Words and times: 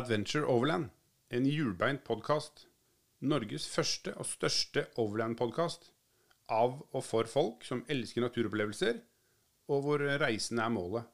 Adventure 0.00 0.46
Overland, 0.48 0.88
en 1.28 1.44
hjulbeint 1.44 2.00
podkast. 2.06 2.62
Norges 3.20 3.66
første 3.68 4.14
og 4.16 4.24
største 4.24 4.86
overland-podkast. 4.96 5.90
Av 6.48 6.78
og 6.80 7.02
for 7.04 7.28
folk 7.28 7.66
som 7.68 7.82
elsker 7.90 8.24
naturopplevelser, 8.24 9.02
og 9.68 9.82
hvor 9.84 10.04
reisen 10.22 10.62
er 10.62 10.72
målet. 10.72 11.04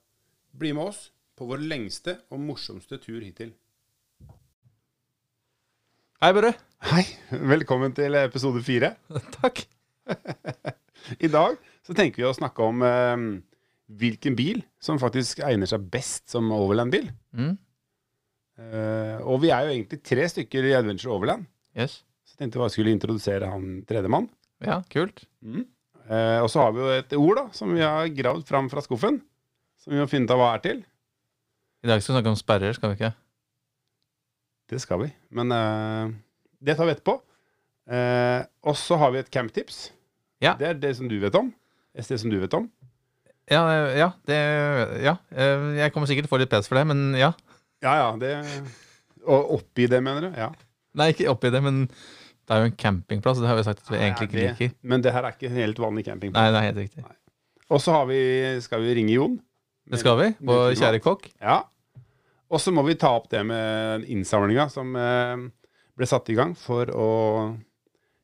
Bli 0.55 0.71
med 0.77 0.93
oss 0.93 1.01
på 1.35 1.49
vår 1.51 1.67
lengste 1.67 2.15
og 2.31 2.45
morsomste 2.45 3.01
tur 3.03 3.19
hittil. 3.27 3.57
Hei, 6.23 6.31
Børre. 6.31 6.55
Hei, 6.87 7.03
velkommen 7.57 7.97
til 7.97 8.15
episode 8.23 8.63
fire. 8.63 8.95
Takk. 9.41 9.67
I 11.27 11.35
dag 11.35 11.59
så 11.83 11.97
tenker 11.97 12.23
vi 12.23 12.31
å 12.31 12.37
snakke 12.39 12.71
om 12.71 12.87
eh, 12.87 13.29
hvilken 13.99 14.39
bil 14.39 14.63
som 14.79 15.03
faktisk 15.03 15.43
egner 15.43 15.75
seg 15.75 15.91
best 15.91 16.31
som 16.31 16.55
overland-bil. 16.55 17.11
Mm. 17.35 17.57
Eh, 18.57 19.17
og 19.21 19.43
vi 19.43 19.51
er 19.53 19.67
jo 19.67 19.75
egentlig 19.75 20.01
tre 20.07 20.25
stykker 20.33 20.71
i 20.71 20.75
Adventure 20.79 21.13
Overland. 21.13 21.45
Yes. 21.77 22.01
Så 22.25 22.37
jeg 22.37 22.45
tenkte 22.45 22.63
jeg 22.65 22.75
skulle 22.75 22.95
introdusere 22.97 23.51
han 23.53 23.83
tredjemann. 23.89 24.31
Ja, 24.65 24.81
kult. 24.93 25.27
uh, 25.45 26.41
og 26.41 26.49
så 26.49 26.63
har 26.63 26.73
vi 26.73 26.81
jo 26.81 26.93
et 26.97 27.13
ord 27.19 27.37
da, 27.37 27.45
som 27.53 27.75
vi 27.77 27.83
har 27.85 28.09
gravd 28.17 28.47
fram 28.49 28.71
fra 28.73 28.81
skuffen. 28.85 29.21
Som 29.83 29.93
vi 29.93 30.01
må 30.01 30.09
finne 30.09 30.25
ut 30.25 30.33
av 30.33 30.41
hva 30.41 30.55
er 30.57 30.63
til. 30.65 30.81
I 31.85 31.91
dag 31.91 32.01
skal 32.01 32.15
vi 32.15 32.17
snakke 32.17 32.33
om 32.33 32.39
sperrer, 32.41 32.77
skal 32.77 32.93
vi 32.93 32.97
ikke? 32.99 33.13
Det 34.73 34.81
skal 34.83 35.05
vi. 35.05 35.11
Men 35.37 35.53
uh, 35.53 36.17
det 36.65 36.79
tar 36.79 36.89
vi 36.89 36.97
etterpå. 36.97 37.19
Uh, 37.87 38.41
og 38.67 38.81
så 38.81 38.97
har 38.99 39.13
vi 39.13 39.21
et 39.21 39.31
camptips. 39.31 39.91
Ja. 40.43 40.57
Det 40.59 40.73
er 40.73 40.81
det 40.81 40.97
som 40.97 41.13
du 41.13 41.19
vet 41.21 41.37
om. 41.37 41.53
Et 41.97 42.05
sted 42.05 42.19
som 42.25 42.33
du 42.33 42.41
vet 42.41 42.57
om. 42.57 42.71
Ja, 43.47 43.63
ja, 43.95 44.09
det, 44.27 44.37
ja. 45.05 45.13
Jeg 45.31 45.93
kommer 45.95 46.09
sikkert 46.11 46.27
til 46.27 46.33
å 46.33 46.35
få 46.35 46.41
litt 46.41 46.51
pes 46.51 46.67
for 46.67 46.81
det, 46.81 46.83
men 46.91 47.13
ja. 47.15 47.31
Ja, 47.85 47.97
ja. 48.01 48.09
Det, 48.21 48.33
og 49.27 49.53
oppi 49.59 49.89
det, 49.91 50.01
mener 50.05 50.29
du? 50.29 50.39
Ja. 50.39 50.51
Nei, 50.97 51.11
ikke 51.13 51.29
oppi 51.33 51.51
det, 51.53 51.61
men 51.65 51.85
det 51.87 52.55
er 52.55 52.63
jo 52.63 52.71
en 52.71 52.79
campingplass, 52.79 53.41
det 53.43 53.51
har 53.51 53.59
vi 53.59 53.67
sagt 53.67 53.83
at 53.83 53.91
vi 53.91 53.99
egentlig 53.99 54.29
ikke 54.31 54.39
det, 54.39 54.51
liker. 54.53 54.75
men 54.87 55.03
det 55.03 55.13
her 55.13 55.27
er 55.27 55.35
ikke 55.35 55.49
en 55.51 55.59
helt 55.59 55.81
vanlig 55.83 56.05
campingplass. 56.07 56.45
Nei, 56.45 56.55
det 56.55 56.61
er 56.61 56.69
helt 56.71 56.83
riktig. 56.85 57.07
Og 57.67 57.83
så 57.83 57.97
skal 58.63 58.85
vi 58.85 58.95
ringe 59.01 59.17
Jon. 59.17 59.41
Det 59.91 59.99
skal 60.03 60.19
vi. 60.21 60.29
Vår 60.47 60.75
kjære 60.79 61.01
kokk. 61.03 61.27
Ja. 61.43 61.65
Og 62.47 62.63
så 62.63 62.73
må 62.75 62.85
vi 62.87 62.95
ta 62.99 63.11
opp 63.19 63.29
det 63.33 63.43
med 63.47 64.07
innsamlinga 64.11 64.69
som 64.71 64.95
eh, 64.99 65.47
ble 65.99 66.07
satt 66.07 66.31
i 66.31 66.37
gang 66.39 66.55
for 66.59 66.91
å 66.95 67.09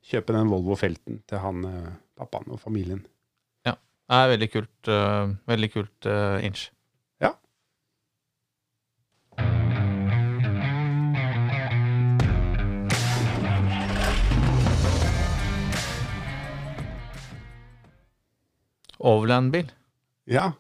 kjøpe 0.07 0.35
den 0.35 0.51
Volvo 0.51 0.77
Felten 0.79 1.21
til 1.27 1.43
han 1.43 1.67
eh, 1.67 1.91
pappaen 2.19 2.55
og 2.55 2.61
familien. 2.63 3.03
Ja. 3.67 3.75
Det 3.75 4.21
er 4.21 4.33
veldig 4.37 4.51
kult, 4.53 4.91
eh, 4.91 5.35
veldig 5.51 5.71
kult 5.75 6.11
inch. 6.47 6.69
Overland-bil. 19.03 19.71
Ja. 20.31 20.53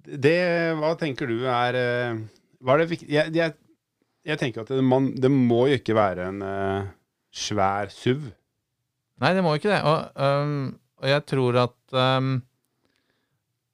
Det, 0.00 0.36
hva 0.80 0.94
tenker 0.98 1.28
du 1.30 1.44
er 1.44 1.76
eh, 1.76 2.20
Hva 2.64 2.74
er 2.74 2.82
det 2.82 2.86
viktig 2.90 3.08
jeg, 3.12 3.32
jeg, 3.36 3.54
jeg 4.26 4.40
tenker 4.40 4.64
at 4.64 4.72
det, 4.72 4.82
man, 4.84 5.10
det 5.16 5.30
må 5.32 5.66
jo 5.70 5.78
ikke 5.78 5.96
være 5.96 6.28
en 6.28 6.44
uh, 6.44 6.88
svær 7.32 7.92
SUV. 7.92 8.30
Nei, 9.20 9.32
det 9.36 9.44
må 9.44 9.54
ikke 9.56 9.70
det. 9.70 9.80
Og, 9.84 10.08
um, 10.16 10.72
og 11.00 11.08
jeg 11.08 11.24
tror 11.28 11.58
at 11.66 11.96
um, 11.96 12.30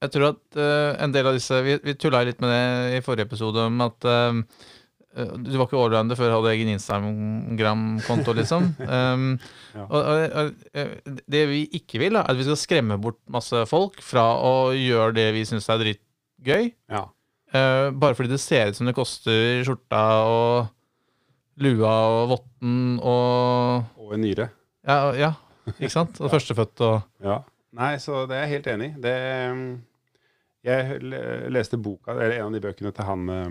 Jeg 0.03 0.13
tror 0.15 0.29
at 0.35 0.59
uh, 0.59 0.93
en 1.03 1.15
del 1.15 1.31
av 1.31 1.39
disse 1.39 1.61
Vi, 1.67 1.79
vi 1.83 1.97
tulla 1.99 2.25
litt 2.27 2.43
med 2.43 2.53
det 2.53 2.99
i 2.99 3.05
forrige 3.07 3.31
episode 3.31 3.67
om 3.71 3.81
at 3.87 4.07
øh, 4.07 4.43
du 5.17 5.55
var 5.57 5.65
ikke 5.67 5.79
allrounder 5.81 6.19
før 6.19 6.35
hadde 6.35 6.51
egen 6.53 6.69
Instagram-konto, 6.75 8.35
liksom. 8.37 8.71
Um, 8.85 9.31
Ja. 9.77 9.83
og, 9.93 10.07
og, 10.41 10.53
øh, 10.81 10.93
det 11.29 11.43
vi 11.51 11.59
ikke 11.77 11.99
vil, 12.01 12.15
da, 12.17 12.23
er 12.23 12.33
at 12.33 12.39
vi 12.39 12.47
skal 12.47 12.57
skremme 12.57 12.97
bort 13.01 13.19
masse 13.29 13.59
folk 13.69 13.99
fra 14.01 14.23
å 14.41 14.71
gjøre 14.73 15.13
det 15.19 15.27
vi 15.37 15.43
syns 15.45 15.67
er 15.69 15.83
dritgøy. 15.83 16.71
Ja. 16.93 17.03
Uh, 17.53 17.91
bare 17.93 18.17
fordi 18.17 18.33
det 18.33 18.41
ser 18.41 18.71
ut 18.73 18.79
som 18.79 18.89
det 18.89 18.95
koster 18.97 19.61
skjorta 19.69 20.01
og 20.33 20.71
lua 21.61 21.93
og 22.23 22.31
votten 22.33 22.97
og 23.05 24.01
Og 24.01 24.15
en 24.17 24.25
nyre. 24.25 24.49
ja, 24.89 24.97
ja, 25.17 25.31
ikke 25.77 25.93
sant? 25.93 26.19
Og 26.25 26.31
førstefødt 26.35 26.81
og 26.89 26.97
Ja. 27.25 27.43
Nei, 27.77 27.99
så 28.01 28.25
det 28.25 28.39
er 28.39 28.47
jeg 28.47 28.55
helt 28.57 28.67
enig 28.73 28.87
i. 28.95 29.01
Det 29.05 29.15
mm, 29.53 29.71
Jeg 30.65 31.01
leste 31.53 31.77
boka, 31.79 32.15
eller 32.17 32.39
en 32.41 32.49
av 32.49 32.57
de 32.57 32.61
bøkene 32.65 32.93
til 32.97 33.05
han 33.05 33.29
eh, 33.29 33.51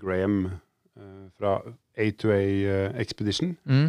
Graham 0.00 0.38
eh, 0.48 1.24
fra 1.38 1.58
A2A 1.98 2.38
eh, 2.40 2.96
Expedition. 3.02 3.54
mm, 3.68 3.88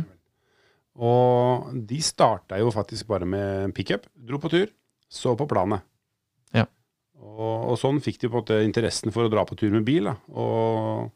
Og 0.96 1.74
de 1.90 2.00
starta 2.04 2.60
jo 2.62 2.70
faktisk 2.72 3.08
bare 3.10 3.28
med 3.28 3.74
pickup. 3.76 4.06
Dro 4.16 4.40
på 4.40 4.52
tur, 4.54 4.70
så 5.12 5.36
på 5.36 5.48
planet. 5.52 5.84
Ja. 6.56 6.66
Og, 7.20 7.72
og 7.74 7.78
sånn 7.82 8.00
fikk 8.04 8.22
de 8.22 8.30
på 8.30 8.38
en 8.38 8.44
måte 8.44 8.60
interessen 8.64 9.12
for 9.16 9.28
å 9.28 9.32
dra 9.34 9.44
på 9.48 9.58
tur 9.60 9.72
med 9.76 9.84
bil. 9.88 10.08
Da. 10.08 10.16
Og 10.32 11.10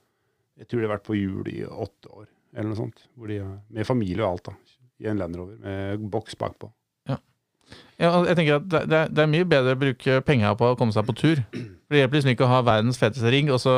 jeg 0.59 0.67
tror 0.67 0.81
de 0.81 0.87
har 0.89 0.95
vært 0.97 1.07
på 1.07 1.15
hjul 1.15 1.47
i 1.51 1.61
åtte 1.63 2.11
år, 2.11 2.27
eller 2.55 2.71
noe 2.73 2.79
sånt. 2.81 3.05
Hvor 3.15 3.31
de, 3.31 3.39
med 3.71 3.87
familie 3.87 4.23
og 4.25 4.33
alt, 4.33 4.49
da. 4.51 4.83
I 4.99 5.07
en 5.07 5.21
Land 5.21 5.37
Rover 5.39 5.55
med 5.63 6.01
boks 6.11 6.35
bakpå. 6.35 6.67
Ja, 7.99 8.11
jeg 8.29 8.35
tenker 8.39 8.59
at 8.59 8.67
det, 8.71 8.81
det, 9.11 9.23
er- 9.23 9.31
mye 9.31 9.47
bedre 9.49 9.75
å 9.75 9.79
bruke 9.79 10.21
penger 10.27 10.55
på 10.59 10.69
å 10.71 10.77
komme 10.79 10.95
seg 10.95 11.07
på 11.07 11.15
tur. 11.19 11.41
For 11.51 11.95
Det 11.95 12.03
hjelper 12.03 12.19
liksom 12.19 12.31
ikke 12.35 12.47
å 12.47 12.51
ha 12.53 12.61
verdens 12.63 12.99
feteste 13.01 13.31
ring, 13.33 13.49
og 13.51 13.59
så 13.59 13.73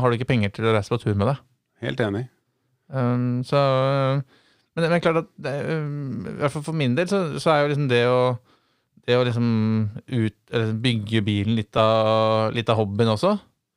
har 0.00 0.08
du 0.08 0.16
ikke 0.16 0.30
penger 0.30 0.54
til 0.54 0.68
å 0.70 0.72
reise 0.76 0.92
på 0.92 1.00
tur 1.02 1.14
med 1.18 1.28
det. 1.32 1.36
Helt 1.84 2.00
enig. 2.00 2.26
Um, 2.88 3.42
så 3.44 3.58
Men 4.76 4.84
det 4.84 4.90
men 4.92 5.00
klart 5.02 5.16
at 5.24 5.28
det, 5.42 5.52
um, 5.74 6.26
I 6.28 6.36
hvert 6.38 6.52
fall 6.54 6.62
for 6.62 6.76
min 6.78 6.94
del 6.94 7.08
så, 7.10 7.18
så 7.42 7.50
er 7.50 7.64
jo 7.64 7.70
liksom 7.72 7.88
det 7.90 8.04
å 8.06 8.20
Det 9.06 9.16
å 9.18 9.24
liksom 9.26 9.48
ut, 10.06 10.36
eller 10.50 10.72
bygge 10.82 11.20
bilen 11.26 11.54
litt 11.58 11.76
av, 11.78 12.50
litt 12.54 12.68
av 12.70 12.78
hobbyen 12.80 13.12
også. 13.12 13.36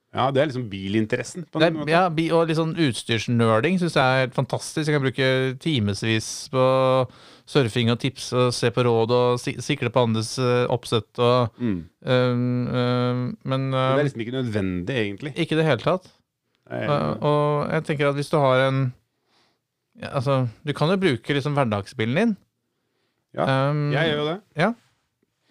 Ja, 0.09 0.31
det 0.34 0.41
er 0.41 0.47
liksom 0.50 0.69
bilinteressen. 0.72 1.44
på 1.46 1.62
en 1.62 1.75
måte. 1.78 1.91
ja, 1.91 2.07
og 2.34 2.47
litt 2.50 2.57
sånn 2.57 2.74
utstyrsnerding 2.74 3.78
syns 3.78 3.94
jeg 3.94 4.01
er 4.01 4.24
helt 4.24 4.34
fantastisk. 4.34 4.90
Jeg 4.90 4.96
kan 4.97 5.03
bruke 5.06 5.28
timevis 5.62 6.50
på 6.50 6.63
surfing 7.50 7.90
og 7.90 7.98
tips 8.04 8.28
og 8.38 8.52
se 8.54 8.70
på 8.76 8.84
råd 8.86 9.12
og 9.16 9.40
si, 9.42 9.56
sikle 9.66 9.90
på 9.90 10.04
andres 10.06 10.36
eh, 10.38 10.68
oppsett 10.70 11.18
og 11.26 11.50
Mm. 11.58 11.80
um, 12.06 12.68
um, 12.70 13.38
Men 13.44 13.70
Men 13.70 13.72
det 13.72 13.80
um, 13.80 14.00
er 14.00 14.04
liksom 14.06 14.22
ikke 14.26 14.36
nødvendig, 14.38 14.96
egentlig. 15.02 15.34
ikke 15.36 15.56
i 15.58 15.60
det 15.60 15.66
hele 15.66 15.82
tatt. 15.82 16.12
Nei, 16.70 16.84
er- 16.84 16.90
Og, 16.94 17.24
og 17.26 17.72
jeg 17.74 17.84
tenker 17.90 18.10
at 18.12 18.16
hvis 18.20 18.30
du 18.30 18.38
har 18.38 18.68
en 18.68 18.94
ja, 20.00 20.12
Altså, 20.16 20.48
du 20.64 20.74
kan 20.74 20.90
jo 20.94 20.98
bruke 21.02 21.34
liksom 21.34 21.56
hverdagsbilen 21.58 22.16
din. 22.22 22.38
Ja, 23.36 23.46
Um, 23.70 23.92
jeg 23.94 24.10
gjør 24.14 24.22
jo 24.22 24.28
det. 24.30 24.70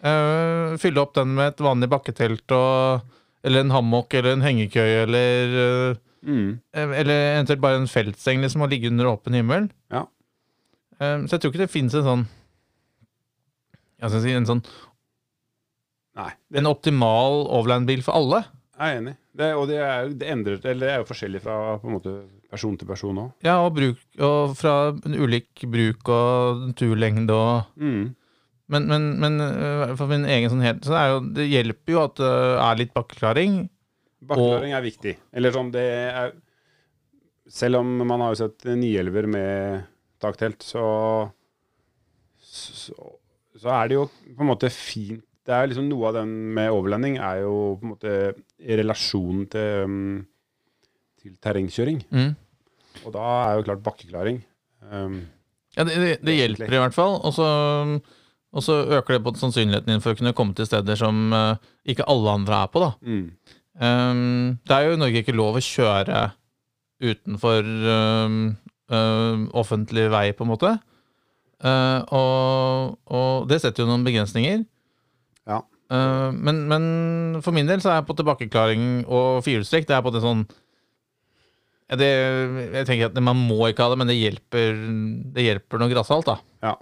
eh, 0.03 0.77
fylle 0.81 1.01
opp 1.03 1.13
den 1.15 1.35
med 1.35 1.53
et 1.53 1.63
vanlig 1.63 1.89
bakketelt 1.91 2.51
og 2.55 3.01
Eller 3.43 3.61
en 3.63 3.71
hammock 3.71 4.13
eller 4.13 4.33
en 4.35 4.41
hengekøye 4.43 5.03
eller 5.07 5.91
uh, 5.93 6.05
Mm. 6.19 6.59
Eller 6.75 7.37
eventuelt 7.37 7.61
bare 7.63 7.77
en 7.79 7.87
feltseng 7.87 8.41
liksom, 8.43 8.61
og 8.65 8.69
ligge 8.73 8.89
under 8.91 9.07
åpen 9.07 9.37
himmel. 9.37 9.69
Ja. 9.89 10.01
Um, 10.99 11.25
så 11.27 11.37
jeg 11.37 11.41
tror 11.41 11.53
ikke 11.53 11.61
det 11.63 11.71
finnes 11.71 11.93
en 11.95 12.03
sånn 12.03 12.23
Jeg 14.01 14.11
skal 14.11 14.23
si 14.25 14.33
en 14.35 14.47
sånn 14.49 14.61
Nei, 16.19 16.31
En 16.59 16.67
optimal 16.67 17.45
overland-bil 17.55 18.01
for 18.03 18.17
alle. 18.19 18.41
jeg 18.75 18.95
er 18.95 18.97
enig. 18.99 19.13
Det, 19.39 19.47
og 19.55 19.69
det 19.69 19.77
er, 19.79 20.09
det 20.19 20.27
endrer, 20.33 20.57
eller 20.67 20.83
det 20.83 20.91
er 20.91 20.97
jo 20.99 21.07
forskjellig 21.07 21.39
fra 21.45 21.55
måte, 21.87 22.11
person 22.51 22.75
til 22.75 22.87
person 22.89 23.21
òg. 23.21 23.29
Ja, 23.45 23.53
og, 23.63 23.71
bruk, 23.77 24.01
og 24.19 24.55
fra 24.59 24.73
ulik 25.05 25.63
bruk 25.71 26.11
og 26.11 26.65
turlengde 26.79 27.35
og 27.35 27.69
Mm. 27.79 28.15
Men, 28.69 28.85
men, 28.85 29.05
men 29.17 29.39
øh, 29.41 29.95
for 29.97 30.11
min 30.11 30.27
egen 30.29 30.51
sånn 30.51 30.61
helt 30.61 30.83
Så 30.85 30.93
er 30.93 31.07
jo, 31.09 31.21
det 31.33 31.47
hjelper 31.49 31.93
jo 31.95 32.01
at 32.03 32.19
det 32.19 32.33
er 32.67 32.75
litt 32.83 32.91
bakkeklaring. 32.93 33.55
Bakkeklaring 34.29 34.75
er 34.77 34.83
viktig. 34.85 35.13
Eller 35.33 35.55
sånn, 35.55 35.71
det 35.73 35.85
er 35.87 36.35
Selv 37.49 37.79
om 37.79 37.95
man 38.03 38.21
har 38.21 38.35
jo 38.35 38.41
sett 38.43 38.67
911 38.67 39.31
med 39.33 39.87
taktelt, 40.21 40.63
så, 40.65 40.83
så 42.39 42.93
Så 43.59 43.69
er 43.75 43.89
det 43.89 43.97
jo 43.97 44.05
på 44.07 44.43
en 44.43 44.49
måte 44.51 44.69
fint 44.71 45.23
Det 45.47 45.55
er 45.55 45.67
liksom 45.67 45.87
Noe 45.89 46.11
av 46.11 46.19
den 46.19 46.31
med 46.55 46.71
overlanding 46.71 47.17
er 47.17 47.41
jo 47.43 47.55
på 47.79 47.87
en 47.87 47.93
måte 47.95 48.13
i 48.59 48.77
relasjonen 48.79 49.47
til, 49.49 49.83
um, 49.87 50.27
til 51.19 51.35
terrengkjøring. 51.41 52.03
Mm. 52.11 52.31
Og 53.05 53.13
da 53.15 53.25
er 53.47 53.57
jo 53.57 53.65
klart 53.67 53.83
bakkeklaring 53.85 54.41
um, 54.91 55.21
Ja, 55.77 55.83
det, 55.87 55.95
det, 55.95 56.13
det 56.25 56.35
hjelper 56.37 56.75
i 56.75 56.81
hvert 56.83 56.97
fall. 56.97 57.19
Og 57.23 57.33
så 58.65 58.75
øker 58.97 59.15
det 59.15 59.23
på 59.23 59.33
sannsynligheten 59.39 59.93
din 59.93 60.01
for 60.03 60.13
å 60.13 60.19
kunne 60.19 60.35
komme 60.37 60.55
til 60.57 60.67
steder 60.69 60.97
som 60.99 61.31
uh, 61.33 61.55
ikke 61.85 62.07
alle 62.09 62.35
andre 62.39 62.63
er 62.63 62.71
på, 62.73 62.83
da. 62.85 62.91
mm. 63.01 63.55
Um, 63.79 64.57
det 64.67 64.75
er 64.75 64.89
jo 64.89 64.95
i 64.97 64.99
Norge 64.99 65.19
ikke 65.21 65.33
lov 65.37 65.55
å 65.55 65.61
kjøre 65.63 66.23
utenfor 66.99 67.63
um, 68.27 68.39
um, 68.89 69.47
offentlig 69.57 70.07
vei, 70.13 70.29
på 70.35 70.45
en 70.45 70.51
måte. 70.51 70.71
Uh, 71.59 71.99
og, 72.15 72.97
og 73.11 73.47
det 73.49 73.57
setter 73.63 73.83
jo 73.83 73.89
noen 73.89 74.05
begrensninger. 74.07 74.61
Ja. 75.49 75.61
Uh, 75.91 76.29
men, 76.35 76.61
men 76.69 76.83
for 77.43 77.51
min 77.55 77.67
del 77.67 77.81
så 77.83 77.95
er 77.97 78.05
på 78.07 78.15
tilbakeklaring 78.15 79.05
og 79.09 79.39
firehjulstrekk 79.41 79.87
Det 79.89 79.95
er 79.97 80.03
på 80.05 80.11
det 80.13 80.19
sånn 80.21 80.43
Det, 81.97 82.09
jeg 82.75 82.85
tenker 82.85 83.07
at 83.09 83.17
Man 83.25 83.39
må 83.49 83.57
ikke 83.71 83.87
ha 83.87 83.89
det, 83.89 83.97
men 83.97 84.11
det 84.11 84.19
hjelper, 84.19 84.77
det 85.33 85.45
hjelper 85.47 85.81
noe 85.81 85.89
grassalt. 85.89 86.29
da. 86.29 86.35
Ja. 86.67 86.75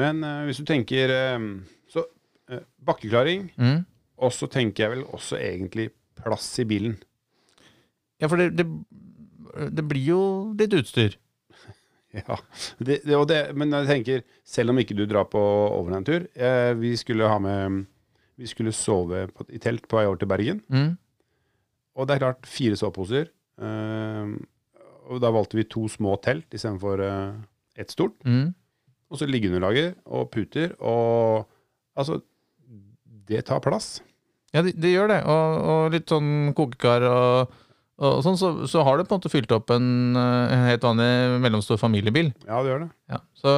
Men 0.00 0.24
eh, 0.24 0.46
hvis 0.48 0.62
du 0.62 0.64
tenker 0.70 1.12
Så 1.92 2.06
bakkeklaring, 2.88 3.50
Mm. 3.60 3.84
og 4.18 4.32
så 4.34 4.48
tenker 4.50 4.86
jeg 4.86 4.90
vel 4.96 5.04
også 5.12 5.36
egentlig 5.38 5.90
plass 6.18 6.48
i 6.58 6.64
bilen. 6.66 6.96
Ja, 8.20 8.26
for 8.32 8.40
det, 8.40 8.48
det, 8.58 8.64
det 9.70 9.84
blir 9.88 10.06
jo 10.12 10.22
litt 10.58 10.76
utstyr. 10.76 11.18
Ja, 12.10 12.40
det, 12.82 13.04
det, 13.06 13.14
det, 13.30 13.36
men 13.54 13.70
jeg 13.70 13.86
tenker, 13.86 14.22
selv 14.42 14.72
om 14.72 14.80
ikke 14.82 14.96
du 14.98 15.04
drar 15.06 15.28
på 15.30 15.38
overnattur 15.38 16.24
eh, 16.34 16.72
Vi 16.74 16.96
skulle 16.98 17.28
ha 17.30 17.36
med 17.38 17.84
Vi 18.34 18.48
skulle 18.50 18.74
sove 18.74 19.28
på, 19.30 19.46
i 19.46 19.60
telt 19.62 19.86
på 19.86 20.00
vei 20.00 20.08
over 20.08 20.18
til 20.18 20.30
Bergen. 20.32 20.58
Mm. 20.74 20.96
Og 21.94 22.08
det 22.08 22.16
er 22.16 22.22
klart, 22.24 22.48
fire 22.50 22.78
soveposer. 22.80 23.30
Eh, 23.62 24.34
og 25.10 25.22
da 25.22 25.30
valgte 25.34 25.58
vi 25.58 25.68
to 25.70 25.84
små 25.92 26.16
telt 26.24 26.50
istedenfor 26.54 27.04
eh, 27.04 27.38
ett 27.78 27.94
stort. 27.94 28.16
Mm. 28.24 28.56
Og 29.10 29.20
så 29.20 29.28
liggeunderlager 29.28 29.92
og 30.06 30.30
puter. 30.34 30.74
Og 30.80 31.46
altså 31.94 32.20
Det 33.30 33.44
tar 33.46 33.60
plass. 33.62 34.00
Ja, 34.50 34.62
det, 34.66 34.74
det 34.82 34.90
gjør 34.90 35.12
det. 35.12 35.20
Og, 35.30 35.58
og 35.70 35.92
litt 35.94 36.10
sånn 36.10 36.50
kokekar 36.58 37.06
og, 37.06 37.58
og 38.00 38.22
sånn, 38.24 38.38
så, 38.40 38.48
så 38.70 38.82
har 38.86 38.96
det 38.96 39.04
på 39.08 39.12
en 39.14 39.20
måte 39.20 39.30
fylt 39.32 39.52
opp 39.52 39.70
en, 39.74 40.16
eh, 40.16 40.54
helt 40.70 40.82
vanlig 40.86 41.08
mellomstor 41.44 41.76
familiebil. 41.80 42.30
Ja, 42.46 42.62
det 42.64 42.70
gjør 42.72 42.84
det. 42.86 42.90
Ja. 43.12 43.18
Så, 43.36 43.52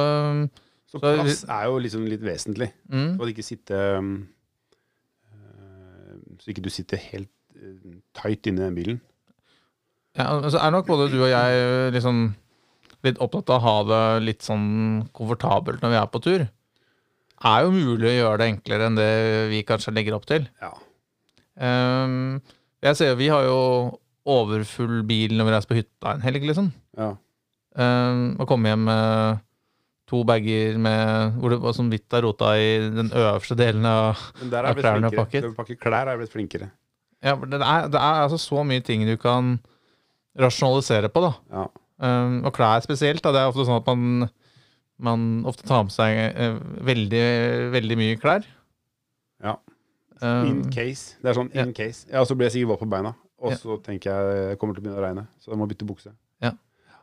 Så 0.93 0.99
Så- 0.99 1.13
plass 1.15 1.43
er 1.49 1.63
jo 1.71 1.79
liksom 1.81 2.03
litt 2.05 2.21
vesentlig. 2.21 2.67
mm. 2.91 3.15
Så 3.17 3.23
at 3.23 3.29
ikke 3.31 3.45
sitte 3.47 3.77
um, 3.97 4.27
eh, 5.31 6.15
Så 6.39 6.51
ikke 6.53 6.61
du 6.65 6.69
sitter 6.69 6.97
helt 7.11 7.31
uh, 7.57 7.95
tight 8.19 8.45
inni 8.49 8.61
den 8.61 8.75
bilen. 8.77 8.99
Ja, 10.17 10.27
altså 10.43 10.59
er 10.61 10.69
nok 10.75 10.85
både 10.85 11.07
du 11.09 11.17
og 11.23 11.29
jeg 11.31 11.61
ø, 11.63 11.89
liksom 11.95 12.35
litt 13.03 13.17
opptatt 13.23 13.49
av 13.49 13.57
å 13.57 13.63
ha 13.63 13.77
det 13.89 14.01
litt 14.27 14.43
sånn 14.45 15.07
komfortabelt 15.15 15.81
når 15.81 15.89
vi 15.95 15.97
er 15.97 16.11
på 16.13 16.21
tur. 16.21 16.43
Er 17.43 17.63
jo 17.65 17.71
mulig 17.73 18.11
å 18.11 18.13
gjøre 18.19 18.37
det 18.43 18.49
enklere 18.51 18.85
enn 18.87 18.95
det 18.99 19.09
vi 19.49 19.63
kanskje 19.67 19.91
legger 19.95 20.13
opp 20.19 20.27
til. 20.29 20.45
Ja. 20.61 20.69
Ehm, 21.59 22.41
jeg 22.85 22.95
ser 22.99 23.09
jo, 23.11 23.15
Vi 23.19 23.27
har 23.33 23.43
jo 23.43 23.57
overfull 24.29 25.01
bil 25.07 25.33
når 25.35 25.47
vi 25.47 25.53
reiser 25.55 25.71
på 25.71 25.79
hytta 25.81 26.13
en 26.15 26.23
helg, 26.25 26.45
liksom. 26.51 26.71
ja. 26.99 27.13
Um, 27.73 28.35
og 28.37 28.45
komme 28.45 28.69
hjem 28.69 28.83
med 28.85 29.39
to 30.05 30.19
bager 30.29 30.75
med, 30.77 31.39
hvor 31.41 31.53
det 31.53 31.57
var 31.63 31.73
sånn 31.73 31.89
vidt 31.89 32.13
er 32.13 32.21
rota 32.21 32.51
i 32.61 32.67
den 32.93 33.09
øverste 33.09 33.57
delen 33.57 33.85
av 33.89 34.19
Ja, 34.43 34.61
blitt 34.75 34.83
klærne 34.83 35.09
og 35.09 35.15
pakket. 35.17 35.47
Å 35.47 35.55
pakke 35.57 35.77
klær 35.81 36.11
er 36.11 36.19
blitt 36.19 36.33
flinkere. 36.35 36.69
Ja, 37.23 37.33
det 37.39 37.57
er, 37.57 37.87
det 37.89 37.97
er 37.97 38.25
altså 38.27 38.37
så 38.41 38.61
mye 38.67 38.83
ting 38.85 39.07
du 39.07 39.15
kan 39.17 39.55
rasjonalisere 40.37 41.09
på, 41.13 41.23
da. 41.23 41.33
Ja. 41.55 41.65
Um, 42.03 42.39
og 42.45 42.53
klær 42.53 42.83
spesielt. 42.85 43.23
Da. 43.23 43.31
Det 43.33 43.41
er 43.41 43.49
ofte 43.49 43.65
sånn 43.65 43.79
at 43.79 43.89
man, 43.89 44.29
man 45.09 45.27
ofte 45.49 45.65
tar 45.65 45.85
med 45.87 45.95
seg 45.95 46.19
uh, 46.37 46.59
veldig, 46.85 47.25
veldig 47.73 47.99
mye 48.03 48.21
klær. 48.21 48.45
Ja. 49.43 49.57
Um, 50.21 50.45
In 50.49 50.63
case. 50.73 51.17
Det 51.23 51.31
er 51.31 51.39
sånn 51.41 51.51
in 51.57 51.73
case. 51.73 52.05
Ja, 52.11 52.21
så 52.27 52.37
blir 52.37 52.51
jeg 52.51 52.59
sikkert 52.59 52.75
våt 52.75 52.85
på 52.85 52.91
beina. 52.93 53.15
Og 53.43 53.51
Ja. 53.51 53.59
så 53.59 53.77
tenker 53.83 54.09
jeg 54.09 54.51
det 54.51 54.59
kommer 54.59 54.75
til 54.75 54.83
å 54.83 54.85
begynne 54.85 55.01
å 55.01 55.03
regne, 55.03 55.27
så 55.43 55.51
jeg 55.51 55.59
må 55.59 55.67
bytte 55.67 55.87
bukse. 55.87 56.13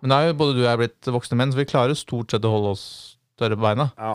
men 0.01 0.09
da 0.09 0.23
er 0.23 0.31
jo 0.31 0.39
både 0.41 0.55
du 0.57 0.63
og 0.63 0.69
jeg 0.71 0.79
blitt 0.81 1.09
voksne 1.13 1.37
menn, 1.37 1.51
så 1.53 1.59
vi 1.61 1.69
klarer 1.69 1.93
stort 1.93 2.33
sett 2.33 2.45
å 2.49 2.53
holde 2.55 2.71
oss 2.73 2.85
tørre 3.37 3.59
på 3.59 3.67
beina. 3.67 3.91
Ja. 3.99 4.15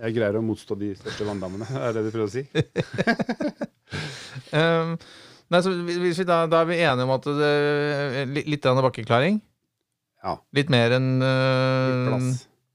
Jeg 0.00 0.14
greier 0.14 0.38
å 0.38 0.44
motstå 0.44 0.78
de 0.78 0.94
største 0.94 1.26
vanndammene, 1.26 1.66
er 1.84 1.96
det 1.96 2.04
du 2.06 2.12
prøver 2.14 2.28
å 2.28 2.30
si? 2.30 2.44
Um, 4.54 4.94
nei, 5.50 5.60
så 5.66 5.74
vi 5.74 6.14
da, 6.22 6.44
da 6.46 6.62
er 6.62 6.70
vi 6.70 6.78
enige 6.78 7.08
om 7.08 7.14
at 7.16 7.26
det, 7.26 7.50
litt, 8.30 8.46
litt 8.54 8.70
en 8.70 8.80
bakkeklaring. 8.86 9.40
Ja. 10.22 10.36
Litt 10.56 10.70
mer 10.72 10.94
enn 10.94 11.10
uh. 11.24 12.30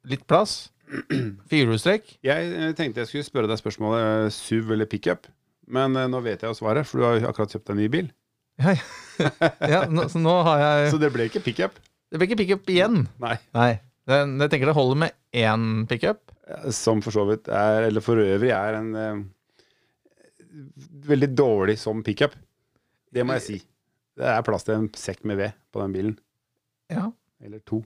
Litt 0.05 0.25
plass. 0.29 0.67
Firehjulstrekk. 1.49 2.17
Jeg 2.25 2.51
eh, 2.53 2.73
tenkte 2.77 3.01
jeg 3.01 3.09
skulle 3.09 3.25
spørre 3.25 3.49
deg 3.49 3.57
spørsmålet 3.57 4.03
eh, 4.05 4.27
SUV 4.33 4.75
eller 4.75 4.89
pickup, 4.89 5.25
men 5.71 5.97
uh, 5.97 6.05
nå 6.11 6.21
vet 6.25 6.43
jeg 6.43 6.51
jo 6.51 6.57
svaret, 6.59 6.85
for 6.85 7.01
du 7.01 7.07
har 7.07 7.25
akkurat 7.31 7.55
kjøpt 7.55 7.71
deg 7.71 7.79
ny 7.79 7.87
bil. 7.95 8.11
Ja, 9.71 9.81
nå, 9.91 10.05
så 10.11 10.19
nå 10.19 10.33
har 10.47 10.59
jeg 10.63 10.91
Så 10.93 10.99
det 11.01 11.09
ble 11.15 11.27
ikke 11.29 11.41
pickup? 11.45 11.75
Det 12.11 12.19
ble 12.19 12.27
ikke 12.29 12.37
pickup 12.43 12.69
igjen. 12.71 13.05
Nei. 13.23 13.35
Nei. 13.55 13.71
Det, 14.05 14.17
jeg 14.43 14.51
tenker 14.53 14.69
det 14.69 14.75
holder 14.77 14.99
med 15.05 15.15
én 15.35 15.85
pickup. 15.89 16.19
Som 16.75 16.99
for 17.01 17.15
så 17.15 17.23
vidt 17.29 17.47
er, 17.49 17.87
eller 17.87 18.03
for 18.05 18.19
øvrig 18.21 18.51
er 18.53 18.77
en 18.77 18.89
eh, 18.99 19.23
veldig 21.09 21.29
dårlig 21.35 21.77
som 21.81 22.03
pickup. 22.05 22.35
Det 23.15 23.23
må 23.25 23.37
jeg 23.39 23.45
si. 23.45 23.57
Det 24.15 24.27
er 24.29 24.43
plass 24.47 24.63
til 24.67 24.77
en 24.77 24.89
sekk 24.95 25.23
med 25.27 25.39
ved 25.41 25.55
på 25.73 25.81
den 25.83 25.95
bilen. 25.95 26.17
Ja. 26.91 27.07
Eller 27.43 27.63
to. 27.67 27.81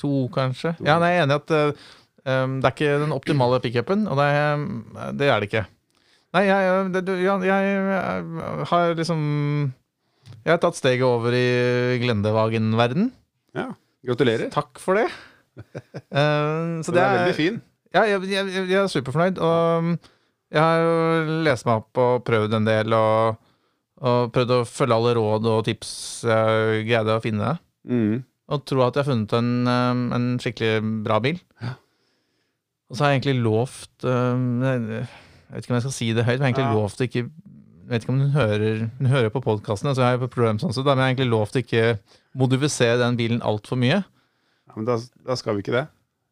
To, 0.00 0.12
kanskje. 0.32 0.74
To. 0.78 0.84
Ja, 0.86 0.98
nei, 1.02 1.14
jeg 1.16 1.24
er 1.24 1.26
enig 1.26 1.36
i 1.36 1.40
at 1.40 1.54
um, 1.56 2.58
det 2.60 2.68
er 2.70 2.74
ikke 2.76 3.00
den 3.02 3.16
optimale 3.16 3.58
pickupen, 3.64 4.06
og 4.12 4.20
det, 4.20 4.28
er- 4.36 5.12
det 5.18 5.28
er 5.32 5.40
det 5.42 5.50
ikke. 5.50 5.64
Nei, 6.36 6.44
jeg, 6.48 6.86
det, 6.94 7.02
ja, 7.24 7.36
jeg, 7.48 7.74
eh, 7.96 8.64
har 8.70 8.94
liksom 8.98 9.20
Jeg 10.46 10.52
har 10.54 10.60
tatt 10.62 10.78
steget 10.78 11.02
over 11.06 11.34
i 11.34 11.98
Glendevagen-verden. 12.02 13.08
Ja. 13.56 13.70
Gratulerer. 14.06 14.50
Takk 14.54 14.78
for 14.82 14.98
det. 15.00 15.08
Uh, 16.12 16.78
Så 16.86 16.94
det 16.94 17.02
er 17.02 17.16
veldig 17.20 17.36
fin. 17.38 17.56
Ja, 17.96 18.04
jeg, 18.10 18.22
jeg, 18.30 18.52
jeg 18.68 18.78
er 18.82 18.90
superfornøyd. 18.92 19.40
Og 19.42 19.82
um, 19.82 19.96
jeg 20.52 20.62
har 20.62 20.84
jo 20.84 21.40
lest 21.46 21.66
meg 21.66 21.80
opp 21.82 22.00
og 22.02 22.24
prøvd 22.28 22.54
en 22.60 22.68
del, 22.68 22.94
og, 22.94 23.40
og 24.06 24.30
prøvd 24.34 24.54
å 24.58 24.60
følge 24.68 24.98
alle 25.00 25.14
råd 25.18 25.48
og 25.50 25.64
tips 25.66 25.90
jeg 26.28 26.84
greide 26.86 27.16
å 27.18 27.24
finne. 27.24 27.56
Mm. 27.88 28.20
Og 28.46 28.62
tror 28.68 28.86
at 28.86 28.98
jeg 29.00 29.02
har 29.06 29.10
funnet 29.10 29.34
en, 29.40 29.50
um, 29.66 30.04
en 30.14 30.28
skikkelig 30.42 30.78
bra 31.06 31.18
bil. 31.24 31.40
Ja. 31.64 31.74
Og 32.86 32.94
så 32.94 33.02
har 33.02 33.10
jeg 33.16 33.24
egentlig 33.24 33.40
lovt 33.42 34.04
um, 34.06 34.60
Jeg 34.62 34.84
vet 35.50 35.64
ikke 35.64 35.72
om 35.72 35.78
jeg 35.80 35.84
skal 35.88 35.94
si 35.96 36.06
det 36.14 36.22
høyt, 36.28 36.38
men 36.38 36.46
jeg 36.46 36.46
har 36.46 36.52
egentlig 36.52 36.68
Ja. 36.70 36.76
lovt 36.78 37.02
å 37.02 37.08
ikke 37.08 37.24
vet 37.88 38.04
ikke 38.04 38.12
om 38.14 38.20
hun 38.24 38.34
hører, 38.34 38.84
hun 38.98 39.10
hører 39.10 39.32
på 39.34 39.42
podkastene, 39.44 39.94
så 39.96 40.04
jeg 40.04 40.16
har 40.18 40.28
problem 40.28 40.60
sånn, 40.62 40.74
så 40.74 40.84
da, 40.84 40.94
men 40.94 41.04
jeg 41.04 41.06
har 41.08 41.14
egentlig 41.14 41.32
lovt 41.32 41.58
å 41.58 41.62
ikke 41.62 41.84
modifisere 42.38 42.98
den 43.02 43.18
bilen 43.18 43.42
altfor 43.46 43.78
mye. 43.80 44.02
Ja, 44.02 44.76
men 44.76 44.88
da, 44.88 44.98
da 45.26 45.36
skal 45.38 45.56
vi 45.56 45.64
ikke 45.64 45.76
det. 45.76 45.84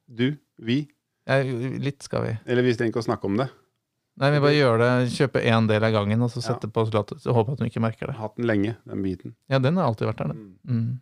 Du, 0.06 0.26
vi. 0.58 0.82
Ja, 1.28 1.40
litt 1.40 2.04
skal 2.04 2.26
vi. 2.26 2.32
Eller 2.44 2.66
vi 2.66 2.74
trenger 2.76 2.92
ikke 2.92 3.04
å 3.04 3.08
snakke 3.08 3.30
om 3.30 3.38
det. 3.40 3.48
Nei, 4.20 4.28
vi 4.30 4.42
bare 4.44 4.54
gjør 4.54 4.78
det, 4.78 4.90
kjøpe 5.10 5.40
én 5.42 5.66
del 5.66 5.82
av 5.88 5.94
gangen, 5.94 6.20
og 6.22 6.30
så 6.30 6.42
Ja. 6.44 6.54
på 6.54 6.84
slatt, 6.86 7.16
så 7.18 7.34
håper 7.34 7.56
at 7.56 7.62
hun 7.64 7.70
ikke 7.70 7.82
merker 7.82 8.06
det. 8.12 8.14
Hatt 8.20 8.36
den 8.36 8.46
lenge, 8.46 8.76
den 8.86 9.02
biten. 9.02 9.34
Ja, 9.50 9.58
den 9.58 9.76
har 9.76 9.88
alltid 9.88 10.06
vært 10.06 10.22
der, 10.22 10.30
den. 10.34 10.44
Mm. 10.62 10.76
Mm. 10.82 11.00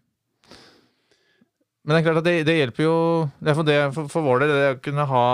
Men 1.85 1.97
det 1.97 1.99
er 1.99 2.07
klart 2.07 2.21
at 2.23 2.29
det, 2.29 2.37
det 2.47 2.57
hjelper 2.57 2.85
jo 2.87 2.97
det 3.43 3.55
for, 3.59 3.67
det, 3.67 3.79
for, 3.93 4.09
for 4.09 4.23
vår 4.25 4.45
del, 4.45 4.53
det 4.55 4.71
å 4.77 4.81
kunne 4.85 5.07
ha 5.11 5.25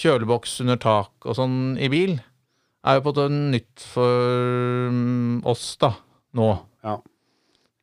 kjøleboks 0.00 0.56
under 0.64 0.80
tak 0.80 1.28
og 1.28 1.36
sånn 1.38 1.58
i 1.78 1.90
bil, 1.92 2.16
er 2.84 2.98
jo 2.98 3.04
på 3.04 3.10
en 3.10 3.16
måte 3.16 3.40
nytt 3.54 3.84
for 3.94 4.92
mm, 4.92 5.42
oss 5.50 5.66
da, 5.80 5.94
nå. 6.36 6.48
Ja. 6.84 6.98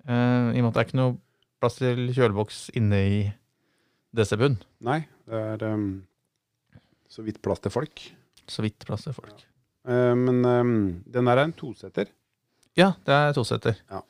Eh, 0.05 0.48
I 0.55 0.62
og 0.62 0.65
med 0.65 0.72
at 0.72 0.77
det 0.77 0.84
er 0.84 0.89
ikke 0.89 1.01
noe 1.01 1.17
plass 1.62 1.77
til 1.79 2.08
kjøleboks 2.13 2.63
inne 2.77 3.01
i 3.01 3.20
DC-bunn. 4.17 4.58
Nei, 4.86 5.03
det 5.29 5.43
er 5.53 5.67
um, 5.74 5.86
så 7.12 7.24
vidt 7.25 7.41
plass 7.43 7.62
til 7.63 7.74
folk. 7.74 8.03
Så 8.50 8.65
vidt 8.65 8.86
plass 8.88 9.05
til 9.08 9.15
folk. 9.15 9.46
Eh, 9.88 10.15
men 10.17 10.41
um, 10.46 10.74
den 11.05 11.29
der 11.29 11.38
er 11.38 11.48
en 11.48 11.55
toseter. 11.58 12.10
Ja, 12.77 12.93
det 13.05 13.15
er 13.15 13.36
toseter. 13.36 13.77
Ja. 13.91 14.01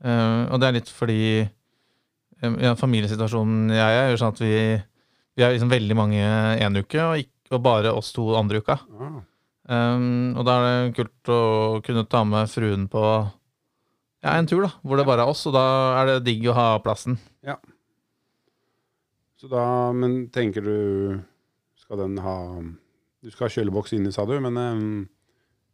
Eh, 0.00 0.44
og 0.48 0.60
det 0.60 0.68
er 0.68 0.76
litt 0.78 0.92
fordi 0.92 1.22
eh, 1.40 2.54
ja, 2.62 2.72
familiesituasjonen 2.78 3.72
jeg 3.74 3.98
er, 3.98 4.06
gjør 4.10 4.22
sånn 4.22 4.34
at 4.34 4.42
vi, 4.42 4.54
vi 5.36 5.44
er 5.44 5.52
liksom 5.54 5.72
veldig 5.72 5.96
mange 5.98 6.22
en 6.24 6.80
uke, 6.80 7.02
og, 7.04 7.20
ikke, 7.20 7.52
og 7.56 7.64
bare 7.64 7.92
oss 7.96 8.14
to 8.16 8.30
andre 8.38 8.62
uka. 8.64 8.78
Ah, 8.96 9.20
Um, 9.70 10.34
og 10.34 10.46
da 10.48 10.54
er 10.58 10.64
det 10.66 10.96
kult 10.96 11.30
å 11.30 11.42
kunne 11.86 12.02
ta 12.10 12.24
med 12.26 12.50
fruen 12.50 12.88
på 12.90 13.04
ja, 14.20 14.34
en 14.34 14.48
tur, 14.50 14.64
da, 14.66 14.72
hvor 14.82 14.98
det 14.98 15.06
bare 15.08 15.24
er 15.24 15.30
oss, 15.30 15.46
og 15.48 15.54
da 15.56 15.64
er 16.00 16.10
det 16.10 16.24
digg 16.26 16.48
å 16.50 16.56
ha 16.56 16.66
plassen. 16.84 17.16
Ja. 17.46 17.54
så 19.40 19.48
da, 19.48 19.62
men 19.96 20.26
tenker 20.34 20.66
du 20.66 20.76
Skal 21.80 22.02
den 22.02 22.18
ha 22.20 22.34
Du 23.24 23.30
skal 23.32 23.46
ha 23.46 23.54
kjøleboks 23.54 23.94
inne, 23.96 24.12
sa 24.12 24.26
du, 24.28 24.34
men 24.42 24.58
um, 24.60 25.08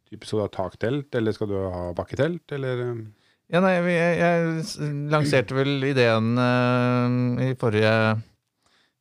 typisk 0.07 0.31
skal 0.31 0.39
du 0.39 0.45
ha 0.45 0.53
taktelt, 0.53 1.09
eller 1.17 1.35
skal 1.35 1.51
du 1.51 1.57
ha 1.59 1.83
bakketelt, 1.97 2.45
eller 2.55 2.85
um, 2.93 3.03
Ja, 3.51 3.65
nei, 3.65 3.75
jeg, 3.91 4.15
jeg 4.21 4.95
lanserte 5.11 5.57
vel 5.57 5.89
ideen 5.89 6.37
uh, 6.39 7.43
i 7.49 7.53
forrige 7.59 7.93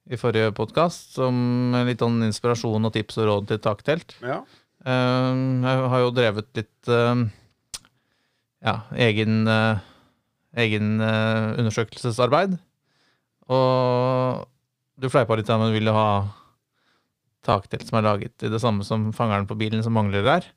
i 0.06 0.18
forrige 0.18 0.52
podkast 0.54 1.16
som 1.16 1.74
litt 1.86 2.02
sånn 2.02 2.20
inspirasjon 2.28 2.86
og 2.86 2.92
tips 2.94 3.16
og 3.18 3.26
råd 3.26 3.48
til 3.50 3.58
taktelt. 3.62 4.14
Ja. 4.22 4.44
Eh, 4.86 5.42
jeg 5.66 5.90
har 5.92 6.02
jo 6.04 6.14
drevet 6.14 6.50
litt 6.60 6.90
eh, 6.92 7.22
ja, 8.66 8.76
egen, 9.06 9.40
eh, 9.50 9.84
egen 10.62 11.00
eh, 11.02 11.54
undersøkelsesarbeid. 11.60 12.56
Og 13.52 14.44
du 14.96 15.08
fleipa 15.12 15.38
litt 15.38 15.50
om 15.54 15.66
du 15.66 15.74
ville 15.74 15.94
ha 15.94 16.10
taktelt 17.46 17.86
som 17.86 18.00
er 18.00 18.06
laget 18.06 18.46
i 18.46 18.50
det 18.50 18.58
samme 18.62 18.86
som 18.86 19.12
fangeren 19.14 19.46
på 19.46 19.58
bilen 19.58 19.84
som 19.86 19.96
mangler 19.96 20.26
der. 20.26 20.52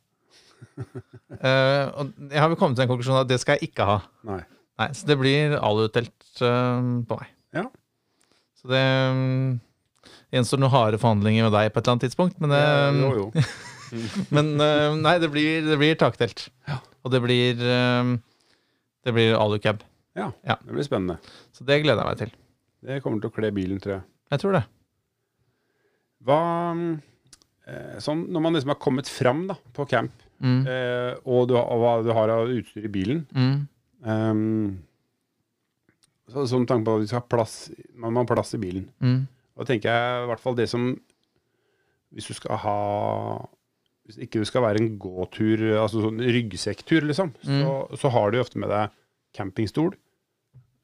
Eh, 1.40 1.86
og 1.96 2.10
jeg 2.34 2.42
har 2.42 2.50
vel 2.52 2.58
kommet 2.60 2.76
til 2.76 2.84
en 2.84 2.90
konklusjon 2.90 3.20
at 3.22 3.28
det 3.30 3.38
skal 3.40 3.56
jeg 3.56 3.70
ikke 3.70 3.86
ha. 3.86 3.94
Nei. 4.28 4.42
Nei, 4.82 4.88
så 4.98 5.08
det 5.08 5.16
blir 5.22 5.54
alutelt 5.56 6.42
på 6.42 7.18
meg. 7.22 7.30
Ja. 7.56 7.64
Så 8.60 8.68
det 8.74 8.82
um, 9.14 9.54
gjenstår 10.36 10.60
noen 10.60 10.74
harde 10.74 11.00
forhandlinger 11.00 11.48
med 11.48 11.56
deg 11.56 11.70
på 11.72 11.80
et 11.80 11.86
eller 11.86 11.96
annet 11.96 12.06
tidspunkt, 12.10 12.42
men, 12.44 12.56
Ja, 12.58 12.90
um, 12.90 13.00
jo, 13.06 13.14
jo. 13.22 13.46
men 14.36 14.54
uh, 14.62 14.96
nei, 15.00 15.16
det 15.22 15.30
blir, 15.34 15.62
det 15.66 15.78
blir 15.82 15.96
taktelt. 16.00 16.48
Ja. 16.68 16.80
Og 17.04 17.12
det 17.14 17.22
blir 17.24 17.62
um, 17.64 18.18
Det 19.06 19.14
blir 19.16 19.36
alucab. 19.40 19.84
Ja, 20.18 20.32
Ja. 20.44 20.58
det 20.66 20.74
blir 20.76 20.84
spennende. 20.84 21.20
Så 21.56 21.64
det 21.66 21.82
gleder 21.84 22.04
jeg 22.04 22.10
meg 22.10 22.18
til. 22.24 22.34
Det 22.84 23.02
kommer 23.04 23.22
til 23.24 23.30
å 23.32 23.36
kle 23.36 23.50
bilen, 23.56 23.80
tror 23.80 23.94
jeg. 23.98 24.04
Jeg 24.34 24.40
tror 24.44 24.58
det. 24.58 24.64
Hva 26.28 26.40
eh, 27.68 27.96
Sånn 28.04 28.26
når 28.34 28.44
man 28.44 28.56
liksom 28.58 28.74
har 28.74 28.80
kommet 28.84 29.08
fram 29.12 29.46
da, 29.52 29.56
på 29.76 29.86
camp, 29.90 30.12
Mm. 30.40 30.62
eh, 30.72 31.18
og, 31.28 31.50
du, 31.50 31.56
og 31.60 31.80
hva 31.82 31.90
du 32.00 32.14
har 32.16 32.32
av 32.32 32.48
utstyr 32.48 32.86
i 32.88 32.92
bilen 32.94 33.26
Mm. 33.36 33.68
um, 34.08 34.78
så, 36.32 36.46
Sånn 36.48 36.64
tanke 36.70 36.86
på 36.88 36.94
at 36.96 37.02
vi 37.02 37.08
skal 37.10 37.20
ha 37.20 37.28
plass 37.28 37.56
Man 38.00 38.14
må 38.16 38.22
ha 38.24 38.30
plass 38.30 38.54
i 38.56 38.60
bilen. 38.62 38.86
Mm. 39.04 39.26
Da 39.60 39.66
tenker 39.68 39.92
jeg 39.92 40.24
i 40.24 40.30
hvert 40.30 40.40
fall 40.40 40.56
det 40.56 40.70
som 40.72 40.86
Hvis 42.16 42.30
du 42.32 42.34
skal 42.38 42.56
ha 42.64 42.78
Hvis 44.10 44.18
ikke 44.26 44.40
det 44.42 44.48
skal 44.50 44.64
være 44.66 44.82
en 44.82 44.96
gåtur, 44.98 45.62
altså 45.78 46.02
sånn 46.02 46.18
ryggsekktur, 46.26 47.06
liksom, 47.06 47.30
Mm. 47.46 47.60
så, 47.62 47.74
så 48.02 48.10
har 48.16 48.32
du 48.34 48.40
ofte 48.42 48.58
med 48.58 48.70
deg 48.74 48.90
campingstol. 49.38 49.94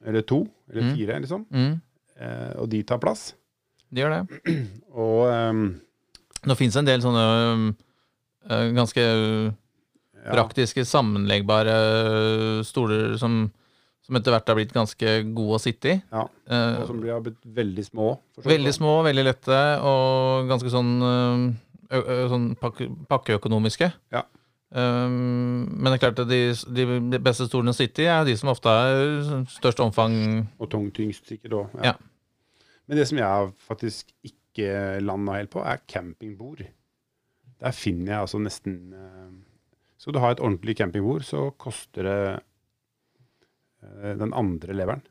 Eller 0.06 0.22
to, 0.22 0.44
eller 0.70 0.82
Mm. 0.86 0.92
fire, 0.94 1.18
liksom. 1.24 1.42
Mm. 1.50 1.80
Eh, 2.20 2.52
og 2.62 2.68
de 2.70 2.82
tar 2.86 2.98
plass. 3.02 3.32
De 3.90 4.00
gjør 4.04 4.14
det. 4.14 4.40
Og 4.94 5.26
um, 5.26 5.80
Nå 6.46 6.54
fins 6.56 6.74
det 6.74 6.80
en 6.84 6.88
del 6.92 7.02
sånne 7.02 7.24
um, 7.52 7.66
ganske 8.76 9.02
uh, 9.02 9.50
ja, 10.22 10.30
praktiske, 10.36 10.84
sammenleggbare 10.86 11.74
stoler 12.66 13.16
som, 13.18 13.48
som 14.06 14.18
etter 14.18 14.30
hvert 14.34 14.46
har 14.52 14.58
blitt 14.60 14.74
ganske 14.74 15.16
gode 15.34 15.58
å 15.58 15.62
sitte 15.62 15.96
i. 15.96 15.96
Ja, 16.12 16.22
og 16.78 16.86
som 16.86 17.00
blir 17.02 17.12
har 17.16 17.24
blitt 17.26 17.42
veldig 17.42 17.84
små. 17.88 18.12
veldig 18.46 18.74
små, 18.78 19.00
veldig 19.06 19.24
lette 19.26 19.58
og 19.82 20.46
ganske 20.50 20.70
sånn, 20.70 20.92
sånn 21.90 22.50
pakke, 22.60 22.88
pakkeøkonomiske. 23.10 23.90
Ja. 24.14 24.24
Um, 24.76 25.68
men 25.70 25.86
det 25.86 25.94
er 25.94 26.02
klart 26.02 26.20
at 26.24 26.28
de, 26.28 26.40
de 26.74 27.20
beste 27.22 27.46
stolene 27.46 27.70
å 27.72 27.76
sitte 27.76 28.02
i, 28.02 28.08
er 28.10 28.26
de 28.26 28.34
som 28.36 28.50
ofte 28.50 28.72
er 28.72 29.44
størst 29.54 29.80
omfang. 29.84 30.16
Og 30.58 30.70
tungtyngst, 30.72 31.28
sikkert 31.30 31.54
òg. 31.60 31.76
Ja. 31.86 31.94
Men 32.86 33.00
det 33.00 33.06
som 33.10 33.20
jeg 33.20 33.52
faktisk 33.66 34.10
ikke 34.26 34.98
landa 35.04 35.38
helt 35.38 35.52
på, 35.54 35.62
er 35.62 35.84
campingbord. 35.90 36.64
Der 37.62 37.76
finner 37.76 38.12
jeg 38.12 38.26
altså 38.26 38.38
nesten 38.42 38.74
eh, 38.92 39.30
Skal 39.96 40.12
du 40.12 40.20
ha 40.20 40.28
et 40.34 40.42
ordentlig 40.44 40.74
campingbord, 40.76 41.24
så 41.24 41.46
koster 41.56 42.04
det 42.04 42.18
eh, 42.34 44.12
den 44.20 44.34
andre 44.36 44.76
leveren. 44.76 45.06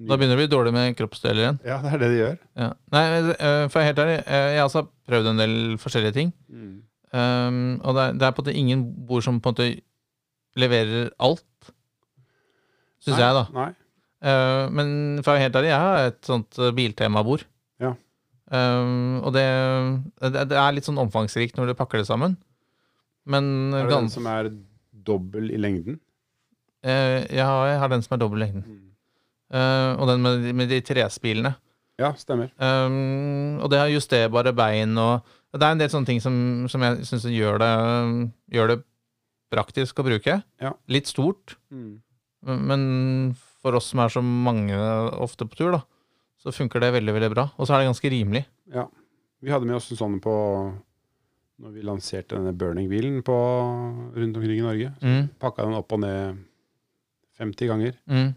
Ja. 0.00 0.08
Da 0.10 0.16
begynner 0.18 0.34
det 0.34 0.42
å 0.42 0.42
bli 0.42 0.50
dårlig 0.50 0.72
med 0.74 0.96
kroppsdeler 0.98 1.40
igjen. 1.40 1.58
Ja, 1.62 1.76
det 1.84 1.92
er 1.94 2.00
det 2.02 2.08
de 2.10 2.16
gjør. 2.18 2.38
Ja. 2.58 2.68
Nei, 2.94 3.02
uh, 3.30 3.66
for 3.70 3.78
jeg 3.78 3.84
er 3.84 3.88
helt 3.92 4.00
ærlig, 4.02 4.16
uh, 4.26 4.46
jeg 4.50 4.58
har 4.58 4.66
også 4.66 4.82
prøvd 5.06 5.28
en 5.30 5.42
del 5.42 5.54
forskjellige 5.78 6.16
ting. 6.16 6.32
Mm. 6.50 6.72
Um, 7.14 7.60
og 7.78 7.94
det 7.94 8.02
er, 8.02 8.16
det 8.18 8.26
er 8.26 8.34
på 8.34 8.42
en 8.42 8.48
måte 8.48 8.58
ingen 8.58 8.82
bord 9.06 9.22
som 9.22 9.38
på 9.38 9.52
en 9.52 9.54
måte 9.54 9.68
leverer 10.58 11.12
alt, 11.22 11.70
syns 13.04 13.20
jeg, 13.22 13.36
da. 13.38 13.44
Nei. 13.54 13.68
Uh, 14.24 14.64
men 14.74 14.90
for 15.20 15.30
å 15.30 15.36
være 15.36 15.44
helt 15.44 15.58
ærlig, 15.60 15.70
jeg 15.70 15.84
har 15.84 16.08
et 16.08 16.18
sånt 16.26 16.58
biltemabord. 16.74 17.44
Ja. 17.84 17.92
Um, 18.50 19.20
og 19.22 19.30
det, 19.36 19.44
det, 20.34 20.58
er 20.58 20.74
litt 20.74 20.88
sånn 20.88 20.98
omfangsrikt 21.04 21.60
når 21.60 21.70
du 21.70 21.78
pakker 21.78 22.02
det 22.02 22.08
sammen. 22.10 22.34
Men 23.30 23.70
Er 23.70 23.86
det 23.86 23.94
den 23.94 24.10
som 24.12 24.26
er 24.28 24.50
dobbel 25.06 25.54
i 25.54 25.60
lengden? 25.60 26.00
uh, 26.82 27.20
har, 27.30 27.68
jeg 27.70 27.78
har 27.78 27.94
den 27.94 28.02
som 28.04 28.18
er 28.18 28.24
dobbel 28.26 28.42
lengden. 28.42 28.66
Uh, 29.52 29.94
og 30.00 30.08
den 30.08 30.22
med, 30.24 30.54
med 30.56 30.68
de 30.72 30.80
trespilene. 30.80 31.54
Ja, 32.00 32.12
stemmer. 32.18 32.50
Um, 32.58 33.60
og 33.62 33.68
det 33.70 33.78
har 33.78 33.92
justerbare 33.92 34.52
bein 34.56 34.96
og 34.98 35.22
Det 35.54 35.62
er 35.62 35.70
en 35.76 35.78
del 35.78 35.88
sånne 35.92 36.06
ting 36.08 36.18
som, 36.20 36.34
som 36.68 36.82
jeg 36.82 37.04
syns 37.06 37.22
gjør, 37.30 37.60
det- 37.62 38.32
gjør 38.56 38.72
det 38.72 38.78
praktisk 39.54 40.00
å 40.02 40.04
bruke. 40.08 40.42
Ja. 40.60 40.72
Litt 40.90 41.06
stort, 41.06 41.54
Mm. 41.70 42.00
men 42.42 43.36
for 43.62 43.76
oss 43.78 43.86
som 43.92 44.00
er 44.00 44.08
så 44.10 44.20
mange 44.20 44.74
ofte 45.22 45.46
på 45.46 45.54
tur, 45.56 45.70
da, 45.76 45.80
så 46.42 46.50
funker 46.52 46.80
det 46.82 46.90
veldig 46.96 47.14
veldig 47.14 47.30
bra. 47.32 47.44
Og 47.56 47.68
så 47.68 47.74
er 47.76 47.84
det 47.84 47.92
ganske 47.92 48.10
rimelig. 48.10 48.44
Ja. 48.74 48.88
Vi 49.40 49.50
hadde 49.52 49.64
med 49.66 49.76
oss 49.76 49.90
en 49.92 49.96
sånn 49.96 50.18
på 50.20 50.34
når 51.62 51.70
vi 51.72 51.82
lanserte 51.86 52.34
denne 52.34 52.52
burning-bilen 52.58 53.22
rundt 53.22 54.36
omkring 54.36 54.58
i 54.58 54.66
Norge. 54.66 54.90
Mm, 55.00 55.28
Pakka 55.38 55.62
den 55.68 55.74
opp 55.78 55.92
og 55.92 56.00
ned 56.00 56.38
50 57.38 57.66
ganger. 57.70 57.94
mm, 58.10 58.34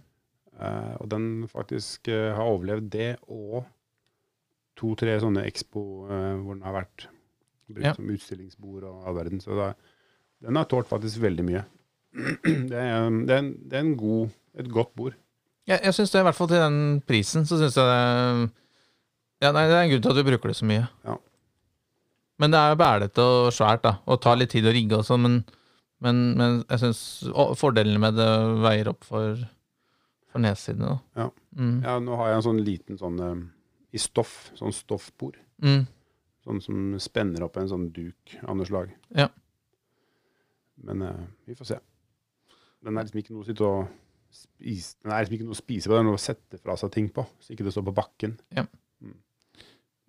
og 0.98 1.10
den 1.12 1.26
faktisk 1.52 2.08
eh, 2.10 2.32
har 2.36 2.50
overlevd 2.50 2.90
det 2.94 3.12
og 3.28 3.66
to-tre 4.78 5.16
sånne 5.22 5.46
Expo 5.50 5.84
eh, 6.10 6.34
hvor 6.42 6.58
den 6.58 6.66
har 6.66 6.76
vært 6.80 7.08
brukt 7.68 7.86
Ja. 7.86 7.94
som 7.98 8.10
utstillingsbord 8.14 8.86
og 8.88 9.08
all 9.10 9.18
verden. 9.18 9.42
Så 9.44 9.56
det, 9.58 9.72
den 10.46 10.56
har 10.56 10.68
tålt 10.70 10.88
faktisk 10.90 11.20
veldig 11.24 11.46
mye. 11.46 11.64
det, 12.72 12.78
er, 12.78 13.10
det, 13.28 13.34
er 13.34 13.42
en, 13.42 13.54
det 13.68 13.76
er 13.78 13.84
en 13.84 13.98
god, 14.00 14.30
et 14.58 14.70
godt 14.72 14.94
bord. 14.98 15.18
Jeg, 15.68 15.82
jeg 15.84 15.94
syns 15.98 16.14
det, 16.14 16.22
i 16.22 16.28
hvert 16.30 16.38
fall 16.38 16.48
til 16.52 16.62
den 16.64 16.78
prisen, 17.10 17.44
så 17.46 17.58
syns 17.60 17.76
jeg 17.76 17.90
det 17.92 18.52
Ja, 19.44 19.52
nei, 19.54 19.66
det 19.70 19.76
er 19.76 19.82
en 19.84 19.92
grunn 19.92 20.06
til 20.06 20.14
at 20.14 20.18
vi 20.22 20.28
bruker 20.32 20.50
det 20.54 20.58
så 20.58 20.66
mye. 20.70 20.86
Ja. 21.06 21.18
Men 22.42 22.54
det 22.54 22.60
er 22.62 22.72
jo 22.74 22.80
bælete 22.80 23.26
og 23.26 23.52
svært, 23.54 23.84
da, 23.84 23.96
og 24.06 24.22
tar 24.24 24.38
litt 24.40 24.54
tid 24.54 24.66
å 24.70 24.74
rigge 24.74 24.98
og 25.00 25.06
sånn, 25.06 25.22
men, 25.26 25.36
men, 26.06 26.22
men 26.38 26.56
jeg 26.70 26.82
syns 26.86 27.02
fordelene 27.60 28.00
med 28.02 28.16
det 28.18 28.30
veier 28.64 28.90
opp 28.94 29.04
for, 29.10 29.42
for 30.32 30.44
nedsidene, 30.44 30.96
da. 30.96 31.24
Ja. 31.24 31.28
Mm. 31.58 31.76
Ja, 31.84 31.98
nå 32.04 32.18
har 32.20 32.32
jeg 32.32 32.40
en 32.40 32.48
sånn 32.48 32.64
liten 32.66 33.00
sånn 33.00 33.22
eh, 33.24 33.36
i 33.96 34.02
stoff, 34.02 34.36
sånn 34.58 34.76
stoffbord. 34.76 35.38
Mm. 35.64 35.86
Sånn 36.48 36.64
som 36.64 36.98
spenner 37.04 37.44
opp 37.48 37.58
en 37.60 37.70
sånn 37.72 37.90
duk 37.96 38.38
av 38.44 38.58
noe 38.58 38.68
slag. 38.68 38.92
Ja. 39.16 39.28
Men 40.88 41.02
uh, 41.04 41.24
vi 41.48 41.56
får 41.58 41.72
se. 41.72 41.80
Den 42.86 42.98
er 42.98 43.08
liksom 43.08 43.22
ikke 43.24 43.34
noe 43.34 43.44
å 43.44 43.48
sitte 43.48 43.66
og 43.66 43.88
spise 44.38 45.00
Den 45.02 45.14
er 45.14 45.24
liksom 45.24 45.38
ikke 45.38 45.48
noe 45.48 45.56
å 45.56 45.60
spise 45.60 45.90
på, 45.90 45.96
det 45.96 46.02
er 46.04 46.06
noe 46.06 46.20
å 46.20 46.22
sette 46.22 46.60
fra 46.62 46.76
seg 46.80 46.92
ting 46.94 47.08
på. 47.14 47.24
Så 47.42 47.56
ikke 47.56 47.66
det 47.66 47.74
står 47.74 47.88
på 47.88 47.96
bakken. 47.98 48.36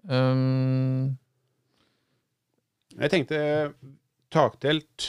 Um, 0.09 1.17
Jeg 2.99 3.13
tenkte 3.13 3.39
taktelt 4.33 5.09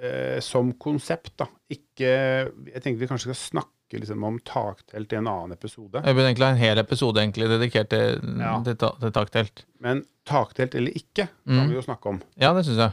eh, 0.00 0.40
som 0.44 0.72
konsept, 0.80 1.34
da. 1.40 1.48
Ikke 1.72 2.10
Jeg 2.10 2.82
tenkte 2.82 3.00
vi 3.00 3.10
kanskje 3.10 3.30
skal 3.30 3.40
snakke 3.40 3.70
liksom, 4.02 4.24
om 4.24 4.38
taktelt 4.46 5.12
i 5.12 5.16
en 5.16 5.26
annen 5.30 5.52
episode. 5.52 6.00
jeg 6.04 6.14
burde 6.14 6.26
egentlig 6.30 6.46
ha 6.46 6.52
en 6.54 6.62
hel 6.62 6.78
episode 6.82 7.20
egentlig 7.22 7.48
dedikert 7.48 7.88
til, 7.90 8.20
Ja. 8.40 8.56
til, 8.66 8.76
ta- 8.76 8.94
til 9.00 9.12
taktelt. 9.12 9.64
Men 9.80 10.04
taktelt 10.26 10.74
eller 10.74 10.90
ikke, 10.96 11.28
kan 11.46 11.62
Mm. 11.64 11.68
vi 11.70 11.74
jo 11.74 11.82
snakke 11.82 12.06
om. 12.08 12.22
Ja, 12.40 12.52
det 12.54 12.64
syns 12.66 12.78
jeg. 12.78 12.92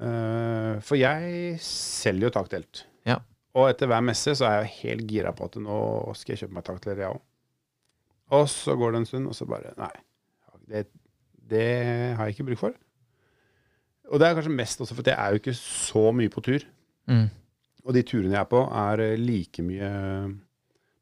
Uh, 0.00 0.78
for 0.80 0.96
jeg 0.96 1.58
selger 1.60 2.28
jo 2.28 2.30
taktelt. 2.30 2.84
Ja. 3.08 3.18
Og 3.58 3.68
etter 3.72 3.86
hver 3.90 4.00
messe 4.06 4.32
så 4.38 4.46
er 4.46 4.62
jeg 4.62 4.70
helt 4.84 5.06
gira 5.10 5.32
på 5.36 5.44
at 5.50 5.56
nå 5.60 6.14
skal 6.16 6.36
jeg 6.36 6.44
kjøpe 6.44 6.54
meg 6.56 6.64
taktelt, 6.64 6.98
jeg 7.02 7.10
òg. 7.10 7.20
Og 8.30 8.46
så 8.48 8.76
går 8.78 8.92
det 8.94 9.00
en 9.02 9.06
stund, 9.10 9.26
og 9.26 9.34
så 9.34 9.44
bare 9.50 9.74
Nei, 9.76 9.90
det, 10.70 10.86
det 11.50 11.66
har 12.16 12.26
jeg 12.28 12.36
ikke 12.38 12.46
bruk 12.52 12.58
for. 12.62 12.72
Og 14.10 14.18
det 14.20 14.28
er 14.28 14.34
kanskje 14.38 14.54
mest 14.54 14.80
også 14.80 14.94
for 14.94 15.02
jeg 15.06 15.18
er 15.18 15.30
jo 15.34 15.40
ikke 15.42 15.54
så 15.58 16.04
mye 16.14 16.30
på 16.30 16.42
tur. 16.46 16.64
Mm. 17.10 17.28
Og 17.84 17.94
de 17.96 18.02
turene 18.04 18.34
jeg 18.34 18.42
er 18.44 18.48
på, 18.50 18.60
er 18.76 19.00
eh, 19.06 19.16
like 19.20 19.62
mye 19.64 19.86
eh, 19.88 20.28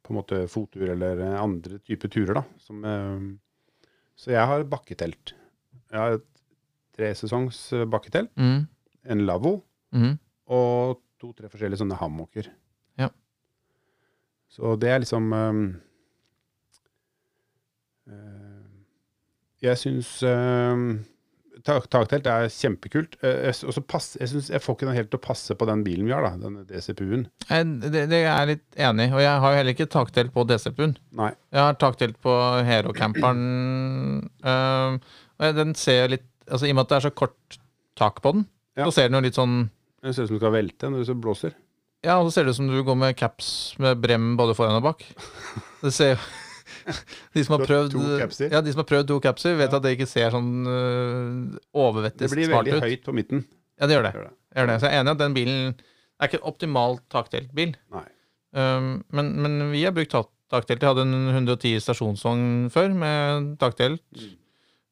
på 0.04 0.12
en 0.12 0.18
måte 0.20 0.38
fottur 0.48 0.88
eller 0.94 1.18
eh, 1.24 1.36
andre 1.42 1.78
typer 1.84 2.08
turer, 2.14 2.38
da. 2.38 2.44
Som, 2.62 2.84
så 4.18 4.30
jeg 4.34 4.46
har 4.50 4.64
bakketelt. 4.70 5.34
Jeg 5.92 5.98
har 6.00 6.16
et 6.18 6.26
tresesongs 6.98 7.58
bakketelt, 7.90 8.30
Mm. 8.36 8.66
en 9.08 9.26
lavvo 9.26 9.62
Mm. 9.94 10.18
og 10.52 10.98
to-tre 11.20 11.48
forskjellige 11.48 11.78
sånne 11.80 11.96
hammocker. 11.98 12.48
Ja. 12.98 13.08
Så 14.50 14.74
det 14.78 14.90
er 14.90 14.98
liksom 15.00 15.32
um, 15.32 15.62
Jeg 19.62 19.78
syns 19.80 20.10
um, 20.22 21.04
taktelt 21.68 22.26
er 22.26 22.48
kjempekult. 22.52 23.16
Eh, 23.22 23.50
jeg- 23.52 23.84
pass- 23.86 24.16
jeg, 24.20 24.28
synes, 24.32 24.48
jeg 24.50 24.60
får 24.64 24.76
ikke 24.76 24.86
den 24.88 24.96
helt 24.96 25.10
til 25.12 25.18
å 25.20 25.26
passe 25.28 25.54
på 25.54 25.66
den 25.68 25.84
bilen 25.84 26.06
vi 26.06 26.12
har, 26.12 26.22
da, 26.22 26.36
den 26.36 26.64
DCPU-en. 26.66 27.26
Det, 27.48 27.92
det 28.10 28.12
er 28.22 28.26
jeg 28.26 28.46
litt 28.52 28.76
enig 28.88 29.08
i, 29.08 29.12
og 29.14 29.20
jeg 29.20 29.40
har 29.44 29.52
jo 29.52 29.56
heller 29.60 29.74
ikke 29.76 29.88
taktelt 29.92 30.32
på 30.34 30.46
DCPU-en. 30.48 30.96
Nei. 31.12 31.30
Jeg 31.52 31.60
har 31.60 31.74
taktelt 31.80 32.18
på 32.24 32.34
Hero-camperen. 32.68 34.28
jeg- 34.44 35.54
den 35.54 35.74
ser 35.74 36.08
litt 36.08 36.24
Altså 36.50 36.64
I 36.66 36.70
og 36.70 36.76
med 36.76 36.86
at 36.86 36.88
det 36.88 36.96
er 36.96 37.10
så 37.10 37.14
kort 37.14 37.58
tak 37.94 38.22
på 38.22 38.32
den, 38.32 38.46
Ja. 38.74 38.86
så 38.86 38.92
ser 38.94 39.08
den 39.10 39.18
jo 39.22 39.26
litt 39.26 39.34
sånn 39.36 39.68
Det 40.02 40.14
ser 40.14 40.22
ut 40.22 40.28
som 40.28 40.36
du 40.38 40.40
skal 40.40 40.52
velte 40.52 40.88
når 40.88 41.04
det 41.04 41.20
blåser. 41.20 41.52
Ja, 42.02 42.18
og 42.20 42.28
så 42.30 42.32
ser 42.32 42.44
det 42.44 42.50
ut 42.50 42.56
som 42.56 42.68
du 42.68 42.82
går 42.82 42.96
med 42.96 43.16
caps 43.18 43.74
med 43.78 44.00
brem 44.00 44.36
både 44.38 44.54
foran 44.56 44.76
og 44.76 44.82
bak. 44.84 45.04
Det 45.82 45.92
ser 45.92 46.14
jo 46.14 46.18
De 47.34 47.44
som 47.44 47.54
har 47.56 47.64
prøvd. 47.66 47.96
Ja, 48.52 48.60
de 48.64 48.72
som 48.74 48.82
har 48.82 48.88
prøvd 48.88 49.08
to 49.10 49.18
capser, 49.24 49.56
vet 49.58 49.74
at 49.76 49.84
det 49.84 49.94
ikke 49.96 50.08
ser 50.08 50.32
sånn 50.34 50.50
øh, 50.66 51.58
overvettig 51.76 52.24
Det 52.26 52.32
blir 52.34 52.50
veldig 52.52 52.76
ut. 52.78 52.86
høyt 52.86 53.04
på 53.06 53.14
midten. 53.16 53.44
Ja, 53.78 53.86
det 53.86 53.98
gjør 53.98 54.08
det. 54.08 54.12
Det. 54.16 54.32
gjør 54.58 54.70
det. 54.72 54.78
Så 54.82 54.88
jeg 54.88 54.96
er 54.96 55.02
enig 55.04 55.12
i 55.12 55.16
at 55.16 55.22
den 55.22 55.36
bilen 55.36 55.60
er 56.18 56.26
ikke 56.30 56.40
en 56.40 56.48
optimal 56.50 56.98
takteltbil. 57.12 57.76
Um, 58.56 58.88
men, 59.14 59.28
men 59.44 59.58
vi 59.74 59.84
har 59.84 59.92
brukt 59.94 60.10
tak- 60.14 60.32
taktelt. 60.50 60.82
Jeg 60.82 60.88
hadde 60.94 61.04
en 61.04 61.28
110 61.36 61.76
stasjonsvogn 61.84 62.46
før 62.74 62.94
med 62.96 63.52
taktelt. 63.60 64.02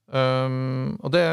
Um, 0.07 0.95
og 1.03 1.11
det, 1.17 1.25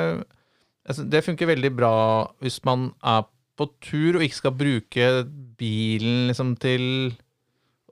altså, 0.88 1.04
det 1.06 1.22
funker 1.28 1.52
veldig 1.52 1.70
bra 1.78 1.94
hvis 2.42 2.58
man 2.66 2.88
er 3.06 3.28
på 3.54 3.68
tur 3.86 4.18
og 4.18 4.24
ikke 4.26 4.40
skal 4.40 4.56
bruke 4.58 5.10
bilen 5.60 6.24
liksom 6.32 6.56
til 6.58 7.14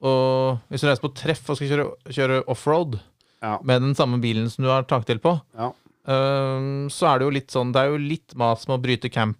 å 0.01 0.59
Hvis 0.69 0.81
du 0.81 0.87
reiser 0.89 1.03
på 1.05 1.13
treff 1.15 1.49
og 1.49 1.57
skal 1.59 1.69
kjøre, 1.71 1.87
kjøre 2.09 2.39
offroad 2.49 2.99
Ja. 3.41 3.57
med 3.63 3.81
den 3.81 3.95
samme 3.95 4.19
bilen 4.21 4.49
som 4.49 4.63
du 4.65 4.69
har 4.69 4.83
taktil 4.83 5.19
på, 5.19 5.35
Ja. 5.57 5.71
um, 6.05 6.87
så 6.89 7.07
er 7.13 7.19
det 7.19 7.25
jo 7.27 7.35
litt 7.37 7.51
sånn 7.53 7.71
Det 7.73 7.81
er 7.81 7.89
jo 7.91 7.97
litt 7.97 8.35
mas 8.35 8.67
med 8.67 8.79
å 8.79 8.81
bryte 8.81 9.11
camp 9.11 9.37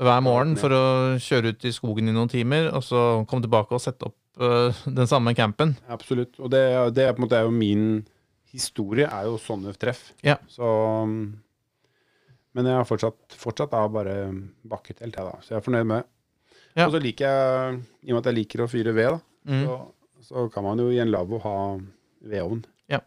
hver 0.00 0.22
morgen 0.24 0.56
for 0.56 0.70
å 0.72 0.84
kjøre 1.20 1.52
ut 1.52 1.64
i 1.68 1.72
skogen 1.76 2.08
i 2.08 2.12
noen 2.12 2.30
timer, 2.32 2.70
og 2.72 2.80
så 2.82 3.26
komme 3.28 3.42
tilbake 3.44 3.72
og 3.76 3.82
sette 3.84 4.06
opp 4.08 4.16
uh, 4.40 4.72
den 4.88 5.06
samme 5.06 5.34
campen. 5.36 5.74
Absolutt. 5.92 6.38
Og 6.40 6.48
det, 6.50 6.94
det 6.96 7.04
er 7.04 7.12
på 7.12 7.20
en 7.20 7.26
måte 7.28 7.36
er 7.36 7.44
jo 7.44 7.50
min 7.52 8.06
historie, 8.50 9.04
er 9.04 9.28
jo 9.28 9.36
sånne 9.36 9.74
treff. 9.76 10.12
Ja. 10.24 10.38
Så 10.48 10.64
um, 11.04 11.36
Men 12.56 12.66
jeg 12.66 12.74
har 12.80 12.88
fortsatt, 12.88 13.36
fortsatt 13.38 13.70
da 13.70 13.84
bare 13.92 14.14
bakketelt, 14.66 15.14
jeg, 15.14 15.26
da. 15.26 15.36
Så 15.44 15.52
jeg 15.52 15.60
er 15.60 15.66
fornøyd 15.68 15.86
med 15.86 16.00
det. 16.00 16.08
Ja. 16.80 16.86
Og 16.86 16.94
så 16.96 17.02
liker 17.02 17.26
jeg, 17.28 17.76
i 18.06 18.10
og 18.10 18.16
med 18.16 18.22
at 18.24 18.30
jeg 18.32 18.38
liker 18.40 18.64
å 18.64 18.70
fyre 18.72 18.94
ved, 18.96 19.10
da, 19.12 19.20
Mm. 19.48 19.64
så, 19.64 19.76
så 20.26 20.48
kan 20.52 20.66
man 20.66 20.82
jo 20.82 20.90
i 20.92 21.00
en 21.02 21.10
lavvo 21.12 21.38
ha 21.44 21.54
vedovn. 22.20 22.64
Ja. 22.92 23.00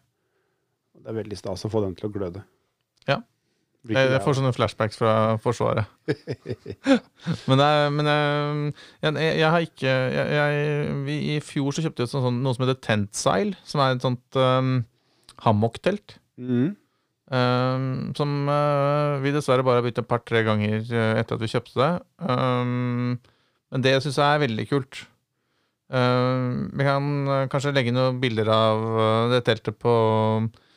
Det 0.97 1.11
er 1.11 1.19
veldig 1.19 1.37
stas 1.37 1.65
å 1.67 1.71
få 1.71 1.83
den 1.85 1.95
til 1.99 2.09
å 2.09 2.13
gløde. 2.13 2.43
Ja. 3.09 3.19
Jeg, 3.83 4.13
jeg 4.13 4.21
får 4.23 4.37
sånne 4.37 4.53
flashbacks 4.55 4.95
fra 5.01 5.13
Forsvaret. 5.43 5.89
men 7.49 7.59
det 7.59 7.65
er, 7.67 7.89
men 7.91 8.07
jeg, 8.07 8.69
jeg, 9.03 9.33
jeg 9.41 9.49
har 9.51 9.65
ikke 9.65 9.95
jeg, 10.15 10.29
jeg, 10.37 10.93
vi, 11.03 11.17
I 11.33 11.41
fjor 11.43 11.75
så 11.75 11.83
kjøpte 11.83 12.05
vi 12.05 12.13
sånn- 12.13 12.39
noe 12.45 12.55
som 12.55 12.63
heter 12.63 12.79
Tentseil, 12.79 13.51
som 13.67 13.83
er 13.83 13.97
et 13.97 14.05
sånt 14.05 14.39
um, 14.39 14.77
hammock-telt. 15.43 16.17
Mhm. 16.39 16.71
Um, 17.33 18.11
som 18.13 18.29
uh, 18.51 19.17
vi 19.23 19.31
dessverre 19.33 19.63
bare 19.65 19.79
har 19.79 19.85
byttet 19.87 20.03
et 20.03 20.09
par-tre 20.09 20.43
ganger 20.45 20.83
uh, 20.91 21.15
etter 21.17 21.37
at 21.37 21.41
vi 21.41 21.49
kjøpte 21.49 21.79
det. 21.79 21.91
Um, 22.21 23.15
men 23.73 23.83
det 23.83 23.95
syns 24.03 24.19
jeg 24.21 24.27
er 24.37 24.41
veldig 24.43 24.65
kult. 24.69 24.99
Um, 25.93 26.71
vi 26.73 26.85
kan 26.87 27.09
uh, 27.29 27.39
kanskje 27.51 27.73
legge 27.75 27.91
noen 27.93 28.17
bilder 28.21 28.49
av 28.49 28.79
uh, 28.97 29.31
det 29.33 29.43
teltet 29.45 29.77
på, 29.77 29.93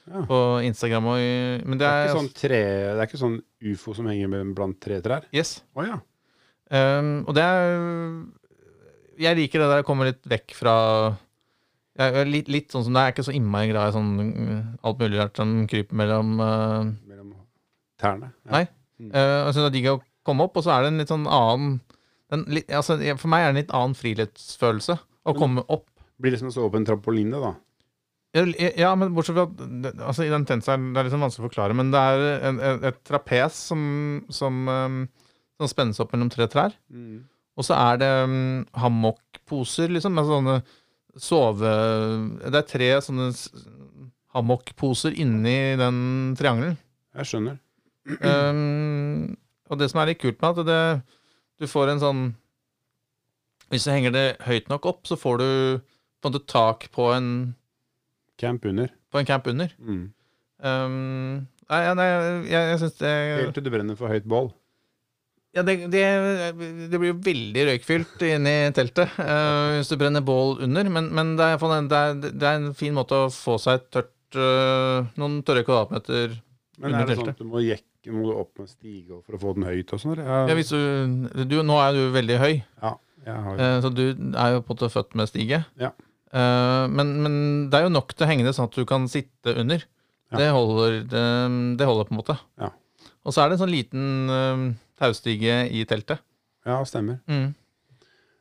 Ja. 0.07 0.21
på 0.29 0.41
Instagram. 0.69 1.07
Og, 1.09 1.23
men 1.65 1.79
Det 1.79 1.83
det 1.83 1.89
er, 1.89 2.03
er, 2.03 2.11
ikke 2.11 2.19
sånn 2.21 2.35
tre, 2.37 2.59
det 2.93 3.01
er 3.01 3.07
ikke 3.09 3.23
sånn 3.23 3.39
ufo 3.73 3.95
som 3.97 4.07
henger 4.11 4.29
med- 4.29 4.53
blant 4.55 4.77
tre 4.85 5.01
trær? 5.01 5.25
Yes. 5.33 5.63
Oh, 5.75 5.87
ja. 5.87 5.97
Um, 6.69 7.25
og 7.29 7.35
det 7.39 7.45
er 7.47 7.63
Jeg 9.23 9.37
liker 9.39 9.63
det 9.63 9.69
der 9.71 9.83
å 9.85 9.87
komme 9.87 10.05
litt 10.11 10.25
vekk 10.29 10.53
fra 10.59 10.75
er 11.97 12.27
litt, 12.29 12.51
litt 12.53 12.69
sånn 12.75 12.85
som 12.85 12.93
det 12.93 13.01
er. 13.01 13.07
Jeg 13.07 13.13
er 13.13 13.17
ikke 13.17 13.25
så 13.31 13.35
innmari 13.39 13.71
glad 13.71 13.89
i 13.89 13.95
sånn 13.97 14.11
uh, 14.21 14.65
alt 14.85 14.99
mulig 15.01 15.17
rart 15.23 15.39
som 15.41 15.55
kryper 15.71 15.97
mellom 15.97 16.35
uh, 16.43 16.85
Mellom 17.09 17.33
tærne. 17.97 18.35
Ja. 18.45 18.51
Nei. 18.59 18.65
Uh, 19.01 19.47
altså, 19.49 19.63
det 19.65 19.71
er 19.71 19.77
digg 19.79 19.91
å 19.95 19.99
komme 20.27 20.45
opp, 20.45 20.59
og 20.61 20.67
så 20.67 20.75
er 20.75 20.85
det 20.85 20.93
en 20.93 21.01
litt 21.01 21.13
sånn 21.13 21.25
annen 21.25 21.79
den, 22.33 22.43
altså, 22.75 22.99
For 23.17 23.31
meg 23.31 23.45
er 23.45 23.49
det 23.49 23.55
en 23.55 23.61
litt 23.63 23.75
annen 23.79 23.97
frihetsfølelse 23.97 24.99
å 25.27 25.35
komme 25.37 25.65
opp. 25.73 25.89
Blir 26.23 26.33
det 26.33 26.41
som 26.41 26.51
å 26.51 26.55
stå 26.55 26.69
på 26.73 26.81
en 26.81 26.87
trampoline, 26.89 27.41
da? 27.43 27.55
Ja, 28.77 28.91
men 28.99 29.15
bortsett 29.17 29.37
fra 29.37 29.47
at 29.49 30.01
altså, 30.05 30.27
I 30.27 30.33
den 30.33 30.45
tenseren, 30.45 30.91
Det 30.93 31.01
er 31.01 31.07
liksom 31.09 31.23
vanskelig 31.25 31.45
å 31.45 31.49
forklare, 31.49 31.77
men 31.79 31.93
det 31.95 32.01
er 32.01 32.25
en, 32.51 32.59
en, 32.61 32.83
et 32.91 32.99
trapes 33.07 33.61
som, 33.71 33.81
som, 34.29 34.59
um, 34.69 34.99
som 35.57 35.71
spennes 35.73 36.01
opp 36.03 36.13
mellom 36.13 36.29
tre 36.33 36.49
trær. 36.53 36.77
Og 37.57 37.65
så 37.65 37.77
er 37.79 38.03
det 38.03 38.11
um, 38.29 38.67
hammockposer, 38.77 39.89
liksom. 39.95 40.17
Med 40.19 40.29
sånne 40.29 40.57
sove... 41.17 41.73
Det 42.45 42.61
er 42.61 42.69
tre 42.69 42.91
sånne 43.07 43.31
hammockposer 44.37 45.17
inni 45.17 45.77
den 45.81 46.01
triangelen. 46.37 46.77
Jeg 47.17 47.31
skjønner. 47.31 47.57
Um, 48.21 49.33
og 49.71 49.81
det 49.81 49.89
som 49.91 50.03
er 50.03 50.13
litt 50.13 50.21
kult 50.21 50.37
med 50.43 50.61
at 50.61 50.69
det, 50.69 50.83
du 51.57 51.67
får 51.71 51.95
en 51.95 52.03
sånn 52.03 52.27
Hvis 53.73 53.87
du 53.87 53.91
henger 53.91 54.15
det 54.15 54.27
høyt 54.47 54.69
nok 54.71 54.87
opp, 54.87 55.07
så 55.09 55.19
får 55.19 55.41
du 55.43 55.49
på 56.23 56.29
en 56.29 56.33
måte 56.33 56.47
tak 56.51 56.89
på 56.95 57.11
en, 57.15 57.31
Camp 58.39 58.65
under. 58.69 58.93
på 59.11 59.21
en 59.21 59.27
camp 59.27 59.47
under. 59.51 59.73
Mm. 59.81 60.05
Um, 60.61 61.47
nei, 61.71 61.81
nei, 61.99 62.07
jeg, 62.07 62.53
jeg 62.53 62.79
syns 62.81 62.97
det 63.01 63.11
Helt 63.41 63.57
til 63.57 63.67
du 63.67 63.73
brenner 63.73 63.99
for 63.99 64.13
høyt 64.13 64.29
bål. 64.29 64.53
Ja, 65.57 65.63
det, 65.65 65.87
det, 65.89 66.03
det 66.93 66.99
blir 67.01 67.15
jo 67.15 67.21
veldig 67.25 67.63
røykfylt 67.71 68.25
inni 68.29 68.55
teltet 68.77 69.15
uh, 69.17 69.79
hvis 69.79 69.89
du 69.89 69.97
brenner 69.97 70.25
bål 70.25 70.59
under, 70.67 70.91
men, 70.93 71.09
men 71.17 71.33
det, 71.39 71.47
er, 71.55 71.63
det, 71.89 72.01
er, 72.01 72.19
det 72.27 72.51
er 72.51 72.59
en 72.59 72.75
fin 72.77 72.93
måte 72.97 73.23
å 73.25 73.31
få 73.33 73.57
seg 73.63 73.87
tørt 73.95 74.37
uh, 74.37 75.09
noen 75.17 75.41
tørre 75.49 75.65
kvadratmeter 75.65 76.35
Men 76.77 76.91
Under 76.91 77.01
er 77.07 77.09
det 77.09 77.17
sånn 77.23 77.33
at 77.33 77.41
du 77.41 77.49
må 77.49 77.65
jekke 77.65 78.13
må 78.13 78.29
du 78.29 78.37
opp 78.37 78.61
med 78.61 78.69
stige 78.71 79.17
for 79.25 79.35
å 79.35 79.41
få 79.43 79.57
den 79.57 79.65
høyt 79.67 79.97
og 79.97 80.03
sånn? 80.03 80.21
Ja, 80.21 80.45
hvis 80.55 80.69
du, 80.71 81.33
du, 81.49 81.57
Nå 81.67 81.81
er 81.83 81.97
du 81.97 82.03
veldig 82.15 82.37
høy, 82.39 82.53
Ja, 82.61 82.93
har 83.35 83.59
eh, 83.59 83.81
så 83.83 83.91
du 83.91 84.05
er 84.13 84.55
jo 84.55 84.63
på 84.63 84.71
en 84.71 84.77
måte 84.77 84.93
født 84.93 85.17
med 85.19 85.31
stige. 85.31 85.65
Ja. 85.81 85.91
Eh, 86.31 86.87
men, 86.93 87.13
men 87.25 87.37
det 87.73 87.81
er 87.81 87.87
jo 87.89 87.95
nok 87.95 88.15
til 88.15 88.27
å 88.27 88.31
henge 88.31 88.47
det 88.47 88.55
sånn 88.55 88.71
at 88.71 88.79
du 88.79 88.85
kan 88.87 89.09
sitte 89.11 89.57
under. 89.59 89.83
Ja. 90.31 90.39
Det, 90.39 90.49
holder, 90.55 90.97
det, 91.11 91.25
det 91.81 91.87
holder 91.87 92.09
på 92.09 92.15
en 92.15 92.21
måte. 92.21 92.39
Ja. 92.61 92.71
Og 93.27 93.35
så 93.35 93.43
er 93.43 93.51
det 93.51 93.57
en 93.57 93.63
sånn 93.65 93.75
liten 93.75 94.75
taustige 94.99 95.65
i 95.75 95.85
teltet. 95.89 96.23
Ja, 96.67 96.81
stemmer. 96.87 97.21
Mm, 97.31 97.53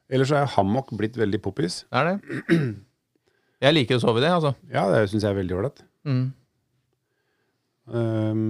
Ellers 0.10 0.30
så 0.30 0.38
er 0.38 0.50
hammock 0.54 0.92
blitt 0.98 1.18
veldig 1.18 1.40
poppis. 1.42 1.84
det 1.90 1.98
er 2.02 2.10
det. 2.10 2.58
Jeg 3.66 3.74
liker 3.74 3.98
å 3.98 4.02
sove 4.04 4.20
i 4.22 4.24
det, 4.26 4.30
altså. 4.30 4.52
Ja, 4.70 4.84
det 4.92 5.06
syns 5.10 5.24
jeg 5.24 5.32
er 5.32 5.38
veldig 5.40 5.56
ålreit. 5.58 5.80
Mm. 6.06 6.26
Um, 7.86 8.42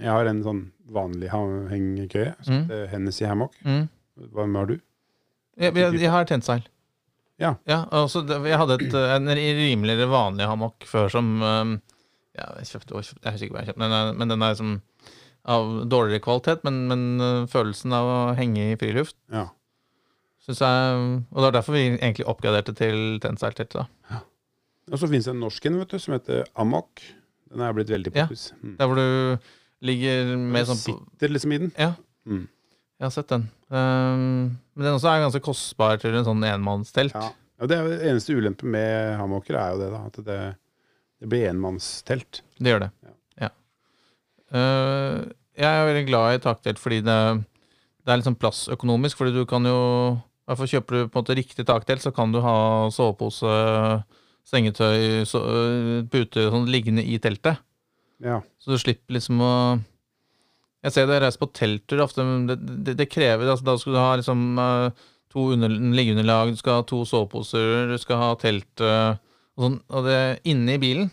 jeg 0.00 0.08
har 0.10 0.26
en 0.30 0.40
sånn 0.42 0.62
vanlig 0.90 1.28
hengekøye. 1.30 2.32
Mm. 2.48 2.64
Hennessy 2.90 3.26
hammock. 3.28 3.54
Mm. 3.66 3.84
Hva 4.32 4.46
med 4.48 4.58
har 4.62 4.70
du? 4.72 4.76
Jeg, 5.58 5.74
jeg, 5.76 6.00
jeg 6.00 6.10
har 6.10 6.24
tentseil. 6.28 6.62
Ja. 7.40 7.54
ja 7.66 7.84
også, 7.96 8.22
jeg 8.28 8.58
hadde 8.60 8.76
et, 8.78 8.94
en 8.94 9.28
rimeligere 9.32 10.08
vanlig 10.10 10.46
hammock 10.46 10.84
før 10.88 11.08
som 11.12 11.30
ja, 11.40 12.46
jeg, 12.60 12.66
kjøpte, 12.68 12.94
jeg 12.94 13.32
husker 13.32 13.46
ikke 13.48 13.54
hva 13.56 13.62
jeg 13.64 13.70
kjøpte, 13.72 13.80
men, 13.80 13.90
den 13.96 14.18
men 14.20 14.28
den 14.34 14.42
er 14.46 14.54
som 14.58 14.74
av 15.48 15.70
dårligere 15.88 16.20
kvalitet. 16.20 16.60
Men, 16.66 16.82
men 16.90 17.04
uh, 17.22 17.46
følelsen 17.50 17.94
av 17.96 18.04
å 18.10 18.18
henge 18.38 18.70
i 18.74 18.76
friluft 18.80 19.16
Ja. 19.32 19.46
synes 20.44 20.60
jeg 20.60 20.98
Og 21.30 21.38
det 21.40 21.46
var 21.46 21.56
derfor 21.56 21.76
vi 21.78 21.86
egentlig 21.94 22.26
oppgraderte 22.28 22.74
til 22.76 23.16
tentseilteltet. 23.24 23.88
Ja. 24.12 24.20
Og 24.90 24.98
så 25.00 25.08
finnes 25.08 25.24
det 25.28 25.32
en 25.34 25.40
norsk 25.44 25.66
en 25.70 25.80
vet 25.80 25.92
du, 25.94 25.98
som 26.02 26.14
heter 26.16 26.44
Amok. 26.60 27.00
Den 27.50 27.64
er 27.64 27.72
blitt 27.76 27.90
veldig 27.92 28.12
Ja. 28.14 28.26
poppis. 28.26 28.50
Mm. 28.62 28.76
Der 28.78 28.86
hvor 28.90 28.96
du 29.00 29.38
ligger 29.80 30.36
med 30.36 30.66
Du 30.66 30.72
sånn 30.74 30.82
sitter 30.84 31.32
liksom 31.32 31.52
i 31.56 31.58
den. 31.64 31.72
Ja, 31.78 31.94
Mm. 32.28 32.48
Jeg 33.00 33.06
har 33.06 33.12
sett 33.14 33.30
den. 33.32 33.46
Um, 33.72 34.58
men 34.76 34.84
den 34.84 34.92
også 34.92 35.08
er 35.08 35.22
ganske 35.22 35.40
kostbar 35.40 36.00
til 36.02 36.18
en 36.18 36.26
sånn 36.26 36.42
enmannstelt. 36.44 37.14
Ja. 37.16 37.30
ja, 37.32 37.68
det 37.70 37.78
er 37.78 37.86
jo 37.86 38.00
eneste 38.10 38.36
ulempe 38.36 38.68
med 38.68 39.14
hammocker 39.16 39.56
er 39.56 39.70
jo 39.72 39.78
det, 39.80 39.88
da. 39.94 40.00
At 40.10 40.18
det, 40.26 40.40
det 41.16 41.30
blir 41.32 41.46
enmannstelt. 41.48 42.42
Det 42.60 42.74
gjør 42.74 42.84
det. 42.84 42.90
Ja. 43.06 43.14
Ja. 43.46 43.50
Uh, 44.52 45.30
jeg 45.56 45.70
er 45.70 45.88
veldig 45.88 46.04
glad 46.10 46.34
i 46.34 46.42
taktelt 46.44 46.80
fordi 46.80 47.00
det, 47.06 47.16
det 48.04 48.12
er 48.12 48.20
litt 48.20 48.28
sånn 48.28 48.36
plassøkonomisk. 48.40 49.16
Fordi 49.16 49.32
du 49.32 49.46
kan 49.48 49.64
jo 49.64 49.80
i 50.20 50.50
hvert 50.50 50.60
fall 50.60 50.70
Kjøper 50.74 50.96
du 50.96 51.00
på 51.06 51.14
en 51.14 51.22
måte 51.22 51.38
riktig 51.38 51.64
taktelt, 51.68 52.04
så 52.04 52.12
kan 52.12 52.32
du 52.34 52.40
ha 52.44 52.56
sovepose, 52.92 53.50
sengetøy, 54.50 55.22
så, 55.28 55.40
øh, 55.46 55.98
pute 56.10 56.48
sånn 56.50 56.68
liggende 56.68 57.04
i 57.06 57.20
teltet. 57.22 57.60
Ja. 58.20 58.40
Så 58.60 58.74
du 58.74 58.82
slipper 58.82 59.14
liksom 59.16 59.40
å 59.40 59.52
Jeg 60.80 60.94
ser 60.94 61.08
det 61.10 61.18
reist 61.20 61.40
på 61.40 61.50
telter 61.52 62.00
ofte, 62.00 62.24
det, 62.48 62.56
det, 62.86 62.94
det 62.96 63.08
krever 63.12 63.50
altså, 63.52 63.66
Da 63.66 63.74
skal 63.76 63.92
du 63.92 63.98
ha 64.00 64.12
liksom 64.16 64.44
eh, 64.62 65.08
to 65.30 65.50
under, 65.54 65.68
liggeunderlag, 65.68 66.54
du 66.54 66.60
skal 66.60 66.80
ha 66.80 66.84
to 66.88 67.02
soveposer, 67.06 67.90
du 67.90 67.98
skal 68.00 68.18
ha 68.22 68.30
telt 68.40 68.82
eh, 68.82 69.18
og 69.58 69.66
sånn, 69.66 69.76
og 69.92 70.06
det 70.08 70.20
inne 70.48 70.78
i 70.78 70.80
bilen. 70.80 71.10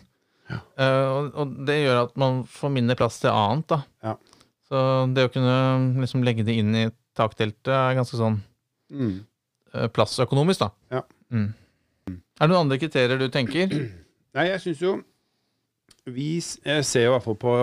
Ja. 0.48 0.62
Uh, 0.80 1.06
og, 1.12 1.26
og 1.36 1.50
det 1.68 1.74
gjør 1.82 1.98
at 2.06 2.14
man 2.16 2.38
får 2.48 2.70
mindre 2.72 2.96
plass 2.96 3.18
til 3.20 3.28
annet, 3.28 3.66
da. 3.68 3.78
Ja. 4.06 4.14
Så 4.64 4.80
det 5.12 5.26
å 5.28 5.32
kunne 5.34 5.56
liksom 6.00 6.24
legge 6.24 6.46
det 6.48 6.54
inn 6.56 6.72
i 6.72 6.86
takteltet 7.18 7.74
er 7.74 7.98
ganske 7.98 8.16
sånn 8.20 8.40
Mm. 8.88 9.18
uh, 9.74 9.84
plassøkonomisk, 9.92 10.62
da. 10.62 10.70
Ja. 10.96 11.02
Mm. 11.28 11.50
Er 12.08 12.46
det 12.46 12.48
noen 12.48 12.62
andre 12.62 12.78
kriterier 12.80 13.20
du 13.20 13.26
tenker? 13.28 13.68
Nei, 13.68 14.46
jeg 14.48 14.62
syns 14.64 14.80
jo 14.80 14.94
vi, 16.14 16.28
ser 16.40 17.04
jo 17.04 17.10
i 17.10 17.14
hvert 17.14 17.24
fall 17.24 17.38
på, 17.40 17.54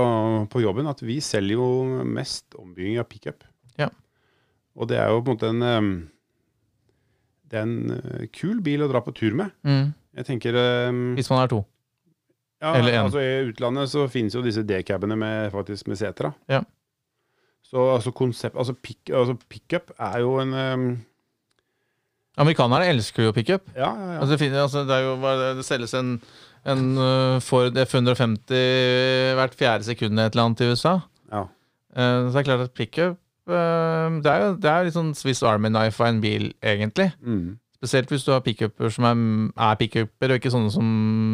på 0.52 0.64
jobben 0.64 0.90
at 0.92 1.04
vi 1.06 1.20
selger 1.24 1.60
jo 1.60 1.68
mest 2.08 2.58
ombygging 2.60 3.00
av 3.02 3.08
pickup. 3.12 3.46
Ja. 3.80 3.90
Og 4.76 4.90
det 4.92 5.00
er 5.02 5.14
jo 5.14 5.22
på 5.22 5.34
en 5.34 5.38
måte 5.38 5.52
en 5.54 5.96
Det 7.46 7.60
er 7.60 7.64
en 7.64 7.96
eh, 7.96 8.26
kul 8.34 8.60
bil 8.66 8.84
å 8.84 8.90
dra 8.92 9.02
på 9.06 9.14
tur 9.16 9.36
med. 9.38 9.54
Mm. 9.68 9.94
Jeg 10.16 10.30
tenker 10.30 10.56
Hvis 11.18 11.30
man 11.30 11.44
er 11.44 11.52
to. 11.52 11.66
ja, 12.62 12.72
eller 12.74 12.94
én. 12.94 13.04
altså 13.04 13.20
I 13.20 13.50
utlandet 13.50 13.92
så 13.92 14.08
finnes 14.08 14.36
jo 14.36 14.44
disse 14.46 14.64
D-cabene 14.64 15.18
med, 15.20 15.52
faktisk 15.52 15.88
med 15.92 16.00
seter. 16.00 16.32
Ja. 16.50 16.64
Så 17.66 17.82
altså 17.96 18.14
konsept, 18.16 18.56
altså, 18.58 18.74
pick, 18.74 19.10
altså 19.10 19.36
pickup 19.50 19.92
er 19.98 20.20
jo 20.22 20.38
en 20.40 20.54
um... 20.54 20.88
Amerikanerne 22.38 22.88
elsker 22.92 23.30
jo 23.30 23.32
pickup. 23.32 23.70
Ja, 23.76 23.90
ja, 23.96 24.08
ja. 24.14 24.20
Altså, 24.20 24.32
det, 24.34 24.40
finner, 24.40 24.62
altså, 24.62 24.84
det, 24.84 24.98
jo, 25.06 25.16
det, 25.24 25.52
det 25.58 25.66
selges 25.66 25.94
en, 25.96 26.18
en 26.72 26.86
uh, 26.98 27.42
Ford 27.44 27.78
F150 27.78 29.36
hvert 29.38 29.58
fjerde 29.58 29.88
sekund 29.88 30.20
et 30.20 30.34
eller 30.34 30.48
annet 30.48 30.64
i 30.66 30.72
USA. 30.72 31.00
ja. 31.32 31.46
Eh, 31.96 32.22
så 32.26 32.32
det 32.34 32.42
er 32.42 32.48
klart 32.50 32.64
at 32.66 32.74
pickup 32.76 33.16
uh, 33.48 34.12
Det 34.20 34.28
er 34.28 34.42
jo 34.42 34.56
det 34.60 34.72
er 34.72 34.84
litt 34.84 34.96
sånn 34.98 35.14
Swiss 35.16 35.40
Army 35.48 35.70
knife 35.72 36.04
av 36.04 36.10
en 36.10 36.22
bil, 36.24 36.50
egentlig. 36.60 37.12
Mm. 37.24 37.56
Spesielt 37.80 38.12
hvis 38.12 38.26
du 38.28 38.34
har 38.34 38.44
pickuper 38.44 38.92
som 38.92 39.08
er, 39.08 39.22
er 39.70 39.78
pickuper, 39.80 40.34
og 40.34 40.40
ikke 40.42 40.52
sånne 40.52 40.74
som 40.74 40.90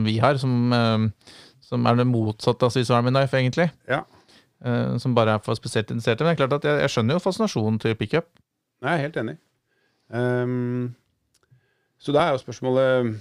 vi 0.06 0.20
har, 0.22 0.38
som, 0.42 0.54
eh, 0.76 1.34
som 1.66 1.86
er 1.90 1.98
det 1.98 2.08
motsatte 2.10 2.68
av 2.68 2.76
Swiss 2.76 2.92
Army 2.94 3.14
knife, 3.14 3.38
egentlig. 3.38 3.72
Ja. 3.90 4.04
Eh, 4.62 4.98
som 5.02 5.16
bare 5.18 5.40
er 5.40 5.46
for 5.46 5.58
spesielt 5.58 5.90
interesserte. 5.90 6.22
Men 6.22 6.36
det 6.36 6.38
er 6.38 6.44
klart 6.44 6.58
at 6.60 6.70
jeg, 6.70 6.82
jeg 6.84 6.94
skjønner 6.94 7.18
jo 7.18 7.24
fascinasjonen 7.24 7.80
til 7.82 7.98
pickup. 7.98 8.30
Jeg 8.82 8.94
er 8.94 9.02
helt 9.08 9.18
enig. 9.18 9.38
Um, 10.12 10.94
så 12.02 12.12
da 12.12 12.26
er 12.26 12.34
jo 12.34 12.42
spørsmålet 12.42 13.14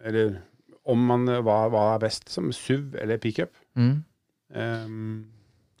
Eller 0.00 0.38
om 0.86 1.04
man 1.08 1.24
hva, 1.44 1.58
hva 1.72 1.84
er 1.94 2.02
best, 2.04 2.26
som 2.32 2.50
SUV 2.52 2.96
eller 3.00 3.20
pickup? 3.22 3.52
Mm. 3.78 4.02
Um, 4.54 5.26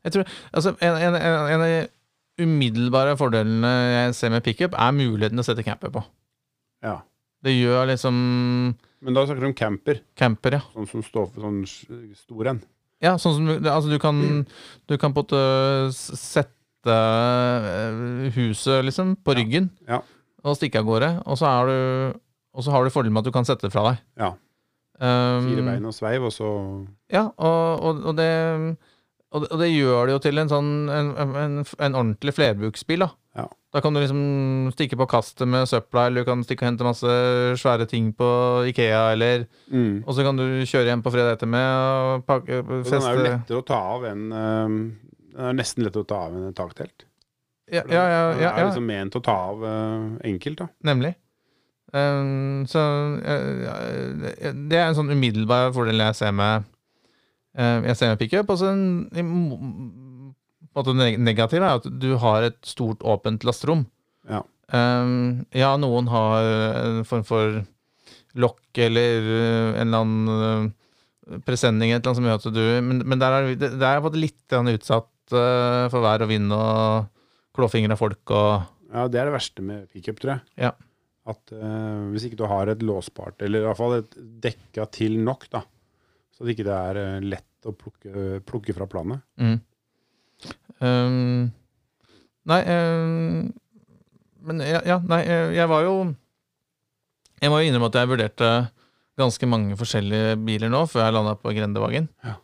Jeg 0.04 0.12
tror, 0.16 0.30
altså, 0.52 0.72
en, 0.80 0.96
en, 0.96 1.14
en, 1.20 1.60
av 1.60 1.64
de 1.68 2.44
umiddelbare 2.44 3.14
fordelene 3.20 3.70
jeg 3.94 4.14
ser 4.18 4.32
med 4.34 4.42
pickup, 4.44 4.74
er 4.74 4.96
muligheten 4.96 5.38
til 5.38 5.44
å 5.44 5.48
sette 5.52 5.66
camper 5.66 5.92
på. 5.94 6.04
ja. 6.84 7.00
Det 7.44 7.52
gjør 7.52 7.90
liksom 7.90 8.14
Men 9.04 9.12
da 9.18 9.26
snakker 9.26 9.42
du 9.44 9.46
om 9.50 9.54
camper, 9.58 9.98
camper, 10.16 10.54
ja. 10.56 10.60
sånn 10.72 10.86
som 10.88 11.02
står 11.04 11.26
for 11.34 11.44
sånn 11.44 11.58
stor 12.16 12.48
en. 12.54 12.60
Ja, 13.04 13.18
sånn 13.20 13.34
som 13.36 13.50
Altså, 13.68 13.90
du 13.92 13.98
kan, 14.00 14.22
du 14.88 14.94
kan 14.96 15.12
på 15.12 15.20
en 15.20 15.26
måte 15.26 15.42
sette 16.16 16.94
eh, 16.94 18.30
huset, 18.32 18.80
liksom, 18.88 19.12
på 19.20 19.34
ryggen 19.36 19.68
Ja. 19.88 20.00
og 20.40 20.56
stikke 20.56 20.80
av 20.80 20.88
gårde, 20.88 21.10
og 21.28 21.36
så, 21.36 21.50
er 21.52 21.68
du, 21.68 22.18
og 22.56 22.64
så 22.64 22.72
har 22.72 22.84
du 22.88 22.94
fordelen 22.96 23.12
med 23.12 23.26
at 23.26 23.28
du 23.28 23.36
kan 23.36 23.44
sette 23.44 23.68
det 23.68 23.72
fra 23.76 23.84
deg. 23.90 24.00
Ja. 24.24 24.32
Um, 25.02 25.48
Fire 25.50 25.64
bein 25.66 25.88
og 25.88 25.94
sveiv, 25.96 26.28
og 26.28 26.32
så 26.34 26.48
Ja, 27.10 27.26
og, 27.34 27.82
og, 27.82 28.04
og, 28.12 28.16
det, 28.18 28.28
og, 29.34 29.48
det, 29.58 29.72
gjør 29.72 30.06
det 30.06 30.14
jo 30.14 30.20
til 30.22 30.38
en 30.38 30.52
sånn 30.52 30.72
en, 30.86 31.08
en, 31.18 31.56
en 31.64 31.96
ordentlig 31.98 32.34
flerbruksbil, 32.36 33.02
da. 33.02 33.10
Ja. 33.34 33.48
Da 33.74 33.80
kan 33.82 33.96
du 33.96 33.98
liksom 33.98 34.20
stikke 34.70 34.94
på 35.00 35.08
kastet 35.10 35.50
med 35.50 35.66
søpla, 35.66 36.06
eller 36.06 36.22
du 36.22 36.28
kan 36.28 36.44
stikke 36.46 36.62
og 36.62 36.68
hente 36.68 36.86
masse 36.86 37.14
svære 37.58 37.88
ting 37.90 38.12
på 38.14 38.28
Ikea, 38.70 39.08
eller 39.16 39.48
mm. 39.66 40.04
Og 40.04 40.14
så 40.14 40.26
kan 40.26 40.38
du 40.38 40.44
kjøre 40.62 40.92
hjem 40.92 41.02
på 41.02 41.10
fredag 41.10 41.34
etter 41.34 41.50
med 41.50 41.66
og 41.74 42.22
pakke, 42.28 42.60
Og 42.62 42.86
den 42.86 43.00
er 43.00 43.18
jo 43.18 43.26
lettere 43.26 43.64
å 43.64 43.66
ta 43.66 43.80
av 43.96 44.06
enn 44.12 44.22
um, 44.30 44.78
Den 45.34 45.50
er 45.50 45.58
nesten 45.58 45.82
lettere 45.82 46.06
å 46.06 46.10
ta 46.14 46.20
av 46.28 46.38
enn 46.38 46.46
et 46.52 46.58
taktelt. 46.60 47.08
Ja, 47.72 47.82
ja, 47.88 48.04
ja, 48.06 48.22
Den 48.38 48.46
er 48.52 48.68
liksom 48.68 48.86
ment 48.86 49.18
å 49.18 49.24
ta 49.24 49.34
av 49.50 49.66
uh, 49.66 50.14
enkelt, 50.22 50.62
da. 50.62 50.70
nemlig. 50.86 51.16
Um, 51.94 52.64
så 52.66 52.80
eh, 53.22 54.50
det 54.66 54.78
er 54.80 54.88
en 54.88 54.96
sånn 54.98 55.12
umiddelbar 55.14 55.70
fordel 55.76 56.02
jeg 56.02 56.16
ser 56.18 56.32
med 56.34 56.64
eh, 57.54 57.84
Jeg 57.86 57.98
ser 58.00 58.10
med 58.10 58.22
pickup. 58.22 58.50
Og 58.50 58.58
så 58.58 58.72
en 58.74 59.06
negativ 61.22 61.62
er 61.62 61.76
at 61.76 61.86
du 61.86 62.16
har 62.18 62.48
et 62.48 62.58
stort, 62.66 63.04
åpent 63.06 63.46
lasterom. 63.46 63.86
Ja. 64.26 64.42
Um, 64.74 65.44
ja, 65.54 65.74
noen 65.78 66.08
har 66.10 66.50
en 66.80 67.04
form 67.06 67.22
for 67.28 67.62
lokk 68.40 68.80
eller 68.82 69.28
eh, 69.30 69.80
en 69.80 69.88
eller 69.88 70.04
annen 70.04 70.28
eh, 70.34 71.38
presenning 71.46 71.92
eller 71.92 72.02
annet 72.02 72.18
som 72.18 72.26
gjør 72.26 72.40
at 72.40 72.56
du 72.56 72.64
Men, 72.84 73.02
men 73.06 73.20
der 73.22 73.36
er 73.36 73.52
det 73.54 73.70
det 73.78 73.90
er 73.90 74.02
på 74.04 74.12
litt 74.18 74.56
utsatt 74.58 75.32
eh, 75.32 75.84
for 75.92 76.04
vær 76.04 76.24
og 76.26 76.32
vind 76.32 76.52
og 76.54 77.06
klåfingre 77.54 77.94
av 77.94 78.02
folk 78.02 78.34
og 78.34 78.66
Ja, 78.94 79.06
det 79.10 79.20
er 79.20 79.30
det 79.30 79.34
verste 79.34 79.62
med 79.62 79.86
pickup, 79.90 80.20
tror 80.22 80.36
jeg. 80.36 80.42
Ja. 80.66 80.74
At 81.24 81.54
uh, 81.56 82.10
hvis 82.12 82.26
ikke 82.28 82.38
du 82.40 82.44
har 82.50 82.68
et 82.68 82.82
låsbart, 82.84 83.40
eller 83.44 83.62
i 83.62 83.68
hvert 83.68 83.80
fall 83.80 83.98
et 84.02 84.18
dekka 84.44 84.84
til 84.92 85.16
nok, 85.24 85.46
da, 85.52 85.62
så 86.34 86.44
at 86.44 86.50
ikke 86.52 86.66
det 86.66 86.74
er 86.74 86.98
eh, 87.00 87.26
lett 87.32 87.68
å 87.68 87.72
plukke, 87.78 88.40
plukke 88.44 88.74
fra 88.76 88.88
planet. 88.90 89.22
Mm. 89.38 89.58
Um, 90.82 91.44
nei 92.50 92.58
um, 92.66 93.52
Men 94.44 94.58
ja, 94.66 94.80
ja, 94.84 94.96
nei, 95.06 95.20
eh, 95.22 95.52
jeg 95.54 95.70
var 95.70 95.84
jo 95.86 95.92
Jeg 97.38 97.52
må 97.52 97.60
jo 97.62 97.68
innrømme 97.68 97.88
at 97.88 97.96
jeg 98.00 98.10
vurderte 98.10 98.48
ganske 99.16 99.48
mange 99.48 99.78
forskjellige 99.78 100.34
biler 100.42 100.72
nå 100.74 100.82
før 100.90 101.06
jeg 101.06 101.14
landa 101.14 101.36
på 101.38 101.54
Grendevagen. 101.54 102.10
Ja. 102.26 102.34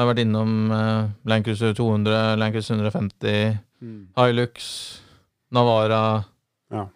Har 0.00 0.08
vært 0.08 0.22
innom 0.24 0.72
uh, 0.72 1.12
Land 1.28 1.44
Cruiser 1.44 1.76
200, 1.76 2.40
Land 2.40 2.56
Cruiser 2.56 2.80
150, 2.80 3.60
Hilux, 4.16 4.66
Navara. 5.52 6.02
Ja. 6.72 6.86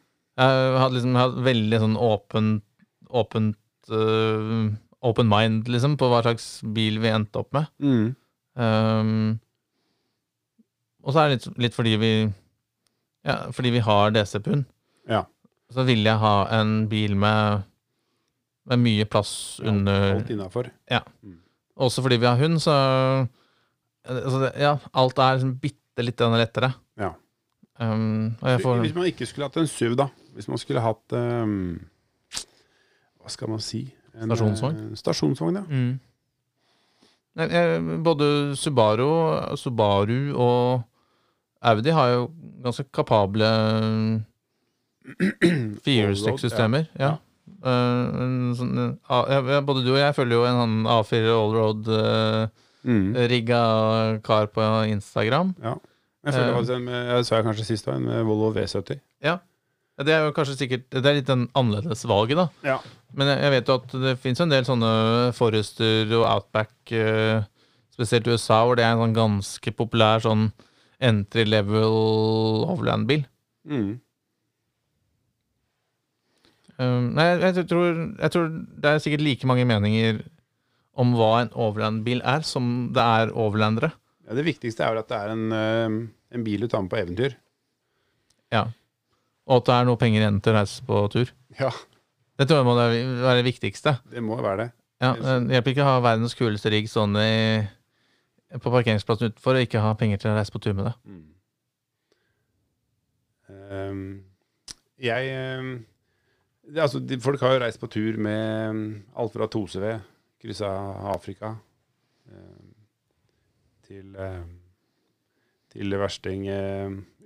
Jeg 0.40 0.78
hadde 0.80 0.96
liksom 0.96 1.16
jeg 1.16 1.24
hadde 1.26 1.46
veldig 1.46 1.80
sånn 1.82 1.96
åpent 2.00 2.66
åpent 3.10 3.90
uh, 3.90 4.70
open 5.00 5.28
mind, 5.30 5.68
liksom, 5.68 5.96
på 6.00 6.08
hva 6.10 6.22
slags 6.24 6.60
bil 6.76 7.00
vi 7.02 7.12
endte 7.12 7.40
opp 7.40 7.50
med. 7.56 7.70
Mm. 7.80 8.10
Um, 8.60 9.38
og 11.00 11.14
så 11.14 11.22
er 11.22 11.30
det 11.30 11.38
litt, 11.38 11.48
litt 11.66 11.76
fordi 11.76 11.96
vi 12.00 12.12
Ja, 13.24 13.50
fordi 13.52 13.72
vi 13.74 13.82
har 13.84 14.12
DC-pund. 14.14 14.64
Ja. 15.10 15.24
Så 15.72 15.84
vil 15.88 16.04
jeg 16.04 16.20
ha 16.20 16.34
en 16.56 16.86
bil 16.90 17.16
med, 17.16 17.66
med 18.68 18.82
mye 18.82 19.06
plass 19.08 19.60
under 19.64 20.06
ja, 20.06 20.14
Alt 20.18 20.32
innafor. 20.34 20.70
Også 21.80 22.04
fordi 22.04 22.20
vi 22.20 22.28
har 22.28 22.40
hund, 22.40 22.60
så 22.60 22.74
altså 24.04 24.50
Ja, 24.58 24.76
alt 24.92 25.20
er 25.20 25.38
liksom 25.38 25.56
bitte 25.62 26.04
litt 26.04 26.20
lettere. 26.20 26.72
Ja. 27.00 27.14
Um, 27.80 28.36
får 28.40 28.82
Hvis 28.84 28.96
man 28.96 29.08
ikke 29.08 29.28
skulle 29.28 29.48
hatt 29.48 29.60
en 29.60 29.68
SUV, 29.68 29.96
da. 29.96 30.10
Hvis 30.34 30.48
man 30.48 30.58
skulle 30.58 30.80
hatt 30.84 31.12
um, 31.12 31.80
Hva 33.20 33.28
skal 33.30 33.48
man 33.48 33.60
si? 33.60 33.82
En, 34.14 34.28
Stasjonsvogn? 34.30 34.76
eh, 34.90 34.94
stasjonsvogn, 34.98 35.54
ja. 35.56 35.62
mm. 35.68 36.00
Både 38.04 38.56
Subaru, 38.58 39.56
Subaru 39.56 40.32
og 40.34 40.82
Audi 41.62 41.90
har 41.94 42.08
jo 42.14 42.24
ganske 42.64 42.84
kapable 42.92 43.46
firehjulstrekksystemer. 45.84 46.86
Ja. 46.98 47.10
Ja. 47.10 47.18
sånn, 48.56 48.72
eh, 48.78 48.92
ja, 49.10 49.60
både 49.66 49.82
du 49.84 49.90
og 49.92 49.98
jeg 50.00 50.14
følger 50.16 50.36
jo 50.38 50.44
en 50.48 50.60
sånn 50.62 50.76
A4 50.88 51.26
allroad-rigga 51.36 52.48
Mm. 52.80 54.20
kar 54.24 54.46
på 54.48 54.62
Instagram. 54.88 55.54
ja. 55.62 55.74
Jeg 56.24 56.34
følger 56.34 56.48
Eh. 56.50 56.54
faktisk 56.56 56.74
en 56.76 56.84
med, 56.84 57.06
jeg 57.16 57.24
sa 57.26 57.36
jeg 57.36 57.44
kanskje 57.46 57.64
sist, 57.64 57.88
en 57.88 58.04
med 58.04 58.24
Volvo 58.24 58.52
V70. 58.52 59.00
Ja. 59.24 59.38
Det 60.00 60.14
er 60.14 60.24
jo 60.24 60.34
kanskje 60.36 60.56
sikkert 60.56 60.86
Det 60.94 61.04
er 61.04 61.18
litt 61.18 61.28
den 61.28 61.46
annerledes 61.58 62.06
valget, 62.08 62.38
da. 62.40 62.46
Ja. 62.64 62.76
Men 63.16 63.32
jeg, 63.32 63.40
jeg 63.44 63.54
vet 63.56 63.70
jo 63.70 63.78
at 63.80 63.94
det 64.04 64.18
fins 64.22 64.42
en 64.42 64.52
del 64.52 64.66
sånne 64.66 64.90
Forester 65.36 66.12
og 66.18 66.26
Outback, 66.28 66.74
eh, 66.94 67.42
spesielt 67.92 68.28
i 68.28 68.36
USA, 68.36 68.62
hvor 68.64 68.78
det 68.78 68.86
er 68.86 68.94
en 68.94 69.02
sånn 69.04 69.16
ganske 69.16 69.74
populær 69.76 70.22
sånn 70.24 70.48
entry 71.00 71.46
level 71.48 72.68
overland-bil. 72.70 73.24
Mm. 73.68 73.98
Um, 76.80 77.10
nei, 77.16 77.26
jeg, 77.34 77.40
jeg, 77.58 77.66
tror, 77.68 77.88
jeg 78.16 78.32
tror 78.32 78.52
det 78.52 78.90
er 78.90 79.02
sikkert 79.04 79.24
like 79.26 79.48
mange 79.48 79.66
meninger 79.68 80.22
om 81.00 81.12
hva 81.16 81.32
en 81.42 81.52
overland-bil 81.52 82.22
er, 82.24 82.44
som 82.46 82.90
det 82.96 83.04
er 83.04 83.32
overlandere. 83.36 83.92
Ja, 84.28 84.36
det 84.38 84.46
viktigste 84.46 84.86
er 84.86 84.94
vel 84.94 85.02
at 85.02 85.10
det 85.10 85.18
er 85.18 85.32
en, 85.34 85.46
eh, 85.52 85.96
en 86.36 86.46
bil 86.46 86.64
du 86.64 86.70
tar 86.70 86.84
med 86.84 86.92
på 86.92 87.00
eventyr. 87.00 87.36
Ja. 88.54 88.68
Og 89.48 89.60
at 89.60 89.68
det 89.70 89.74
er 89.76 89.88
noe 89.88 90.00
penger 90.00 90.22
igjen 90.22 90.40
til 90.44 90.52
å 90.52 90.58
reise 90.60 90.84
på 90.86 91.00
tur. 91.12 91.32
Ja, 91.58 91.70
Det 92.40 92.46
tror 92.48 92.60
jeg 92.60 92.68
må 92.68 92.74
være 92.76 93.36
det 93.40 93.44
viktigste. 93.44 93.98
det 94.10 94.22
må 94.24 94.38
være 94.40 94.56
det. 94.64 94.70
Ja, 95.00 95.14
det 95.16 95.56
hjelper 95.56 95.72
ikke 95.72 95.84
å 95.84 95.92
ha 95.94 96.00
verdens 96.04 96.36
kuleste 96.36 96.70
rigg 96.72 96.88
sånn 96.92 97.16
i, 97.16 97.64
på 98.60 98.72
parkeringsplassen 98.72 99.32
utenfor 99.32 99.56
og 99.56 99.64
ikke 99.64 99.80
ha 99.80 99.94
penger 99.96 100.20
til 100.20 100.30
å 100.32 100.36
reise 100.36 100.52
på 100.52 100.60
tur 100.60 100.74
med 100.76 100.90
det. 100.90 100.94
Mm. 101.08 101.26
Um, 103.70 104.02
jeg 105.00 105.30
ehm, 105.34 105.70
det, 106.68 106.82
altså, 106.84 107.00
de, 107.00 107.18
Folk 107.20 107.40
har 107.40 107.56
jo 107.56 107.62
reist 107.64 107.80
på 107.80 107.88
tur 107.90 108.18
med 108.20 108.68
ehm, 108.68 108.82
alt 109.16 109.32
fra 109.34 109.48
Toseved, 109.50 110.04
kryssa 110.40 110.70
Afrika, 111.12 111.54
ehm, 112.30 112.70
til 113.88 114.14
ehm, 114.16 114.50
til 115.70 115.94
versting 116.00 116.48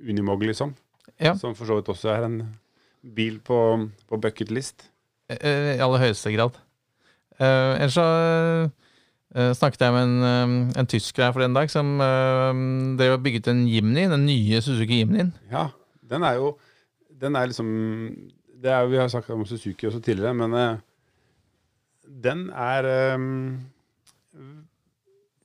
Unimog, 0.05 0.43
liksom. 0.45 0.75
Ja. 1.21 1.35
Som 1.39 1.55
for 1.55 1.69
så 1.69 1.79
vidt 1.79 1.89
også 1.89 2.11
er 2.15 2.27
en 2.27 2.39
bil 3.15 3.39
på, 3.45 3.59
på 4.09 4.19
bucket 4.21 4.51
list. 4.51 4.89
Eh, 5.31 5.77
I 5.77 5.83
aller 5.83 6.03
høyeste 6.03 6.33
grad. 6.35 6.57
Uh, 7.35 7.75
ellers 7.83 7.97
så 7.97 8.07
uh, 9.35 9.51
snakket 9.59 9.83
jeg 9.83 9.95
med 9.95 10.05
en, 10.07 10.19
eh, 10.23 10.79
en 10.79 10.87
tysker 10.87 11.25
her 11.25 11.33
for 11.35 11.43
en 11.43 11.57
dag 11.57 11.71
som 11.73 11.97
uh, 11.99 12.53
drev 12.99 13.17
og 13.17 13.25
bygget 13.25 13.51
en 13.51 13.65
Jimny, 13.67 14.05
den 14.11 14.27
nye 14.29 14.61
Suzuki 14.63 15.01
Jimnyen. 15.01 15.33
Ja, 15.51 15.69
den 16.11 16.23
er 16.23 16.39
jo 16.39 16.57
Den 17.21 17.37
er 17.37 17.47
liksom 17.47 17.67
det 18.63 18.71
er, 18.73 18.87
Vi 18.87 18.97
har 18.97 19.09
snakket 19.09 19.31
om 19.31 19.47
Suzuki 19.47 19.87
også 19.87 20.01
tidligere, 20.01 20.35
men 20.35 20.55
uh, 20.55 20.79
den 22.25 22.51
er 22.51 23.15
um, 23.15 23.61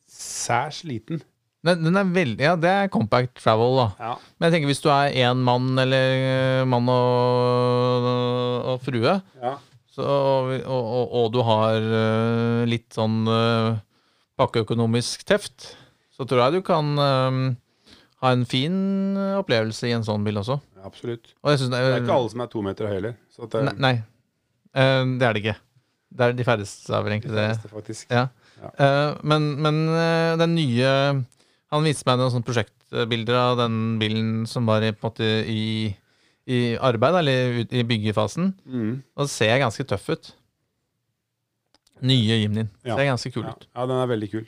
særs 0.07 0.83
liten. 0.83 1.21
Den, 1.65 1.81
den 1.83 1.99
er 1.99 2.11
veldig 2.15 2.45
Ja, 2.45 2.53
det 2.55 2.69
er 2.71 2.91
compact 2.91 3.41
travel, 3.41 3.75
da. 3.81 3.87
Ja. 3.99 4.13
Men 4.39 4.47
jeg 4.47 4.55
tenker 4.55 4.71
hvis 4.71 4.83
du 4.83 4.87
er 4.93 5.15
én 5.25 5.41
mann, 5.43 5.73
eller 5.81 6.13
eh, 6.29 6.67
mann 6.69 6.87
og, 6.93 8.07
og 8.73 8.85
frue, 8.85 9.17
ja. 9.43 9.53
så, 9.91 10.05
og, 10.07 10.53
og, 10.63 11.15
og 11.19 11.27
du 11.35 11.41
har 11.43 11.75
eh, 11.83 12.63
litt 12.69 12.87
sånn 12.95 13.25
uh, 13.27 13.75
bakkeøkonomisk 14.39 15.25
teft, 15.27 15.73
så 16.15 16.27
tror 16.27 16.45
jeg 16.45 16.59
du 16.59 16.65
kan 16.67 16.93
eh, 17.03 17.41
ha 18.23 18.31
en 18.35 18.45
fin 18.47 18.79
opplevelse 19.39 19.87
i 19.89 19.95
en 19.95 20.05
sånn 20.07 20.23
bil 20.23 20.39
også. 20.39 20.59
Absolutt. 20.87 21.33
Og 21.43 21.51
jeg 21.51 21.61
synes 21.61 21.73
det, 21.73 21.81
Det 21.83 21.97
er 21.97 22.05
ikke 22.05 22.19
alle 22.21 22.31
som 22.31 22.43
er 22.43 22.51
to 22.51 22.63
meter 22.63 22.87
høye 22.87 22.97
heller. 23.01 23.17
Det, 23.39 23.63
Nei, 23.67 23.75
nei. 23.83 23.95
Eh, 24.75 25.03
det 25.19 25.27
er 25.27 25.35
det 25.35 25.43
ikke. 25.43 25.57
Det 26.09 26.25
er 26.25 26.35
de 26.35 26.45
færreste 26.47 27.01
vel 27.03 27.15
egentlig 27.15 27.35
det. 27.35 27.47
færreste, 27.49 27.71
faktisk. 27.73 28.15
Ja. 28.15 28.27
Eh, 28.59 29.11
men 29.23 29.49
men 29.63 29.81
eh, 29.95 30.37
den 30.41 30.55
nye 30.57 30.93
Han 31.71 31.83
viste 31.85 32.07
meg 32.09 32.17
noen 32.17 32.31
sånne 32.33 32.47
prosjektbilder 32.47 33.35
av 33.37 33.57
den 33.59 33.75
bilen 34.01 34.29
som 34.49 34.65
var 34.65 34.81
i, 34.81 34.89
på 34.91 35.05
en 35.05 35.11
måte 35.11 35.27
i, 35.53 35.95
i 36.49 36.59
arbeid, 36.81 37.19
eller 37.21 37.59
ut, 37.61 37.73
i 37.77 37.83
byggefasen. 37.85 38.53
Mm. 38.65 39.03
Og 39.15 39.27
det 39.27 39.33
ser 39.33 39.59
ganske 39.61 39.85
tøff 39.85 40.07
ut. 40.09 40.31
Nye 42.01 42.37
Jimnyen. 42.39 42.69
Ja. 42.87 42.95
Ser 42.95 43.09
ganske 43.09 43.31
kul 43.35 43.43
Ja. 43.43 43.51
ut. 43.53 43.67
ja, 43.75 43.85
den 43.85 43.97
er 43.99 44.07
veldig 44.07 44.31
kul. 44.31 44.47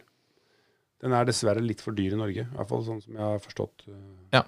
Den 1.02 1.14
er 1.18 1.26
dessverre 1.26 1.62
litt 1.62 1.82
for 1.82 1.92
dyr 1.98 2.14
i 2.14 2.18
Norge, 2.20 2.46
i 2.46 2.56
hvert 2.58 2.70
fall 2.70 2.84
sånn 2.86 3.02
som 3.04 3.14
jeg 3.14 3.22
har 3.22 3.40
forstått 3.42 3.88
uh, 3.90 3.96
Ja. 4.34 4.44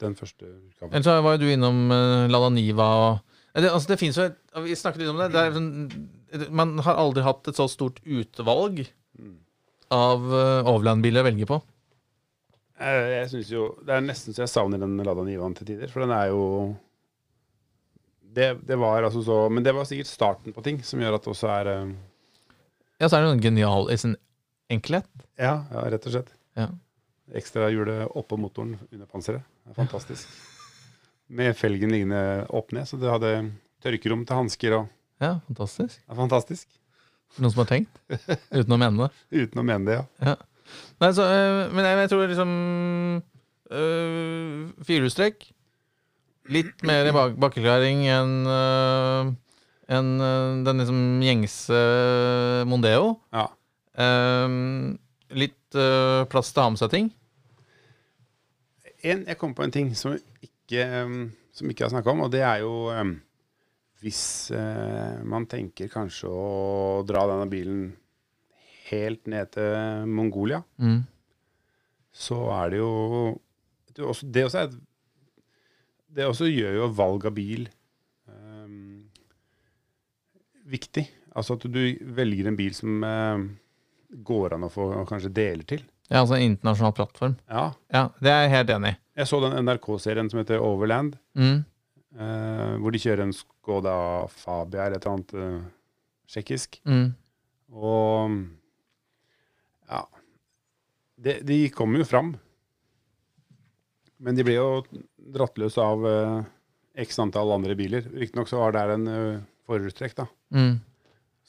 den 0.00 0.14
første 0.16 0.44
utgaven. 0.48 0.94
Ellers 0.96 1.22
var 1.24 1.36
jo 1.36 1.42
du 1.44 1.50
innom 1.52 1.90
uh, 1.92 2.28
Lada 2.28 2.50
Niva 2.50 2.88
og 3.10 3.26
Eh, 3.52 3.62
det, 3.64 3.70
altså 3.74 3.88
det 3.90 3.96
finnes 3.98 4.14
jo 4.14 4.28
Vi 4.62 4.76
snakket 4.78 5.00
litt 5.02 5.08
om 5.10 5.16
det. 5.18 5.32
det 5.32 5.40
er, 5.42 5.50
sånn- 5.50 6.50
man 6.54 6.78
har 6.86 6.94
aldri 6.94 7.20
hatt 7.26 7.48
et 7.48 7.56
så 7.58 7.66
stort 7.68 7.98
utvalg 8.06 8.86
Mm. 9.18 9.38
av 9.90 10.20
uh, 10.30 10.62
overlandbiler 10.70 11.20
å 11.20 11.26
velge 11.26 11.46
på. 11.50 11.60
Eh, 12.80 13.08
Jeg 13.20 13.28
synes 13.34 13.50
jo, 13.52 13.64
Det 13.84 13.92
er 13.92 14.04
nesten 14.04 14.34
så 14.34 14.46
jeg 14.46 14.52
savner 14.52 14.80
den 14.80 14.96
Lada 15.04 15.24
Nivaen 15.26 15.54
til 15.58 15.68
tider, 15.68 15.90
for 15.92 16.04
den 16.04 16.14
er 16.16 16.30
jo 16.32 16.44
det, 18.30 18.52
det 18.66 18.76
var 18.78 19.02
altså 19.02 19.22
så 19.26 19.36
Men 19.50 19.64
det 19.66 19.74
var 19.74 19.88
sikkert 19.88 20.06
starten 20.10 20.54
på 20.54 20.62
ting 20.62 20.78
som 20.86 21.00
gjør 21.02 21.16
at 21.18 21.24
det 21.26 21.32
også 21.32 21.50
er 21.50 21.70
eh, 21.74 21.92
Ja, 23.00 23.08
så 23.08 23.16
er 23.18 23.24
det 23.24 23.32
noe 23.32 23.42
genial 23.42 23.90
i 23.90 23.96
sin 24.00 24.14
enkelhet. 24.70 25.08
Ja, 25.40 25.64
ja 25.72 25.82
rett 25.90 26.04
og 26.06 26.12
slett. 26.14 26.28
Ja. 26.54 26.68
Ekstrahjulet 27.34 28.12
oppå 28.18 28.36
motoren 28.38 28.76
under 28.92 29.08
panseret. 29.10 29.42
Det 29.64 29.72
er 29.72 29.78
fantastisk. 29.80 30.28
Med 31.40 31.56
felgen 31.58 31.90
liggende 31.94 32.20
opp 32.54 32.70
ned, 32.76 32.86
så 32.90 32.98
det 33.00 33.10
hadde 33.10 33.32
tørkerom 33.82 34.22
til 34.28 34.38
hansker 34.38 34.76
og 34.78 34.86
Ja, 35.20 35.38
fantastisk. 35.48 35.98
Er 36.06 36.18
fantastisk. 36.18 36.68
Noen 37.38 37.52
som 37.54 37.62
har 37.64 37.70
tenkt? 37.70 37.98
Uten 38.60 38.76
å 38.76 38.78
mene 38.80 39.06
det. 39.06 39.10
Uten 39.42 39.62
å 39.62 39.66
mene 39.66 39.86
det, 39.88 39.98
ja. 39.98 40.04
ja. 40.32 40.36
Nei, 41.00 41.12
så, 41.16 41.26
øh, 41.26 41.62
men 41.74 41.86
jeg, 41.86 41.98
jeg 42.04 42.10
tror 42.12 42.26
liksom 42.26 42.50
øh, 43.70 44.68
Firehjulstrekk. 44.84 45.46
Litt 46.50 46.82
mer 46.86 47.06
i 47.06 47.14
bak 47.14 47.36
bakkeklaring 47.40 48.04
enn 48.10 48.34
øh, 48.50 49.30
enn, 49.90 50.10
øh, 50.20 50.60
den 50.66 50.82
liksom 50.82 51.00
gjengse 51.24 51.80
Mondeo. 52.66 53.16
ja. 53.34 53.46
Ehm, 54.00 54.98
litt 55.34 55.76
øh, 55.76 56.26
plass 56.30 56.52
til 56.52 56.62
å 56.62 56.66
ha 56.66 56.72
med 56.72 56.80
seg 56.80 56.92
ting. 56.94 57.10
En, 59.00 59.24
jeg 59.26 59.38
kom 59.40 59.54
på 59.56 59.64
en 59.64 59.74
ting 59.74 59.90
som 59.96 60.14
ikke, 60.14 60.84
um, 61.04 61.30
som 61.56 61.70
ikke 61.70 61.86
har 61.86 61.92
snakka 61.92 62.12
om, 62.12 62.24
og 62.26 62.32
det 62.32 62.42
er 62.44 62.62
jo 62.64 62.90
um, 62.92 63.14
hvis 64.04 64.22
uh, 64.54 65.20
man 65.28 65.46
tenker 65.48 65.90
kanskje 65.92 66.28
å 66.28 67.00
dra 67.08 67.26
denne 67.30 67.48
bilen 67.50 67.90
helt 68.90 69.26
ned 69.30 69.50
til 69.56 70.06
Mongolia, 70.10 70.62
Mm. 70.78 71.00
så 72.12 72.38
er 72.58 72.70
det 72.70 72.78
jo 72.82 73.40
Det, 73.94 74.04
også, 74.06 74.26
det 74.32 74.44
også 74.46 74.58
er 74.58 74.68
et 74.70 74.76
Det 76.14 76.24
også 76.26 76.46
gjør 76.50 76.74
jo 76.80 76.88
valg 76.98 77.26
av 77.26 77.34
bil 77.36 77.68
um, 78.26 79.04
viktig. 80.66 81.04
Altså 81.34 81.54
at 81.58 81.66
du 81.70 81.80
velger 82.16 82.48
en 82.50 82.56
bil 82.58 82.74
som 82.74 83.02
uh, 83.06 83.44
går 84.26 84.54
an 84.56 84.66
å 84.66 84.70
få 84.72 84.88
kanskje 85.08 85.30
deler 85.34 85.66
til. 85.70 85.82
Ja, 86.10 86.20
altså 86.24 86.34
en 86.38 86.48
internasjonal 86.50 86.94
plattform. 86.96 87.36
Ja. 87.48 87.68
Ja, 87.94 88.08
Det 88.20 88.30
er 88.32 88.40
jeg 88.42 88.50
helt 88.56 88.70
enig 88.74 88.90
i. 88.94 88.98
Jeg 89.20 89.28
så 89.30 89.38
den 89.44 89.54
NRK-serien 89.66 90.30
som 90.32 90.40
heter 90.42 90.62
Overland. 90.64 91.14
Mm. 91.38 91.60
uh, 92.18 92.74
hvor 92.82 92.90
de 92.90 92.98
kjører 92.98 93.22
en 93.28 93.32
Skoda 93.36 94.26
Fabia 94.34 94.86
eller 94.88 94.98
et 94.98 95.06
eller 95.06 95.14
annet 95.18 95.34
uh, 95.34 95.60
tsjekkisk. 96.30 96.80
Mm. 96.86 97.12
Og 97.70 98.38
ja 99.90 100.04
de, 101.20 101.36
de 101.44 101.58
kom 101.74 101.96
jo 101.98 102.06
fram. 102.08 102.32
Men 104.20 104.36
de 104.36 104.44
ble 104.44 104.56
jo 104.56 104.82
dratt 105.32 105.58
løs 105.60 105.76
av 105.80 106.04
uh, 106.04 106.40
x 107.00 107.20
antall 107.22 107.52
andre 107.54 107.76
biler. 107.78 108.06
Riktignok 108.12 108.50
så 108.50 108.60
var 108.60 108.76
det 108.76 108.84
en 108.94 109.08
uh, 109.08 109.42
forhjulstrekk, 109.68 110.16
da. 110.18 110.26
Mm. 110.56 110.74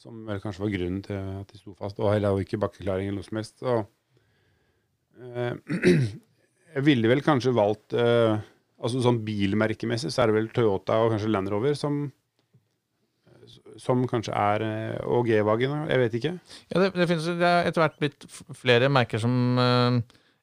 Som 0.02 0.24
vel 0.28 0.40
kanskje 0.42 0.64
var 0.64 0.72
grunnen 0.74 1.02
til 1.04 1.18
at 1.42 1.52
de 1.52 1.60
sto 1.60 1.74
fast. 1.78 2.00
Og 2.00 2.12
heller 2.12 2.40
ikke 2.42 2.60
bakkeklaring 2.60 3.10
eller 3.10 3.20
noe 3.20 3.28
som 3.28 3.40
helst. 3.40 3.60
Så 3.62 3.78
uh, 5.20 5.52
jeg 6.76 6.86
ville 6.88 7.12
vel 7.12 7.24
kanskje 7.24 7.54
valgt 7.56 7.96
uh, 7.98 8.40
Altså 8.82 8.98
sånn 8.98 9.20
bilmerkemessig 9.22 10.08
så 10.10 10.24
er 10.24 10.30
det 10.32 10.34
vel 10.34 10.48
Toyota 10.50 10.96
og 11.04 11.12
kanskje 11.12 11.28
Land 11.30 11.52
Rover 11.52 11.76
som 11.78 12.00
som 13.80 14.02
kanskje 14.08 14.34
er 14.36 14.64
eh, 14.66 14.98
Og 15.08 15.28
G-Wagen, 15.28 15.86
jeg 15.90 16.02
vet 16.02 16.16
ikke. 16.18 16.32
Ja, 16.72 16.82
det, 16.82 16.90
det 16.96 17.06
finnes 17.10 17.28
det 17.28 17.48
er 17.48 17.68
etter 17.68 17.84
hvert 17.84 17.96
blitt 18.02 18.26
flere 18.58 18.90
merker 18.92 19.22
som 19.22 19.60
uh, 19.60 20.00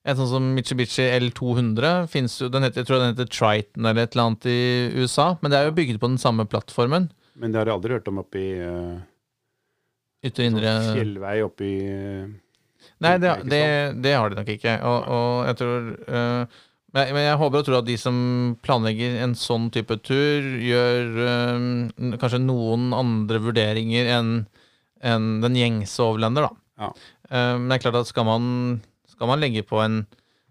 En 0.07 0.17
sånn 0.17 0.31
som 0.31 0.49
Mitsubishi 0.55 1.05
L200 1.19 2.09
finnes 2.11 2.37
jo, 2.41 2.49
den 2.51 2.65
heter, 2.65 2.81
Jeg 2.81 2.89
tror 2.89 3.03
den 3.03 3.13
heter 3.13 3.29
Triton 3.29 3.85
eller 3.85 4.07
et 4.07 4.15
eller 4.15 4.31
annet 4.31 4.49
i 4.49 4.59
USA. 4.97 5.31
Men 5.41 5.53
det 5.53 5.59
er 5.59 5.69
jo 5.69 5.77
bygget 5.77 6.01
på 6.01 6.11
den 6.11 6.21
samme 6.21 6.47
plattformen. 6.49 7.09
Men 7.39 7.53
det 7.53 7.61
har 7.61 7.71
jeg 7.71 7.77
aldri 7.77 7.97
hørt 7.97 8.11
om 8.11 8.21
oppi 8.23 8.45
uh, 8.59 8.99
Ytre 10.25 10.49
indre 10.49 10.71
fjellvei 10.91 11.35
oppi 11.45 11.73
uh, 11.87 12.29
Nei, 12.99 13.13
det, 13.21 13.29
det, 13.47 13.61
det 14.03 14.11
har 14.15 14.31
de 14.31 14.39
nok 14.41 14.49
ikke. 14.51 14.73
Og, 14.83 15.05
og 15.15 15.45
jeg 15.47 15.59
tror 15.61 15.85
uh, 16.11 16.57
men, 16.95 17.11
men 17.15 17.25
jeg 17.25 17.39
håper 17.41 17.61
og 17.61 17.67
tror 17.67 17.79
at 17.81 17.89
de 17.89 17.97
som 18.01 18.15
planlegger 18.65 19.19
en 19.23 19.35
sånn 19.37 19.67
type 19.73 19.99
tur, 20.05 20.47
gjør 20.63 21.19
øh, 21.25 22.15
kanskje 22.21 22.41
noen 22.43 22.89
andre 22.97 23.41
vurderinger 23.43 24.09
enn 24.17 24.33
enn 25.05 25.39
den 25.43 25.57
gjengse 25.57 26.03
overlender, 26.03 26.49
da. 26.49 26.55
Ja. 26.79 26.89
Uh, 27.29 27.55
men 27.59 27.69
det 27.69 27.79
er 27.79 27.85
klart 27.85 27.99
at 28.01 28.09
skal 28.09 28.27
man, 28.27 28.43
skal 29.09 29.31
man 29.31 29.41
legge 29.43 29.65
på 29.67 29.81
en, 29.83 30.01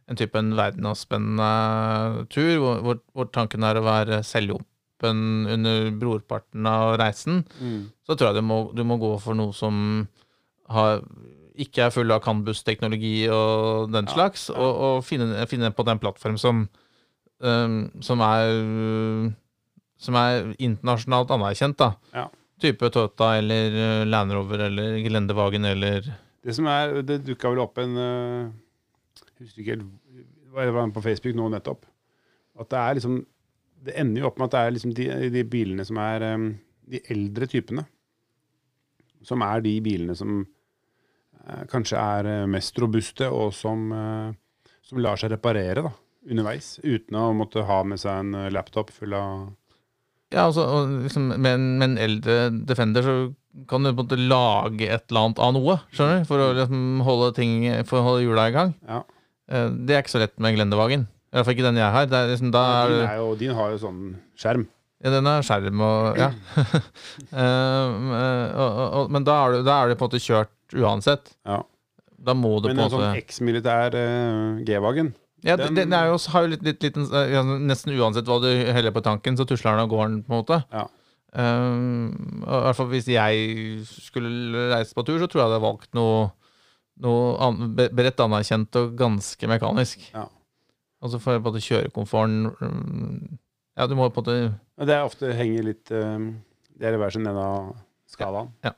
en 0.09 0.19
type 0.19 0.39
en 0.41 0.55
verdensomspennende 0.57 2.27
tur, 2.33 2.53
hvor, 2.63 2.83
hvor, 2.85 3.01
hvor 3.17 3.31
tanken 3.35 3.67
er 3.67 3.81
å 3.81 3.87
være 3.87 4.23
selvhjulpen 4.27 5.49
under 5.55 5.91
brorparten 6.01 6.67
av 6.69 6.97
reisen, 7.01 7.43
mm. 7.61 7.83
så 8.09 8.17
tror 8.17 8.31
jeg 8.31 8.41
du 8.41 8.49
må, 8.49 8.63
du 8.75 8.85
må 8.89 8.99
gå 9.01 9.15
for 9.23 9.39
noe 9.39 9.55
som 9.57 10.09
har, 10.73 11.05
ikke 11.59 11.87
er 11.87 11.95
full 11.95 12.15
av 12.15 12.23
Canbus-teknologi 12.25 13.29
og 13.35 13.91
den 13.93 14.09
slags, 14.11 14.49
og, 14.55 14.83
og 14.89 15.05
finne, 15.07 15.47
finne 15.51 15.73
på 15.75 15.85
den 15.87 16.01
plattform 16.03 16.39
som, 16.41 16.65
um, 17.43 17.79
som 18.05 18.23
er 18.25 19.33
som 19.99 20.19
er 20.19 20.53
internasjonalt 20.63 21.33
anerkjent, 21.35 21.79
da. 21.81 21.93
Ja. 22.15 22.29
Type 22.63 22.91
Toyota 22.95 23.33
eller 23.39 23.75
uh, 23.75 24.05
Land 24.07 24.35
Rover 24.35 24.65
eller 24.69 24.99
Gelendewagen 25.03 25.67
eller 25.67 26.07
Det 26.43 26.55
som 26.55 26.67
er, 26.71 27.01
det 27.07 27.21
dukka 27.27 27.53
vel 27.53 27.63
opp 27.63 27.79
en 27.83 27.95
uh, 27.99 28.49
Husker 29.39 29.63
ikke 29.63 29.77
helt 29.77 29.87
Det 30.55 30.73
var 30.75 30.91
på 30.91 31.03
Facebook 31.05 31.37
nå 31.39 31.47
nettopp. 31.53 31.85
At 32.59 32.71
det 32.73 32.79
er 32.81 32.99
liksom 32.99 33.21
Det 33.87 33.95
ender 34.03 34.25
jo 34.25 34.31
opp 34.31 34.41
med 34.41 34.49
at 34.49 34.57
det 34.57 34.63
er 34.63 34.75
liksom 34.75 34.95
de, 34.97 35.07
de 35.37 35.45
bilene 35.47 35.87
som 35.87 36.01
er 36.03 36.25
de 36.89 37.01
eldre 37.15 37.47
typene. 37.47 37.85
Som 39.23 39.45
er 39.47 39.63
de 39.63 39.77
bilene 39.85 40.17
som 40.19 40.41
kanskje 41.71 41.97
er 42.01 42.27
eh, 42.27 42.47
mest 42.51 42.79
robuste, 42.83 43.29
og 43.33 43.53
som, 43.57 43.87
eh, 43.93 44.69
som 44.89 44.99
lar 45.03 45.17
seg 45.21 45.33
reparere 45.35 45.83
da, 45.87 45.93
underveis. 46.29 46.79
Uten 46.85 47.17
å 47.17 47.31
måtte 47.37 47.65
ha 47.69 47.83
med 47.89 48.01
seg 48.03 48.21
en 48.25 48.35
eh, 48.35 48.51
laptop 48.55 48.91
full 48.95 49.15
av 49.17 49.49
Ja, 50.31 50.43
altså, 50.51 50.65
liksom, 51.07 51.31
med, 51.41 51.53
en, 51.55 51.69
med 51.81 51.87
en 51.89 51.99
eldre 52.05 52.35
Defender 52.69 53.03
så 53.07 53.15
kan 53.71 53.83
du 53.83 53.89
på 53.95 54.03
en 54.03 54.07
måte 54.07 54.19
lage 54.21 54.85
et 54.93 55.07
eller 55.09 55.23
annet 55.25 55.39
av 55.41 55.55
noe, 55.57 55.79
skjønner 55.97 56.21
du? 56.21 56.27
For 56.29 56.43
å 56.45 56.49
liksom 56.59 56.83
holde 57.07 57.31
ting 57.39 57.55
For 57.89 57.99
å 57.99 58.05
holde 58.11 58.27
hjula 58.27 58.45
i 58.51 58.53
gang. 58.55 58.75
Ja. 58.87 59.01
Eh, 59.49 59.71
Det 59.89 59.97
er 59.97 60.03
ikke 60.05 60.13
så 60.19 60.21
lett 60.21 60.37
med 60.39 60.55
Glendevagen. 60.59 61.07
I 61.33 61.37
hvert 61.39 61.45
fall 61.49 61.57
ikke 61.57 61.65
den 61.71 61.81
jeg 61.81 61.93
har. 61.97 62.07
Er 62.13 62.29
liksom, 62.31 62.51
da 62.53 62.61
er 62.83 62.93
din, 62.93 63.09
jo, 63.23 63.31
din 63.41 63.57
har 63.57 63.73
jo 63.73 63.81
sånn 63.87 64.03
skjerm. 64.39 64.67
ja, 65.05 65.11
den 65.17 65.27
har 65.29 65.43
skjerm 65.49 65.81
og 65.89 66.21
Ja. 66.21 66.29
Eh, 67.43 69.09
men 69.13 69.25
da 69.27 69.35
er, 69.47 69.57
du, 69.57 69.65
da 69.67 69.81
er 69.83 69.89
du 69.91 69.97
på 69.99 70.05
en 70.07 70.11
måte 70.11 70.21
kjørt 70.23 70.53
uansett. 70.77 71.33
Ja. 71.47 71.63
Da 72.19 72.35
må 72.35 72.57
du 72.61 72.69
Men 72.69 72.77
på 72.77 72.83
en 72.83 72.85
måte 72.89 72.99
sånn 72.99 73.19
eksmilitær 73.21 73.95
uh, 73.95 74.61
G-vagen 74.67 75.13
Ja, 75.47 75.55
den- 75.57 75.77
det, 75.77 75.85
det 75.87 75.99
jo, 76.11 76.17
har 76.33 76.43
jo 76.43 76.51
litt, 76.51 76.65
litt, 76.67 76.83
litt 76.83 76.97
ja, 77.15 77.45
Nesten 77.47 77.95
uansett 77.95 78.27
hva 78.27 78.41
du 78.43 78.49
heller 78.75 78.91
på 78.91 79.05
tanken, 79.07 79.37
så 79.39 79.47
tusler 79.47 79.77
den 79.77 79.85
av 79.85 79.93
gården, 79.93 80.17
på 80.27 80.33
en 80.35 80.41
måte. 80.41 80.59
Ja. 80.75 80.89
Um, 81.39 82.43
I 82.43 82.59
hvert 82.65 82.77
fall 82.79 82.89
hvis 82.91 83.07
jeg 83.13 83.85
skulle 83.87 84.65
reise 84.73 84.97
på 84.97 85.05
tur, 85.07 85.21
så 85.21 85.29
tror 85.29 85.43
jeg 85.43 85.45
jeg 85.45 85.53
hadde 85.53 85.63
valgt 85.63 85.95
noe 85.95 86.31
noe 86.99 87.37
an, 87.45 87.75
bredt 87.77 88.19
anerkjent 88.25 88.75
og 88.81 88.97
ganske 88.99 89.51
mekanisk. 89.51 90.03
Ja. 90.15 90.25
får 91.05 91.13
jeg 91.15 91.23
på 91.23 91.37
en 91.37 91.47
måte 91.47 91.63
kjørekomforten 91.63 92.39
mm, 92.59 93.39
Ja, 93.79 93.87
du 93.87 93.95
må 93.95 94.09
på 94.11 94.25
en 94.25 94.25
måte 94.25 94.37
Og 94.83 94.89
det 94.91 94.97
er 94.97 95.07
ofte 95.07 95.31
henger 95.39 95.69
litt 95.69 95.93
eh, 95.95 96.19
Det 96.75 96.89
er 96.89 96.97
i 96.97 96.99
hver 96.99 97.15
sin 97.15 97.27
ende 97.29 97.39
av 97.45 97.69
skalaen. 98.11 98.51
Ja. 98.67 98.73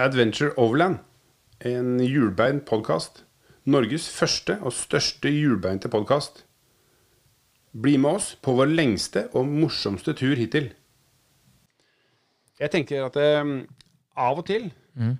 Adventure 0.00 0.54
Overland, 0.56 0.96
en 1.60 1.98
hjulbeint 2.00 2.62
podkast. 2.64 3.26
Norges 3.68 4.06
første 4.08 4.54
og 4.64 4.72
største 4.72 5.28
hjulbeinte 5.28 5.90
podkast. 5.92 6.46
Bli 7.76 7.98
med 8.00 8.16
oss 8.16 8.30
på 8.40 8.54
vår 8.56 8.72
lengste 8.72 9.26
og 9.36 9.44
morsomste 9.50 10.14
tur 10.16 10.40
hittil. 10.40 10.70
Jeg 12.60 12.72
tenker 12.72 13.04
at 13.10 13.20
eh, 13.20 13.52
av 14.16 14.40
og 14.40 14.48
til, 14.48 14.70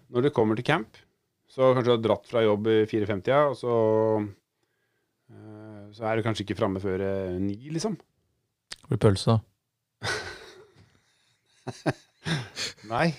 når 0.08 0.26
det 0.26 0.34
kommer 0.36 0.56
til 0.56 0.64
camp, 0.72 0.96
så 1.44 1.74
kanskje 1.74 1.90
du 1.90 1.96
har 1.98 2.04
dratt 2.08 2.32
fra 2.32 2.44
jobb 2.46 2.72
i 2.72 2.80
4.50, 2.88 3.52
og 3.52 3.56
så 3.60 3.74
eh, 5.28 5.92
Så 5.92 6.08
er 6.08 6.16
du 6.16 6.24
kanskje 6.24 6.48
ikke 6.48 6.56
framme 6.56 6.80
før 6.80 7.04
eh, 7.04 7.36
ni, 7.36 7.58
liksom. 7.68 8.00
Blir 8.88 9.02
pølse, 9.04 9.36
da. 9.36 9.40
Nei. 12.94 13.10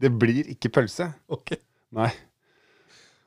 Det 0.00 0.10
blir 0.14 0.46
ikke 0.54 0.70
pølse. 0.70 1.08
Ok. 1.28 1.56
Nei. 1.98 2.10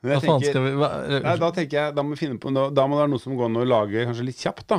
Men 0.02 0.16
Hva 0.16 0.20
faen 0.24 0.40
tenker- 0.40 0.50
skal 0.54 0.64
vi 0.64 0.70
hva, 0.80 0.88
Nei, 1.22 1.36
da 1.38 1.50
tenker 1.54 1.76
jeg, 1.78 1.94
da 1.94 2.02
må, 2.02 2.14
vi 2.16 2.20
finne 2.26 2.38
på, 2.42 2.50
da, 2.54 2.64
da 2.74 2.86
må 2.88 2.96
det 2.96 3.02
være 3.04 3.12
noe 3.12 3.22
som 3.22 3.36
går 3.38 3.50
an 3.50 3.60
å 3.60 3.66
lage 3.68 4.06
kanskje 4.08 4.24
litt 4.26 4.40
kjapt, 4.40 4.64
da. 4.72 4.78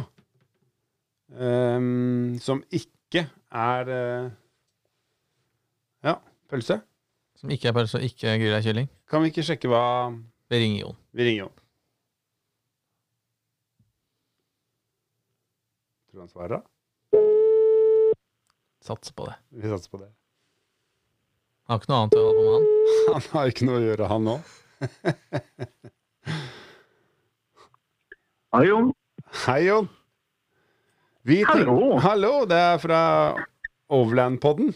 Ehm, 1.39 2.39
som 2.43 2.59
ikke 2.75 3.23
er 3.53 3.89
eh, 3.93 4.31
Ja, 6.03 6.17
pølse. 6.51 6.81
Som 7.39 7.49
ikke 7.55 7.69
er 7.71 7.77
pølse 7.77 7.97
og 8.01 8.03
ikke 8.05 8.35
grilla 8.41 8.59
kylling? 8.65 8.89
Kan 9.07 9.23
vi 9.23 9.31
ikke 9.31 9.45
sjekke 9.47 9.69
hva 9.71 9.83
Vi 10.51 10.59
ringer 10.59 10.81
Jon. 10.83 10.97
Vi 11.15 11.23
ringer 11.29 11.45
Jon. 11.45 11.55
Tror 16.09 16.19
du 16.19 16.23
han 16.25 16.29
svarer, 16.33 16.57
da? 16.59 16.61
Satser 18.83 19.15
på 19.15 19.25
det. 19.29 19.37
Vi 19.55 19.71
satser 19.71 19.89
på 19.93 20.01
det. 20.03 20.09
Har 21.73 21.79
ikke 21.81 21.89
noe 21.89 21.99
annet 22.03 22.13
å 22.13 22.23
holde 22.27 22.37
på 22.37 22.45
med 22.45 22.53
han. 22.53 22.63
Han 23.13 23.23
har 23.33 23.49
ikke 23.49 23.65
noe 23.67 23.77
å 23.79 23.83
gjøre, 23.83 24.05
han 24.11 24.23
nå. 24.27 24.35
Hei, 28.53 28.63
Jon. 28.69 28.91
Hei, 29.47 29.61
Jon. 29.65 29.87
Vi 31.25 31.39
Hallo. 31.47 31.77
Hallo, 32.03 32.33
det 32.49 32.59
er 32.59 32.77
fra 32.83 32.99
Overland-podden. 33.93 34.73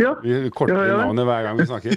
Ja. 0.00 0.12
Vi 0.22 0.50
korter 0.54 0.76
Ja, 0.76 0.84
ja. 0.92 0.96
navnet 1.04 1.24
hver 1.28 1.42
gang 1.46 1.56
vi 1.60 1.66
snakker. 1.68 1.92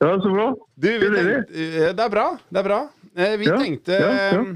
ja, 0.00 0.10
så 0.20 0.30
bra. 0.32 0.46
Du, 0.74 0.88
vi 0.98 1.08
det? 1.12 1.24
tenkte, 1.24 1.90
det 1.96 2.04
er 2.06 2.12
bra. 2.12 2.26
Det 2.48 2.60
er 2.62 2.68
bra. 2.68 2.80
Eh, 3.14 3.34
Vi 3.40 3.46
Ja, 3.50 3.58
tenkte 3.60 3.92
ja, 4.00 4.08
ja. 4.10 4.40
eh, 4.40 4.54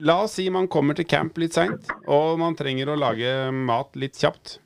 La 0.00 0.22
oss 0.24 0.32
si 0.38 0.46
man 0.52 0.68
kommer 0.72 0.96
til 0.96 1.04
camp 1.08 1.36
litt 1.40 1.52
seint, 1.56 1.90
og 2.08 2.38
man 2.40 2.54
trenger 2.56 2.88
å 2.88 2.96
lage 2.98 3.30
mat 3.52 3.96
litt 4.00 4.16
kjapt. 4.16 4.58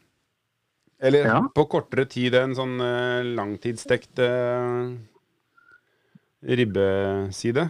Eller 1.05 1.27
Ja. 1.27 1.41
på 1.55 1.65
kortere 1.69 2.07
tid 2.09 2.35
enn 2.39 2.55
sånn 2.55 2.77
uh, 2.81 3.21
langtidsstekt 3.37 4.21
uh, 4.23 4.95
ribbeside. 6.45 7.67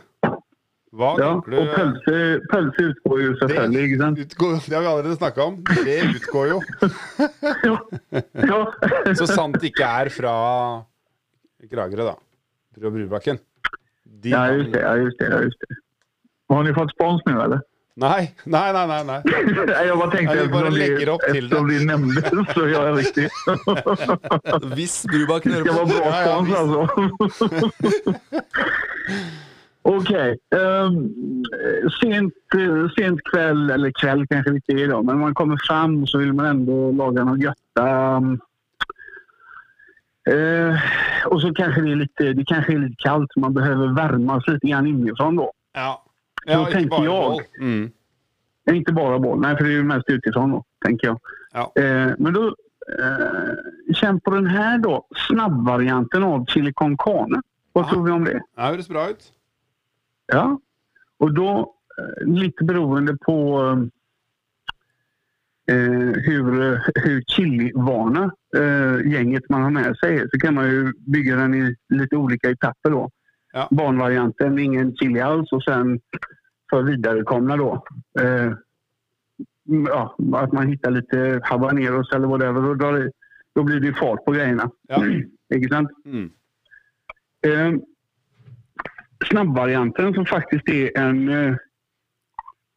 Hva 0.94 1.08
Ja, 1.18 1.30
tenker 1.32 1.50
du? 1.50 1.56
og 1.58 1.70
pølse, 1.74 2.18
pølse 2.52 2.84
utgår 2.92 3.22
jo 3.24 3.30
selvfølgelig, 3.40 3.86
ikke 3.88 3.98
sant? 4.04 4.20
Utgår, 4.22 4.52
det 4.68 4.76
har 4.76 4.84
vi 4.84 4.90
allerede 4.92 5.16
snakka 5.18 5.46
om. 5.48 5.56
Det 5.88 5.96
utgår 6.12 6.52
jo. 6.52 6.60
Ja. 7.64 7.78
ja. 8.44 8.60
Så 9.18 9.26
sant 9.32 9.56
det 9.58 9.72
ikke 9.72 9.88
er 10.04 10.12
fra 10.14 10.34
Kragerø, 11.64 12.06
da. 12.12 12.14
Fra 12.78 12.92
Brubakken. 12.94 13.40
De 14.04 14.30
ja, 14.36 14.44
just 14.52 14.70
det. 14.76 14.84
Ja, 14.84 14.94
just 15.00 15.18
det, 15.18 15.32
ja, 15.32 15.40
just 15.48 15.64
det. 15.64 15.80
Har 16.48 16.62
ni 16.62 16.74
fått 16.74 16.90
spons 16.90 17.22
nu 17.26 17.40
eller? 17.40 17.60
Nei, 17.96 18.34
nei. 18.44 18.72
nei, 18.72 19.04
nei. 19.04 19.22
Nej, 19.66 19.86
jag 19.86 19.98
bara 19.98 20.10
tänkte 20.10 20.36
jag 20.36 20.50
bara 20.50 20.68
lägger 20.68 21.08
upp 21.08 21.20
till 21.20 21.44
eftersom 21.44 21.68
det. 21.68 21.78
det 21.78 21.84
nämndes 21.84 22.24
så 22.54 22.68
jag 22.68 22.88
är 22.88 22.92
riktigt. 22.92 23.32
Viss 24.76 25.04
Brubakken 25.04 25.52
Det 25.52 25.58
ska 25.58 25.72
vara 25.72 25.86
bra 25.86 25.94
bra 25.96 26.04
Ja, 26.04 26.22
ja, 26.22 26.44
spons 26.44 26.54
alltså. 26.54 26.88
Okej. 29.86 30.38
ehm, 30.56 31.12
sent, 32.02 32.34
eh, 32.54 32.90
sent 32.96 33.20
kväll, 33.24 33.70
eller 33.70 33.90
kväll 33.90 34.26
kanske 34.26 34.50
lite 34.50 34.72
idag, 34.72 35.04
men 35.04 35.18
man 35.18 35.34
kommer 35.34 35.56
fram 35.66 36.06
så 36.06 36.18
vill 36.18 36.32
man 36.32 36.46
ändå 36.46 36.92
laga 36.92 37.24
något 37.24 37.42
gött. 37.42 37.56
Um, 37.80 38.40
uh, 40.30 40.78
och 41.26 41.40
så 41.40 41.54
kanske 41.54 41.80
det 41.80 41.90
är 41.92 41.96
lite, 41.96 42.32
det 42.32 42.44
kanske 42.46 42.72
är 42.72 42.78
lite 42.78 42.96
kallt, 42.98 43.30
man 43.36 43.54
behöver 43.54 43.86
värmas 43.86 44.46
lite 44.46 44.66
grann 44.66 44.86
inifrån 44.86 45.36
då. 45.36 45.52
Ja. 45.74 46.03
Så 46.44 46.50
ja 46.52 46.60
ikke 46.60 46.72
tenker 46.72 46.90
bare 46.90 47.04
jeg. 47.04 47.10
boll. 47.10 47.42
Mm. 47.60 47.90
Inte 48.70 48.92
bara 48.92 49.18
boll, 49.18 49.40
nej 49.40 49.56
för 49.56 49.64
det 49.64 49.70
är 49.70 49.72
ju 49.76 49.82
mest 49.84 50.10
utifrån 50.10 50.50
då, 50.50 50.64
tänker 50.84 51.06
jag. 51.06 51.20
Ja. 51.52 51.72
Eh, 51.82 52.12
men 52.18 52.32
då, 52.32 52.46
eh, 52.98 53.94
känn 53.94 54.20
på 54.20 54.30
den 54.30 54.46
här 54.46 54.78
då, 54.78 55.06
snabbvarianten 55.28 56.22
av 56.22 56.46
chili 56.46 56.72
con 56.72 56.96
carne. 56.96 57.40
Vad 57.72 57.84
Ja. 57.84 57.90
tror 57.90 58.04
vi 58.04 58.10
om 58.10 58.24
det? 58.24 58.40
Det 58.56 58.62
høres 58.62 58.88
bra 58.88 59.10
ut. 59.10 59.32
Ja. 60.26 60.58
Och 61.18 61.34
då, 61.34 61.74
litt 62.20 62.38
lite 62.42 62.64
beroende 62.64 63.16
på 63.16 63.60
eh, 65.70 65.76
hur, 66.24 66.80
hur 66.94 67.22
chilivana 67.26 68.30
eh, 68.56 69.12
gänget 69.12 69.48
man 69.48 69.62
har 69.62 69.70
med 69.70 69.96
sig 69.96 70.28
så 70.30 70.38
kan 70.38 70.54
man 70.54 70.66
ju 70.70 70.92
bygga 70.98 71.36
den 71.36 71.54
i 71.54 71.76
lite 71.88 72.16
olika 72.16 72.50
etapper 72.50 72.90
då. 72.90 73.10
Ja. 73.54 73.68
Barnvarianten, 73.70 74.58
ingen 74.58 74.96
chili 74.96 75.20
alls 75.20 75.52
och 75.52 75.62
sen 75.62 76.00
för 76.70 76.82
vidarekomna 76.82 77.56
då. 77.56 77.84
Eh, 78.20 78.52
ja, 79.88 80.16
att 80.34 80.52
man 80.52 80.68
hittar 80.68 80.90
lite 80.90 81.40
habaneros 81.42 82.12
eller 82.12 82.26
whatever. 82.26 82.62
Då, 82.62 82.74
drar 82.74 82.92
det, 82.92 83.10
då 83.54 83.62
blir 83.62 83.80
det 83.80 83.94
fart 83.94 84.24
på 84.24 84.32
grejerna. 84.32 84.70
Ja. 84.88 85.04
Ikke 85.54 85.68
sant? 85.68 85.90
Mm. 86.04 86.30
Eh, 87.46 87.80
snabbvarianten 89.30 90.14
som 90.14 90.26
faktiskt 90.26 90.68
är 90.68 90.98
en, 90.98 91.28
eh, 91.28 91.56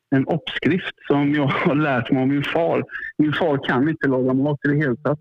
en 0.09 0.27
uppskrift 0.27 0.95
som 1.07 1.33
jag 1.33 1.47
har 1.47 1.75
lärt 1.75 2.11
mig 2.11 2.21
av 2.21 2.27
min 2.27 2.43
far. 2.43 2.83
Min 3.17 3.33
far 3.33 3.63
kan 3.67 3.89
inte 3.89 4.07
laga 4.07 4.33
mat 4.33 4.59
i 4.65 4.67
det 4.67 4.75
hela 4.75 4.95
tatt. 4.95 5.19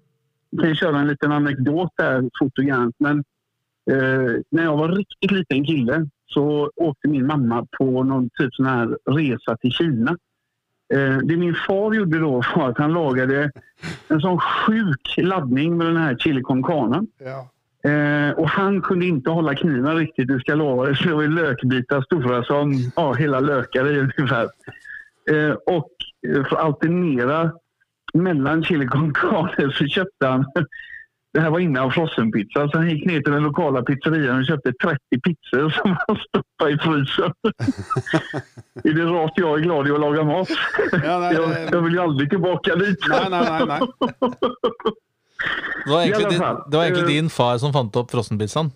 Jag 0.51 0.65
kan 0.65 0.75
köra 0.75 0.99
en 0.99 1.09
liten 1.09 1.33
anekdot 1.33 1.93
där, 1.97 2.31
fort 2.39 2.59
och. 2.59 2.95
Men 2.99 3.25
eh, 3.91 4.41
när 4.51 4.65
jag 4.65 4.77
var 4.77 4.89
riktigt 4.89 5.31
liten 5.31 5.65
kille 5.65 6.09
så 6.27 6.71
åkte 6.77 7.09
min 7.09 7.27
mamma 7.27 7.67
på 7.79 8.03
någon 8.03 8.31
typ 8.31 8.55
sån 8.55 8.67
här 8.67 8.99
resa 9.11 9.57
till 9.57 9.71
Kina. 9.71 10.17
Eh, 10.95 11.19
det 11.19 11.37
min 11.37 11.55
far 11.55 11.95
gjorde 11.95 12.19
då 12.19 12.43
var 12.57 12.69
att 12.71 12.79
han 12.79 12.93
lagade 12.93 13.51
en 14.09 14.21
sån 14.21 14.39
sjuk 14.39 15.15
laddning 15.17 15.77
med 15.77 15.87
den 15.87 15.97
här 15.97 16.17
chili 16.17 16.43
con 16.43 16.63
carne. 16.63 17.03
Ja. 17.19 17.51
Eh, 17.91 18.31
och 18.31 18.49
han 18.49 18.83
kunde 18.83 19.07
inte 19.07 19.31
hålla 19.31 19.55
kniven 19.55 19.97
riktigt, 19.97 20.29
det 20.29 20.41
ska 20.41 20.53
jag 20.53 20.59
lova. 20.59 20.87
Det 20.87 21.13
var 21.13 21.29
lökbitar 21.29 22.03
stora 22.03 22.45
som 22.45 22.73
ja, 22.97 23.13
hela 23.13 23.41
lökar 23.41 23.93
i 23.93 23.99
ungefär. 23.99 24.49
Eh, 25.31 25.53
och 25.67 25.91
för 26.23 26.57
att 26.57 26.65
alternera 26.65 27.53
mellan 28.15 28.65
chili 28.65 28.87
con 28.87 29.15
carne 29.15 29.73
så 29.73 29.87
köpte 29.87 30.27
han 30.27 30.45
det 31.37 31.43
här 31.43 31.51
var 31.51 31.59
innan 31.59 31.91
frossenpizza, 31.93 32.69
så 32.69 32.79
han 32.79 32.91
gick 32.91 33.07
ner 33.07 33.21
till 33.21 33.33
den 33.33 33.43
lokala 33.43 33.83
pizzerian 33.83 34.39
och 34.39 34.47
köpte 34.47 34.73
30 34.73 34.99
pizzor 35.25 35.71
som 35.71 35.97
han 36.07 36.17
stoppade 36.29 36.71
i 36.73 36.79
frysen. 36.79 37.33
I 38.85 38.91
det 38.93 39.03
rart 39.05 39.33
jag 39.37 39.59
är 39.59 39.63
glad 39.63 39.89
i 39.89 39.91
att 39.91 40.01
laga 40.01 40.25
mat? 40.25 40.49
Ja, 40.93 41.19
nei, 41.19 41.35
Jag, 41.35 41.49
det- 41.51 41.69
jag 41.73 41.81
vill 41.81 41.93
ju 41.93 42.01
aldrig 42.01 42.31
tillbaka 42.31 42.77
dit. 42.77 42.99
nei, 43.09 43.29
nei, 43.31 43.65
nei. 43.67 43.81
Det 45.85 45.91
var 45.93 46.03
egentlig, 46.03 46.29
din, 46.29 46.39
det 46.71 46.77
var 46.77 46.85
egentlig 46.85 47.03
eh, 47.03 47.09
din 47.09 47.31
far 47.31 47.59
som 47.59 47.73
fant 47.73 47.97
opp 47.97 48.11
frossenpizzaen. 48.11 48.71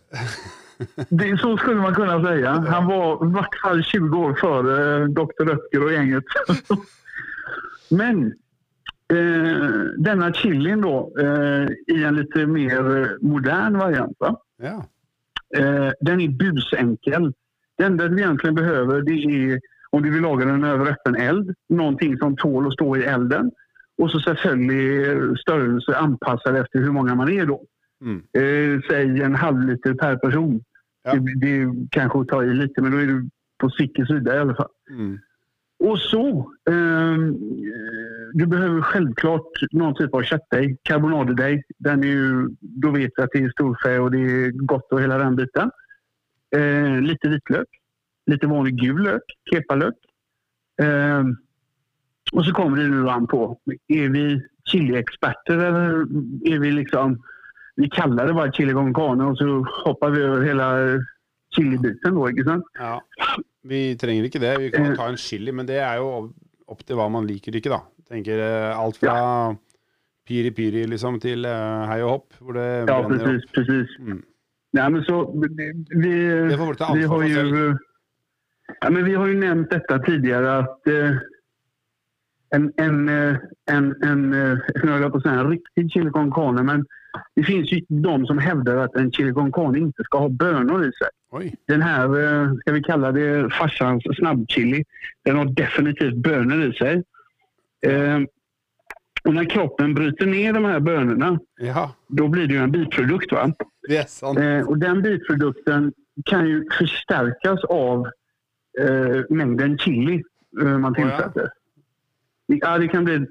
Det, 1.08 1.38
så 1.40 1.56
skulle 1.56 1.80
man 1.80 1.94
kunna 1.94 2.24
säga. 2.24 2.50
Han 2.68 2.86
var 2.86 3.26
i 3.26 3.32
vart 3.32 3.54
fall 3.64 3.84
20 3.84 4.18
år 4.18 4.34
före 4.40 5.06
Dr. 5.06 5.44
Röttger 5.44 5.84
och 5.84 5.92
gänget. 5.92 6.24
Men 7.88 8.26
eh, 8.26 8.32
denna 9.96 10.32
chilin 10.32 10.80
då 10.80 11.12
eh, 11.20 11.94
i 11.96 12.04
en 12.04 12.16
lite 12.16 12.46
mer 12.46 13.02
eh, 13.02 13.08
modern 13.20 13.78
variant. 13.78 14.16
Va? 14.18 14.40
Ja. 14.62 14.84
Eh, 15.56 15.92
den 16.00 16.20
är 16.20 16.28
busenkel. 16.28 17.32
Det 17.78 17.84
enda 17.84 18.08
du 18.08 18.18
egentligen 18.18 18.54
behöver 18.54 19.02
det 19.02 19.12
är 19.12 19.60
om 19.90 20.02
du 20.02 20.10
vill 20.10 20.22
laga 20.22 20.46
den 20.46 20.64
över 20.64 20.90
öppen 20.90 21.16
eld, 21.16 21.54
någonting 21.68 22.18
som 22.18 22.36
tål 22.36 22.66
att 22.66 22.72
stå 22.72 22.96
i 22.96 23.04
elden. 23.04 23.50
Och 23.98 24.10
så 24.10 24.20
selvfølgelig 24.20 25.38
størrelse 25.38 25.96
anpassad 25.96 26.56
efter 26.56 26.78
hur 26.78 26.92
många 26.92 27.14
man 27.14 27.32
är 27.32 27.46
då. 27.46 27.62
Mm. 28.00 28.22
Eh, 28.32 28.80
säg 28.90 29.22
en 29.22 29.34
halv 29.34 29.60
liter 29.60 29.94
per 29.94 30.16
person. 30.16 30.64
Ja. 31.04 31.14
Det, 31.14 31.34
det 31.40 31.88
kanske 31.90 32.20
att 32.20 32.28
ta 32.28 32.44
i 32.44 32.54
lite, 32.54 32.82
men 32.82 32.92
då 32.92 32.98
är 32.98 33.06
du 33.06 33.28
på 33.58 33.70
sikker 33.70 34.04
sida 34.04 34.36
i 34.36 34.38
alla 34.38 34.54
fall. 34.54 34.68
Mm. 34.90 35.18
Och 35.84 35.98
så, 35.98 36.52
ehm, 36.70 37.36
du 38.34 38.46
behöver 38.46 38.80
självklart 38.82 39.50
någon 39.72 39.94
typ 39.94 40.14
av 40.14 40.22
köttdeg, 40.22 40.76
karbonadedeig. 40.82 41.62
Den 41.78 42.04
är 42.04 42.08
ju, 42.08 42.48
då 42.60 42.90
vet 42.90 43.10
du 43.16 43.22
att 43.22 43.30
det 43.32 43.38
är 43.38 43.50
storfä 43.50 43.98
och 43.98 44.10
det 44.10 44.18
är 44.18 44.50
gott 44.50 44.92
och 44.92 45.00
hela 45.02 45.18
den 45.18 45.36
biten. 45.36 45.70
Eh, 46.56 47.00
lite 47.00 47.28
vitlök, 47.28 47.68
lite 48.26 48.46
vanlig 48.46 48.76
gul 48.80 49.02
lök, 49.02 49.22
kepalök. 49.52 49.94
Eh, 50.82 51.24
och 52.32 52.44
så 52.44 52.52
kommer 52.52 52.76
det 52.76 52.88
nu 52.88 53.08
an 53.08 53.26
på, 53.26 53.58
är 53.88 54.08
vi 54.08 54.42
chiliexperter 54.64 55.58
eller 55.58 55.90
är 56.54 56.58
vi 56.58 56.70
liksom, 56.72 57.22
vi 57.76 57.88
kallar 57.90 58.26
det 58.26 58.32
bara 58.32 58.52
chili 58.52 58.72
con 58.72 58.94
carne 58.94 59.24
och 59.24 59.38
så 59.38 59.66
hoppar 59.84 60.10
vi 60.10 60.22
över 60.22 60.44
hela 60.46 60.74
chilibiten 61.56 62.14
då, 62.14 62.28
ikke 62.30 62.44
sant? 62.44 62.64
Ja. 62.78 63.02
Vi 63.62 63.96
trenger 63.98 64.24
ikke 64.24 64.38
det. 64.38 64.58
Vi 64.58 64.70
kan 64.70 64.86
Eh. 64.86 64.96
ta 64.96 65.08
en 65.08 65.16
chili, 65.16 65.52
men 65.52 65.66
det 65.66 65.76
er 65.82 65.96
jo 65.98 66.32
opp 66.68 66.84
til 66.86 66.96
hva 66.96 67.08
man 67.10 67.26
liker 67.26 67.52
ikke, 67.56 67.70
da. 67.70 67.80
Tenker 68.10 68.38
eh, 68.38 68.78
alt 68.78 68.96
fra 68.96 69.56
piri-piri 70.28 70.84
liksom 70.90 71.20
til 71.22 71.44
eh, 71.46 71.84
hei 71.90 72.00
og 72.02 72.10
hopp, 72.10 72.34
hvor 72.40 72.56
det 72.58 72.66
Ja, 72.66 72.84
brenner 72.86 73.04
opp. 73.04 73.12
precis, 73.12 73.50
precis. 73.54 73.96
Mm. 74.00 74.22
Nej, 74.72 74.90
men 74.90 75.02
så, 75.04 75.20
vi, 75.34 76.14
Det 76.48 76.58
får 76.58 76.72
vi 76.72 76.76
ta 76.78 76.92
vi 76.94 77.04
har 77.04 77.22
jo 77.22 77.28
ju, 77.28 77.76
ja, 78.80 78.90
men 78.90 79.04
vi 79.04 79.14
har 79.14 79.26
ju 79.26 79.38
nämnt 79.40 79.70
detta 79.70 79.98
tidigare 79.98 80.58
att 80.58 80.86
eh, 80.86 81.16
en, 82.54 82.72
en, 82.76 83.08
eh, 83.08 83.36
en, 83.70 83.94
en, 84.02 85.10
på 85.12 85.20
säga 85.20 85.40
en 85.40 85.50
riktig 85.50 85.92
chili 85.92 86.10
con 86.10 86.32
carne, 86.32 86.62
men 86.62 86.86
det 87.34 87.42
finns 87.44 87.72
ju 87.72 87.80
de 87.88 88.26
som 88.26 88.38
hävdar 88.38 88.76
att 88.76 88.94
en 88.94 89.12
chili 89.12 89.32
con 89.32 89.52
carne 89.52 89.78
inte 89.78 90.04
ska 90.04 90.18
ha 90.18 90.28
bönor 90.28 90.84
i 90.84 90.92
sig. 90.92 91.08
Oi. 91.32 91.54
Den 91.66 91.82
här, 91.82 92.08
ska 92.60 92.72
vi 92.72 92.82
kalla 92.82 93.12
det 93.12 93.50
farsans 93.54 94.02
snabbchili, 94.16 94.84
den 95.24 95.36
har 95.36 95.44
definitivt 95.44 96.14
bönor 96.14 96.62
i 96.62 96.72
sig. 96.72 97.02
Eh, 97.86 98.20
och 99.24 99.34
när 99.34 99.44
kroppen 99.44 99.94
bryter 99.94 100.26
ner 100.26 100.52
de 100.52 100.64
här 100.64 100.80
bönorna, 100.80 101.38
Ja, 101.60 101.94
då 102.08 102.28
blir 102.28 102.46
det 102.46 102.54
ju 102.54 102.60
en 102.60 102.70
biprodukt. 102.72 103.32
Va? 103.32 103.52
er. 103.88 104.38
Eh, 104.38 104.68
och 104.68 104.78
den 104.78 105.02
biprodukten 105.02 105.92
kan 106.24 106.48
ju 106.48 106.68
förstärkas 106.78 107.64
av 107.64 108.06
eh, 108.80 109.24
mängden 109.30 109.78
chili 109.78 110.22
eh, 110.60 110.78
man 110.78 110.94
tillsätter. 110.94 111.44
Oh, 111.44 111.48
Ja, 112.46 112.78
det 112.78 112.88
kan 112.88 113.04
bli 113.04 113.26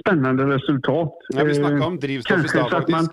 spännande 0.00 0.44
resultat. 0.46 1.12
Ja, 1.28 1.44
vi 1.44 1.58
Eh, 1.60 1.86
om 1.86 1.98
drivstoff 1.98 2.44
i 2.44 2.48
stad, 2.48 2.84
man- 2.90 3.08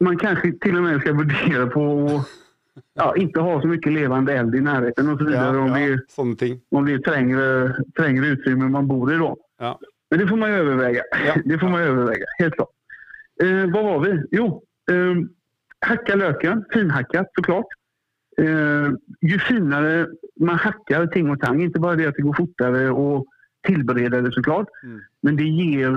man 0.00 0.18
kanske 0.18 0.52
till 0.52 0.76
och 0.76 0.82
med 0.82 1.00
ska 1.00 1.16
fundera 1.18 1.66
på 1.66 2.20
ja, 2.94 3.16
inte 3.16 3.40
ha 3.40 3.60
så 3.60 3.66
mycket 3.66 3.92
levande 3.92 4.32
eld 4.32 4.54
i 4.54 4.60
närheten 4.60 5.08
och 5.08 5.18
så 5.18 5.24
vidare 5.24 5.56
Ja, 5.56 5.62
om, 5.62 5.68
ja, 5.80 5.88
det, 6.38 6.58
om 6.70 6.84
det 6.86 6.92
är 6.92 6.98
trängre, 6.98 7.74
trängre 7.96 8.26
utrymme 8.26 8.68
man 8.68 8.86
bor 8.88 9.12
i 9.12 9.16
då. 9.16 9.36
Ja. 9.58 9.78
Men 10.10 10.18
det 10.18 10.26
får 10.26 10.36
man 10.36 10.50
överväga. 10.50 11.02
Det 11.44 11.58
får 11.58 11.68
man 11.68 11.80
överväga, 11.80 12.24
helt 12.38 12.54
klart. 12.54 12.68
Eh, 13.42 13.72
vad 13.72 13.84
var 13.84 14.00
vi? 14.00 14.22
Jo, 14.30 14.62
eh, 14.90 15.14
hacka 15.86 16.14
löken, 16.14 16.64
finhackat 16.72 17.30
såklart. 17.34 17.66
Eh, 18.38 18.90
ju 19.20 19.38
finare 19.38 20.06
man 20.40 20.56
hackar 20.56 21.06
ting 21.06 21.30
och 21.30 21.40
tang, 21.40 21.62
inte 21.62 21.80
bara 21.80 21.96
det 21.96 22.06
att 22.06 22.14
det 22.14 22.22
går 22.22 22.34
fortare 22.34 22.90
och 22.90 23.26
tillbereda 23.66 24.20
det 24.20 24.32
såklart, 24.32 24.66
Mm. 24.82 25.00
men 25.22 25.36
det 25.36 25.44
ger, 25.44 25.92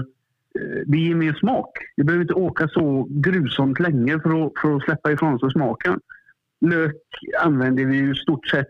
eh, 0.59 0.81
det 0.85 0.97
ger 0.97 1.15
mer 1.15 1.33
smak. 1.33 1.69
Det 1.97 2.03
behöver 2.03 2.21
inte 2.23 2.33
åka 2.33 2.67
så 2.67 3.07
grusomt 3.09 3.79
länge 3.79 4.19
för 4.19 4.45
att, 4.45 4.51
för 4.61 4.75
att 4.75 4.83
släppa 4.83 5.11
ifrån 5.11 5.39
sig 5.39 5.51
smaken. 5.51 5.99
Lök 6.63 6.95
använder 7.39 7.85
vi 7.85 7.97
ju 7.97 8.15
stort 8.15 8.47
sett 8.47 8.69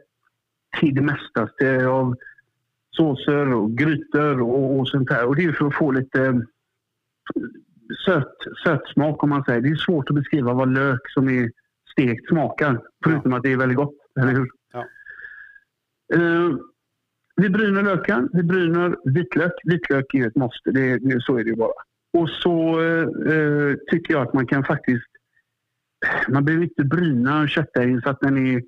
till 0.79 0.95
det 0.95 1.01
mestaste 1.01 1.87
av 1.87 2.15
såser 2.91 3.53
och 3.53 3.71
grytor 3.71 4.41
och, 4.41 4.79
och 4.79 4.87
sånt 4.87 5.09
där. 5.09 5.25
Och 5.25 5.35
det 5.35 5.43
är 5.43 5.51
för 5.51 5.67
att 5.67 5.75
få 5.75 5.91
lite 5.91 6.41
søt 8.05 8.23
söt, 8.23 8.37
sötsmak 8.63 9.23
om 9.23 9.29
man 9.29 9.43
säger. 9.43 9.61
Det 9.61 9.69
är 9.69 9.75
svårt 9.75 10.09
att 10.09 10.15
beskriva 10.15 10.53
vad 10.53 10.73
lök 10.73 11.09
som 11.09 11.29
är 11.29 11.51
stekt 11.91 12.27
smakar. 12.27 12.81
Förutom 13.03 13.33
att 13.33 13.43
det 13.43 13.51
är 13.51 13.57
väldigt 13.57 13.77
gott, 13.77 13.95
eller 14.19 14.31
hur? 14.31 14.49
Ja. 14.73 14.85
Uh, 16.15 16.57
vi 17.35 17.49
bryner 17.49 17.83
löken, 17.83 18.29
vi 18.33 18.43
bryner 18.43 18.95
vitlök. 19.03 19.51
Vitlök 19.63 20.13
är 20.13 20.27
ett 20.27 20.35
måste, 20.35 20.71
det, 20.71 21.23
så 21.23 21.37
är 21.37 21.43
det 21.43 21.49
ju 21.49 21.55
bara. 21.55 21.73
Och 22.13 22.29
så 22.29 22.81
uh, 22.81 23.33
eh, 23.33 23.75
tycker 23.91 24.13
jag 24.13 24.27
att 24.27 24.33
man 24.33 24.47
kan 24.47 24.63
faktiskt... 24.63 25.07
Man 26.27 26.45
behöver 26.45 26.63
inte 26.63 26.83
bryna 26.83 27.47
köttdegen 27.47 28.01
så 28.01 28.09
att 28.09 28.19
den 28.19 28.47
är 28.47 28.61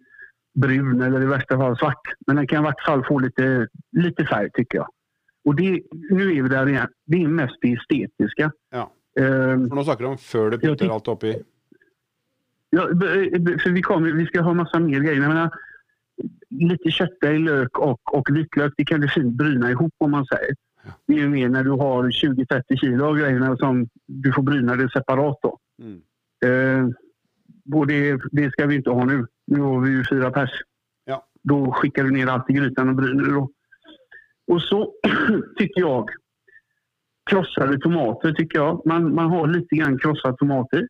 brun 0.54 1.02
eller 1.02 1.22
i 1.22 1.26
värsta 1.26 1.58
fall 1.58 1.78
svart. 1.78 2.02
Men 2.28 2.36
den 2.36 2.48
kan 2.48 2.62
i 2.62 2.66
vart 2.66 2.82
fall 2.82 3.06
få 3.06 3.20
lite, 3.20 3.68
lite 3.92 4.26
färg 4.26 4.50
tycker 4.54 4.78
jag. 4.78 4.88
Och 5.46 5.56
det, 5.56 5.82
nu 6.10 6.38
är 6.38 6.44
vi 6.44 6.50
där 6.50 6.70
igen. 6.70 6.88
Det 7.06 7.24
är 7.24 7.28
mest 7.28 7.56
det 7.62 7.74
estetiska. 7.74 8.52
Ja. 8.70 8.92
Um, 9.20 9.70
For 9.70 9.76
nå 9.76 9.84
snakker 9.84 10.04
du 10.04 10.10
om 10.10 10.18
før 10.18 10.50
du 10.50 10.58
putter 10.60 10.90
alt 10.90 11.08
oppi. 11.08 11.36
Ja, 12.70 12.88
för 13.64 13.70
vi, 13.72 13.82
kommer, 13.82 14.12
vi 14.12 14.26
ska 14.26 14.42
ha 14.42 14.54
massa 14.54 14.80
mer 14.80 15.00
grejer. 15.00 15.22
Jag 15.22 15.28
menar, 15.28 15.52
lite 16.50 16.92
köttdeg, 16.92 17.40
lök 17.40 17.80
och, 17.80 18.18
och 18.18 18.30
vitlök, 18.30 18.74
det 18.78 18.86
kan 18.86 19.02
du 19.02 19.10
fint 19.10 19.34
bryna 19.34 19.72
ihop 19.72 19.94
om 19.98 20.12
man 20.12 20.26
säger. 20.26 20.56
Ja. 20.84 20.92
Det 21.08 21.14
är 21.14 21.18
ju 21.18 21.30
mer 21.30 21.50
när 21.50 21.64
du 21.64 21.70
har 21.70 22.04
20-30 22.04 22.76
kilo 22.76 23.06
av 23.06 23.18
grejerna 23.18 23.58
som 23.58 23.90
du 24.06 24.34
får 24.34 24.44
bryna 24.44 24.76
det 24.76 24.90
separat 24.90 25.40
då. 25.42 25.58
Mm. 25.82 26.02
Eh, 26.46 26.90
och 27.74 27.88
det, 27.88 28.22
det 28.32 28.52
ska 28.52 28.66
vi 28.66 28.76
inte 28.76 28.90
ha 28.90 29.06
nu. 29.06 29.28
Nu 29.48 29.60
har 29.60 29.82
vi 29.82 29.90
ju 29.90 30.04
fyra 30.10 30.32
pers. 30.32 30.52
Ja. 31.06 31.28
Då 31.44 31.72
skickar 31.72 32.04
du 32.04 32.12
ner 32.12 32.28
allt 32.28 32.50
i 32.50 32.54
grytan 32.54 32.90
och 32.90 32.96
bryner 32.96 33.38
Och. 33.38 33.52
Och 34.48 34.62
så 34.62 34.94
tycker 35.58 35.82
jag, 35.82 36.10
krossade 37.30 37.80
tomater 37.80 38.32
tycker 38.32 38.60
jag. 38.60 38.86
Man, 38.86 39.16
man 39.16 39.30
har 39.30 39.48
lite 39.48 39.76
grann 39.76 40.00
krossade 40.00 40.38
tomater. 40.38 40.88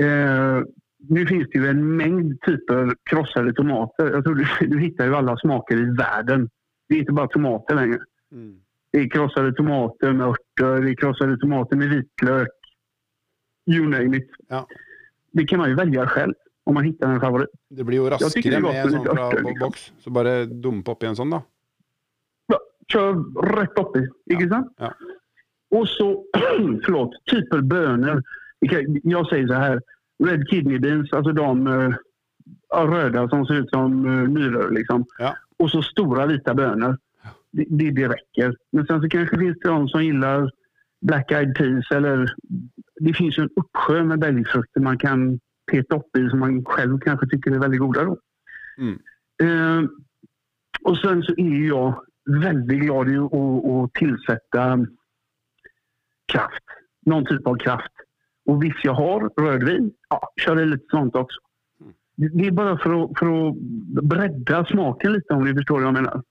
Eh, 0.00 0.62
nu 1.08 1.26
finns 1.26 1.48
det 1.52 1.58
ju 1.58 1.66
en 1.66 1.96
mängd 1.96 2.40
typer 2.40 2.94
krossade 3.10 3.52
tomater. 3.52 4.10
Jag 4.10 4.24
tror 4.24 4.34
du, 4.34 4.66
du 4.66 4.80
hittar 4.80 5.04
ju 5.06 5.14
alla 5.14 5.36
smaker 5.36 5.76
i 5.76 5.96
världen. 5.96 6.50
Det 6.88 6.94
är 6.94 6.98
inte 6.98 7.12
bara 7.12 7.28
tomater 7.28 7.74
längre. 7.74 7.98
Mm. 8.32 8.60
Det 8.90 8.98
är 8.98 9.10
krossade 9.10 9.52
tomater 9.52 10.12
med 10.12 10.26
örter, 10.26 10.82
det 10.82 10.90
är 10.90 10.94
krossade 10.94 11.38
tomater 11.38 11.76
med 11.76 11.88
vitlök. 11.88 12.48
You 13.70 13.88
name 13.88 14.16
it. 14.16 14.30
Ja. 14.48 14.66
Det 15.38 15.46
kan 15.46 15.58
man 15.58 15.68
ju 15.68 15.74
välja 15.74 16.06
själv 16.06 16.34
om 16.66 16.74
man 16.74 16.84
hittar 16.84 17.08
en 17.08 17.20
favorit. 17.20 17.48
Det 17.70 17.84
blir 17.84 18.00
jo 18.02 18.08
raskere 18.10 18.58
er 18.58 18.64
med 18.64 18.80
en 18.80 18.90
sånn 18.90 19.04
fra 19.06 19.28
liksom. 19.44 19.76
Så 20.02 20.10
bare 20.10 20.32
dumpe 20.50 20.96
oppi 20.96 21.06
en 21.06 21.16
sånn, 21.16 21.30
da. 21.30 21.38
Ja, 22.52 22.58
kör 22.92 23.20
rätt 23.54 23.78
upp 23.78 23.96
i, 23.96 24.02
inte 24.34 24.48
sant? 24.50 24.72
Ja. 24.82 24.90
Och 25.78 25.88
så, 25.88 26.08
förlåt, 26.84 27.14
typer 27.30 27.62
bönor. 27.62 28.22
Jeg 28.60 28.70
sier 28.74 29.00
Jag 29.04 29.28
säger 29.28 29.46
så 29.46 29.54
här, 29.54 29.80
red 30.24 30.48
kidney 30.50 30.78
beans, 30.78 31.12
alltså 31.12 31.32
de 31.32 31.66
eh, 31.66 31.94
ja, 32.68 32.82
röda 32.86 33.28
som 33.28 33.46
ser 33.46 33.54
ut 33.54 33.70
som 33.70 34.06
uh, 34.06 34.28
myror 34.28 34.70
liksom. 34.70 35.04
Ja. 35.18 35.36
Och 35.58 35.70
så 35.70 35.82
stora 35.82 36.26
vita 36.26 36.54
bönor. 36.54 36.98
Det, 37.50 37.64
det, 37.68 37.90
det 37.90 38.08
räcker. 38.08 38.56
Men 38.72 38.86
sen 38.86 39.02
så 39.02 39.08
kanske 39.08 39.38
finns 39.38 39.58
det 39.62 39.68
de 39.68 39.88
som 39.88 40.04
gillar 40.04 40.50
black 41.00 41.32
eyed 41.32 41.54
peas 41.54 41.90
eller 41.90 42.34
det 43.00 43.14
finns 43.14 43.38
en 43.38 43.50
uppsjö 43.56 44.04
med 44.04 44.18
belgfrukter 44.18 44.80
man 44.80 44.98
kan 44.98 45.40
peta 45.70 45.96
upp 45.96 46.16
i 46.16 46.30
som 46.30 46.38
man 46.38 46.64
själv 46.64 46.98
kanske 46.98 47.26
tycker 47.26 47.50
är 47.50 47.58
väldigt 47.58 47.80
goda 47.80 48.04
då. 48.04 48.18
Mm. 48.78 48.98
Eh, 49.42 49.90
och 50.82 50.98
sen 50.98 51.22
så 51.22 51.32
är 51.36 51.68
jag 51.68 52.02
väldigt 52.42 52.80
glad 52.80 53.08
i 53.08 53.16
att, 53.16 53.32
att 53.32 53.94
tillsätta 53.94 54.86
kraft. 56.32 56.64
Någon 57.06 57.26
typ 57.26 57.46
av 57.46 57.56
kraft. 57.56 57.92
Och 58.46 58.62
visst 58.62 58.84
jag 58.84 58.94
har 58.94 59.30
rödvin, 59.42 59.92
ja, 60.08 60.32
kör 60.44 60.60
i 60.60 60.66
lite 60.66 60.86
sånt 60.90 61.14
också. 61.14 61.40
Mm. 61.80 62.38
Det 62.38 62.46
är 62.46 62.50
bara 62.50 62.78
för 62.78 63.04
att, 63.04 63.18
för 63.18 63.48
att 63.48 63.56
bredda 64.04 64.64
smaken 64.64 65.12
lite 65.12 65.34
om 65.34 65.44
ni 65.44 65.54
förstår 65.54 65.74
vad 65.74 65.84
jag 65.84 65.94
menar. 65.94 66.22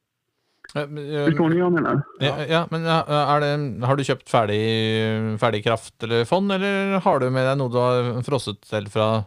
Eh, 0.76 0.88
men, 0.88 1.06
eh, 1.16 1.70
menar? 1.72 2.02
Ja, 2.20 2.36
ja, 2.50 2.66
men 2.72 2.86
er 2.86 3.40
det, 3.40 3.86
har 3.88 3.96
du 3.96 4.04
kjøpt 4.04 4.30
ferdig, 4.30 4.60
ferdig 5.40 5.64
kraft 5.64 6.04
eller 6.04 6.26
fond, 6.26 6.52
eller 6.52 7.00
har 7.00 7.20
du 7.20 7.30
med 7.30 7.48
deg 7.48 7.58
noe 7.58 7.72
du 7.72 7.80
har 7.80 8.24
frosset 8.28 8.64
selv 8.68 8.92
fra 8.92 9.26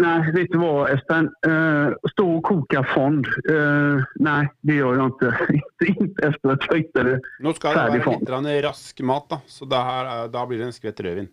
Nei, 0.00 0.30
vet 0.32 0.48
du 0.52 0.56
hva 0.60 0.86
Espen? 0.88 1.26
Uh, 1.44 1.92
stå 2.14 2.24
og 2.38 2.44
koke 2.46 2.80
fond. 2.94 3.26
Uh, 3.44 4.00
nei, 4.24 4.46
det 4.64 4.78
gjør 4.78 4.96
jeg 4.96 5.10
ikke. 5.12 5.32
inte, 5.58 5.88
inte 5.90 6.28
efter 6.28 6.52
att 6.54 6.64
ferdig 6.64 6.86
fond. 6.94 7.26
Nå 7.44 7.52
skal 7.52 7.74
det 7.74 7.82
være 7.82 8.04
fond. 8.06 8.22
litt 8.22 8.30
rask 8.64 9.02
mat, 9.04 9.26
da. 9.28 9.40
Så 9.46 9.68
det 9.68 9.82
her, 9.90 10.08
er- 10.14 10.30
da 10.32 10.46
blir 10.46 10.62
det 10.62 10.70
en 10.70 10.72
skvett 10.72 11.02
rødvin. 11.04 11.28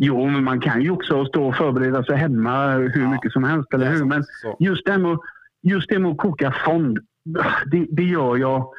Jo, 0.00 0.24
men 0.30 0.44
man 0.44 0.60
kan 0.60 0.80
jo 0.80 0.94
også 0.96 1.26
stå 1.28 1.42
og 1.50 1.56
forberede 1.58 2.04
seg 2.06 2.22
hjemme 2.22 2.54
hvor 2.94 3.02
Ja, 3.02 3.10
mye 3.10 3.32
som 3.34 3.44
helst, 3.44 3.74
eller 3.74 3.90
er 3.90 3.98
hur? 3.98 4.06
Men 4.08 4.24
just 4.60 4.86
det 4.86 5.00
med, 5.00 5.18
just 5.66 5.90
det 5.90 5.98
med 5.98 6.12
att 6.12 6.18
koka 6.22 6.54
fond, 6.64 6.98
det, 7.66 7.86
det 7.90 8.02
gör 8.02 8.36
jag 8.36 8.72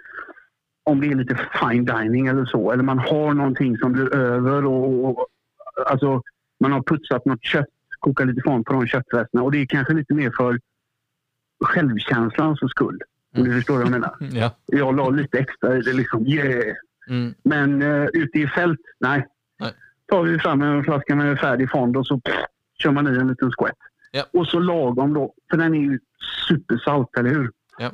om 0.84 1.02
det 1.02 1.08
är 1.08 1.16
lite 1.16 1.40
fine 1.60 1.86
dining 1.86 2.28
eller 2.28 2.46
så. 2.46 2.72
Eller 2.72 2.84
man 2.84 3.00
har 3.00 3.34
någonting 3.34 3.78
som 3.78 3.94
blir 3.94 4.16
över 4.16 4.66
och, 4.66 5.06
och 5.06 5.28
alltså, 5.86 6.22
man 6.60 6.72
har 6.72 6.82
putsat 6.82 7.26
något 7.26 7.44
kött, 7.44 7.70
kokat 8.00 8.28
lite 8.28 8.42
form 8.42 8.64
på 8.64 8.74
de 8.74 8.88
köttresterna. 8.88 9.44
Och 9.44 9.52
det 9.52 9.58
är 9.58 9.66
kanske 9.66 9.94
lite 9.94 10.14
mer 10.14 10.32
för 10.38 10.60
självkänslans 11.66 12.60
skull. 12.70 13.00
Om 13.38 13.44
du 13.44 13.54
förstår 13.54 13.74
vad 13.74 13.84
jag 13.84 13.92
menar. 13.92 14.16
Ja. 14.20 14.56
Jag 14.66 14.96
la 14.96 15.10
lite 15.10 15.40
extra 15.40 15.78
i 15.78 15.82
det 15.82 15.94
liksom. 15.94 16.28
Yeah! 16.28 16.76
Mm. 17.08 17.34
Men 17.44 17.82
uh, 17.82 18.08
ute 18.14 18.40
i 18.40 18.48
fält, 18.48 18.80
nej. 19.00 19.28
Nej. 19.60 19.74
tar 20.06 20.24
vi 20.24 20.40
fram 20.40 20.62
en 20.62 20.84
flaska 20.84 21.16
med 21.16 21.40
färdig 21.40 21.72
fond 21.72 21.98
och 21.98 22.08
så 22.08 22.20
pff, 22.20 22.36
kör 22.80 22.92
man 22.92 23.16
i 23.16 23.20
en 23.20 23.28
liten 23.28 23.52
skvätt. 23.52 23.78
Ja. 24.12 24.26
Och 24.34 24.48
så 24.48 24.60
lagom 24.60 25.14
då, 25.14 25.34
för 25.50 25.58
den 25.58 25.76
är 25.76 25.80
ju 25.80 26.00
supersalt, 26.48 27.18
eller 27.18 27.30
hur? 27.30 27.52
Ja. 27.78 27.92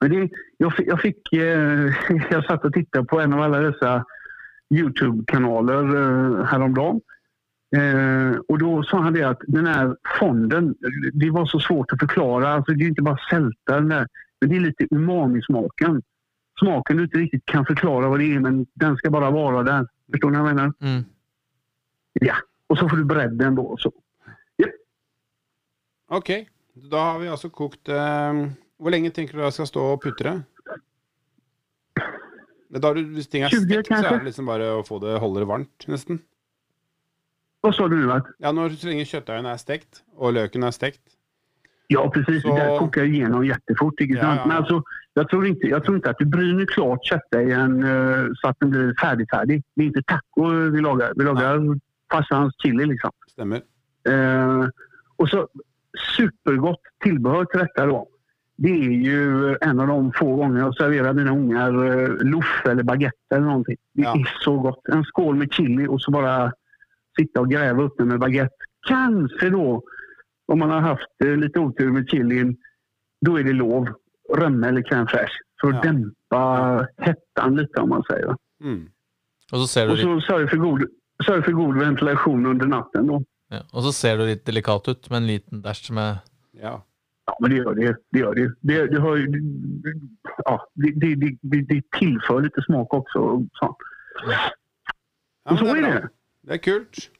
Men 0.00 0.10
det, 0.10 0.30
jag, 0.56 0.72
jag 0.78 1.00
fick... 1.00 1.32
Eh, 1.32 1.92
jag 2.30 2.44
satt 2.44 2.64
och 2.64 2.72
tittade 2.72 3.04
på 3.04 3.20
en 3.20 3.32
av 3.32 3.40
alla 3.40 3.58
dessa 3.58 4.04
Youtube-kanaler 4.74 5.84
eh, 5.84 6.44
häromdagen. 6.44 7.00
Eh, 7.76 8.38
och 8.48 8.58
då 8.58 8.82
sa 8.82 8.98
han 8.98 9.12
det 9.12 9.22
att 9.22 9.40
den 9.46 9.66
här 9.66 9.96
fonden, 10.18 10.74
det 11.12 11.30
var 11.30 11.46
så 11.46 11.60
svårt 11.60 11.92
att 11.92 11.98
förklara. 11.98 12.48
Alltså 12.48 12.72
det 12.72 12.84
är 12.84 12.88
inte 12.88 13.02
bara 13.02 13.18
sälta 13.30 13.80
där, 13.80 14.06
men 14.40 14.50
det 14.50 14.56
är 14.56 14.60
lite 14.60 14.86
umami-smaken. 14.90 16.02
Smaken 16.58 16.96
du 16.96 17.02
inte 17.02 17.18
riktigt 17.18 17.46
kan 17.46 17.66
förklara 17.66 18.08
vad 18.08 18.18
det 18.18 18.34
är, 18.34 18.40
men 18.40 18.66
den 18.74 18.96
ska 18.96 19.10
bara 19.10 19.30
vara 19.30 19.62
där. 19.62 19.86
Förstår 20.10 20.30
ni 20.30 20.38
vad 20.38 20.48
jag 20.48 20.56
menar? 20.56 20.72
Mm. 20.80 21.04
Ja. 22.12 22.34
Och 22.66 22.78
så 22.78 22.88
får 22.88 22.96
du 22.96 23.04
bredden 23.04 23.54
då. 23.54 23.76
Så. 23.78 23.92
okay. 26.08 26.46
da 26.90 27.12
har 27.12 27.18
vi 27.18 27.28
altså 27.28 27.50
kokt 27.50 27.88
eh, 27.88 28.32
Hvor 28.80 28.90
lenge 28.94 29.10
tenker 29.12 29.36
du 29.36 29.42
jeg 29.44 29.52
skal 29.52 29.66
stå 29.68 29.82
og 29.92 30.00
putre? 30.02 30.38
Det 32.70 32.80
Da 32.82 32.92
du, 32.94 33.00
hvis 33.16 33.26
ting 33.28 33.42
er 33.44 33.50
stekt, 33.50 33.88
så 33.90 33.98
er 34.06 34.18
det 34.20 34.28
liksom 34.30 34.46
bare 34.46 34.68
å 34.78 34.82
få 34.86 35.00
det 35.02 35.16
holde 35.20 35.42
det 35.42 35.48
varmt, 35.50 35.86
nesten. 35.90 36.20
Hva 37.64 37.72
sa 37.76 37.88
du 37.90 37.96
nu? 37.98 38.10
Att, 38.12 38.26
Ja, 38.40 38.52
når 38.52 38.70
så 38.78 38.86
lenge 38.88 39.04
kjøttdeigen 39.04 39.46
er 39.46 39.56
stekt, 39.58 40.02
og 40.16 40.32
løken 40.34 40.64
er 40.64 40.70
stekt. 40.72 41.00
ja, 41.90 42.06
precis. 42.08 42.42
Så- 42.42 42.54
Det 42.54 42.78
koker 42.78 42.78
kokar 42.78 43.04
igenom 43.04 43.42
jättefort. 43.44 43.98
Ikke 44.00 44.14
Ja, 44.16 44.22
sant? 44.22 44.40
ja, 44.40 44.46
Men 44.46 44.56
altså, 44.62 44.82
jeg 45.16 45.26
tror 45.28 45.42
ikke, 45.44 45.68
jeg 45.68 45.82
tror 45.82 45.96
ikke 45.98 46.08
at 46.10 46.18
du 46.20 46.24
bryner 46.26 46.66
klart 46.66 47.00
kjøttdeigen 47.04 47.84
eh, 47.84 48.28
så 48.38 48.48
at 48.48 48.56
den 48.60 48.70
blir 48.70 48.94
ferdig-ferdig. 48.94 49.62
Det 49.76 49.84
er 49.84 49.90
ikke 49.90 50.06
taco 50.06 50.70
vi 50.70 50.80
lager. 50.80 51.12
Vi 51.18 51.24
lager 51.24 51.80
farsans 52.12 52.54
chili 52.62 52.84
liksom. 52.86 53.10
Stemmer. 53.28 53.62
Eh, 54.06 54.68
og 55.18 55.28
så 55.28 55.46
supergodt 55.96 56.80
tilbehør 57.02 57.44
til 57.50 57.60
dette. 57.60 57.82
då. 57.90 58.06
Det 58.62 58.68
är 58.70 58.90
ju 58.90 59.56
en 59.60 59.80
av 59.80 59.86
de 59.86 60.12
få 60.12 60.36
gånger 60.36 60.58
jag 60.60 60.76
serverar 60.76 61.12
mina 61.12 61.30
ungar 61.30 61.72
eh, 61.84 62.08
loff 62.20 62.62
eller 62.66 62.82
baguette 62.82 63.34
eller 63.34 63.46
någonting. 63.46 63.76
Det 63.94 64.02
Ja. 64.02 64.14
är 64.14 64.34
så 64.44 64.58
gott. 64.58 64.88
En 64.88 65.04
skål 65.04 65.34
med 65.36 65.52
chili 65.52 65.86
och 65.86 66.00
så 66.02 66.10
bara 66.10 66.52
sitta 67.18 67.40
och 67.40 67.50
gräva 67.50 67.82
upp 67.82 67.94
den 67.98 68.08
med 68.08 68.18
baguette. 68.20 68.54
Kanske 68.88 69.50
då, 69.50 69.82
om 70.52 70.58
man 70.58 70.70
har 70.70 70.80
haft 70.80 71.08
eh, 71.24 71.36
lite 71.36 71.58
otur 71.60 71.90
med 71.92 72.08
chilin, 72.10 72.56
då 73.26 73.38
är 73.38 73.44
det 73.44 73.52
lov. 73.52 73.88
Römme 74.36 74.68
eller 74.68 74.82
crème 74.82 75.06
fraîche. 75.06 75.38
För 75.60 75.68
att 75.68 75.74
Ja. 75.84 75.92
dämpa 75.92 76.86
hettan 76.98 77.56
lite 77.56 77.80
om 77.80 77.88
man 77.88 78.02
säger. 78.10 78.36
Mm. 78.64 78.88
Og 79.52 79.58
så 79.58 79.66
ser 79.66 79.86
du 79.86 79.92
Och 79.92 79.98
så 79.98 80.20
sörj 80.20 80.48
för 80.48 80.56
god, 80.56 80.84
sörj 81.26 81.42
för 81.42 81.52
god 81.52 81.78
ventilation 81.78 82.46
under 82.46 82.66
natten 82.66 83.06
då. 83.06 83.22
ja. 83.48 83.60
og 83.72 83.82
så 83.82 83.92
ser 83.92 84.16
du 84.18 84.26
litt 84.26 84.44
delikat 84.46 84.88
ut 84.88 85.10
med 85.10 85.16
en 85.16 85.26
liten 85.26 85.62
dash 85.62 85.92
med 85.92 86.18
Ja. 86.62 86.82
Ja, 87.26 87.36
men 87.40 87.50
det 87.50 87.56
gör 87.56 87.74
det. 87.74 87.96
Det 88.10 88.18
gör 88.18 88.34
det. 88.34 88.52
Det, 88.60 88.86
det, 88.86 89.00
har, 89.00 89.16
ju- 89.16 89.42
ja, 90.44 90.68
det, 90.74 91.14
det, 91.16 91.60
det, 91.60 91.82
tillför 91.98 92.40
lite 92.42 92.62
smak 92.62 92.94
också. 92.94 93.18
och 93.18 93.42
Så. 93.52 93.76
ja 95.44 95.52
Och 95.52 95.58
så 95.58 95.64
är 95.66 95.74
det 95.74 95.80
det. 95.82 96.08
Det 96.42 96.54
er 96.54 96.58
kult. 96.58 97.10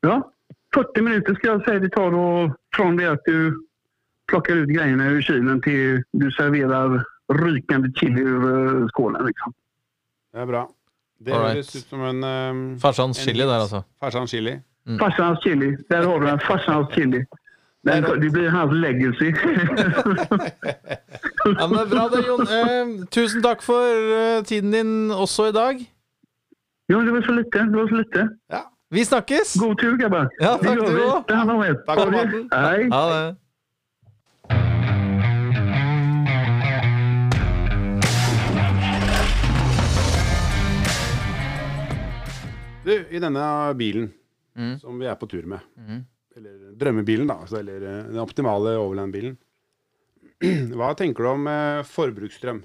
Ja, 0.00 0.32
40 0.74 1.00
minuter 1.02 1.34
ska 1.34 1.46
jag 1.48 1.64
säga 1.64 1.78
det 1.78 1.88
tar 1.88 2.10
då 2.10 2.54
från 2.76 2.96
det 2.96 3.06
att 3.06 3.20
du 3.24 3.66
plockar 4.28 4.56
ut 4.56 4.68
grejerna 4.68 5.06
ur 5.06 5.22
kylen 5.22 5.60
till 5.60 6.02
du 6.12 6.30
serverar 6.30 7.04
rykande 7.34 7.92
chili 7.94 8.20
ur 8.20 8.82
eh, 8.82 8.88
skålen. 8.88 9.26
Liksom. 9.26 9.52
Det 10.32 10.40
er 10.40 10.46
bra. 10.46 10.70
Det 11.18 11.30
ser 11.30 11.38
høres 11.38 11.76
ut 11.76 11.86
som 11.86 12.00
en 12.02 12.24
um, 12.24 12.78
farsans 12.80 13.18
chili 13.18 13.42
der, 13.44 13.58
altså. 13.60 13.82
Farsans 14.00 14.30
chili. 14.30 14.56
Farsans 14.98 15.42
chili. 15.44 15.76
Där 15.88 16.02
har 16.06 16.20
du 16.20 16.26
den. 16.26 16.38
Farsans 16.40 16.88
chili. 16.94 17.24
Den, 17.86 18.04
de 18.22 18.28
blir 18.30 18.48
hans 18.54 18.72
legacy. 18.72 19.32
Ja, 21.58 21.66
men 21.66 21.74
det 21.74 21.80
er 21.82 21.88
bra 21.90 22.02
det, 22.12 22.20
Jon. 22.28 22.42
Eh, 22.46 22.90
tusen 23.10 23.42
takk 23.42 23.62
for 23.66 23.82
eh, 24.14 24.44
tiden 24.46 24.70
din 24.70 25.10
også 25.10 25.48
i 25.50 25.52
dag. 25.56 25.80
Jo, 26.92 27.00
det 27.02 27.12
var 27.16 27.24
så 27.26 27.34
lite. 27.34 27.64
Det 27.72 27.80
var 27.80 27.88
så 27.90 27.98
lite. 27.98 28.28
Ja. 28.54 28.60
Vi 28.94 29.04
snakkes! 29.04 29.56
God 29.58 29.74
tur 29.82 29.96
grabbar. 29.98 30.28
Ja, 30.40 30.54
takk 30.62 30.78
du 30.86 31.00
òg. 31.02 31.26
Takk 31.26 31.46
for 31.48 32.06
er. 32.06 32.06
Det. 32.06 32.12
maten. 32.12 32.48
Hei. 32.54 32.88
Ha 32.94 33.02
det. 33.16 33.36
Du, 42.84 42.92
i 43.10 43.18
denne 43.22 43.44
bilen 43.78 44.10
Mm. 44.56 44.74
som 44.80 44.98
vi 45.00 45.06
er 45.06 45.14
på 45.16 45.26
tur 45.26 45.46
med, 45.46 45.58
Mhm. 45.78 46.04
Eller 46.36 46.74
drømmebilen, 46.80 47.30
da, 47.30 47.38
altså, 47.44 47.60
eller 47.60 47.86
eh, 47.88 48.04
den 48.10 48.22
optimale 48.22 48.76
overland-bilen, 48.80 49.38
hva 50.78 50.92
tenker 50.98 51.24
du 51.24 51.30
om 51.32 51.48
eh, 51.50 51.82
forbruksstrøm? 51.86 52.62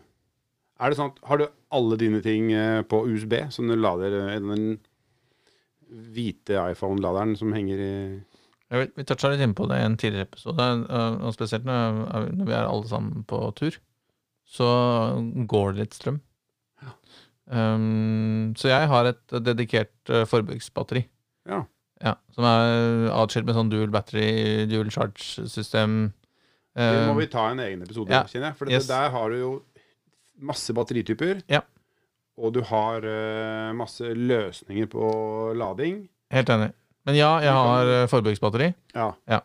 Er 0.78 0.94
det 0.94 1.00
sånn 1.00 1.10
at 1.10 1.24
Har 1.26 1.40
du 1.42 1.48
alle 1.74 1.98
dine 1.98 2.22
ting 2.26 2.52
eh, 2.54 2.82
på 2.86 3.04
USB, 3.10 3.40
som 3.54 3.70
du 3.70 3.76
lader 3.78 4.14
eh, 4.20 4.38
den 4.42 4.78
hvite 5.88 6.60
iPhone-laderen 6.74 7.38
som 7.40 7.54
henger 7.56 7.80
i 7.80 7.92
Jeg 8.68 8.82
vet, 8.82 8.96
vi 9.00 9.06
toucha 9.08 9.32
litt 9.32 9.44
inn 9.46 9.56
på 9.58 9.68
det 9.72 9.80
i 9.80 9.88
en 9.88 9.98
tidligere 10.00 10.28
episode, 10.28 10.70
eh, 10.86 11.20
og 11.24 11.36
spesielt 11.36 11.68
når, 11.68 12.02
når 12.38 12.50
vi 12.50 12.58
er 12.58 12.68
alle 12.68 12.90
sammen 12.90 13.28
på 13.28 13.42
tur, 13.60 13.80
så 14.48 14.70
går 15.48 15.74
det 15.74 15.86
litt 15.86 15.98
strøm. 15.98 16.22
Um, 17.48 18.52
så 18.60 18.74
jeg 18.74 18.88
har 18.92 19.08
et 19.08 19.36
dedikert 19.40 20.12
eh, 20.12 20.26
forbruksbatteri. 20.28 21.06
Ja. 21.48 21.62
Ja, 22.04 22.14
som 22.36 22.46
er 22.46 23.08
atskilt 23.18 23.48
med 23.48 23.56
sånn 23.58 23.70
dual 23.72 23.90
battery, 23.94 24.66
dual 24.70 24.90
charge-system. 24.94 26.14
Det 26.78 27.08
må 27.08 27.16
Um, 27.16 27.18
vi 27.18 27.26
ta 27.34 27.48
en 27.50 27.60
egen 27.64 27.82
episode, 27.82 28.12
ja. 28.14 28.20
kjenner 28.30 28.52
jeg. 28.52 28.58
For 28.60 28.70
Yes. 28.70 28.86
der 28.86 29.10
har 29.10 29.30
du 29.34 29.38
jo 29.40 29.52
masse 30.46 30.74
batterityper. 30.78 31.40
Ja. 31.50 31.64
Og 32.38 32.54
du 32.54 32.60
har 32.70 33.02
eh, 33.02 33.72
masse 33.74 34.06
løsninger 34.14 34.86
på 34.92 35.08
lading. 35.58 36.04
helt 36.30 36.50
enig. 36.54 36.72
Men 37.08 37.16
ja, 37.18 37.32
jeg 37.42 37.54
har 37.56 37.88
uh, 38.04 38.08
forbruksbatteri. 38.12 38.74
Ja. 38.94 39.14
Ja. 39.32 39.40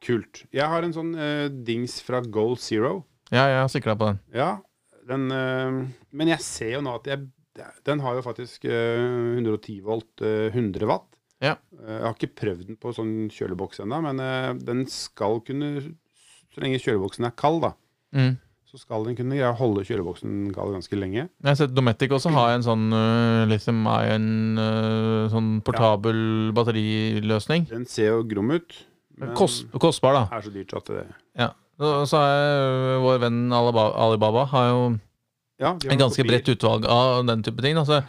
Kult. 0.00 0.44
Jeg 0.54 0.64
har 0.70 0.82
en 0.86 0.94
sånn 0.94 1.12
uh, 1.18 1.48
dings 1.50 1.98
fra 2.06 2.22
Goal 2.24 2.56
Zero. 2.56 3.04
Ja, 3.34 3.44
jeg 3.50 3.60
har 3.60 3.68
sikla 3.68 3.96
på 3.98 4.06
den. 4.12 4.20
Ja, 4.32 4.50
den 5.08 5.26
uh, 5.28 5.84
Men 6.14 6.28
jeg 6.32 6.40
ser 6.40 6.76
jo 6.78 6.80
nå 6.86 6.94
at 7.02 7.10
jeg, 7.10 7.26
den 7.84 8.00
har 8.00 8.14
jo 8.14 8.22
faktisk 8.22 8.64
eh, 8.70 9.34
110 9.42 9.80
volt, 9.82 10.22
eh, 10.22 10.46
100 10.54 10.86
watt. 10.86 11.07
Ja. 11.44 11.54
Eh, 11.78 11.94
jeg 11.94 12.02
har 12.04 12.14
ikke 12.16 12.34
prøvd 12.40 12.66
den 12.66 12.76
på 12.82 12.90
sånn 12.96 13.28
kjøleboks 13.30 13.80
ennå, 13.84 14.00
men 14.02 14.20
eh, 14.24 14.52
den 14.66 14.84
skal 14.90 15.40
kunne 15.46 15.82
Så 16.54 16.62
lenge 16.64 16.80
kjøleboksen 16.82 17.26
er 17.28 17.34
kald, 17.38 17.60
da, 17.62 17.72
Mm. 18.16 18.38
så 18.66 18.78
skal 18.80 19.04
den 19.04 19.14
kunne 19.16 19.36
greie 19.36 19.50
å 19.52 19.56
holde 19.58 19.84
kjøleboksen 19.84 20.48
kald 20.56 20.72
ganske 20.74 20.96
lenge. 20.98 21.28
Jeg 21.28 21.46
har 21.46 21.54
sett 21.60 21.74
Dometic 21.76 22.10
også 22.10 22.32
ha 22.32 22.46
en 22.54 22.62
sånn 22.64 22.86
lithium 23.48 23.84
ion 23.86 24.58
uh, 24.58 25.28
sånn 25.30 25.60
portabel 25.62 26.50
batteriløsning. 26.56 27.68
Den 27.70 27.84
ser 27.86 28.08
jo 28.16 28.22
grom 28.24 28.50
ut, 28.56 28.74
men 29.18 29.34
Kost, 29.36 29.68
kostbar, 29.78 30.14
da. 30.16 30.24
er 30.38 30.42
så 30.48 30.52
dyrt 30.52 30.72
at 30.80 30.84
det 30.90 31.06
Ja. 31.38 31.50
Så 31.78 32.18
har 32.18 32.32
øh, 32.34 33.02
vår 33.04 33.20
venn 33.22 33.52
Alibaba 33.54 34.44
har 34.50 34.64
jo 34.72 34.80
Ja, 35.58 35.72
et 35.74 35.98
ganske 35.98 36.22
bredt 36.22 36.48
utvalg 36.52 36.84
av 36.86 37.24
den 37.26 37.42
type 37.42 37.62
ting. 37.64 37.76
Altså, 37.80 38.04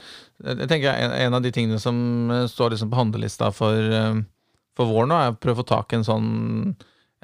jeg 0.45 0.67
tenker 0.69 0.93
en, 0.93 1.11
en 1.11 1.33
av 1.33 1.41
de 1.41 1.51
tingene 1.51 1.79
som 1.81 2.29
eh, 2.31 2.43
står 2.51 2.75
liksom 2.75 2.91
på 2.91 2.99
handlelista 2.99 3.49
for, 3.55 3.73
eh, 3.73 4.19
for 4.77 4.85
vår 4.91 5.09
nå, 5.09 5.17
er 5.17 5.33
å 5.33 5.39
prøve 5.41 5.57
å 5.57 5.63
få 5.63 5.67
tak 5.71 5.93
i 5.93 5.97
en 5.97 6.05
sånn, 6.05 6.29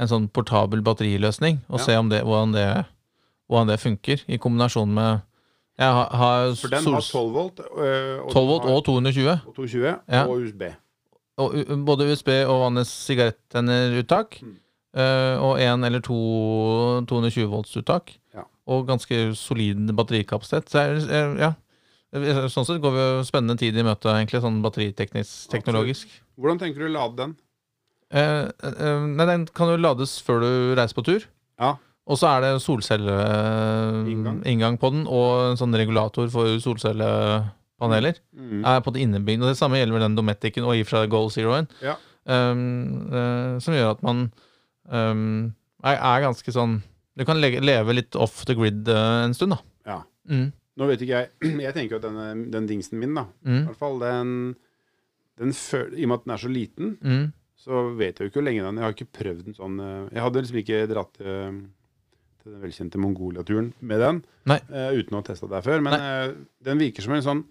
en 0.02 0.10
sånn 0.12 0.26
portabel 0.34 0.82
batteriløsning, 0.82 1.62
og 1.70 1.78
Ja. 1.80 1.86
se 1.86 1.98
om 2.02 2.10
det, 2.10 2.24
hvordan, 2.26 2.52
det, 2.58 2.66
hvordan 3.48 3.68
det 3.70 3.78
funker, 3.84 4.26
i 4.28 4.38
kombinasjon 4.42 4.90
med 4.98 5.22
Jeg 5.78 5.92
har, 5.92 6.10
har 6.16 6.54
For 6.56 6.72
den 6.72 6.86
har 6.88 7.02
12 7.04 7.32
volt, 7.36 7.60
øh, 7.60 8.26
og 8.26 8.32
12 8.32 8.48
volt 8.48 8.66
og 8.72 8.84
220. 8.86 9.30
og 9.46 9.56
220 9.56 9.96
Ja. 10.08 10.24
og 10.26 10.42
USB. 10.42 10.62
Og, 11.38 11.54
både 11.86 12.06
USB 12.14 12.30
og 12.48 12.62
vanlig 12.62 12.86
sigarettenneruttak. 12.88 14.38
Mm. 14.42 14.54
Øh, 14.96 15.42
og 15.44 15.60
én 15.60 15.84
eller 15.86 16.00
to 16.00 16.16
220 17.06 17.50
volts 17.52 17.76
uttak. 17.76 18.14
Og 18.72 18.88
ganske 18.88 19.30
solid 19.38 19.92
batterikapasitet. 19.94 20.72
Så 20.74 20.84
ja. 21.42 21.54
Sånn 22.16 22.64
sett 22.64 22.80
går 22.84 22.94
vi 22.96 23.02
jo 23.04 23.24
spennende 23.28 23.58
tid 23.60 23.76
i 23.76 23.84
møte, 23.84 24.08
egentlig, 24.14 24.40
sånn 24.44 24.62
batteriteknologisk. 24.64 26.14
Hvordan 26.40 26.62
tenker 26.62 26.86
du 26.86 26.88
å 26.88 26.94
lade 26.94 27.20
den? 27.20 27.34
Eh, 28.16 28.46
eh, 28.48 29.08
nei, 29.18 29.26
den 29.28 29.44
kan 29.58 29.72
jo 29.74 29.82
lades 29.82 30.16
før 30.24 30.46
du 30.46 30.50
reiser 30.80 30.96
på 30.96 31.04
tur. 31.08 31.26
Ja. 31.60 31.76
Og 32.06 32.20
så 32.22 32.30
er 32.30 32.44
det 32.44 32.62
solcelleinngang 32.62 34.44
Inngang. 34.46 34.78
på 34.80 34.92
den, 34.94 35.06
og 35.10 35.52
en 35.52 35.60
sånn 35.60 35.76
regulator 35.76 36.30
for 36.32 36.60
solcellepaneler. 36.62 38.20
Mm. 38.38 38.62
Er 38.62 38.84
på 38.86 38.94
det 38.94 39.02
innebygd. 39.02 39.42
Og 39.42 39.50
det 39.50 39.58
samme 39.58 39.80
gjelder 39.82 39.98
vel 39.98 40.06
den 40.06 40.18
Dometicen 40.20 40.68
og 40.68 40.76
i 40.78 40.84
og 40.86 40.90
for 40.90 41.02
seg 41.02 41.10
Goal 41.12 41.32
Zeroen. 41.34 41.68
Ja. 41.82 41.98
Um, 42.26 43.10
eh, 43.14 43.58
som 43.62 43.74
gjør 43.76 43.92
at 43.96 44.06
man 44.06 44.32
um, 44.90 45.54
er, 45.84 45.98
er 45.98 46.24
ganske 46.24 46.54
sånn 46.54 46.80
Du 47.16 47.24
kan 47.28 47.40
leve 47.40 47.96
litt 47.96 48.16
off 48.20 48.44
the 48.48 48.56
grid 48.58 48.90
eh, 48.92 49.24
en 49.24 49.36
stund, 49.38 49.56
da. 49.56 49.62
Ja. 49.88 50.02
Mm, 50.30 50.50
Nå 50.76 50.90
vet 50.90 51.04
ikke 51.06 51.22
jeg 51.22 51.54
Jeg 51.68 51.76
tenker 51.76 51.96
jo 51.96 52.02
at 52.02 52.06
denne, 52.08 52.28
den 52.52 52.68
dingsen 52.70 53.00
min, 53.00 53.16
da 53.16 53.28
I 53.46 53.52
mm, 53.52 53.64
hvert 53.70 53.80
fall 53.80 54.00
den, 54.02 54.36
den 55.40 55.56
føl, 55.56 55.94
I 55.96 56.08
og 56.08 56.12
med 56.12 56.18
at 56.18 56.26
den 56.26 56.36
er 56.36 56.42
så 56.42 56.52
liten, 56.52 56.96
mm, 57.00 57.26
så 57.66 57.84
vet 57.96 58.20
jeg 58.20 58.28
jo 58.28 58.32
ikke 58.32 58.42
hvor 58.42 58.48
lenge 58.50 58.66
den 58.66 58.82
Jeg 58.82 58.88
har 58.88 58.96
ikke 58.98 59.14
prøvd 59.22 59.50
en 59.50 59.58
sånn 59.58 59.82
eh, 59.86 60.14
Jeg 60.18 60.26
hadde 60.26 60.44
liksom 60.44 60.62
ikke 60.62 60.80
dratt 60.92 61.22
eh, 61.24 61.60
til 62.46 62.54
den 62.54 62.64
velkjente 62.66 63.02
Mongolia-turen 63.02 63.70
med 63.80 64.04
den 64.04 64.24
eh, 64.54 64.92
uten 65.00 65.16
å 65.16 65.22
ha 65.22 65.26
testa 65.26 65.50
det 65.50 65.64
før. 65.66 65.82
Men 65.86 65.96
uh, 65.98 66.34
den 66.68 66.82
virker 66.82 67.06
som 67.06 67.16
en 67.16 67.24
sånn 67.26 67.46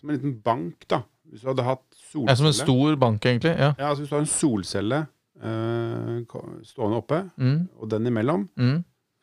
Som 0.00 0.08
en 0.08 0.16
liten 0.16 0.38
bank, 0.40 0.86
da. 0.88 1.02
Hvis 1.28 1.42
du 1.44 1.50
hadde 1.50 1.66
hatt 1.66 1.84
solcelle 1.92 2.30
ja, 2.32 2.38
som 2.40 2.48
en 2.48 2.56
stor 2.56 2.96
bank, 3.02 3.26
egentlig. 3.28 3.52
Ja. 3.52 3.74
Ja, 3.76 3.90
altså 3.90 4.04
Hvis 4.04 4.12
du 4.12 4.16
har 4.16 4.24
en 4.24 4.30
solcelle 4.32 5.00
uh, 5.44 6.62
stående 6.66 7.02
oppe, 7.02 7.20
Mm, 7.36 7.68
og 7.76 7.90
den 7.92 8.08
imellom, 8.08 8.48
mm. 8.56 8.78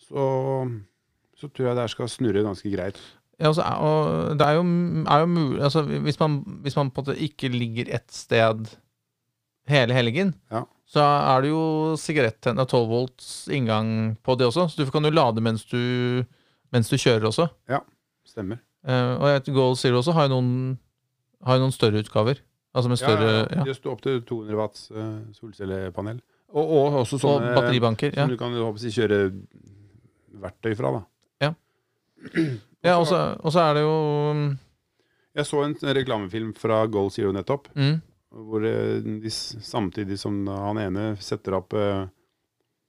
Så, 0.07 0.25
så 1.37 1.49
tror 1.51 1.69
jeg 1.69 1.77
det 1.77 1.85
her 1.85 1.93
skal 1.93 2.11
snurre 2.11 2.45
ganske 2.45 2.71
greit. 2.73 2.99
Ja, 3.37 3.51
altså, 3.51 3.61
og 3.61 4.37
det 4.39 4.45
er 4.47 4.57
jo, 4.57 4.63
er 5.05 5.21
jo 5.21 5.29
mulig 5.29 5.61
altså, 5.61 5.83
hvis, 5.85 6.17
man, 6.19 6.39
hvis 6.65 6.77
man 6.79 6.89
på 6.89 7.03
en 7.03 7.05
måte 7.05 7.21
ikke 7.27 7.51
ligger 7.53 7.91
ett 7.93 8.09
sted 8.13 8.71
hele 9.69 9.93
helgen, 9.93 10.33
Ja. 10.51 10.63
så 10.87 11.03
er 11.03 11.43
det 11.43 11.51
jo 11.51 11.95
sigarettenner 11.99 12.65
12 12.65 12.87
volts 12.89 13.29
inngang 13.51 14.17
på 14.23 14.37
det 14.39 14.47
også. 14.47 14.69
Så 14.71 14.81
du 14.85 14.91
kan 14.91 15.05
jo 15.05 15.11
lade 15.13 15.43
mens 15.43 15.65
du, 15.69 16.23
mens 16.73 16.89
du 16.89 16.97
kjører 16.97 17.27
også. 17.29 17.49
Ja, 17.69 17.83
Stemmer. 18.27 18.59
Uh, 18.87 19.17
og 19.19 19.47
Goal 19.51 19.75
Zero 19.75 19.99
også 19.99 20.13
har 20.15 20.27
jo 20.27 20.37
noen, 20.37 20.77
har 21.43 21.59
noen 21.59 21.73
større 21.75 21.99
utgaver. 22.03 22.39
Altså 22.75 22.89
med 22.91 22.99
større 22.99 23.25
ja, 23.25 23.45
ja, 23.49 23.63
ja. 23.63 23.63
Det 23.65 23.89
opp 23.89 24.01
til 24.03 24.21
200 24.21 24.57
watts 24.59 24.89
uh, 24.93 25.23
solcellepanel. 25.35 26.19
Og, 26.53 26.63
og 26.63 26.99
også 27.01 27.17
Og 27.17 27.23
sånne 27.23 27.55
batteribanker. 27.55 28.13
Ja, 28.15 28.25
som 28.25 28.31
du 28.31 28.39
kan 28.39 28.53
håper 28.55 28.93
kjøre 28.93 29.19
verktøy 30.41 30.75
fra. 30.77 30.91
da. 30.97 31.03
ja 32.87 32.95
og 32.97 33.07
så 33.09 33.17
og 33.37 33.53
så 33.53 33.61
er 33.61 33.77
det 33.77 33.83
jo 33.85 33.95
Jeg 35.37 35.45
så 35.45 35.63
en 35.65 35.75
reklamefilm 35.99 36.53
fra 36.57 36.79
Goal 36.89 37.11
Zero 37.13 37.29
nettopp, 37.35 37.67
mm, 37.77 37.97
hvor 38.49 38.65
eh, 38.65 39.03
de, 39.21 39.29
samtidig 39.31 40.17
som 40.19 40.39
han 40.49 40.79
ene 40.81 41.11
setter 41.21 41.59
opp 41.59 41.75
eh, 41.77 42.07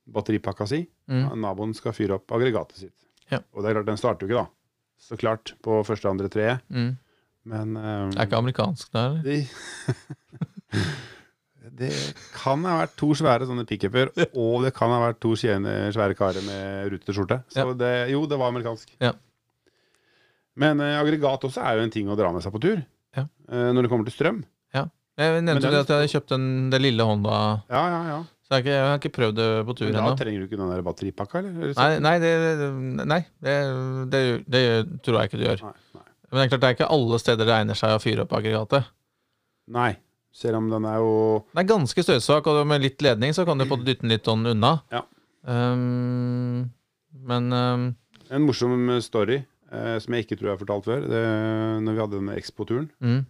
batteripakka 0.09 0.65
si, 0.71 0.81
mm, 1.13 1.27
naboen 1.43 1.75
skal 1.77 1.93
fyre 1.93 2.17
opp 2.17 2.33
aggregatet 2.33 2.87
sitt. 2.87 2.97
Ja. 3.29 3.43
Og 3.53 3.61
det 3.61 3.69
er 3.69 3.77
klart, 3.77 3.91
den 3.91 4.01
starter 4.01 4.25
jo 4.25 4.31
ikke, 4.33 4.47
da. 4.47 4.49
Så 4.99 5.19
klart, 5.21 5.53
på 5.61 5.83
første 5.85 6.09
andre 6.09 6.33
treet. 6.33 6.65
mm. 6.73 6.97
Men 7.49 7.77
Det 7.77 8.19
er 8.19 8.27
ikke 8.27 8.41
amerikansk, 8.41 8.91
det 8.93 9.05
her. 9.05 9.45
de, 11.77 11.89
Det 11.89 12.15
kan 12.35 12.65
ha 12.65 12.79
vært 12.83 12.97
to 13.01 13.11
svære 13.19 13.47
sånne 13.49 13.65
pickuper, 13.69 14.11
og 14.35 14.65
det 14.65 14.75
kan 14.77 14.91
ha 14.95 15.01
vært 15.09 15.21
to 15.21 15.35
svære 15.39 16.15
karer 16.19 16.45
med 16.47 16.93
rutete 16.93 17.15
skjorte. 17.17 17.43
Så 17.53 17.65
Ja. 17.67 17.73
det, 17.75 17.93
jo, 18.13 18.25
det 18.27 18.39
var 18.39 18.49
amerikansk. 18.53 18.93
Ja. 19.01 19.13
Men 20.59 20.81
eh, 20.83 20.97
aggregat 21.01 21.45
også 21.47 21.63
er 21.63 21.77
jo 21.79 21.83
en 21.87 21.91
ting 21.95 22.09
å 22.11 22.17
dra 22.19 22.33
med 22.35 22.43
seg 22.43 22.53
på 22.55 22.61
tur. 22.63 22.81
Ja. 23.17 23.27
Eh, 23.51 23.69
når 23.75 23.83
det 23.87 23.91
kommer 23.93 24.05
til 24.09 24.17
strøm. 24.19 24.45
Jeg 25.19 25.43
nevnte 25.43 25.67
jo 25.67 25.81
at 25.81 25.89
jeg 25.91 25.97
hadde 25.99 26.11
kjøpt 26.13 26.29
den, 26.31 26.43
det 26.71 26.79
lille 26.79 27.03
Honda, 27.03 27.65
Ja, 27.67 27.81
ja, 27.91 27.97
ja. 28.07 28.19
så 28.47 28.53
jeg 28.53 28.55
har 28.55 28.61
ikke, 28.63 28.71
jeg 28.77 28.85
har 28.87 28.99
ikke 29.01 29.11
prøvd 29.17 29.35
det 29.35 29.47
på 29.67 29.75
tur 29.75 29.87
Men 29.89 29.97
da 29.97 30.03
ennå. 30.05 30.13
trenger 30.21 30.39
du 30.39 30.45
ikke 30.47 30.59
den 30.61 30.69
der 30.71 30.83
batteripakka, 30.87 31.39
eller? 31.41 31.57
Eller 31.59 31.75
Nei, 31.75 31.89
nei, 31.99 32.13
det, 32.23 32.69
nei 33.11 33.19
det, 33.43 33.55
det, 34.15 34.21
det 34.47 34.63
tror 35.03 35.19
jeg 35.19 35.27
ikke 35.33 35.41
du 35.41 35.45
gjør. 35.49 35.65
Nei, 35.67 35.73
nei. 35.99 36.05
Men 36.31 36.39
det 36.39 36.45
er 36.45 36.53
klart 36.53 36.63
det 36.63 36.69
er 36.71 36.77
ikke 36.77 36.91
alle 36.95 37.19
steder 37.19 37.51
det 37.51 37.57
egner 37.57 37.81
seg 37.83 37.97
å 37.97 37.99
fyre 38.05 38.29
opp 38.29 38.37
aggregatet. 38.39 38.93
Nei. 39.75 39.91
Selv 40.35 40.61
om 40.61 40.69
den 40.71 40.87
er 40.87 40.99
jo 41.03 41.13
Den 41.53 41.63
er 41.63 41.69
ganske 41.69 42.05
støysvak, 42.05 42.49
og 42.51 42.67
med 42.69 42.85
litt 42.85 43.03
ledning 43.05 43.35
så 43.35 43.47
kan 43.49 43.59
du 43.59 43.67
få 43.69 43.81
dytte 43.81 44.05
den 44.05 44.13
litt 44.13 44.29
sånn 44.29 44.47
unna. 44.53 44.79
Ja. 44.93 45.05
Um, 45.49 46.69
men 47.29 47.53
um, 47.55 47.87
en 48.29 48.45
morsom 48.45 48.91
story 49.03 49.41
uh, 49.73 49.97
som 50.03 50.15
jeg 50.15 50.27
ikke 50.27 50.37
tror 50.39 50.51
jeg 50.51 50.57
har 50.57 50.63
fortalt 50.63 50.89
før. 50.89 51.07
Det, 51.09 51.23
når 51.85 51.97
vi 51.97 52.03
hadde 52.05 52.19
denne 52.19 52.37
Expo-turen, 52.39 52.91
mm, 53.01 53.23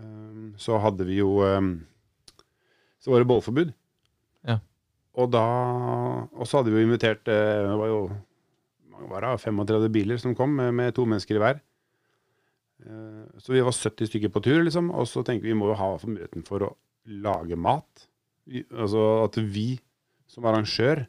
um, 0.00 0.46
så 0.60 0.80
hadde 0.82 1.06
vi 1.08 1.20
jo 1.20 1.36
Så 2.98 3.12
var 3.12 3.22
det 3.22 3.28
bålforbud. 3.30 3.74
Ja. 4.48 4.58
Og 5.18 5.30
da 5.30 5.44
Og 6.32 6.48
så 6.48 6.58
hadde 6.58 6.72
vi 6.72 6.80
jo 6.80 6.88
invitert 6.88 7.22
uh, 7.28 7.68
Det 7.68 7.78
var 7.82 7.92
jo 7.92 8.00
var 9.08 9.22
det, 9.22 9.38
35 9.44 9.88
biler 9.94 10.18
som 10.18 10.34
kom, 10.34 10.56
med, 10.58 10.74
med 10.74 10.94
to 10.96 11.04
mennesker 11.06 11.38
i 11.38 11.42
hver. 11.42 11.60
Eh, 12.86 13.24
Så 13.38 13.54
vi 13.54 13.62
var 13.64 13.74
70 13.74 14.10
stykker 14.10 14.32
på 14.34 14.42
tur, 14.44 14.60
liksom. 14.66 14.90
Og 14.94 15.06
så 15.10 15.22
tenkte 15.26 15.46
vi 15.46 15.54
vi 15.54 15.58
må 15.58 15.70
jo 15.70 15.78
ha 15.78 15.92
muligheten 16.02 16.44
for 16.46 16.64
å 16.66 16.72
lage 17.08 17.56
mat. 17.58 18.08
Vi, 18.48 18.64
altså 18.72 19.04
at 19.26 19.38
vi 19.38 19.78
som 20.28 20.46
arrangør 20.48 21.06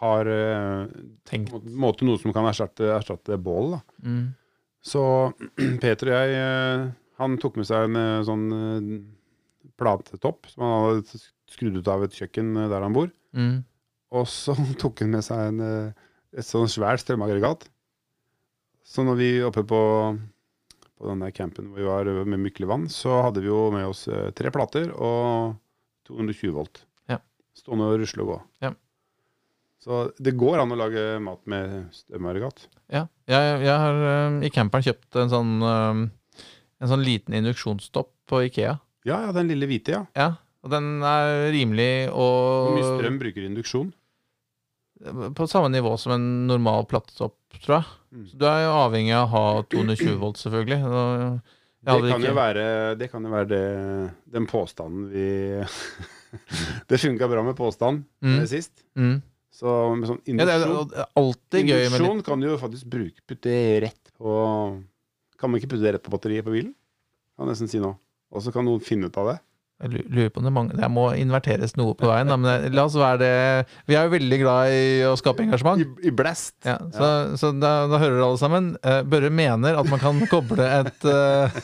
har 0.00 0.28
uh, 0.28 0.90
tenkt 1.26 1.52
på 1.52 1.60
en 1.62 1.76
måte 1.80 2.06
noe 2.06 2.20
som 2.20 2.34
kan 2.34 2.46
erstatte, 2.50 2.86
erstatte 2.96 3.38
bål. 3.40 3.78
mm, 4.02 4.24
Så 4.84 5.02
Peter 5.82 6.10
og 6.10 6.16
jeg, 6.18 6.38
uh, 6.38 6.88
han 7.22 7.38
tok 7.42 7.60
med 7.60 7.68
seg 7.70 7.88
en 7.88 8.00
uh, 8.00 8.24
sånn 8.26 8.48
platetopp 9.80 10.50
som 10.50 10.66
han 10.66 10.74
hadde 10.88 11.22
skrudd 11.50 11.78
ut 11.78 11.90
av 11.90 12.04
et 12.04 12.18
kjøkken 12.18 12.52
der 12.58 12.84
han 12.84 12.96
bor. 12.96 13.08
mm, 13.38 13.56
Og 14.18 14.26
så 14.30 14.56
tok 14.82 15.02
han 15.04 15.14
med 15.14 15.24
seg 15.26 15.52
en, 15.52 15.94
et 16.34 16.46
sånn 16.46 16.70
svært 16.70 17.02
strømaggregat. 17.02 17.68
Så 18.84 19.06
når 19.06 19.16
vi 19.16 19.28
oppe 19.46 19.64
på, 19.66 19.80
på 21.04 21.12
den 21.12 21.20
der 21.24 21.34
campen 21.36 21.68
hvor 21.68 21.82
vi 21.82 21.88
var 21.88 22.08
eh, 22.08 22.24
med 22.24 22.40
Myklevann, 22.46 22.88
så 22.92 23.20
hadde 23.26 23.44
vi 23.44 23.50
jo 23.50 23.68
med 23.74 23.84
oss 23.90 24.06
eh, 24.08 24.30
tre 24.36 24.52
plater 24.54 24.88
og 24.96 25.58
220 26.08 26.54
volt. 26.56 26.84
Ja. 27.10 27.20
Stående 27.56 27.90
og 27.92 28.00
rusle 28.00 28.24
og 28.24 28.32
gå. 28.32 28.38
Ja. 28.64 28.72
Så 29.84 30.06
det 30.16 30.32
går 30.40 30.62
an 30.62 30.72
å 30.72 30.78
lage 30.80 31.02
mat 31.20 31.42
med 31.50 31.90
strømaggregat. 31.92 32.68
ja. 32.88 33.04
Jeg, 33.28 33.52
jeg 33.64 33.80
har 33.80 33.98
um, 34.28 34.34
i 34.44 34.50
camperen 34.52 34.84
kjøpt 34.84 35.16
en 35.16 35.30
sånn, 35.32 35.52
en 35.64 36.90
sånn 36.90 37.04
liten 37.04 37.36
induksjonsstopp 37.38 38.10
på 38.28 38.42
Ikea. 38.50 38.74
Ja, 39.08 39.22
ja, 39.24 39.30
den 39.36 39.48
lille 39.48 39.68
hvite, 39.68 39.94
ja. 39.94 40.02
Ja, 40.12 40.26
og 40.64 40.72
den 40.72 41.00
er 41.04 41.48
rimelig 41.52 42.10
Hvor 42.12 42.76
mye 42.76 42.90
strøm 42.98 43.16
bruker 43.20 43.46
induksjon? 43.48 43.94
På 45.36 45.46
samme 45.50 45.68
nivå 45.74 45.96
som 46.00 46.12
en 46.16 46.46
normal 46.48 46.86
platetopp, 46.90 47.36
tror 47.62 47.76
jeg. 47.80 47.84
Mm. 48.14 48.24
Så 48.30 48.38
du 48.40 48.46
er 48.48 48.62
jo 48.64 48.72
avhengig 48.78 49.12
av 49.18 49.26
å 49.26 49.32
ha 49.34 49.62
220 49.74 50.16
volt, 50.20 50.40
selvfølgelig. 50.40 50.80
Det 51.84 51.92
kan, 51.92 52.00
jo 52.00 52.16
ikke- 52.16 52.34
være, 52.38 52.66
det 52.98 53.10
kan 53.12 53.22
jo 53.26 53.30
være 53.34 53.48
det, 53.50 53.64
den 54.32 54.46
påstanden 54.48 55.10
vi 55.12 55.26
Det 56.88 56.98
funka 56.98 57.28
bra 57.28 57.42
med 57.44 57.56
påstand 57.56 58.04
Mm. 58.22 58.38
eh, 58.40 58.46
sist. 58.46 58.72
Mm. 58.96 59.22
Så 59.54 59.70
med 59.96 60.08
sånn 60.08 60.18
Ja, 60.26 60.32
induksjon 60.32 60.88
med 60.90 61.60
Induksjon 61.62 62.22
kan 62.26 62.40
du 62.40 62.48
jo 62.48 62.56
faktisk 62.58 62.88
bruke, 62.90 63.20
putte 63.28 63.80
rett 63.84 64.10
på 64.18 64.82
Kan 65.38 65.50
man 65.50 65.60
ikke 65.60 65.68
putte 65.74 65.82
det 65.84 65.92
rett 65.94 66.02
på 66.02 66.10
batteriet 66.10 66.44
på 66.46 66.50
bilen? 66.56 66.74
Kan 67.36 67.46
jeg 67.46 67.54
nesten 67.54 67.68
si 67.70 67.78
nå. 67.82 67.92
Og 68.32 68.42
så 68.42 68.50
kan 68.52 68.64
noen 68.64 68.80
finne 68.82 69.06
ut 69.06 69.16
av 69.18 69.26
det. 69.32 69.38
Jeg 69.84 70.04
lurer 70.08 70.30
på 70.32 70.40
om 70.40 70.46
det 70.46 70.50
er 70.50 70.54
mange 70.56 70.76
Det 70.78 70.88
må 70.92 71.02
inverteres 71.20 71.74
noe 71.76 71.92
på 71.98 72.08
veien, 72.08 72.30
da, 72.30 72.38
men 72.40 72.72
la 72.72 72.86
oss 72.88 72.96
være 72.96 73.18
det 73.20 73.32
Vi 73.90 73.96
er 73.98 74.06
jo 74.08 74.12
veldig 74.14 74.38
glad 74.40 74.72
i 74.72 74.84
å 75.08 75.12
skape 75.20 75.44
engasjement. 75.44 75.82
I, 75.82 76.08
i 76.08 76.12
blest. 76.14 76.54
Ja, 76.64 76.78
så 76.94 77.10
så 77.40 77.50
da, 77.60 77.72
da 77.90 78.00
hører 78.00 78.16
dere 78.16 78.28
alle 78.30 78.40
sammen. 78.40 78.70
Eh, 78.80 79.02
Børre 79.08 79.30
mener 79.34 79.76
at 79.80 79.88
man 79.90 80.00
kan 80.02 80.22
koble 80.30 80.64
et 80.64 81.06
eh, 81.10 81.58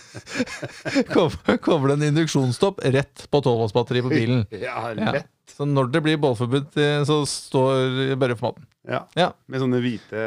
koble, 1.64 1.96
en 1.96 2.06
induksjonsstopp 2.10 2.82
rett 2.92 3.26
på 3.30 3.42
12-voltsbatteri 3.42 4.04
på 4.06 4.12
bilen. 4.14 4.44
Ja, 4.66 4.90
Ja. 4.96 5.22
Så 5.50 5.66
når 5.66 5.88
det 5.90 6.00
blir 6.04 6.18
bålforbud, 6.22 6.76
eh, 6.78 7.00
så 7.08 7.20
står 7.28 8.14
Børre 8.20 8.36
for 8.38 8.52
maten. 8.52 8.68
Ja. 8.88 9.02
Ja. 9.18 9.30
Med 9.50 9.60
sånne 9.64 9.80
hvite 9.82 10.22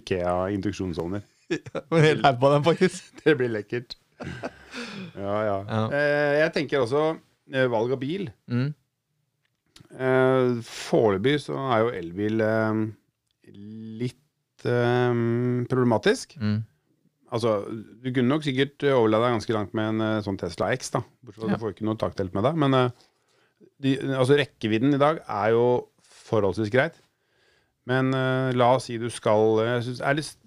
Ikea-induksjonsovner. 0.00 1.22
En 1.94 2.02
hel 2.02 2.22
haug 2.24 2.40
på 2.42 2.50
den, 2.54 2.64
faktisk. 2.66 3.04
Det 3.22 3.36
blir 3.38 3.52
lekkert. 3.52 3.94
Ja, 5.16 5.36
ja. 5.46 5.56
Ja. 5.64 5.80
Eh, 5.96 6.34
jeg 6.42 6.52
tenker 6.56 6.82
også 6.84 7.02
eh, 7.52 7.66
valg 7.72 7.94
av 7.94 8.00
bil. 8.02 8.28
Mm. 8.50 8.68
Eh, 9.96 10.62
Foreløpig 10.66 11.36
så 11.44 11.56
er 11.72 11.82
jo 11.84 11.92
elbil 11.96 12.42
eh, 12.44 12.80
litt 14.02 14.66
eh, 14.68 15.20
problematisk. 15.70 16.36
Mm. 16.42 16.58
Altså, 17.36 17.56
du 18.02 18.10
kunne 18.12 18.30
nok 18.30 18.44
sikkert 18.46 18.84
eh, 18.86 18.94
overlevd 18.96 19.26
deg 19.26 19.36
ganske 19.38 19.56
langt 19.56 19.74
med 19.78 19.92
en 19.94 20.04
eh, 20.06 20.22
sånn 20.26 20.38
Tesla 20.40 20.70
X, 20.76 20.92
da. 20.94 21.02
Bortsett 21.24 21.42
fra 21.42 21.50
at 21.50 21.58
du 21.58 21.64
får 21.64 21.74
ikke 21.76 21.88
noe 21.88 22.00
taktelt 22.00 22.36
med 22.36 22.46
deg. 22.46 22.60
Men 22.62 22.78
de, 23.82 23.96
altså, 24.12 24.36
rekkevidden 24.38 24.96
i 24.96 25.02
dag 25.02 25.22
er 25.24 25.52
jo 25.56 25.66
forholdsvis 26.26 26.72
greit. 26.74 27.00
Men 27.86 28.10
la 28.10 28.72
oss 28.74 28.88
si 28.88 28.96
du 28.98 29.06
skal 29.14 29.60
jeg 29.62 29.82
synes, 29.86 30.00
er 30.02 30.16
litt, 30.18 30.45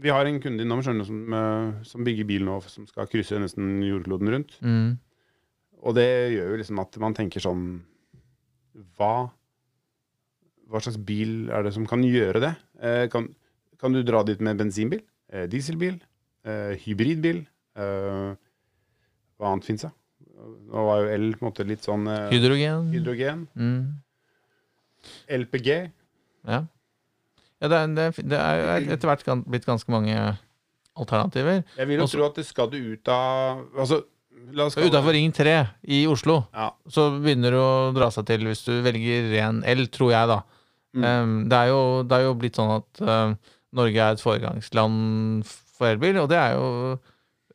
Vi 0.00 0.08
har 0.08 0.24
en 0.24 0.40
kunde 0.40 0.64
innom 0.64 0.80
skjønner, 0.84 1.04
som, 1.04 1.20
eh, 1.36 1.82
som 1.84 2.04
bygger 2.04 2.24
bil 2.28 2.44
nå, 2.48 2.60
som 2.72 2.86
skal 2.88 3.10
krysse 3.12 3.38
nesten 3.40 3.82
jordkloden 3.84 4.30
rundt. 4.32 4.56
Mm. 4.64 4.98
Og 5.82 5.94
det 5.98 6.08
gjør 6.32 6.54
jo 6.54 6.60
liksom 6.62 6.80
at 6.80 6.96
man 7.02 7.14
tenker 7.14 7.42
sånn 7.42 7.82
Hva 8.96 9.30
hva 10.72 10.80
slags 10.80 10.96
bil 10.96 11.50
er 11.52 11.66
det 11.66 11.74
som 11.76 11.84
kan 11.84 12.00
gjøre 12.00 12.40
det? 12.40 12.52
Eh, 12.80 13.04
kan, 13.12 13.26
kan 13.76 13.92
du 13.92 14.00
dra 14.06 14.22
dit 14.24 14.40
med 14.40 14.56
bensinbil, 14.56 15.02
eh, 15.28 15.44
dieselbil, 15.52 15.98
eh, 16.48 16.72
hybridbil? 16.80 17.42
Eh, 17.76 18.30
hva 19.36 19.50
annet 19.50 19.68
fins 19.68 19.84
da? 19.84 19.90
Nå 20.72 20.84
var 20.88 21.02
jo 21.02 21.10
el 21.12 21.26
på 21.36 21.44
en 21.44 21.50
måte 21.50 21.66
litt 21.68 21.84
sånn 21.84 22.08
eh, 22.08 22.30
Hydrogen. 22.32 22.88
hydrogen. 22.94 23.44
Mm. 23.52 24.00
LPG. 25.42 25.68
Ja. 26.48 26.62
Ja 27.62 27.68
det, 27.70 27.78
er, 27.78 27.92
det, 27.94 28.06
er, 28.06 28.22
det 28.26 28.38
er 28.42 28.96
etter 28.96 29.08
hvert 29.10 29.44
blitt 29.46 29.68
ganske 29.68 29.92
mange 29.94 30.16
alternativer. 30.98 31.62
Jeg 31.78 31.88
vil 31.88 32.00
jo 32.00 32.06
Også- 32.08 32.18
tro 32.18 32.26
at 32.26 32.40
det 32.40 32.46
skal 32.48 32.70
du 32.72 32.78
ut 32.92 33.08
av 33.08 33.62
Altså, 33.78 34.02
Utafor 34.82 35.12
Ring 35.14 35.30
3 35.32 35.52
i 35.86 36.02
Oslo 36.10 36.42
Ja. 36.52 36.72
så 36.90 37.04
begynner 37.22 37.54
det 37.54 37.60
å 37.62 37.92
dra 37.94 38.10
seg 38.10 38.26
til 38.26 38.42
hvis 38.48 38.64
du 38.66 38.72
velger 38.82 39.30
ren 39.30 39.62
el, 39.64 39.86
tror 39.86 40.10
jeg, 40.10 40.28
da. 40.28 40.40
Mm. 40.92 41.04
Um, 41.04 41.36
det, 41.48 41.56
er 41.56 41.68
jo, 41.70 42.02
det 42.02 42.16
er 42.18 42.24
jo 42.26 42.34
blitt 42.36 42.58
sånn 42.58 42.72
at 42.74 43.00
um, 43.06 43.36
Norge 43.72 44.02
er 44.02 44.12
et 44.16 44.20
foregangsland 44.20 45.46
for 45.46 45.86
elbil, 45.94 46.18
og 46.20 46.28
det 46.28 46.36
er 46.42 46.56
jo 46.58 46.98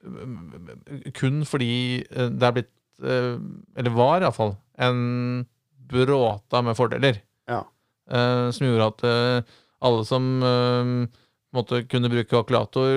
um, 0.07 1.11
kun 1.13 1.43
fordi 1.45 1.69
uh, 2.15 2.29
det 2.31 2.47
er 2.47 2.55
blitt 2.55 2.71
uh, 3.03 3.35
Eller 3.77 3.93
var 3.93 4.23
iallfall 4.25 4.55
en 4.79 5.45
bråta 5.91 6.63
med 6.65 6.77
fordeler. 6.79 7.21
Ja. 7.47 7.61
uh, 8.11 8.47
som 8.55 8.65
gjorde 8.65 8.89
at 8.93 9.05
uh, 9.05 9.57
alle 9.81 10.05
som 10.05 10.41
måtte 11.55 11.79
kunne 11.89 12.09
bruke 12.11 12.27
kalkulator 12.29 12.87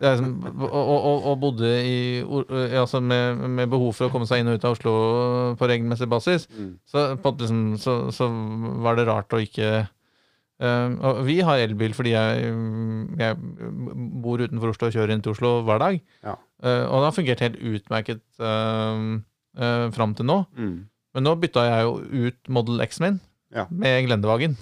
er 0.00 0.20
og, 0.22 0.70
og, 0.70 1.24
og- 1.32 1.40
bodde 1.42 1.70
i 1.84 2.22
uh, 2.22 2.80
altså 2.80 3.00
med, 3.02 3.40
med 3.58 3.68
behov 3.72 3.92
for 3.96 4.06
å 4.06 4.12
komme 4.12 4.26
seg 4.28 4.40
inn 4.40 4.48
og 4.52 4.60
ut 4.60 4.64
av 4.68 4.76
Oslo 4.76 4.92
på 5.58 5.68
regelmessig 5.68 6.08
basis, 6.08 6.46
Mm. 6.54 6.78
så, 6.86 7.16
på, 7.20 7.34
liksom, 7.40 7.76
så, 7.82 7.96
så 8.14 8.28
var 8.84 8.96
det 8.96 9.08
rart 9.08 9.34
å 9.34 9.42
ikke 9.42 9.88
og 10.64 11.18
Vi 11.26 11.40
har 11.42 11.58
elbil 11.58 11.92
fordi 11.92 12.12
jeg, 12.14 12.44
jeg 13.18 13.36
bor 14.22 14.38
utenfor 14.40 14.70
Oslo 14.70 14.86
og 14.88 14.94
kjører 14.94 15.12
inn 15.12 15.20
til 15.24 15.32
Oslo 15.34 15.50
hver 15.66 15.80
dag. 15.82 15.96
Ja. 16.22 16.36
Og 16.62 16.94
det 17.02 17.08
har 17.08 17.16
fungert 17.16 17.42
helt 17.42 17.58
utmerket 17.58 18.22
uh, 18.40 19.90
fram 19.92 20.14
til 20.16 20.24
nå. 20.30 20.38
Mm. 20.56 20.76
Men 21.14 21.26
nå 21.26 21.34
bytta 21.42 21.66
jeg 21.66 21.84
jo 21.84 22.28
ut 22.30 22.48
Model 22.54 22.80
X-en 22.86 23.04
min 23.08 23.18
Ja. 23.54 23.66
med 23.70 24.06
Glendevagen. 24.06 24.56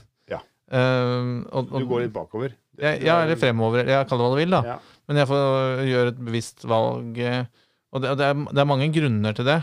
Eh, 0.73 1.31
og, 1.53 1.69
og, 1.69 1.81
Du 1.83 1.89
går 1.91 2.07
litt 2.07 2.15
bakover. 2.17 2.55
ja, 2.81 2.95
ja, 2.97 3.19
eller 3.27 3.37
fremover. 3.37 3.85
Jeg 3.85 4.09
kaller 4.09 4.25
det 4.25 4.29
hva 4.31 4.37
du 4.37 4.41
vil, 4.41 4.55
da. 4.57 4.63
Ja. 4.73 4.77
Men 5.09 5.21
jeg 5.21 5.29
får 5.29 5.83
gjøre 5.91 6.13
et 6.15 6.21
bevisst 6.25 6.65
valg. 6.65 7.19
eh, 7.19 7.45
Og 7.93 8.01
det, 8.03 8.15
det, 8.19 8.29
er, 8.33 8.45
det 8.49 8.63
er 8.63 8.69
mange 8.71 8.89
grunner 8.95 9.37
til 9.37 9.45
det. 9.51 9.61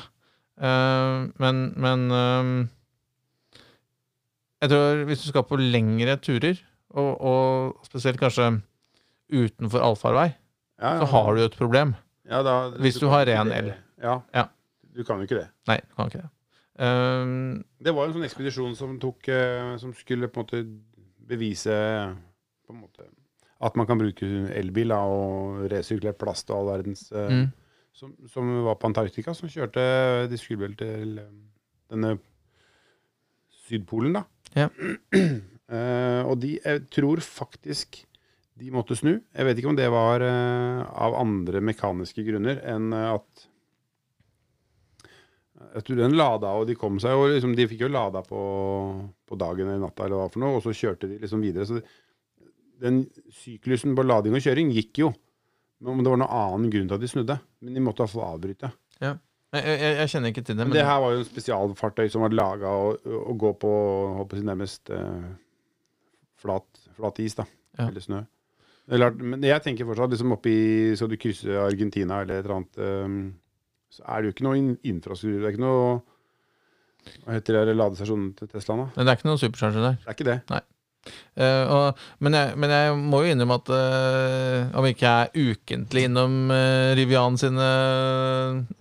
Uh, 0.60 1.32
men 1.40 1.62
men 1.80 2.02
eh, 2.12 2.68
jeg 4.60 4.70
tror 4.74 5.04
hvis 5.08 5.22
du 5.24 5.30
skal 5.32 5.46
på 5.48 5.56
lengre 5.60 6.18
turer, 6.20 6.60
og, 6.90 7.12
og 7.22 7.86
spesielt 7.88 8.20
kanskje 8.20 8.50
utenfor 9.32 9.80
allfarvei, 9.86 10.34
Ja, 10.80 10.98
så 11.00 11.08
har 11.12 11.34
du 11.36 11.42
jo 11.42 11.48
et 11.48 11.56
problem. 11.60 11.94
Ja, 12.30 12.42
da, 12.44 12.70
Hvis 12.80 13.00
du 13.00 13.06
du 13.08 13.12
har 13.12 13.26
ren 13.28 13.52
el. 13.52 13.74
Ja. 14.04 14.20
Ja. 14.36 14.46
Du 14.96 15.04
kan 15.04 15.18
jo 15.20 15.28
ikke 15.28 15.40
det. 15.42 15.48
Nei, 15.68 15.80
du 15.80 15.96
kan 15.96 16.12
ikke 16.12 16.22
det. 16.24 16.30
Um, 16.80 17.64
Det 17.84 17.92
var 17.96 18.08
en 18.08 18.14
sånn 18.16 18.24
ekspedisjon 18.28 18.76
som 18.80 18.94
tok 19.02 19.28
uh, 19.28 19.74
Som 19.82 19.92
skulle 19.98 20.30
på 20.32 20.40
en 20.40 20.46
måte 20.46 20.62
bevise 21.30 21.78
på 22.66 22.76
en 22.76 22.84
måte 22.84 23.08
at 23.60 23.76
man 23.76 23.88
kan 23.88 24.00
bruke 24.00 24.28
elbil 24.56 24.94
og 24.96 25.66
resirkulert 25.72 26.20
plast 26.20 26.52
og 26.52 26.62
all 26.62 26.70
verdens 26.78 27.10
eh, 27.12 27.32
mm, 27.42 27.46
som, 27.96 28.14
som 28.32 28.52
var 28.64 28.78
på 28.80 28.88
Antarktika, 28.88 29.34
som 29.36 29.52
kjørte 29.52 29.84
De 30.32 30.40
skulle 30.40 30.64
vel 30.64 30.78
til 30.80 31.18
eh, 31.20 31.32
denne 31.92 32.16
Sydpolen, 33.66 34.16
da. 34.16 34.24
Ja. 34.58 34.70
Uh, 34.74 36.22
og 36.30 36.40
de 36.42 36.56
Jeg 36.58 36.88
tror 36.90 37.20
faktisk 37.22 38.00
de 38.60 38.72
måtte 38.74 38.96
snu. 38.98 39.12
Jeg 39.22 39.46
vet 39.46 39.60
ikke 39.60 39.70
om 39.72 39.78
det 39.78 39.92
var 39.94 40.24
uh, 40.26 40.82
av 40.90 41.20
andre 41.20 41.62
mekaniske 41.62 42.26
grunner 42.26 42.64
enn 42.68 42.90
at 42.98 43.46
jeg 45.76 45.86
tror 45.86 46.00
den 46.00 46.18
lada, 46.18 46.52
og 46.56 46.68
de 46.70 46.76
kom 46.80 47.00
seg 47.04 47.14
jo 47.14 47.26
liksom, 47.30 47.56
De 47.58 47.66
fikk 47.70 47.84
jo 47.84 47.92
lada 47.92 48.22
på, 48.26 48.42
på 49.28 49.40
dagen 49.40 49.68
eller 49.68 49.82
natta, 49.84 50.06
eller 50.06 50.22
hva 50.22 50.30
for 50.32 50.44
noe, 50.44 50.60
og 50.60 50.64
så 50.66 50.76
kjørte 50.76 51.10
de 51.12 51.20
liksom 51.22 51.44
videre. 51.44 51.68
Så 51.68 51.80
det, 51.80 51.84
den 52.80 53.02
syklusen 53.36 53.96
på 53.98 54.06
lading 54.08 54.36
og 54.38 54.44
kjøring 54.44 54.72
gikk 54.76 55.02
jo. 55.04 55.10
Men 55.84 56.04
det 56.04 56.12
var 56.12 56.22
noen 56.22 56.38
annen 56.40 56.72
grunn 56.72 56.88
til 56.88 56.98
at 56.98 57.04
de 57.04 57.10
snudde. 57.12 57.36
Men 57.64 57.76
de 57.76 57.84
måtte 57.84 58.04
iallfall 58.04 58.26
avbryte. 58.26 58.72
jeg, 59.56 59.62
jeg, 59.64 59.94
jeg 60.00 60.12
kjenner 60.14 60.34
ikke 60.34 60.46
til 60.48 60.58
det. 60.58 60.66
Men 60.68 60.76
det 60.76 60.88
her 60.88 61.04
var 61.04 61.14
jo 61.14 61.22
en 61.22 61.30
spesialfartøy 61.30 62.10
som 62.12 62.26
var 62.26 62.36
laga 62.36 62.74
å, 62.76 62.90
å 63.32 63.36
gå 63.40 63.54
på 63.62 63.72
håper 64.20 64.40
jeg, 64.40 64.48
nærmest 64.50 64.92
eh, 64.96 65.30
flat, 66.40 66.84
flat 66.98 67.24
is, 67.24 67.38
da. 67.40 67.48
Ja. 67.80 67.88
Eller 67.88 68.04
snø. 68.04 68.24
Det 68.90 68.98
er 68.98 69.20
men 69.22 69.44
jeg 69.46 69.62
tenker 69.62 69.86
fortsatt 69.86 70.10
liksom 70.10 70.34
oppi 70.34 70.54
Så 70.98 71.06
du 71.06 71.14
krysser 71.22 71.60
Argentina 71.62 72.24
eller 72.24 72.40
et 72.40 72.48
eller 72.48 72.56
annet 72.56 72.80
eh, 72.82 73.12
Så 73.94 74.06
er 74.06 74.22
det 74.22 74.30
jo 74.30 74.36
ikke 74.36 74.48
noe 74.48 74.60
in 74.60 74.74
infrastruktur. 74.86 75.40
Det 75.40 75.50
er 75.50 75.56
ikke 75.56 75.66
noe 75.66 75.86
Hva 77.24 77.38
heter 77.38 77.64
det 77.66 77.78
ladestasjonen 77.78 78.34
til 78.38 78.52
Teslaen, 78.52 78.84
da? 78.84 78.92
Men 78.96 79.08
det 79.08 79.12
er 79.12 79.20
ikke 79.20 79.30
noen 79.32 79.42
supercharger 79.42 79.86
der. 79.86 79.96
Det 80.04 80.12
er 80.12 80.18
ikke 80.18 80.30
det. 80.30 80.62
Eh, 81.40 81.72
og, 81.72 82.00
men, 82.20 82.36
jeg, 82.36 82.58
men 82.60 82.74
jeg 82.74 82.98
må 83.00 83.22
jo 83.24 83.32
innrømme 83.32 83.58
at 83.62 83.72
uh, 83.72 84.78
om 84.78 84.88
ikke 84.90 85.08
jeg 85.08 85.30
er 85.30 85.54
ukentlig 85.54 86.04
innom 86.10 86.36
uh, 86.52 86.92
Rivian 86.98 87.40
sine, 87.40 87.70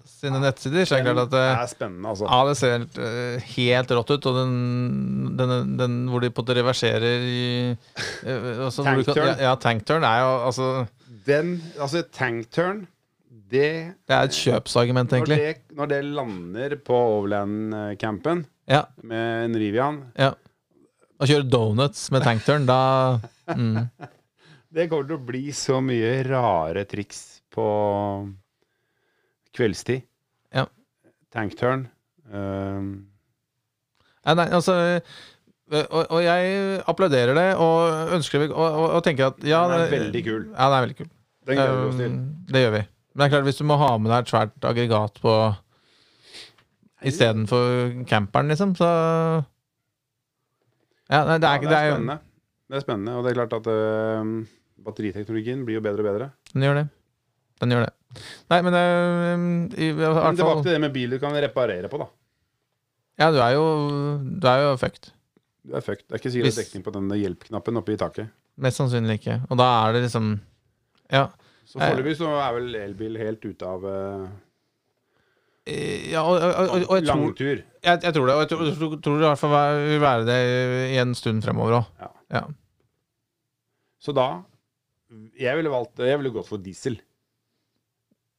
sine 0.02 0.40
nettsider, 0.42 0.82
så 0.82 0.98
er 0.98 1.04
det 1.04 1.12
klart 1.12 1.22
at 1.28 1.32
det 1.36 1.44
eh, 1.44 1.62
er 1.62 1.70
spennende, 1.70 2.12
altså. 2.12 2.26
ja, 2.26 2.40
det 2.48 2.56
ser 2.58 2.76
helt, 2.82 3.48
helt 3.54 3.94
rått 4.00 4.12
ut. 4.16 4.28
Og 4.32 4.38
den, 4.40 4.52
den, 5.38 5.56
den 5.78 5.96
hvor 6.10 6.24
de 6.24 6.32
på 6.32 6.42
en 6.42 6.48
måte 6.48 6.58
reverserer 6.58 7.26
i 7.30 7.48
altså, 8.26 8.84
Tankturn. 8.84 9.22
Ja, 9.22 9.34
ja, 9.46 9.56
tankturn 9.62 10.06
er 10.08 10.22
jo 10.24 10.32
altså 10.50 10.70
Den, 11.28 11.58
altså 11.78 12.02
tankturn, 12.02 12.86
det 13.50 13.70
Det 14.08 14.14
er 14.16 14.28
et 14.28 14.36
kjøpsargument, 14.36 15.12
når 15.12 15.18
egentlig. 15.18 15.38
det, 15.38 15.76
når 15.78 15.90
det 15.92 16.00
lander 16.04 16.76
på 16.84 16.98
Overland-campen 17.18 18.44
Ja, 18.68 18.84
med 19.02 19.48
en 19.48 19.58
Rivian 19.60 20.02
ja. 20.18 20.34
Å 21.18 21.26
kjøre 21.26 21.48
donuts 21.50 22.06
med 22.14 22.26
tankturn, 22.26 22.68
da 22.68 22.80
mm. 23.50 23.88
Det 24.74 24.86
kommer 24.90 25.08
til 25.08 25.16
å 25.16 25.26
bli 25.30 25.46
så 25.56 25.80
mye 25.80 26.18
rare 26.26 26.84
triks 26.84 27.40
på 27.54 27.64
kveldstid. 29.56 30.04
Ja. 30.54 30.66
Tankturn. 31.32 31.86
Um, 32.28 33.08
Nei, 34.28 34.34
nei, 34.36 34.44
altså 34.52 34.74
og, 35.68 36.02
og 36.02 36.20
jeg 36.24 36.52
applauderer 36.88 37.36
det 37.36 37.48
og 37.60 38.12
ønsker 38.16 38.46
og, 38.48 38.54
og, 38.56 38.84
og 38.98 39.02
tenker 39.04 39.30
at 39.32 39.42
ja, 39.44 39.62
den 39.68 39.84
er 39.84 39.90
veldig 39.92 40.22
kul. 40.24 40.42
Ja, 40.52 40.68
den 40.68 40.76
er 40.76 40.84
veldig 40.86 40.98
kul. 41.00 41.10
Den 41.48 41.58
gleder 41.58 41.74
vi 41.78 41.88
oss 41.88 41.98
til. 42.00 42.14
Um, 42.14 42.46
det 42.52 42.62
gjør 42.62 42.74
vi. 42.76 42.82
Men 43.18 43.24
det 43.24 43.26
er 43.26 43.32
klart, 43.32 43.46
hvis 43.48 43.58
du 43.58 43.64
må 43.66 43.74
ha 43.80 43.86
med 43.98 44.12
deg 44.12 44.20
et 44.22 44.30
svært 44.30 44.66
aggregat 44.68 45.16
på 45.18 45.32
istedenfor 47.10 48.04
camperen, 48.06 48.52
liksom, 48.52 48.76
så 48.78 48.90
Ja, 51.10 51.24
nei, 51.26 51.38
det 51.42 51.48
er 51.48 51.56
Ja, 51.56 51.58
det, 51.58 51.66
er, 51.66 51.66
det 51.66 51.78
er 51.78 51.90
spennende. 51.90 52.18
Det 52.68 52.76
er 52.78 52.84
spennende, 52.84 53.16
og 53.18 53.24
det 53.26 53.32
er 53.32 53.38
klart 53.40 53.56
at 53.58 53.66
øh, 53.72 54.30
batteriteknologien 54.86 55.64
blir 55.66 55.80
jo 55.80 55.82
bedre 55.82 56.04
og 56.04 56.06
bedre. 56.06 56.28
Den 56.52 56.62
gjør 56.62 56.78
det. 56.78 56.84
Den 57.58 57.74
gjør 57.74 57.88
det. 57.88 58.22
Nei, 58.52 58.60
men 58.68 58.76
um, 58.78 59.48
i, 59.74 59.88
i 59.88 59.94
Men 59.98 60.38
tilbake 60.38 60.52
fall 60.52 60.62
til 60.68 60.76
det 60.76 60.82
med 60.86 60.94
bil 60.94 61.16
du 61.16 61.18
kan 61.18 61.34
reparere 61.34 61.90
på, 61.90 61.98
da. 62.04 62.06
Ja, 63.18 63.32
du 63.34 63.40
er 63.42 63.56
jo 63.56 63.64
Du 64.22 64.46
er 64.46 64.62
jo 64.62 64.76
fucked. 64.78 65.10
Du 65.66 65.74
er 65.74 65.82
fucked. 65.82 66.06
Det 66.06 66.14
er 66.14 66.22
ikke 66.22 66.34
sikkert 66.36 66.60
dekning 66.62 66.86
på 66.86 66.94
den 66.94 67.10
hjelp-knappen 67.18 67.82
oppe 67.82 67.96
i 67.96 67.98
taket. 67.98 68.30
Mest 68.62 68.78
sannsynlig 68.78 69.18
ikke. 69.18 69.40
Og 69.50 69.58
da 69.58 69.66
er 69.88 69.98
det 69.98 70.06
liksom 70.06 70.36
Ja. 71.10 71.26
Så 71.68 71.80
foreløpig 71.82 72.16
så 72.16 72.30
er 72.40 72.52
vel 72.56 72.76
elbil 72.80 73.18
helt 73.20 73.42
ute 73.44 73.68
av 73.68 73.82
uh, 73.84 74.28
Eh, 75.68 76.12
ja 76.14 76.22
og, 76.24 76.38
og, 76.40 76.70
og, 76.88 76.94
jeg 76.96 77.04
tror 77.04 77.10
langtur. 77.10 77.58
Jeg, 77.84 78.00
jeg 78.06 78.14
tror 78.16 78.28
det, 78.28 78.36
og 78.36 78.40
jeg 78.40 78.50
tror, 78.52 78.62
jeg 78.68 78.76
tror, 79.04 79.18
det 79.18 79.26
i 79.26 79.28
hvert 79.28 79.40
fall 79.42 79.80
vil 79.84 80.00
være 80.00 80.24
det 80.28 80.38
i 80.94 81.00
en 81.02 81.12
stund 81.18 81.44
fremover 81.44 81.80
òg. 81.80 81.90
Ja. 82.00 82.08
Ja. 82.38 82.42
Så 83.98 84.12
da 84.14 84.26
Jeg 85.40 85.56
ville 85.56 85.70
valgt 85.72 85.98
Jeg 86.04 86.18
ville 86.20 86.30
gått 86.34 86.46
for 86.50 86.60
diesel. 86.62 86.98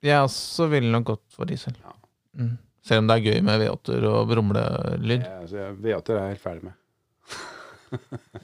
Jeg 0.06 0.24
også 0.24 0.70
ville 0.72 0.92
nok 0.94 1.08
gått 1.12 1.26
for 1.36 1.50
diesel. 1.50 1.76
Ja. 1.84 1.94
Mm. 2.40 2.56
Selv 2.86 3.04
om 3.04 3.10
det 3.10 3.18
er 3.18 3.26
gøy 3.28 3.42
med 3.46 3.62
V8-er 3.62 4.06
og 4.10 4.30
brumlelyd. 4.30 5.26
Ja, 5.26 5.42
Så 5.50 5.70
V8 5.76 6.16
er 6.16 6.22
jeg 6.22 6.36
helt 6.38 6.46
ferdig 6.46 6.70
med. 6.70 6.78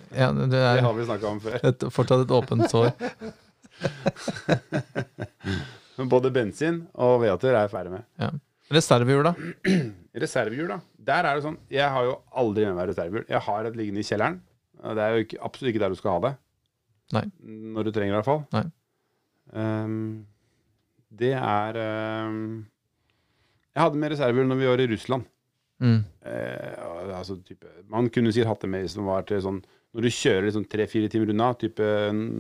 Ja, 0.10 0.32
det 0.34 0.50
Det 0.52 0.60
er 0.60 0.82
har 0.82 0.94
vi 0.98 1.06
snakka 1.06 1.30
om 1.30 1.40
før. 1.42 1.58
et, 1.70 1.84
fortsatt 1.94 2.26
et 2.26 2.34
åpent 2.34 2.70
sår. 2.70 2.92
Både 6.14 6.32
bensin 6.34 6.84
og 6.94 7.22
V8 7.24 7.50
er 7.50 7.58
jeg 7.62 7.72
ferdig 7.72 7.92
med. 7.96 8.04
Reservehjul, 8.74 9.28
da? 9.28 9.34
Reservehjul, 10.24 10.70
da. 10.74 10.80
Der 11.06 11.28
er 11.28 11.34
det 11.38 11.44
sånn 11.46 11.60
Jeg 11.72 11.88
har 11.92 12.04
jo 12.08 12.16
aldri 12.42 12.66
med 12.66 12.76
meg 12.80 12.90
reservehjul. 12.90 13.28
Jeg 13.30 13.42
har 13.48 13.62
et 13.70 13.78
liggende 13.78 14.02
i 14.02 14.08
kjelleren. 14.08 14.38
Og 14.82 14.92
Det 14.98 15.04
er 15.04 15.10
jo 15.14 15.20
ikke, 15.26 15.42
absolutt 15.48 15.72
ikke 15.72 15.84
der 15.84 15.94
du 15.94 16.00
skal 16.00 16.18
ha 16.18 16.22
det. 16.26 16.34
Nei. 17.16 17.26
Når 17.76 17.82
du 17.86 17.92
trenger 17.94 18.12
det, 18.12 18.16
i 18.16 18.20
hvert 18.20 18.32
fall. 18.32 18.44
Nei. 18.56 18.66
Ehm, 19.62 20.08
det 21.16 21.34
er 21.38 21.72
um, 22.26 22.66
Jeg 23.76 23.82
hadde 23.84 24.02
med 24.02 24.12
reservehjul 24.16 24.48
når 24.50 24.60
vi 24.60 24.70
var 24.72 24.80
i 24.84 24.90
Russland. 24.92 25.24
Mm. 25.84 26.02
Uh, 26.26 27.18
altså, 27.20 27.34
type, 27.46 27.68
Man 27.92 28.10
kunne 28.10 28.32
sikkert 28.34 28.52
hatt 28.54 28.64
det 28.66 28.72
med 28.72 28.82
hvis 28.86 28.98
det 28.98 29.06
var 29.06 29.22
til 29.28 29.40
sånn 29.44 29.62
Når 29.96 30.04
du 30.04 30.12
kjører 30.12 30.50
liksom 30.50 30.66
tre-fire 30.68 31.08
timer 31.12 31.32
unna, 31.32 31.54
type 31.56 31.86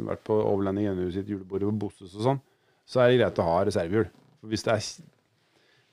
vært 0.09 0.23
på 0.27 0.35
overlanding 0.35 0.89
hjemme 0.89 1.05
sitt 1.13 1.29
julebord 1.31 1.63
på 1.63 1.75
Bosses 1.85 2.17
og 2.17 2.25
sånn, 2.25 2.41
så 2.83 3.01
er 3.01 3.13
det 3.13 3.21
greit 3.21 3.39
å 3.39 3.45
ha 3.47 3.61
reservehjul. 3.69 4.09
For 4.41 4.51
hvis, 4.51 4.65
det 4.65 4.73
er, 4.73 4.89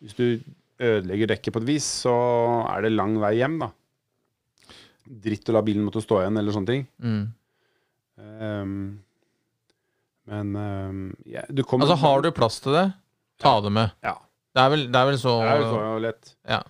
hvis 0.02 0.18
du 0.18 0.24
ødelegger 0.82 1.30
dekket 1.30 1.54
på 1.54 1.62
et 1.62 1.68
vis, 1.68 1.86
så 2.02 2.16
er 2.66 2.82
det 2.82 2.92
lang 2.96 3.14
vei 3.22 3.36
hjem, 3.38 3.60
da. 3.62 3.70
Dritt 5.22 5.48
å 5.50 5.56
la 5.56 5.62
bilen 5.66 5.86
måtte 5.86 6.02
stå 6.02 6.24
igjen, 6.24 6.42
eller 6.42 6.56
sånne 6.56 6.72
ting. 6.72 6.84
Mm. 6.98 7.22
Um, 8.22 8.74
men 10.30 10.52
um, 10.58 11.00
ja, 11.26 11.46
du 11.48 11.64
kommer 11.66 11.88
Altså, 11.88 11.98
har 12.02 12.22
du 12.22 12.30
plass 12.34 12.60
til 12.62 12.76
det, 12.76 12.84
ta 13.42 13.56
det 13.64 13.72
med. 13.74 13.94
Ja. 14.04 14.18
Det 14.52 14.60
er 14.60 14.70
vel, 14.74 14.84
det 14.92 15.00
er 15.00 15.08
vel 15.08 15.18
så 15.18 15.38
Det 15.40 15.48
er 15.48 15.62
jo 15.62 15.70
så 15.72 15.96
lett. 16.04 16.36
Ja. 16.50 16.60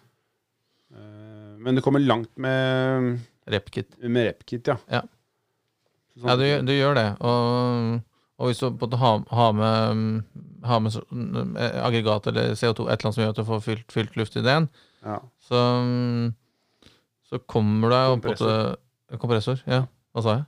Uh, 0.93 1.53
men 1.65 1.77
du 1.77 1.83
kommer 1.85 2.05
langt 2.05 2.31
med, 2.41 3.19
Repkit. 3.51 3.97
med 4.03 4.29
repkit, 4.29 4.67
ja. 4.71 4.77
Ja. 4.91 5.03
Sånn- 6.17 6.29
Ja, 6.29 6.37
du, 6.37 6.67
du 6.69 6.73
gjør 6.73 6.95
det. 6.95 7.07
Og, 7.21 8.01
og 8.39 8.47
hvis 8.51 8.61
du 8.63 8.69
både 8.71 8.97
har, 9.01 9.25
har 9.31 9.53
med, 9.57 10.23
har 10.65 10.81
med 10.85 10.99
eh, 11.57 11.79
aggregat 11.87 12.27
eller 12.31 12.53
CO2, 12.55 12.87
et 12.87 12.99
eller 12.99 13.09
annet 13.09 13.15
som 13.17 13.25
gjør 13.25 13.35
at 13.35 13.41
du 13.41 13.45
får 13.49 13.65
fylt, 13.65 13.93
fylt 13.93 14.17
luft 14.21 14.37
i 14.37 14.45
den, 14.45 14.69
ja. 15.05 15.19
så, 15.41 15.63
så 17.31 17.39
kommer 17.51 17.89
du 17.91 17.97
på 17.97 18.31
en 18.31 18.33
måte 18.33 19.19
Kompressor. 19.21 19.61
Ja. 19.69 19.83
Hva 20.15 20.23
sa 20.25 20.35
jeg? 20.39 20.45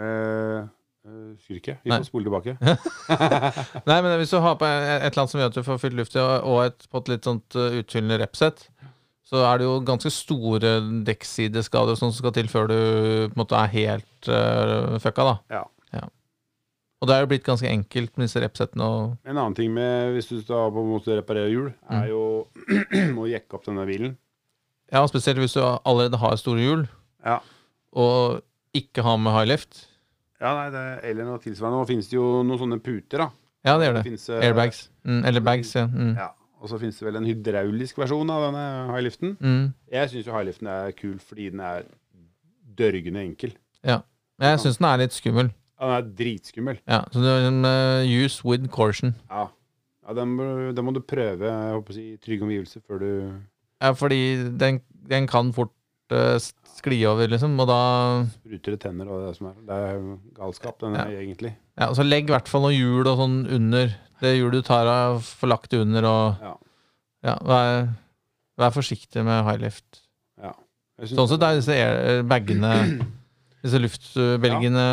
Eh, 0.00 0.60
eh, 1.04 1.24
Husker 1.34 1.58
ikke. 1.58 1.74
Vi 1.84 1.92
får 1.92 2.06
spole 2.08 2.28
tilbake. 2.28 2.54
Nei, 3.90 3.98
men 4.00 4.14
hvis 4.20 4.32
du 4.32 4.38
har 4.40 4.56
på 4.60 4.68
et 4.68 5.02
eller 5.02 5.18
annet 5.18 5.32
som 5.34 5.40
gjør 5.40 5.50
at 5.52 5.58
du 5.58 5.64
får 5.66 5.80
fylt 5.82 5.98
luft 5.98 6.16
i, 6.16 6.22
og 6.22 6.62
et, 6.64 6.86
på 6.88 7.02
et 7.02 7.10
litt 7.12 7.28
sånt 7.28 7.56
uh, 7.58 7.76
utfyllende 7.80 8.20
repsett, 8.22 8.68
så 9.30 9.44
er 9.46 9.60
det 9.60 9.66
jo 9.68 9.76
ganske 9.86 10.10
store 10.10 10.72
dekksideskader 11.06 11.94
som 11.98 12.10
skal 12.12 12.32
til 12.34 12.48
før 12.50 12.66
du 12.70 12.74
på 12.74 13.36
en 13.36 13.38
måte 13.38 13.54
er 13.54 13.70
helt 13.76 14.30
uh, 14.30 14.96
fucka, 15.02 15.22
da. 15.30 15.36
Ja. 15.60 15.66
Og 17.00 17.08
det 17.08 17.14
er 17.16 17.22
jo 17.22 17.28
blitt 17.30 17.46
ganske 17.46 17.64
enkelt 17.70 18.18
med 18.18 18.26
disse 18.26 18.40
repsettene 18.42 18.84
og 18.84 19.12
En 19.24 19.38
annen 19.40 19.54
ting 19.56 19.70
med 19.72 20.10
hvis 20.12 20.26
du 20.28 20.34
skal 20.42 20.66
på 20.74 20.82
en 20.82 20.90
måte 20.92 21.14
reparere 21.16 21.48
hjul, 21.48 21.70
Mm. 21.88 21.94
er 21.96 22.08
jo 22.10 22.24
å 23.22 23.28
jekke 23.30 23.56
opp 23.56 23.64
denne 23.64 23.86
bilen. 23.88 24.18
Ja, 24.92 25.00
spesielt 25.08 25.38
hvis 25.40 25.54
du 25.56 25.62
allerede 25.64 26.18
har 26.20 26.36
store 26.36 26.60
hjul, 26.60 26.82
Ja. 27.24 27.38
og 27.96 28.42
ikke 28.76 29.02
har 29.06 29.16
med 29.16 29.32
high 29.32 29.48
lift. 29.48 29.86
Ja, 30.42 30.52
nei, 30.58 30.68
det, 30.74 30.84
eller 31.08 31.24
noe 31.30 31.38
tilsvarende. 31.40 31.80
Nå 31.80 31.88
finnes 31.88 32.10
det 32.10 32.18
jo 32.18 32.42
noen 32.44 32.60
sånne 32.60 32.80
puter, 32.84 33.24
da. 33.24 33.30
Ja, 33.64 33.78
det 33.78 33.88
gjør 33.88 33.96
det. 33.96 34.04
finnes, 34.10 34.28
eh, 34.28 34.44
Airbags. 34.50 34.82
Mm, 35.04 35.24
eller 35.24 35.40
bags, 35.40 35.72
ja. 35.74 35.86
Mm. 35.86 36.12
Ja. 36.20 36.28
Og 36.60 36.68
så 36.68 36.78
finnes 36.80 36.98
det 37.00 37.06
vel 37.06 37.16
en 37.16 37.24
hydraulisk 37.28 37.98
versjon 37.98 38.30
av 38.32 38.42
denne 38.50 38.64
highliften. 38.92 39.36
Mm. 39.40 39.62
Jeg 39.92 40.10
syns 40.12 40.26
jo 40.28 40.34
highliften 40.36 40.68
er 40.68 40.92
kul 40.98 41.16
fordi 41.24 41.48
den 41.54 41.62
er 41.64 41.86
dørgende 42.78 43.24
enkel. 43.24 43.56
ja. 43.84 44.02
Jeg 44.40 44.56
syns 44.62 44.78
den 44.80 44.86
er 44.88 45.00
litt 45.02 45.12
skummel. 45.12 45.50
Ja, 45.76 45.86
den 45.86 45.94
er 45.98 46.06
dritskummel. 46.16 46.78
Ja, 46.88 47.02
så 47.12 47.20
det 47.20 47.28
er 47.28 47.46
en 47.50 47.58
uh, 47.68 48.00
use 48.24 48.40
with 48.44 48.68
caution. 48.72 49.10
Ja. 49.28 49.42
ja 50.08 50.14
den, 50.16 50.32
den 50.76 50.86
må 50.86 50.94
du 50.96 51.00
prøve 51.04 51.44
jeg 51.44 51.74
håper 51.74 51.92
å 51.92 51.96
si, 51.98 52.04
i 52.14 52.16
trygge 52.24 52.46
omgivelser 52.46 52.80
før 52.88 53.02
du 53.02 53.10
Ja, 53.82 53.90
fordi 53.92 54.20
den, 54.60 54.80
den 55.12 55.28
kan 55.28 55.52
fort 55.52 55.74
uh, 56.12 56.38
skli 56.80 57.02
over, 57.04 57.28
liksom, 57.28 57.58
og 57.60 57.68
da 57.68 57.80
spruter 58.38 58.76
det 58.76 58.80
tenner 58.86 59.12
og 59.12 59.26
det 59.26 59.34
som 59.36 59.50
er. 59.50 59.58
Det 59.68 59.78
er 59.90 60.08
galskap, 60.40 60.80
den 60.80 60.96
Ja. 60.96 61.04
er 61.04 61.20
egentlig. 61.20 61.52
Ja, 61.76 61.90
så 61.92 62.04
legg 62.08 62.28
i 62.28 62.32
hvert 62.32 62.48
fall 62.48 62.64
noen 62.64 62.78
hjul 62.78 63.04
og 63.12 63.20
sånn 63.20 63.38
under. 63.60 63.92
Det 64.20 64.34
hjulet 64.36 64.60
du 64.60 64.66
tar 64.66 64.86
av, 64.90 65.22
får 65.40 65.48
lagt 65.48 65.70
det 65.72 65.80
under, 65.80 66.04
og 66.04 66.42
Ja. 66.44 66.54
ja, 67.30 67.34
vær, 67.46 67.88
vær 68.60 68.70
forsiktig 68.76 69.24
med 69.24 69.44
highlift. 69.48 70.02
Ja. 70.44 70.52
Sånn 71.08 71.28
sett 71.30 71.42
er 71.46 71.56
disse 71.56 71.72
air- 71.72 72.22
bagene, 72.28 72.70
disse 73.64 73.78
luftbelgene, 73.80 74.84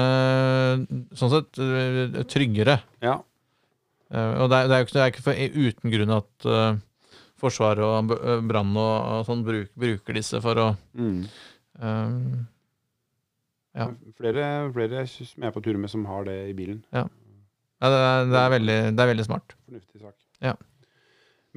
sånn 1.19 1.31
sett 1.33 1.59
tryggere. 2.31 2.77
Ja. 3.03 3.17
Eh, 4.11 4.33
og 4.39 4.47
det 4.51 4.61
er, 4.61 4.67
det 4.71 4.75
er 4.77 4.79
jo 4.83 4.87
ikke, 4.87 5.01
er 5.03 5.11
ikke 5.11 5.25
for, 5.25 5.41
uten 5.67 5.91
grunn 5.91 6.13
at 6.15 6.45
uh, 6.47 6.77
Forsvaret 7.37 7.83
og 7.83 8.13
eh, 8.15 8.39
brann 8.47 8.71
og, 8.79 8.93
og 9.17 9.25
sånn 9.27 9.43
bruk, 9.45 9.67
bruker 9.77 10.15
disse 10.15 10.39
for 10.41 10.55
å 10.63 10.67
Mm. 10.95 11.25
um, 11.83 12.47
Ja. 13.77 13.89
Flere, 14.17 14.45
flere 14.73 15.03
som 15.11 15.43
jeg 15.43 15.51
er 15.51 15.53
på 15.53 15.61
tur 15.67 15.77
med, 15.77 15.91
som 15.91 16.05
har 16.09 16.23
det 16.25 16.37
i 16.49 16.53
bilen. 16.57 16.79
ja, 16.95 17.03
det, 17.81 17.97
er, 18.01 18.25
det, 18.31 18.39
er 18.41 18.49
veldig, 18.55 18.77
det 18.97 19.03
er 19.03 19.09
veldig 19.13 19.25
smart. 19.27 19.53
Fornuftig 19.67 20.01
sak. 20.01 20.15
Ja. 20.41 20.53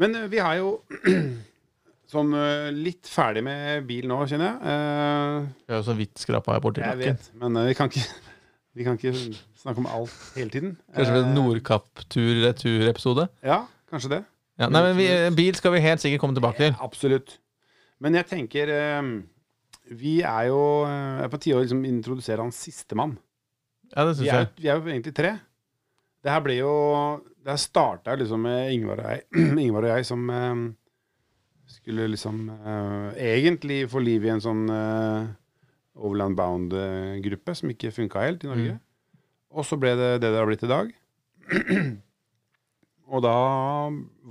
Men 0.01 0.15
eh, 0.17 0.27
vi 0.33 0.39
har 0.45 0.59
jo 0.61 0.75
sånn 2.13 2.33
litt 2.81 3.07
ferdig 3.11 3.43
med 3.47 3.87
bil 3.89 4.09
nå, 4.11 4.19
kjenner 4.29 4.51
jeg. 4.51 4.59
Eh, 4.73 5.49
Vi 5.69 5.73
har 5.75 5.81
jo 5.81 5.87
så 5.87 5.95
vidt 5.99 6.19
skrapa 6.21 6.59
borti 6.63 6.83
bakken. 6.83 7.01
jeg 7.07 7.17
vet, 7.17 7.31
men 7.41 7.61
vi 7.69 7.75
kan 7.79 7.91
ikke 7.93 8.05
vi 8.81 8.87
kan 8.87 8.99
ikke 8.99 9.15
snakke 9.61 9.83
om 9.83 9.89
alt 9.91 10.15
hele 10.37 10.51
tiden. 10.53 10.77
Kanskje 10.97 11.17
en 11.21 11.31
Eh, 11.31 11.35
Nordkapp 11.37 12.05
tur-retur-episode? 12.13 13.29
Ja, 13.47 13.63
kanskje 13.91 14.13
det. 14.17 14.23
Ja, 14.61 14.69
nei, 14.69 14.83
men 14.85 14.97
vi, 14.99 15.07
bil 15.39 15.57
skal 15.57 15.73
vi 15.73 15.81
helt 15.81 16.03
sikkert 16.03 16.21
komme 16.23 16.37
tilbake 16.37 16.61
til. 16.61 16.75
Absolutt. 16.85 17.39
Men 18.01 18.15
jeg 18.19 18.27
tenker 18.29 18.69
Vi 19.91 20.19
er 20.23 20.45
jo 20.51 20.59
er 20.87 21.29
på 21.33 21.39
tide 21.41 21.57
å 21.59 21.63
liksom 21.65 21.81
introdusere 21.89 22.45
han 22.45 22.53
sistemann. 22.55 23.17
Ja, 23.91 24.05
det 24.07 24.19
Vi, 24.19 24.27
syns 24.27 24.29
er- 24.35 24.43
jeg. 24.45 24.51
vi 24.61 24.69
er 24.71 24.77
jo 24.79 24.93
egentlig 24.93 25.15
tre. 25.17 25.33
Det 26.21 26.33
her 26.33 26.43
ble 26.45 26.59
jo 26.59 26.73
Det 27.41 27.55
her 27.55 27.61
starta 27.61 28.17
liksom 28.19 28.45
med 28.45 28.75
Ingvar 28.75 29.03
og 29.03 29.11
jeg, 29.15 29.25
Ingvar 29.65 29.89
og 29.89 29.95
jeg 29.95 30.09
som 30.09 30.31
eh, 30.35 30.63
skulle 31.71 32.11
liksom 32.13 32.43
eh, 32.51 33.21
egentlig 33.31 33.85
få 33.91 34.03
liv 34.03 34.27
i 34.27 34.33
en 34.35 34.43
sånn 34.45 34.65
eh, 34.75 35.31
Overland 36.01 36.37
Bound-gruppe 36.37 37.55
som 37.57 37.73
ikke 37.73 37.93
funka 37.93 38.23
helt 38.25 38.45
i 38.45 38.49
Norge. 38.49 38.77
Mm. 38.77 39.19
Og 39.53 39.67
så 39.67 39.77
ble 39.81 39.93
det 39.99 40.11
det 40.23 40.31
det 40.33 40.39
har 40.39 40.49
blitt 40.49 40.65
i 40.65 40.71
dag. 40.71 40.93
og 43.13 43.25
da 43.27 43.35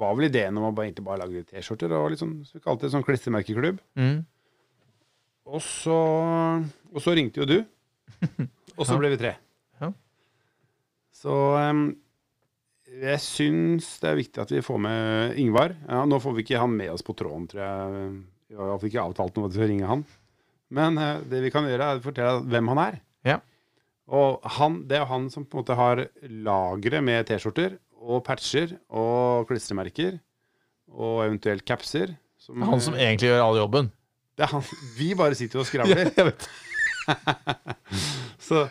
var 0.02 0.16
vel 0.18 0.30
ideen 0.30 0.58
om 0.58 0.70
å 0.70 0.72
bare, 0.72 0.90
egentlig 0.90 1.06
bare 1.06 1.22
lage 1.22 1.46
T-skjorter 1.52 1.94
og 1.94 2.10
litt 2.14 2.24
sånn, 2.24 2.40
så 2.48 2.58
vi 2.58 2.64
kalte 2.64 2.88
det 2.88 2.94
sånn 2.96 3.06
klistremerkeklubb. 3.06 3.84
Mm. 4.00 4.18
Og 5.50 5.62
så, 5.66 6.00
og 6.94 7.04
så 7.04 7.14
ringte 7.18 7.44
jo 7.44 7.50
du, 7.50 7.60
og 8.78 8.84
så 8.88 8.98
ble 8.98 9.14
vi 9.14 9.22
tre. 9.22 9.36
Ja. 11.20 11.24
Så 11.24 11.36
jeg 13.00 13.20
syns 13.22 13.90
det 14.02 14.10
er 14.10 14.18
viktig 14.18 14.42
at 14.42 14.52
vi 14.54 14.62
får 14.66 14.80
med 14.82 15.36
Ingvar. 15.40 15.76
Ja, 15.88 16.06
nå 16.10 16.20
får 16.24 16.38
vi 16.38 16.46
ikke 16.46 16.62
han 16.62 16.74
med 16.80 16.94
oss 16.94 17.04
på 17.06 17.14
tråden, 17.18 17.46
tror 17.52 17.62
jeg. 17.62 18.08
Vi 18.50 18.58
har 18.58 18.88
ikke 18.88 19.04
avtalt 19.04 19.36
noe 19.38 19.52
til 19.52 19.62
å 19.62 19.68
ringe 19.70 19.90
han. 19.90 20.06
Men 20.74 20.98
eh, 21.02 21.20
det 21.30 21.42
vi 21.44 21.52
kan 21.54 21.68
gjøre, 21.70 21.86
er 21.96 22.00
å 22.00 22.06
fortelle 22.06 22.46
hvem 22.50 22.72
han 22.72 22.82
er. 22.82 22.98
Ja. 23.28 23.38
Og 24.10 24.42
han, 24.58 24.80
det 24.90 24.98
er 24.98 25.06
han 25.10 25.28
som 25.34 25.46
på 25.46 25.58
en 25.58 25.62
måte 25.62 25.78
har 25.78 26.02
lageret 26.24 27.06
med 27.06 27.28
T-skjorter 27.30 27.76
og 28.00 28.24
patcher 28.26 28.74
og 28.90 29.46
klistremerker 29.50 30.18
og 30.90 31.26
eventuelt 31.28 31.66
capser. 31.68 32.16
som, 32.42 32.64
Han 32.66 32.82
som 32.82 32.96
eh, 32.98 33.06
egentlig 33.10 33.30
gjør 33.30 33.44
all 33.46 33.60
jobben. 33.60 33.92
det 34.40 34.48
er 34.48 34.54
han. 34.56 34.66
Vi 34.98 35.12
bare 35.20 35.38
sitter 35.38 35.62
og 35.62 35.68
skravler. 35.70 36.10
vet. 36.16 36.50
Så 38.50 38.66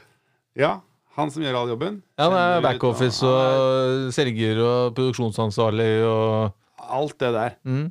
ja, 0.59 0.79
han 1.19 1.31
som 1.35 1.43
gjør 1.43 1.57
all 1.59 1.71
jobben. 1.75 2.01
Ja, 2.19 2.29
han 2.31 2.37
er 2.39 2.63
backoffice 2.65 3.27
og 3.27 4.09
selger 4.15 4.61
og 4.63 4.95
produksjonsansvarlig 4.97 5.91
og 6.07 6.55
Alt 6.89 7.19
det 7.21 7.33
der. 7.35 7.57
mm, 7.69 7.89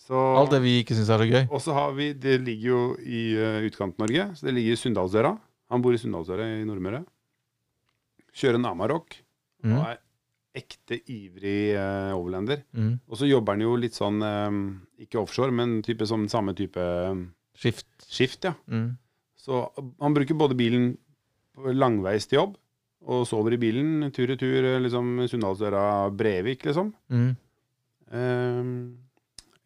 Så, 0.00 0.18
alt 0.40 0.50
det 0.50 0.62
vi 0.64 0.72
ikke 0.82 0.96
syns 0.96 1.10
er 1.12 1.20
så 1.22 1.28
gøy. 1.30 1.42
Og 1.52 1.60
så 1.62 1.74
har 1.76 1.92
vi 1.94 2.08
Det 2.18 2.40
ligger 2.42 2.68
jo 2.72 2.80
i 2.98 3.20
uh, 3.38 3.60
utkant-Norge, 3.68 4.30
så 4.34 4.46
det 4.48 4.54
ligger 4.56 4.72
i 4.74 4.80
Sunndalsøra. 4.80 5.34
Han 5.70 5.82
bor 5.84 5.94
i 5.94 6.00
Sunndalsøra 6.02 6.46
i 6.58 6.64
Nordmøre. 6.66 7.04
Kjører 8.34 8.60
en 8.60 8.70
Amarok 8.72 9.20
Mm, 9.60 9.74
og 9.76 9.82
er 9.90 9.98
ekte 10.56 10.96
ivrig 11.12 11.74
uh, 11.76 12.14
overlander. 12.16 12.62
mm. 12.72 12.94
Og 13.12 13.18
så 13.20 13.26
jobber 13.28 13.52
han 13.58 13.60
jo 13.66 13.74
litt 13.76 13.92
sånn 13.92 14.22
um, 14.24 14.62
Ikke 14.98 15.20
offshore, 15.20 15.52
men 15.52 15.82
type 15.84 16.06
sånn, 16.08 16.24
samme 16.32 16.54
type 16.56 16.80
um, 16.80 17.26
Skift. 17.54 17.84
skift, 18.08 18.48
ja. 18.48 18.54
Mm. 18.72 18.94
Så 19.36 19.60
han 20.00 20.16
bruker 20.16 20.32
både 20.40 20.56
bilen 20.56 20.94
langveis 21.76 22.24
til 22.30 22.38
jobb, 22.38 22.56
og 23.08 23.24
sover 23.28 23.56
i 23.56 23.60
bilen 23.60 24.10
tur 24.12 24.30
i 24.30 24.36
tur, 24.40 24.66
liksom 24.84 25.22
Sunndalsøra 25.30 25.84
Brevik, 26.12 26.66
liksom. 26.68 26.92
Mm. 27.08 27.30
Ehm, 28.12 28.74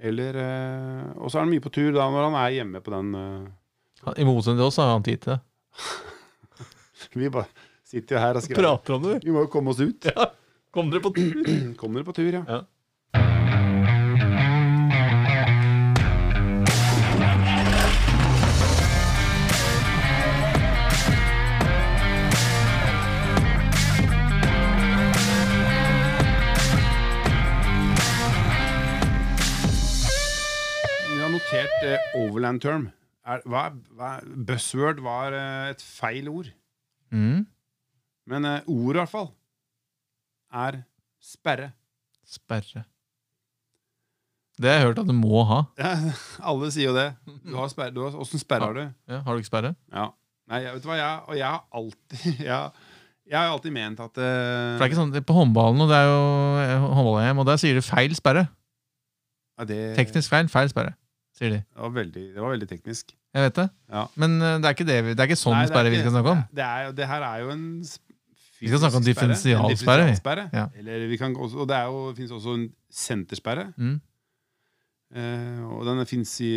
eller 0.05 0.37
eh, 0.37 1.05
Og 1.16 1.30
så 1.30 1.39
er 1.39 1.47
han 1.47 1.53
mye 1.55 1.64
på 1.64 1.72
tur 1.72 1.95
da 1.95 2.07
når 2.12 2.26
han 2.28 2.35
er 2.43 2.57
hjemme 2.59 2.82
på 2.85 2.93
den 2.93 3.14
eh, 3.16 4.12
I 4.20 4.26
motsetning 4.28 4.61
til 4.61 4.66
oss 4.66 4.80
har 4.82 4.91
han 4.93 5.07
tid 5.07 5.22
til 5.24 5.32
det. 5.32 5.41
Vi 7.18 7.30
bare 7.32 7.49
sitter 7.87 8.16
jo 8.16 8.22
her 8.22 8.39
og 8.39 8.45
skriver. 8.45 8.61
Prater 8.61 8.97
om 8.99 9.05
det, 9.07 9.18
Vi 9.24 9.32
må 9.35 9.47
jo 9.47 9.51
komme 9.53 9.72
oss 9.72 9.80
ut. 9.80 10.11
Ja. 10.11 10.28
Kom 10.74 10.91
dere 10.93 11.03
på 11.05 11.14
tur? 11.14 11.43
Kommer 11.80 12.01
dere 12.03 12.09
på 12.11 12.16
tur, 12.16 12.30
ja. 12.32 12.43
Ja. 12.49 12.61
Eh, 31.85 32.09
overland 32.18 32.62
term. 32.64 32.89
er, 33.24 33.45
hva, 33.49 33.68
hva, 33.97 34.14
Buzzword 34.24 35.03
var 35.05 35.37
eh, 35.37 35.74
et 35.74 35.85
feil 35.85 36.28
ord. 36.32 36.51
Mm. 37.12 37.45
Men 38.30 38.49
uh, 38.49 38.57
ordet, 38.64 38.97
i 38.97 39.01
hvert 39.03 39.12
fall, 39.12 39.30
er 40.64 40.80
sperre. 41.20 41.70
Sperre. 42.24 42.85
Det 44.55 44.70
har 44.70 44.78
jeg 44.78 44.87
hørt 44.87 45.01
at 45.03 45.09
du 45.11 45.16
må 45.16 45.43
ha. 45.49 45.61
Ja, 45.80 45.95
alle 46.51 46.70
sier 46.72 46.93
jo 46.93 46.97
det. 46.97 47.11
Du 47.45 47.57
har 47.59 47.70
sperre. 47.72 47.93
Du 47.95 48.05
har, 48.07 48.16
åssen 48.16 48.41
sperre 48.41 48.70
har 48.70 48.76
du? 48.76 48.85
Ja, 49.11 49.20
har 49.26 49.35
du 49.35 49.43
ikke 49.43 49.51
sperre? 49.51 49.74
Ja. 49.93 50.09
Nei, 50.51 50.61
jeg, 50.64 50.74
vet 50.76 50.85
du 50.85 50.91
hva, 50.91 50.99
jeg, 51.01 51.22
og 51.24 51.39
jeg 51.39 51.49
har 51.49 51.62
alltid 51.80 52.24
jeg, 52.51 52.91
jeg 53.24 53.39
har 53.39 53.55
alltid 53.55 53.72
ment 53.72 54.03
at 54.05 54.18
uh... 54.20 54.24
For 54.24 54.82
det 54.82 54.85
er 54.85 54.91
ikke 54.91 54.99
sånn, 54.99 55.14
På 55.24 55.37
håndballen, 55.39 55.80
og 55.80 55.89
det 55.89 56.01
er 56.01 56.11
jo 56.11 56.91
håndball-EM, 56.99 57.41
og 57.41 57.49
der 57.49 57.61
sier 57.62 57.78
du 57.78 57.85
feil 57.85 58.12
sperre. 58.16 58.45
ja, 59.59 59.66
det, 59.68 59.78
Teknisk 59.97 60.32
feil, 60.32 60.51
feil 60.53 60.68
sperre, 60.72 60.93
sier 61.35 61.51
de. 61.51 61.61
Det 61.64 61.82
var 61.82 61.91
veldig, 61.97 62.24
det 62.35 62.41
var 62.43 62.51
veldig 62.55 62.68
teknisk. 62.70 63.12
Jeg 63.35 63.43
vet 63.49 63.55
det. 63.59 63.68
Ja. 63.91 64.07
Men 64.16 64.37
eh, 64.41 64.57
det 64.62 64.68
er 64.70 64.74
ikke, 64.76 64.87
det, 64.87 64.99
vi- 65.05 65.14
det 65.14 65.20
er 65.24 65.28
ikke 65.32 65.41
sånn 65.41 65.57
Nei, 65.57 65.64
det 65.64 65.70
er 65.70 65.74
sperre 65.74 65.91
vi 65.91 65.97
ikke- 65.99 66.05
skal 66.09 66.14
snakke 66.18 66.35
om. 66.37 66.43
Det, 66.55 66.64
er, 66.64 66.85
jo- 66.87 66.93
det 67.01 67.07
her 67.11 67.22
er 67.28 67.39
jo 67.43 67.51
en 67.51 67.64
Vi 68.61 68.68
skal 68.70 68.78
snakke 68.85 68.97
om. 69.01 69.05
Differensialsperre, 69.05 69.68
vi. 69.68 69.74
differensialsperre. 69.74 70.45
Ja. 70.55 70.66
Eller 70.78 71.07
vi 71.11 71.16
kan 71.18 71.35
også, 71.37 71.57
og 71.64 71.68
det 71.68 71.76
er 71.76 71.87
jo, 71.91 72.05
det 72.12 72.16
finnes 72.20 72.32
også 72.39 72.55
en 72.55 72.68
sentersperre. 72.91 73.66
Mm. 73.76 73.97
Eh, 75.14 75.64
og 75.70 75.85
den 75.87 76.05
fins 76.07 76.32
i 76.43 76.53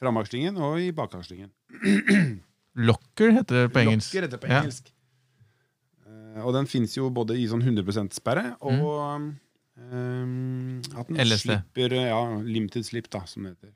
framakslingen 0.00 0.56
og 0.64 0.78
i 0.80 0.92
bakakslingen. 0.96 1.50
Locker 2.76 3.32
heter 3.32 3.64
det 3.66 3.72
på 3.72 3.80
engelsk. 3.82 4.12
Locker 4.14 4.26
heter 4.28 4.36
det 4.36 4.40
på 4.44 4.48
Ja. 4.52 4.60
engelsk. 4.62 4.92
Eh, 6.06 6.44
og 6.44 6.52
den 6.54 6.66
fins 6.70 6.94
jo 6.96 7.08
både 7.10 7.36
i 7.40 7.46
sånn 7.48 7.62
100 7.64 8.12
sperre 8.12 8.54
og 8.60 8.80
um, 9.76 10.80
at 10.96 11.08
den 11.08 11.16
LSD. 11.24 11.48
slipper 11.50 11.92
Ja, 11.96 12.20
limited 12.44 12.84
slip, 12.84 13.08
da, 13.10 13.24
som 13.26 13.42
det 13.44 13.56
heter. 13.56 13.72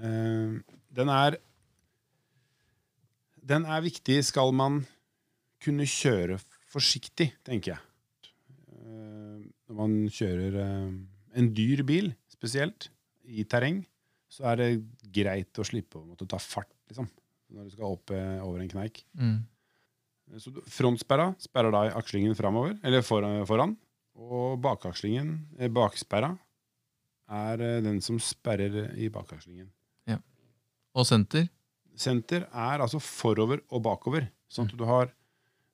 Eh, 0.00 0.58
den 0.96 1.12
er 1.12 1.38
Den 3.50 3.64
er 3.66 3.80
viktig 3.82 4.20
skal 4.24 4.52
man 4.54 4.84
kunne 5.60 5.86
kjøre 5.88 6.38
forsiktig, 6.70 7.32
tenker 7.44 7.74
jeg. 7.74 7.80
Eh, 8.70 9.38
når 9.68 9.78
man 9.78 9.96
kjører 10.12 10.58
eh, 10.60 10.92
en 11.40 11.48
dyr 11.56 11.82
bil, 11.88 12.12
spesielt, 12.30 12.90
i 13.24 13.44
terreng, 13.48 13.82
så 14.30 14.52
er 14.52 14.60
det 14.60 14.68
greit 15.14 15.58
å 15.58 15.66
slippe 15.66 15.98
å 15.98 16.06
måtte 16.06 16.28
ta 16.30 16.38
fart, 16.38 16.70
liksom. 16.90 17.08
Når 17.50 17.66
du 17.66 17.74
skal 17.74 17.96
opp 17.96 18.12
eh, 18.14 18.38
over 18.44 18.62
en 18.62 18.70
kneik. 18.70 19.02
Mm. 19.18 19.40
Så 20.38 20.52
frontsperra 20.70 21.32
sperrer 21.42 21.74
da 21.74 21.82
akslingen 21.98 22.36
framover, 22.38 22.76
eller 22.86 23.02
foran. 23.02 23.74
Og 24.20 24.60
bakakslingen, 24.62 25.34
eh, 25.58 25.72
baksperra, 25.72 26.30
er 27.30 27.66
eh, 27.66 27.80
den 27.82 27.98
som 28.04 28.20
sperrer 28.22 28.92
i 28.94 29.10
bakakslingen. 29.10 29.70
Og 30.98 31.06
senter. 31.06 31.48
Senter 32.00 32.46
er 32.48 32.82
altså 32.82 33.00
forover 33.02 33.62
og 33.70 33.84
bakover. 33.84 34.28
Sånn 34.50 34.70
at 34.70 34.76
du 34.78 34.86
har 34.88 35.12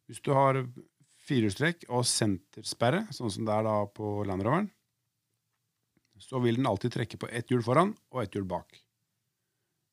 Hvis 0.06 0.20
du 0.22 0.30
har 0.30 0.60
firehjulstrekk 1.26 1.88
og 1.90 2.04
sentersperre, 2.06 3.08
sånn 3.10 3.32
som 3.34 3.46
det 3.48 3.54
er 3.56 3.64
da 3.66 3.74
på 3.90 4.20
Land 4.22 4.44
Roveren, 4.46 4.68
så 6.22 6.38
vil 6.44 6.60
den 6.60 6.68
alltid 6.70 6.94
trekke 6.94 7.18
på 7.18 7.26
ett 7.26 7.50
hjul 7.50 7.64
foran 7.66 7.90
og 8.14 8.22
ett 8.22 8.36
hjul 8.36 8.46
bak. 8.46 8.78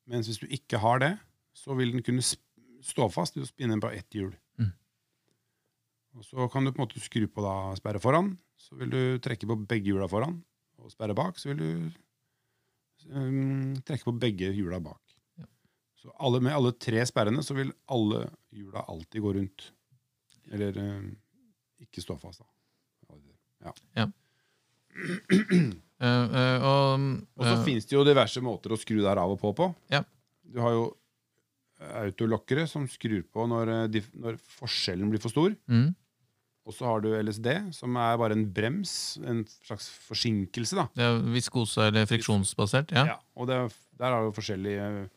Mens 0.06 0.28
hvis 0.28 0.38
du 0.38 0.46
ikke 0.46 0.78
har 0.78 1.02
det, 1.02 1.12
så 1.56 1.74
vil 1.74 1.90
den 1.96 2.04
kunne 2.06 2.22
stå 2.22 3.08
fast 3.12 3.36
ved 3.36 3.46
å 3.46 3.50
spinne 3.50 3.80
på 3.82 3.90
ett 3.90 4.16
hjul. 4.16 4.32
Mm. 4.60 4.72
Og 6.18 6.26
så 6.26 6.48
kan 6.52 6.64
du 6.64 6.72
på 6.72 6.78
en 6.78 6.86
måte 6.86 7.02
skru 7.02 7.26
på 7.26 7.44
da 7.44 7.74
sperre 7.78 8.02
foran, 8.02 8.34
så 8.54 8.78
vil 8.78 8.92
du 8.92 9.02
trekke 9.24 9.48
på 9.50 9.58
begge 9.66 9.90
hjula 9.92 10.08
foran. 10.10 10.38
Og 10.78 10.92
sperre 10.92 11.16
bak, 11.16 11.38
så 11.40 11.50
vil 11.50 11.60
du 11.62 11.68
um, 13.10 13.74
trekke 13.86 14.06
på 14.06 14.18
begge 14.20 14.52
hjula 14.54 14.80
bak. 14.84 15.00
Ja. 16.04 16.10
Så 16.10 16.12
alle, 16.20 16.40
med 16.44 16.52
alle 16.52 16.72
tre 16.76 17.00
sperrene 17.08 17.42
så 17.42 17.54
vil 17.56 17.72
alle 17.88 18.26
hjula 18.52 18.84
alltid 18.92 19.22
gå 19.24 19.32
rundt. 19.38 19.70
Eller 20.52 20.76
eh, 20.76 21.06
ikke 21.86 22.02
stå 22.04 22.18
fast, 22.20 22.42
da. 22.44 22.50
Ja. 23.64 23.72
Eh, 26.04 26.04
eh, 26.04 26.62
og 26.62 27.00
Og 27.38 27.46
så 27.46 27.54
eh, 27.54 27.64
finnes 27.64 27.86
det 27.88 27.96
jo 27.96 28.04
diverse 28.06 28.42
måter 28.44 28.74
å 28.74 28.78
skru 28.80 29.00
der 29.02 29.16
av 29.22 29.32
og 29.34 29.40
på 29.40 29.54
på. 29.56 29.70
Ja. 29.90 30.02
Du 30.44 30.60
har 30.60 30.74
jo 30.76 30.84
autolokkere 32.04 32.66
som 32.70 32.86
skrur 32.88 33.24
på 33.32 33.46
når, 33.50 33.72
eh, 33.88 34.00
når 34.20 34.36
forskjellen 34.58 35.10
blir 35.10 35.22
for 35.22 35.32
stor. 35.32 35.54
mm, 35.68 35.94
Og 36.66 36.72
så 36.72 36.86
har 36.88 37.00
du 37.04 37.10
LSD, 37.12 37.72
som 37.76 37.96
er 37.96 38.16
bare 38.16 38.32
en 38.32 38.46
brems, 38.52 39.18
en 39.24 39.44
slags 39.66 39.88
forsinkelse. 40.08 40.74
da. 40.76 40.86
Det 40.94 41.02
er 41.04 41.18
viskose- 41.34 41.88
eller 41.88 42.06
friksjonsbasert. 42.06 42.92
Ja. 42.92 43.18
Og 43.36 43.46
det, 43.48 43.54
er- 43.56 43.74
der 43.98 44.12
er 44.12 44.22
jo 44.24 44.32
forskjellige 44.32 45.10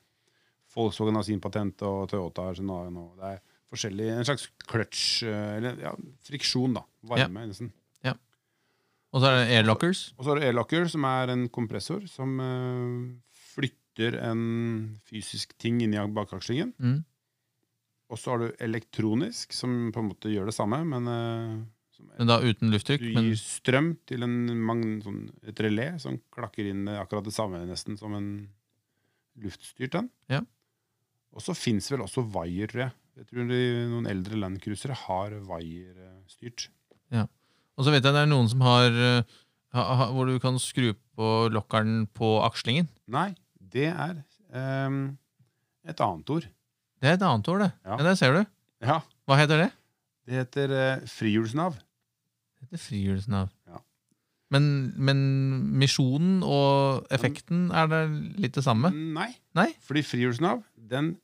Volkswagen 0.77 1.17
har 1.17 1.25
sin 1.25 1.41
patent, 1.41 1.81
og 1.87 2.05
Toyota 2.11 2.49
har 2.49 2.57
sin 2.57 2.69
og 2.69 3.17
Det 3.17 3.33
er 3.33 3.41
forskjellig, 3.73 4.11
en 4.13 4.27
slags 4.29 4.47
clutch, 4.69 5.23
eh, 5.27 5.57
eller 5.57 5.81
ja, 5.81 5.91
friksjon, 6.29 6.77
da. 6.77 6.85
Varme, 7.09 7.47
nesten. 7.49 7.73
Og 9.15 9.23
så 9.23 9.29
er 9.29 9.37
det 9.39 9.53
airlockers. 9.55 10.01
Og 10.17 10.25
så 10.25 10.33
er 10.33 10.39
det 10.39 10.49
airlocker, 10.49 10.89
som 10.91 11.05
er 11.07 11.31
en 11.33 11.45
kompressor 11.53 12.03
som 12.11 12.35
uh, 12.43 13.05
flytter 13.55 14.19
en 14.21 14.41
fysisk 15.07 15.55
ting 15.61 15.79
inni 15.85 16.01
bakaksjingen. 16.15 16.73
Mm. 16.77 16.99
Og 18.11 18.19
så 18.19 18.33
har 18.33 18.43
du 18.43 18.61
elektronisk, 18.63 19.55
som 19.55 19.89
på 19.95 20.03
en 20.03 20.11
måte 20.11 20.31
gjør 20.31 20.51
det 20.51 20.55
samme, 20.55 20.83
men 20.87 21.09
uh, 21.09 21.55
Men 22.19 22.29
da 22.29 22.37
uten 22.43 22.71
lufttrykk? 22.71 23.01
du 23.01 23.09
gir 23.09 23.17
Men, 23.17 23.31
strøm 23.41 23.89
til 24.05 24.27
sånn, 25.03 25.23
et 25.47 25.63
relé 25.65 25.89
som 26.03 26.19
klakker 26.33 26.69
inn 26.69 26.85
akkurat 26.93 27.25
det 27.25 27.33
samme 27.35 27.63
nesten 27.65 27.97
som 27.97 28.13
en 28.13 28.29
luftstyrt 29.41 29.97
en. 29.97 30.11
Ja. 30.29 30.43
Og 31.35 31.43
så 31.43 31.55
fins 31.57 31.89
vel 31.91 32.03
også 32.05 32.23
wire, 32.33 32.69
tror 32.71 32.83
jeg. 32.87 32.93
Jeg 33.17 33.27
tror 33.31 33.47
de, 33.49 33.59
noen 33.89 34.07
eldre 34.09 34.37
landcruisere 34.37 34.95
har 35.07 35.33
wire-styrt. 35.47 36.67
og 37.77 37.85
så 37.85 37.93
vet 37.93 38.05
jeg 38.05 38.13
det 38.13 38.23
er 38.25 38.29
noen 38.29 38.49
som 38.49 38.61
har 38.65 38.93
eh, 38.93 39.37
ha, 39.73 39.83
ha, 39.99 40.05
Hvor 40.13 40.29
du 40.29 40.37
kan 40.41 40.57
skru 40.61 40.91
på 41.17 41.31
lokkeren 41.53 42.05
på 42.17 42.37
akslingen. 42.45 42.89
Nei, 43.09 43.31
det 43.57 43.89
er 43.89 44.19
um, 44.53 45.17
et 45.85 46.01
annet 46.03 46.29
ord. 46.33 46.47
Det 47.01 47.09
er 47.09 47.17
et 47.17 47.25
annet 47.25 47.49
ord, 47.53 47.65
det. 47.65 47.71
Ja. 47.85 47.97
Ja. 47.97 48.05
Der 48.09 48.17
ser 48.19 48.37
du. 48.37 48.41
Ja, 48.85 49.01
Hva 49.25 49.37
heter 49.41 49.65
det? 49.65 49.69
det 50.27 50.41
heter 50.41 50.73
uh, 50.75 51.05
frihjulsnav. 51.09 51.77
Det 51.77 52.67
heter 52.67 52.83
frihjulsnav. 52.83 53.53
Men, 54.53 54.67
men 54.95 55.17
misjonen 55.81 56.37
og 56.47 57.07
effekten 57.11 57.65
er 57.75 57.89
det 57.91 58.01
litt 58.39 58.55
det 58.55 58.63
samme? 58.63 58.93
Nei, 58.95 59.33
Nei? 59.57 59.73
fordi 59.83 60.05
frihjulsnav, 60.07 60.61
den 60.77 61.17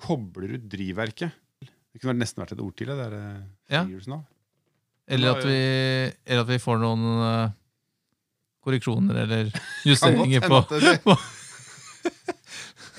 kobler 0.00 0.54
ut 0.56 0.64
drivverket. 0.72 1.34
Det 1.66 2.00
kunne 2.00 2.16
nesten 2.20 2.40
vært 2.42 2.54
et 2.56 2.62
ord 2.64 2.72
til, 2.76 2.88
det 2.92 2.96
der 2.96 3.12
eh, 3.18 3.42
Ja. 3.72 3.82
frihjulsnav. 3.84 4.24
Eller 5.08 5.36
at 5.36 5.44
er- 5.44 5.48
vi, 5.52 5.60
eller 6.26 6.42
at 6.46 6.48
vi 6.54 6.58
får 6.64 6.80
noen 6.82 7.04
eh, 7.28 7.52
korreksjoner 8.66 9.20
eller 9.26 9.52
justeringer 9.86 10.42
på 10.48 10.64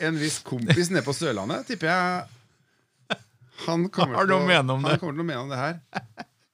En 0.06 0.18
viss 0.22 0.38
kompis 0.46 0.92
nede 0.94 1.02
på 1.06 1.14
Sørlandet, 1.18 1.66
tipper 1.72 1.90
jeg 1.90 3.18
Han 3.66 3.88
kommer, 3.90 4.20
Har 4.20 4.28
til, 4.30 4.36
å 4.38 4.46
mene 4.46 4.70
om 4.78 4.84
han 4.86 4.94
det. 4.94 5.00
kommer 5.02 5.18
til 5.18 5.24
å 5.24 5.28
mene 5.28 5.42
om 5.42 5.50
det 5.50 5.58
her. 5.58 5.80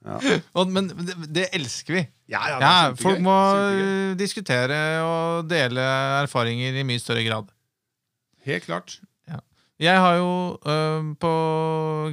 Ja, 0.04 0.18
Men 0.76 0.90
det, 0.92 1.16
det 1.32 1.46
elsker 1.56 1.94
vi. 1.96 2.04
ja, 2.28 2.42
ja, 2.50 2.58
det 2.60 2.68
Ja, 2.68 2.94
folk 3.00 3.22
må 3.24 3.34
Kjempegøy. 3.56 4.16
diskutere 4.20 4.80
og 5.08 5.48
dele 5.50 5.86
erfaringer 6.24 6.76
i 6.82 6.84
mye 6.88 7.00
større 7.00 7.24
grad. 7.28 7.52
Helt 8.48 8.66
klart. 8.68 9.00
Jeg 9.82 9.98
har 10.00 10.16
jo 10.20 10.28
øh, 10.70 11.08
På 11.20 11.30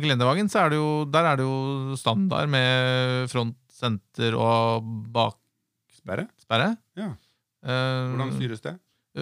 Glendevagen 0.01 0.49
så 0.49 0.63
er 0.65 0.71
det 0.73 0.79
jo 0.81 1.05
Der 1.13 1.27
er 1.29 1.37
det 1.37 1.45
jo 1.45 1.95
standard 2.01 2.49
med 2.49 3.29
front, 3.31 3.55
senter 3.77 4.35
og 4.35 4.81
baksperre. 5.13 6.25
Sperre? 6.41 6.71
Ja. 6.97 7.11
Eh, 7.61 8.09
Hvordan 8.17 8.33
styres 8.39 8.65
det? 8.65 8.73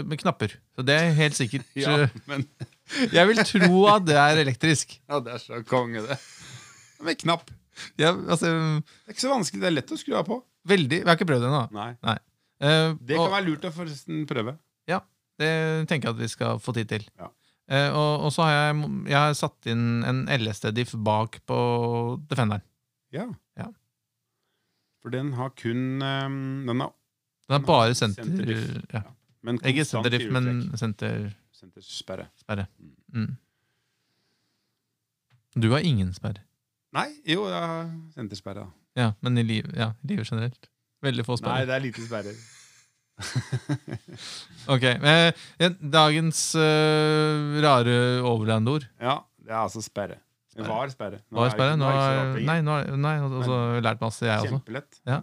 Med 0.06 0.16
knapper. 0.22 0.54
Så 0.78 0.84
det 0.86 0.94
er 0.94 1.10
helt 1.18 1.34
sikkert 1.36 1.66
Ja, 1.82 2.04
øh, 2.06 2.14
men 2.30 2.46
Jeg 3.16 3.26
vil 3.28 3.42
tro 3.42 3.82
at 3.90 4.06
det 4.06 4.16
er 4.16 4.40
elektrisk. 4.46 4.94
Ja, 5.10 5.18
det 5.24 5.34
er 5.34 5.42
så 5.42 5.60
konge, 5.68 6.06
det. 6.06 6.16
Med 7.04 7.18
knapp. 7.18 7.50
Ja, 8.00 8.12
altså, 8.14 8.46
Det 8.46 9.08
er 9.08 9.16
ikke 9.16 9.24
så 9.26 9.32
vanskelig. 9.34 9.60
Det 9.62 9.68
er 9.70 9.76
lett 9.76 9.92
å 9.94 9.98
skru 10.00 10.14
av 10.18 10.26
på. 10.28 10.42
veldig 10.68 11.02
Vi 11.02 11.08
har 11.08 11.16
ikke 11.16 11.28
prøvd 11.28 11.44
det 11.46 11.50
ennå. 11.50 11.64
Nei. 11.72 12.18
Eh, 12.60 12.94
Det 13.00 13.16
og- 13.18 13.28
kan 13.30 13.36
være 13.38 13.46
lurt 13.48 13.64
å 13.68 13.72
forresten 13.72 14.26
prøve. 14.26 14.58
Ja, 14.88 15.00
Det 15.38 15.86
tenker 15.88 16.08
jeg 16.08 16.14
at 16.16 16.20
vi 16.22 16.28
skal 16.28 16.58
få 16.58 16.74
tid 16.74 16.88
til. 16.88 17.04
Ja. 17.18 17.28
Uh, 17.70 17.90
og, 17.92 18.24
og 18.24 18.30
så 18.32 18.46
har 18.46 18.52
jeg, 18.72 18.76
jeg 19.12 19.16
har 19.20 19.34
satt 19.36 19.66
inn 19.68 20.02
en 20.08 20.22
LSD-diff 20.26 20.94
bak 21.04 21.36
på 21.46 21.58
Defenderen. 22.30 22.62
Ja. 23.12 23.26
Ja. 23.60 23.66
For 25.02 25.12
den 25.12 25.34
har 25.36 25.50
kun 25.50 26.00
um, 26.02 26.64
Den 26.66 26.80
har 26.80 26.94
Den 27.48 27.60
er 27.60 27.66
bare 27.66 27.94
senter... 27.94 28.54
Ja. 28.92 29.02
men 29.42 29.60
Ikke 29.60 29.84
senterdiff, 29.84 30.30
men 30.32 30.72
senter... 30.80 31.28
sentersperre. 31.52 32.26
Sperre. 32.40 32.66
Mm. 33.12 33.36
Du 35.60 35.70
har 35.70 35.84
ingen 35.84 36.12
sperre. 36.16 36.42
Nei, 36.96 37.08
jo, 37.28 37.44
jeg 37.50 37.66
har 37.72 37.88
sentersperre. 38.14 38.64
da. 38.64 38.70
Ja, 38.98 39.08
men 39.22 39.38
i 39.38 39.44
liv, 39.44 39.66
ja, 39.76 39.90
i 40.02 40.08
livet 40.12 40.30
generelt. 40.30 40.68
Veldig 41.04 41.24
få 41.26 41.36
sperrer? 41.38 41.60
Nei, 41.60 41.66
det 41.68 41.74
er 41.76 41.84
lite 41.84 42.06
sperrer. 42.06 42.38
Ok. 44.68 44.84
eh, 44.84 45.32
dagens 45.80 46.40
eh, 46.54 47.60
rare 47.64 47.94
overlandord. 48.26 48.86
Ja, 49.00 49.18
det 49.42 49.52
er 49.52 49.62
altså 49.64 49.82
sperre. 49.84 50.18
Det 50.58 50.66
var 50.66 50.90
sperre. 50.90 51.20
Nå 51.30 51.38
Hva 51.38 51.46
er 51.46 51.54
sperre? 51.54 51.76
Nå 51.78 51.86
er 51.86 51.98
er, 52.18 52.40
nei, 52.48 52.58
nå 52.66 52.74
er, 52.80 52.88
nei, 52.98 53.14
og 53.22 53.36
så 53.46 53.52
har 53.54 53.76
jeg 53.78 53.84
lært 53.86 54.00
masse, 54.02 54.26
jeg 54.26 54.42
også. 54.42 54.56
Kjempelett. 54.58 54.98
Ja. 55.06 55.20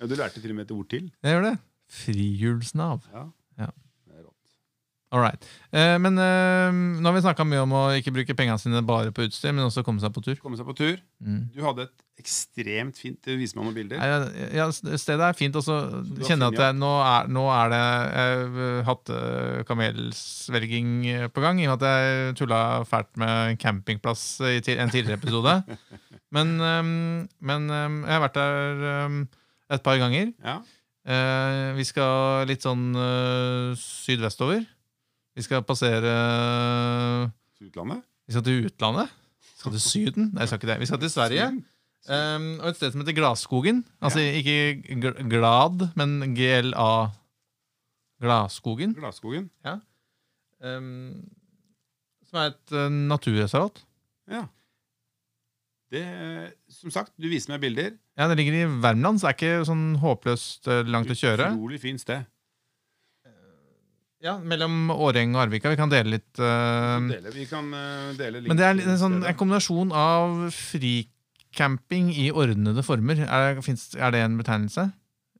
Ja, 0.00 0.08
du 0.08 0.14
lærte 0.18 0.40
til 0.42 0.54
og 0.54 0.56
med 0.58 0.64
et 0.66 0.72
ord 0.74 0.88
til. 0.90 1.10
Jeg 1.22 1.36
gjør 1.36 1.44
det. 1.50 1.52
Frihjulsnav. 1.92 3.04
Ja. 3.12 3.24
Ja. 3.60 3.68
Det 4.08 4.16
er 4.16 4.22
rått. 4.24 4.54
All 5.12 5.20
right. 5.20 5.44
Eh, 5.76 5.98
men 6.00 6.16
eh, 6.16 6.70
nå 6.72 7.04
har 7.04 7.12
vi 7.12 7.20
snakka 7.20 7.44
mye 7.44 7.66
om 7.66 7.74
å 7.76 7.82
ikke 7.98 8.14
bruke 8.16 8.36
pengene 8.36 8.56
sine 8.60 8.80
bare 8.86 9.12
på 9.12 9.26
utstyr, 9.26 9.52
men 9.52 9.66
også 9.66 9.84
komme 9.84 10.00
seg 10.00 10.14
på 10.14 10.22
tur. 10.24 10.38
Komme 10.40 10.56
seg 10.56 10.64
på 10.64 10.76
tur. 10.78 10.94
Mm. 11.20 11.42
Du 11.52 11.60
hadde 11.66 11.84
et 11.84 12.06
ekstremt 12.22 12.96
fint 13.00 13.18
Du 13.24 13.32
viser 13.36 13.58
meg 13.58 13.66
noen 13.66 13.76
bilder. 13.76 14.00
Nei, 14.00 14.08
ja, 14.08 14.48
ja, 14.62 14.66
stedet 14.72 15.26
er 15.28 15.36
fint, 15.36 15.56
og 15.58 15.66
så 15.66 15.78
kjenner 16.24 16.48
jeg 16.48 16.56
at 16.56 16.64
jeg, 16.64 16.78
nå, 16.80 16.92
er, 17.04 17.28
nå 17.36 17.44
er 17.52 17.74
det 17.74 17.82
eh, 19.12 19.62
kamelsvelging 19.68 20.92
eh, 21.12 21.28
på 21.32 21.44
gang, 21.44 21.60
i 21.60 21.68
og 21.68 21.76
med 21.76 21.84
at 21.84 21.88
jeg 21.92 22.36
tulla 22.40 22.62
fælt 22.88 23.12
med 23.20 23.60
campingplass 23.60 24.26
i 24.48 24.62
en 24.78 24.92
tidligere 24.92 25.20
episode. 25.20 25.60
Men, 26.32 26.54
ehm, 26.64 26.92
men 27.44 27.66
ehm, 27.68 27.96
jeg 28.06 28.14
har 28.14 28.22
vært 28.22 28.38
der 28.38 28.84
ehm, 28.88 29.16
et 29.76 29.82
par 29.84 29.98
ganger. 30.00 30.30
Ja. 30.40 30.62
Eh, 31.02 31.72
vi 31.76 31.84
skal 31.84 32.46
litt 32.48 32.64
sånn 32.64 32.92
eh, 32.96 33.74
sydvestover. 33.76 34.62
Vi 35.36 35.42
skal 35.46 35.62
passere 35.64 36.12
Utlandet. 37.62 38.02
Vi 38.26 38.34
skal 38.34 38.44
til 38.46 38.66
utlandet. 38.66 39.08
Vi 39.40 39.58
skal 39.62 39.72
til 39.76 39.80
Syden. 39.84 40.30
Nei, 40.34 40.42
vi 40.44 40.50
skal 40.50 40.58
ikke 40.60 40.70
det. 40.72 40.78
Vi 40.82 40.88
skal 40.90 41.00
til 41.02 41.10
Sverige. 41.12 41.46
Um, 42.10 42.46
og 42.58 42.68
et 42.72 42.76
sted 42.80 42.90
som 42.92 43.00
heter 43.04 43.14
Gladskogen. 43.14 43.84
Altså 44.02 44.18
ikke 44.20 44.56
gl- 45.02 45.20
Glad, 45.30 45.84
men 45.96 46.34
GLA. 46.34 46.88
Gladskogen. 48.22 48.94
Gladskogen. 48.98 49.46
Um, 50.62 51.22
som 52.28 52.38
er 52.42 52.50
et 52.52 52.74
uh, 52.74 52.88
naturreservat. 52.90 53.82
Ja. 54.30 54.44
Det, 55.92 56.02
som 56.72 56.90
sagt, 56.94 57.12
du 57.20 57.26
viser 57.28 57.52
meg 57.52 57.60
bilder. 57.66 57.90
Ja, 58.18 58.26
Det 58.30 58.36
ligger 58.40 58.54
i 58.62 58.68
Värmland, 58.82 59.20
så 59.20 59.28
det 59.28 59.32
er 59.34 59.38
ikke 59.38 59.66
sånn 59.68 59.86
håpløst 60.02 60.68
uh, 60.70 60.80
langt 60.88 61.10
å 61.12 61.16
kjøre. 61.18 61.50
Utrolig 61.52 61.80
fint 61.82 62.00
sted. 62.02 62.24
Ja, 64.22 64.36
Mellom 64.38 64.90
Åreng 64.94 65.32
og 65.34 65.40
Arvika. 65.48 65.70
Vi 65.72 65.78
kan 65.80 65.90
dele 65.90 66.12
litt. 66.16 66.30
uh, 66.38 67.00
Dele, 67.10 67.32
vi 67.34 67.46
kan 67.50 67.66
uh, 67.74 68.12
dele 68.18 68.38
litt 68.42 68.48
men 68.52 68.58
det 68.60 68.66
er 68.68 68.78
en, 68.84 68.98
sånn, 69.00 69.16
en 69.26 69.34
kombinasjon 69.38 69.90
av 69.98 70.44
fricamping 70.54 72.12
i 72.14 72.28
ordnede 72.30 72.84
former. 72.86 73.24
Er, 73.26 73.58
finnes, 73.66 73.88
er 73.98 74.14
det 74.14 74.20
en 74.22 74.36
betegnelse? 74.38 74.88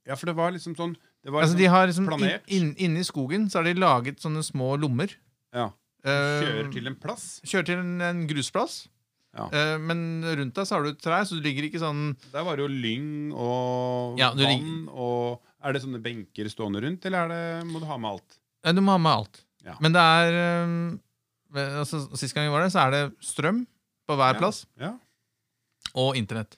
Ja, 0.03 0.17
for 0.19 0.27
det 0.27 0.35
var 0.35 0.51
liksom 0.51 0.75
sånn 0.75 0.97
det 1.23 1.31
var 1.31 1.45
Altså, 1.45 1.55
liksom, 1.55 1.61
de 1.63 1.71
har 1.71 1.87
liksom 1.87 2.07
planert. 2.09 2.49
inn, 2.51 2.73
inn, 2.75 2.89
Inni 2.89 3.05
skogen 3.07 3.45
så 3.47 3.61
har 3.61 3.69
de 3.69 3.77
laget 3.79 4.19
sånne 4.23 4.43
små 4.43 4.73
lommer. 4.81 5.15
ja, 5.55 5.69
Eh, 6.03 6.41
Kjører 6.43 6.65
til 6.73 6.87
en 6.89 6.95
plass. 6.99 7.21
kjører 7.47 7.63
til 7.69 7.77
en, 7.79 7.91
en 8.03 8.17
grusplass. 8.27 8.89
Ja. 9.37 9.45
Eh, 9.55 9.77
men 9.79 10.19
rundt 10.35 10.57
deg 10.57 10.67
så 10.67 10.75
har 10.75 10.83
du 10.83 10.97
trær, 10.99 11.23
så 11.23 11.37
du 11.39 11.45
ligger 11.47 11.63
ikke 11.69 11.79
sånn 11.79 12.01
Der 12.33 12.43
var 12.43 12.59
det 12.59 12.65
jo 12.65 12.67
lyng 12.67 13.31
og 13.31 14.19
Ja, 14.19 14.33
vann 14.35 14.89
og 14.91 15.39
Er 15.63 15.71
det 15.71 15.79
sånne 15.85 16.01
benker 16.03 16.49
stående 16.51 16.83
rundt, 16.83 17.07
eller 17.07 17.23
er 17.23 17.31
det, 17.31 17.71
må 17.71 17.79
du 17.79 17.87
ha 17.87 17.95
med 17.95 18.17
alt? 18.17 18.35
Du 18.71 18.79
må 18.83 18.95
ha 18.95 19.01
med 19.01 19.11
alt. 19.11 19.41
Ja. 19.63 19.75
Men 19.83 19.95
det 19.95 20.01
er 20.01 20.37
eh, 20.39 21.79
altså, 21.81 22.03
Sist 22.19 22.35
gang 22.35 22.47
vi 22.49 22.53
var 22.53 22.65
der, 22.65 22.73
så 22.73 22.85
er 22.85 22.95
det 22.95 23.03
strøm 23.23 23.63
på 24.07 24.17
hver 24.19 24.39
plass. 24.39 24.63
Ja, 24.79 24.93
Og 25.99 26.17
internett. 26.19 26.57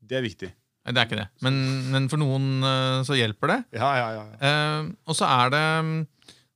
Det 0.00 0.18
er 0.18 0.24
viktig. 0.24 0.50
Nei, 0.86 0.94
det 0.94 1.00
er 1.02 1.08
ikke 1.08 1.18
det. 1.18 1.30
Men, 1.42 1.56
men 1.90 2.10
for 2.12 2.20
noen 2.20 2.60
eh, 2.64 3.00
så 3.08 3.16
hjelper 3.18 3.52
det. 3.54 3.56
Ja, 3.78 3.88
ja, 3.98 4.10
ja. 4.18 4.26
Eh, 4.38 4.92
og 5.08 5.18
så 5.18 5.26
er 5.28 5.50
det 5.54 5.64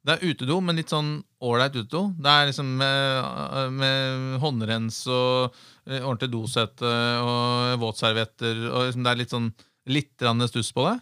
Det 0.07 0.15
er 0.15 0.31
utedo, 0.31 0.61
men 0.65 0.79
litt 0.79 0.93
sånn 0.93 1.19
ålreit 1.45 1.75
utedo. 1.77 2.07
Det 2.17 2.31
er 2.31 2.51
liksom 2.51 2.71
med, 2.81 3.75
med 3.77 4.39
håndrens 4.41 5.03
og 5.13 5.57
ordentlig 5.91 6.31
dosette 6.33 6.93
og 7.21 7.75
våtservietter. 7.83 8.63
Og 8.71 8.87
liksom 8.87 9.05
det 9.05 9.13
er 9.13 9.21
litt 9.21 9.35
sånn 9.35 9.51
litt 9.91 10.25
stuss 10.53 10.73
på 10.77 10.87
det. 10.89 10.99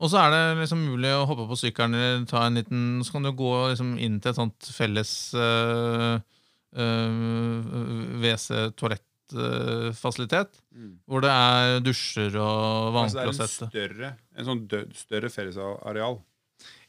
Og 0.00 0.08
så 0.08 0.16
er 0.22 0.30
det 0.32 0.62
liksom 0.62 0.80
mulig 0.88 1.10
å 1.12 1.26
hoppe 1.28 1.44
på 1.50 1.58
sykkelen 1.60 1.94
eller 1.96 2.22
ta 2.28 2.46
en 2.46 2.56
liten 2.56 2.80
Så 3.04 3.12
kan 3.12 3.26
du 3.26 3.30
gå 3.36 3.50
liksom 3.68 3.98
inn 4.00 4.16
til 4.22 4.30
et 4.32 4.38
sånt 4.38 4.60
felles 4.72 5.10
uh, 5.36 6.16
WC-toalettfasilitet. 8.22 10.50
Mm. 10.72 10.94
Hvor 11.04 11.20
det 11.24 11.32
er 11.34 11.80
dusjer 11.84 12.32
og 12.40 12.96
Altså, 13.02 13.16
det 13.18 13.24
er 13.24 13.28
en 13.28 13.34
større, 13.52 14.08
en 14.36 14.46
sånn 14.48 14.62
død, 14.70 14.88
større 14.96 15.28
fellesareal. 15.34 16.16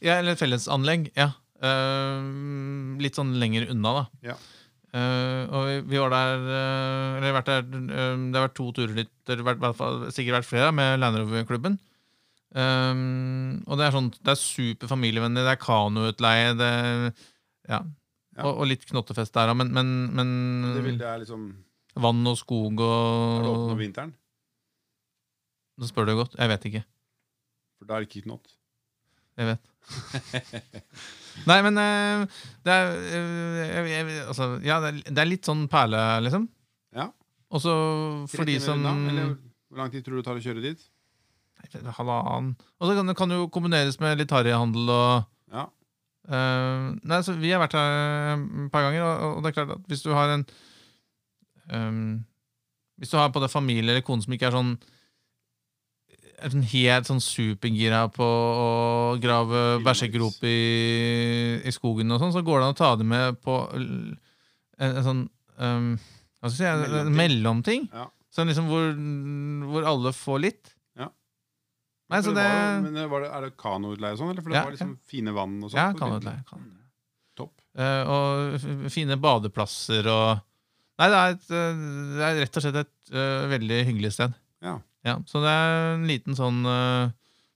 Ja, 0.01 0.13
eller 0.19 0.31
et 0.35 0.41
fellesanlegg. 0.41 1.01
Ja. 1.17 1.29
Uh, 1.61 2.19
litt 3.01 3.15
sånn 3.19 3.33
lenger 3.41 3.63
unna, 3.73 3.89
da. 3.99 4.03
Ja. 4.31 4.35
Uh, 4.91 5.43
og 5.55 5.61
vi, 5.69 5.75
vi 5.93 5.97
var 6.01 6.09
der 6.11 6.41
uh, 6.43 7.15
Eller 7.15 7.31
vært 7.31 7.47
der 7.47 7.61
eh, 7.63 8.19
Det 8.27 8.35
har 8.35 8.43
vært 8.43 8.57
to 8.57 8.65
turer 8.75 8.91
dit, 8.97 9.11
vært, 9.39 9.63
sikkert 10.11 10.41
vært 10.41 10.49
flere, 10.49 10.73
med 10.75 10.99
Land 10.99 11.15
Rover-klubben. 11.15 11.77
Eh, 12.51 13.01
og 13.63 13.79
det 13.79 13.85
er 13.85 13.93
sånn 13.95 14.09
Det 14.17 14.33
er 14.33 14.39
super 14.39 14.91
familievennlig. 14.91 15.43
Det 15.47 15.53
er 15.55 15.61
kanoutleie. 15.61 16.53
Det 16.59 16.71
ja. 17.71 17.81
Ja. 18.37 18.47
Og, 18.47 18.61
og 18.63 18.69
litt 18.69 18.85
knottefest 18.87 19.33
der 19.35 19.51
òg, 19.51 19.57
men, 19.59 19.73
men, 19.75 19.89
men 20.15 20.29
Det 20.77 20.85
bildet 20.85 21.07
er 21.07 21.19
liksom 21.19 21.49
vann 21.99 22.23
og 22.31 22.37
skog 22.39 22.79
Er 22.79 23.43
det 23.43 23.49
åpent 23.51 23.73
om 23.75 23.81
vinteren? 23.81 24.13
Nå 25.81 25.89
spør 25.89 26.07
du 26.07 26.13
godt. 26.19 26.37
Jeg 26.39 26.51
vet 26.51 26.67
ikke. 26.69 26.83
For 27.79 27.89
da 27.89 27.97
er 27.97 28.03
det 28.03 28.11
ikke 28.11 28.27
knott. 28.27 28.53
Jeg 29.39 29.47
vet. 29.49 29.69
Nei, 31.49 31.57
men 31.65 31.79
eh, 31.81 32.41
det 32.67 32.73
er 32.75 32.91
eh, 33.17 33.89
jeg, 33.89 34.17
altså, 34.27 34.47
Ja, 34.67 34.77
det 34.83 34.91
er, 34.91 34.99
det 35.17 35.27
litt 35.27 35.47
sånn 35.47 35.65
perle, 35.71 36.01
liksom. 36.27 36.45
Ja. 36.95 37.07
Og 37.51 37.63
så 37.63 37.73
for 38.31 38.47
de 38.47 38.57
som 38.63 38.83
unna, 38.83 39.31
hvor 39.71 39.81
lang 39.81 39.91
tid 39.91 40.05
tror 40.05 40.19
du 40.19 40.21
det 40.21 40.27
tar 40.27 40.39
å 40.39 40.43
kjøre 40.43 40.63
dit? 40.63 40.83
Halvannen. 41.97 42.55
Og 42.79 42.87
så 42.89 42.95
kan 42.97 43.07
det 43.11 43.15
kan 43.17 43.29
jo 43.35 43.47
kombineres 43.53 43.99
med 44.01 44.17
litt 44.19 44.31
harryhandel 44.33 44.89
og 44.89 45.25
Ja. 45.53 45.65
uh, 46.29 46.91
Nei, 47.03 47.21
så 47.25 47.33
Vi 47.39 47.51
har 47.51 47.59
vært 47.63 47.73
her 47.77 48.37
et 48.65 48.71
par 48.71 48.85
ganger, 48.87 49.03
og, 49.03 49.37
og 49.37 49.43
det 49.43 49.51
er 49.51 49.57
klart 49.59 49.75
at 49.77 49.87
hvis 49.91 50.03
du 50.05 50.11
har 50.15 50.29
en 50.35 50.45
um, 51.71 52.25
Hvis 52.99 53.09
du 53.11 53.17
har 53.17 53.29
på 53.33 53.41
det 53.41 53.51
familie 53.51 53.89
eller 53.91 54.01
kone 54.05 54.21
som 54.23 54.33
ikke 54.33 54.49
er 54.51 54.57
sånn 54.57 54.75
er 56.41 56.49
sånn 56.49 56.63
helt 56.71 57.05
sånn 57.05 57.19
supergira 57.21 58.07
på 58.09 58.25
å 58.25 58.69
grave 59.21 59.59
bæsjegrop 59.85 60.39
i, 60.49 61.61
i 61.61 61.73
skogen 61.75 62.09
og 62.09 62.17
sånn, 62.23 62.31
så 62.33 62.41
går 62.41 62.57
det 62.63 62.65
an 62.65 62.73
å 62.73 62.77
ta 62.79 62.89
det 62.97 63.05
med 63.05 63.37
på 63.45 63.59
en, 63.77 64.15
en 64.81 65.03
sånn 65.05 65.19
um, 65.61 65.91
Hva 66.41 66.49
skal 66.49 66.65
jeg 66.65 66.87
si, 66.89 66.97
en- 67.03 67.13
mellomting. 67.13 67.85
Ja. 67.93 68.07
Sånn 68.33 68.49
liksom 68.49 68.71
hvor, 68.71 68.89
hvor 69.69 69.85
alle 69.91 70.13
får 70.17 70.41
litt. 70.47 70.73
Ja. 72.11 72.17
Nei, 72.17 72.21
så 72.27 72.33
det, 72.35 72.43
var, 72.43 72.81
men 72.83 73.09
var 73.09 73.21
det, 73.23 73.29
Er 73.31 73.45
det 73.47 73.51
kanoutleie 73.61 74.11
og 74.11 74.19
sånn? 74.19 74.31
Eller? 74.33 74.43
For 74.43 74.51
det 74.51 74.57
Ja, 74.59 74.63
var 74.67 74.73
liksom 74.75 74.93
fine 75.07 75.31
vann 75.33 75.53
og 75.63 75.69
sånt? 75.71 75.79
Ja, 75.79 75.93
kanoutleie, 75.95 76.41
Kan. 76.49 76.65
Topp. 77.39 77.53
Uh, 77.71 78.03
og 78.11 78.91
fine 78.91 79.15
badeplasser 79.23 80.09
og 80.11 80.41
Nei, 80.99 81.07
det 81.09 81.17
er, 81.17 81.31
et, 81.33 81.45
eh, 81.55 81.79
det 82.19 82.25
er 82.27 82.35
rett 82.43 82.57
og 82.59 82.61
slett 82.67 82.75
et 82.83 83.13
uh, 83.15 83.47
veldig 83.49 83.77
hyggelig 83.87 84.11
sted. 84.13 84.35
Ja. 84.61 84.75
Ja, 85.07 85.15
så 85.25 85.39
det 85.41 85.49
er 85.49 85.77
en 85.95 86.03
liten 86.05 86.35
sånn 86.37 86.59
uh, 86.67 87.07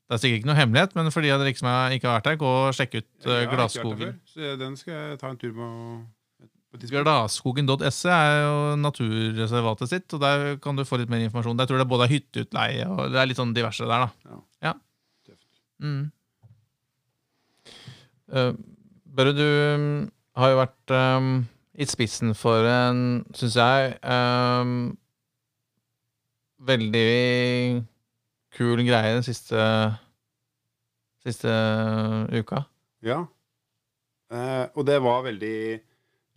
Det 0.07 0.15
er 0.15 0.21
sikkert 0.23 0.39
ikke 0.39 0.49
noe 0.49 0.57
hemmelighet, 0.57 0.95
men 0.97 1.11
for 1.13 1.21
de 1.21 1.29
av 1.35 1.43
dere 1.43 1.53
som 1.59 1.67
er- 1.69 1.93
ikke 1.99 2.09
har 2.09 2.15
vært 2.17 2.29
der, 2.31 2.39
gå 2.41 2.49
og 2.63 2.73
sjekk 2.73 2.95
ut 3.03 3.27
uh, 3.27 3.67
Så 4.31 4.55
den 4.57 4.79
skal 4.79 4.93
jeg 5.11 5.19
ta 5.21 5.29
en 5.29 5.37
tur 5.37 5.51
med 5.53 5.67
å- 5.67 6.05
Gladskogen.se 6.81 8.11
er 8.11 8.35
jo 8.43 8.57
naturreservatet 8.81 9.91
sitt, 9.91 10.07
og 10.15 10.21
der 10.23 10.59
kan 10.63 10.77
du 10.77 10.85
få 10.87 10.99
litt 11.01 11.11
mer 11.11 11.23
informasjon. 11.25 11.57
Jeg 11.59 11.71
tror 11.71 11.81
det 11.81 11.89
både 11.91 12.07
er 12.07 12.13
hytteutleie 12.15 12.85
og 12.89 13.13
det 13.13 13.21
er 13.21 13.29
litt 13.29 13.39
sånn 13.39 13.55
diverse 13.55 13.87
der, 13.87 14.05
da. 14.05 14.37
Ja. 14.65 14.73
Tøft. 15.27 15.49
Mm. 15.83 16.03
Uh, 18.31 18.51
Børre, 19.15 19.31
du 19.37 19.45
um, 19.45 19.89
har 20.35 20.51
jo 20.51 20.59
vært 20.59 20.93
um, 20.95 21.33
i 21.75 21.87
spissen 21.87 22.33
for 22.35 22.67
en, 22.67 22.99
syns 23.35 23.55
jeg, 23.59 23.95
um, 24.03 24.95
veldig 26.65 27.85
kul 28.55 28.83
greie 28.87 29.15
den 29.15 29.25
siste, 29.25 29.61
siste 31.23 31.51
uka. 32.35 32.65
Ja. 33.05 33.23
Uh, 34.31 34.65
og 34.73 34.85
det 34.87 34.97
var 35.05 35.25
veldig 35.27 35.57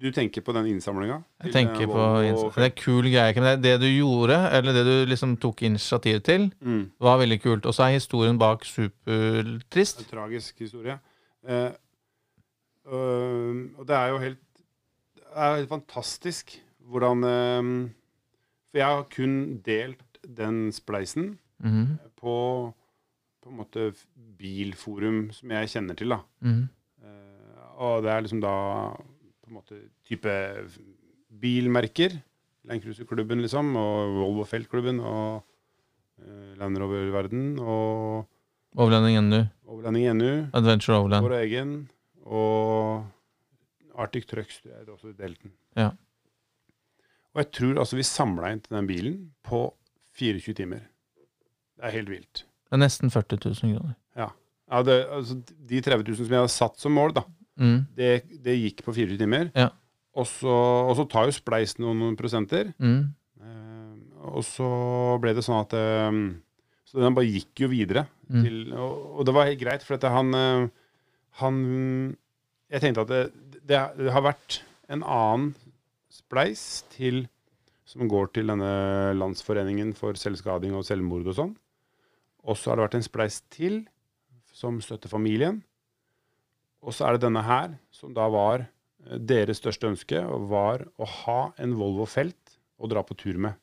Du 0.00 0.12
tenker 0.14 0.40
på 0.46 0.52
den 0.54 0.66
innsamlinga? 0.70 1.22
Jeg 1.42 1.52
tenker 1.52 1.86
på 1.90 2.02
innsamlinga. 2.22 2.54
Det 2.54 2.66
er 2.68 2.74
kul 2.78 3.02
greie. 3.10 3.34
Men 3.40 3.62
det, 3.62 3.72
du 3.82 3.86
gjorde, 3.88 4.36
eller 4.54 4.72
det 4.76 4.84
du 4.86 5.10
liksom 5.10 5.36
tok 5.42 5.62
initiativ 5.66 6.20
til, 6.22 6.52
Mm. 6.60 6.90
var 7.00 7.18
veldig 7.18 7.40
kult. 7.42 7.66
Og 7.66 7.74
så 7.74 7.82
er 7.88 7.96
historien 7.98 8.38
bak 8.38 8.64
supertrist. 8.64 10.00
En 10.00 10.10
tragisk 10.12 10.58
historie. 10.58 10.98
Eh, 11.48 11.72
øh, 12.86 13.70
og 13.78 13.86
det 13.88 13.96
er 13.96 14.06
jo 14.08 14.18
helt 14.18 14.38
Det 15.14 15.24
er 15.36 15.56
helt 15.56 15.68
fantastisk 15.68 16.62
hvordan 16.80 17.24
eh, 17.24 17.90
For 18.70 18.78
jeg 18.78 18.86
har 18.86 19.02
kun 19.16 19.58
delt 19.66 20.02
den 20.36 20.72
spleisen 20.72 21.38
mm 21.58 21.98
på, 22.18 22.74
på 23.42 23.48
på 23.48 23.50
en 23.50 23.56
måte 23.56 23.94
bilforum 24.38 25.30
som 25.32 25.50
jeg 25.50 25.68
kjenner 25.68 25.94
til. 25.96 26.08
da. 26.10 26.18
Mhm. 26.42 26.68
Eh, 27.02 27.80
og 27.80 28.02
det 28.02 28.10
er 28.10 28.20
liksom 28.20 28.40
da 28.42 28.52
på 29.48 29.54
en 29.54 29.60
måte 29.60 29.80
type 30.08 30.32
bilmerker. 31.40 32.18
Land 32.68 32.84
Cruiser-klubben, 32.84 33.40
liksom, 33.40 33.70
og 33.80 34.16
Volvo 34.18 34.44
Felt-klubben, 34.48 34.98
og 35.00 35.44
uh, 36.20 36.50
Land 36.60 36.80
Rover-verden, 36.80 37.54
og 37.62 38.26
Overlanding 38.78 39.22
NU. 39.24 39.38
Overlanding 39.66 40.10
NU, 40.18 40.32
Adventure 40.54 40.98
Overland. 40.98 41.24
vår 41.24 41.36
egen, 41.38 41.70
og 42.28 43.06
Arctic 43.98 44.28
Trucks 44.28 44.60
det 44.62 44.74
er 44.76 44.90
også 44.92 45.14
delten. 45.16 45.54
Ja. 45.76 45.94
Og 47.32 47.42
jeg 47.42 47.50
tror 47.56 47.80
altså 47.80 47.96
vi 47.96 48.04
samla 48.06 48.52
inn 48.52 48.60
til 48.60 48.76
den 48.76 48.90
bilen 48.90 49.16
på 49.46 49.62
24 50.18 50.54
timer. 50.58 50.84
Det 51.78 51.88
er 51.88 51.96
helt 51.96 52.12
vilt. 52.12 52.44
Det 52.68 52.76
er 52.76 52.82
nesten 52.82 53.10
40 53.14 53.40
000 53.48 53.74
kroner. 53.78 53.96
Ja, 54.18 54.28
det, 54.84 54.98
altså, 55.08 55.38
de 55.70 55.80
30 55.80 56.04
000 56.04 56.16
som 56.20 56.34
jeg 56.34 56.42
hadde 56.42 56.52
satt 56.52 56.82
som 56.82 56.92
mål, 56.92 57.14
da, 57.16 57.24
Mm. 57.58 57.78
det, 57.98 58.10
det 58.44 58.56
gikk 58.56 58.82
på 58.86 58.94
24 58.94 59.18
timer. 59.20 59.52
Ja. 59.58 59.70
Og, 60.18 60.26
så, 60.26 60.50
og 60.88 60.94
så 60.98 61.06
tar 61.10 61.28
jo 61.28 61.36
Spleis 61.36 61.76
noen 61.78 62.16
prosenter. 62.18 62.72
Mm. 62.82 63.00
Eh, 63.42 64.28
og 64.32 64.44
så 64.46 64.68
ble 65.22 65.34
det 65.36 65.44
sånn 65.46 65.62
at 65.62 65.74
eh, 65.78 66.20
Så 66.88 67.02
den 67.02 67.16
bare 67.16 67.28
gikk 67.28 67.64
jo 67.64 67.70
videre. 67.70 68.06
Mm. 68.26 68.42
Til, 68.42 68.58
og, 68.74 69.04
og 69.18 69.28
det 69.28 69.36
var 69.36 69.50
helt 69.50 69.62
greit, 69.62 69.86
for 69.86 69.98
at 69.98 70.08
han, 70.12 70.34
eh, 70.34 70.68
han 71.42 71.62
Jeg 72.72 72.84
tenkte 72.84 73.06
at 73.06 73.12
det, 73.12 73.22
det, 73.62 73.82
det 74.00 74.14
har 74.14 74.26
vært 74.26 74.62
en 74.88 75.04
annen 75.04 75.52
spleis 76.12 76.84
til 76.94 77.26
som 77.88 78.08
går 78.08 78.34
til 78.36 78.50
denne 78.50 79.14
Landsforeningen 79.16 79.94
for 79.96 80.16
selvskading 80.18 80.74
og 80.76 80.84
selvmord 80.84 81.30
og 81.30 81.36
sånn. 81.38 81.54
Og 82.44 82.58
så 82.58 82.70
har 82.70 82.76
det 82.76 82.84
vært 82.84 82.98
en 82.98 83.06
spleis 83.06 83.38
til 83.52 83.80
som 84.52 84.80
støtter 84.84 85.08
familien. 85.08 85.62
Og 86.84 86.94
så 86.94 87.06
er 87.06 87.16
det 87.16 87.26
denne 87.26 87.42
her, 87.44 87.74
som 87.94 88.14
da 88.16 88.28
var 88.32 88.64
eh, 88.64 89.18
deres 89.18 89.60
største 89.62 89.90
ønske, 89.90 90.22
var 90.50 90.86
å 90.98 91.08
ha 91.24 91.40
en 91.58 91.74
Volvo 91.78 92.06
Felt 92.08 92.58
å 92.78 92.90
dra 92.90 93.02
på 93.06 93.16
tur 93.18 93.38
med. 93.42 93.58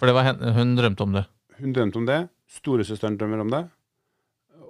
For 0.00 0.08
det 0.08 0.16
var 0.16 0.28
hen, 0.30 0.42
hun 0.56 0.74
drømte 0.78 1.04
om 1.04 1.16
det. 1.16 1.26
Hun 1.60 1.76
drømte 1.76 2.00
om 2.00 2.08
det, 2.08 2.20
storesøsteren 2.50 3.18
drømmer 3.20 3.44
om 3.44 3.52
det, 3.52 3.62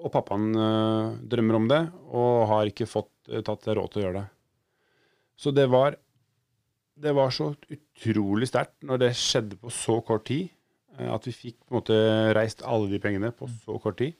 og 0.00 0.12
pappaen 0.14 0.54
øh, 0.56 1.18
drømmer 1.30 1.58
om 1.58 1.66
det, 1.70 1.80
og 2.10 2.46
har 2.50 2.70
ikke 2.70 2.88
fått 2.90 3.12
øh, 3.30 3.42
tatt 3.46 3.66
seg 3.66 3.76
råd 3.78 3.92
til 3.92 4.00
å 4.00 4.06
gjøre 4.06 4.22
det. 4.22 4.28
Så 5.40 5.52
det 5.56 5.66
var, 5.72 5.96
det 7.00 7.12
var 7.16 7.34
så 7.34 7.52
utrolig 7.72 8.50
sterkt 8.50 8.76
når 8.86 9.04
det 9.04 9.12
skjedde 9.18 9.58
på 9.60 9.72
så 9.72 10.00
kort 10.04 10.26
tid, 10.28 10.50
at 11.00 11.24
vi 11.24 11.32
fikk 11.32 11.56
på 11.62 11.72
en 11.72 11.78
måte 11.78 11.96
reist 12.36 12.60
alle 12.66 12.90
de 12.90 12.98
pengene 13.00 13.30
på 13.32 13.46
så 13.62 13.78
kort 13.80 13.96
tid. 14.02 14.18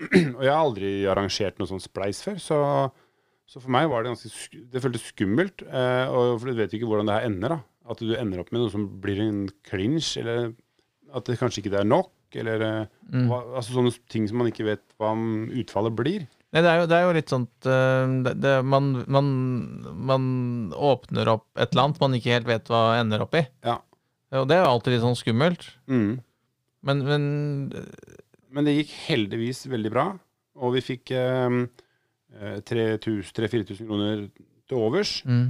og 0.36 0.42
jeg 0.42 0.50
har 0.52 0.60
aldri 0.62 0.90
arrangert 1.10 1.58
noe 1.60 1.68
sånn 1.70 1.82
spleis 1.82 2.22
før, 2.24 2.38
så, 2.42 2.58
så 3.46 3.60
for 3.62 3.72
meg 3.74 3.88
var 3.92 4.02
det 4.06 4.12
ganske 4.14 4.30
sk 4.32 4.56
Det 4.72 4.82
føltes 4.84 5.04
skummelt, 5.12 5.62
Eh, 5.68 6.06
og 6.10 6.38
for 6.40 6.50
du 6.50 6.58
vet 6.62 6.74
ikke 6.78 6.88
hvordan 6.90 7.10
det 7.10 7.18
her 7.18 7.28
ender, 7.30 7.56
da. 7.56 7.60
At 7.92 7.98
du 8.02 8.12
ender 8.16 8.40
opp 8.42 8.52
med 8.54 8.62
noe 8.62 8.70
som 8.72 8.84
blir 9.02 9.20
en 9.24 9.44
clinch, 9.68 10.14
eller 10.20 10.52
at 11.12 11.26
det 11.28 11.38
kanskje 11.40 11.60
ikke 11.64 11.74
er 11.82 11.88
nok, 11.88 12.12
eller 12.38 12.62
eh, 12.68 12.84
Mm. 13.12 13.26
hva, 13.28 13.42
altså 13.58 13.74
sånne 13.76 13.90
ting 14.08 14.24
som 14.30 14.38
man 14.40 14.48
ikke 14.48 14.64
vet 14.64 14.82
hva 14.96 15.10
utfallet 15.60 15.92
blir. 15.98 16.22
Nei, 16.54 16.60
det 16.64 16.68
er 16.70 16.78
jo, 16.80 16.86
det 16.88 16.96
er 16.96 17.02
jo 17.04 17.12
litt 17.16 17.32
sånt 17.32 17.50
at 17.68 18.24
det, 18.24 18.32
det, 18.40 18.52
man, 18.64 18.86
man, 19.08 19.26
man 20.08 20.24
åpner 20.72 21.28
opp 21.32 21.46
et 21.60 21.72
eller 21.74 21.86
annet 21.90 22.00
man 22.00 22.16
ikke 22.16 22.32
helt 22.32 22.48
vet 22.48 22.70
hva 22.72 22.80
ender 23.00 23.24
opp 23.26 23.36
i. 23.36 23.42
Ja. 23.64 23.78
Og 24.40 24.46
det 24.48 24.56
er 24.56 24.62
jo 24.64 24.70
alltid 24.70 24.94
litt 24.94 25.04
sånn 25.04 25.18
skummelt. 25.20 25.66
Mm. 25.92 26.22
Men, 26.88 27.02
men 27.08 27.26
Men 28.52 28.66
det 28.68 28.74
gikk 28.76 28.92
heldigvis 29.08 29.64
veldig 29.72 29.90
bra, 29.92 30.06
og 30.60 30.74
vi 30.76 30.82
fikk 30.84 31.12
eh, 31.16 31.54
3000-4000 32.68 33.86
kroner 33.86 34.26
til 34.68 34.78
overs, 34.78 35.18
mm, 35.28 35.46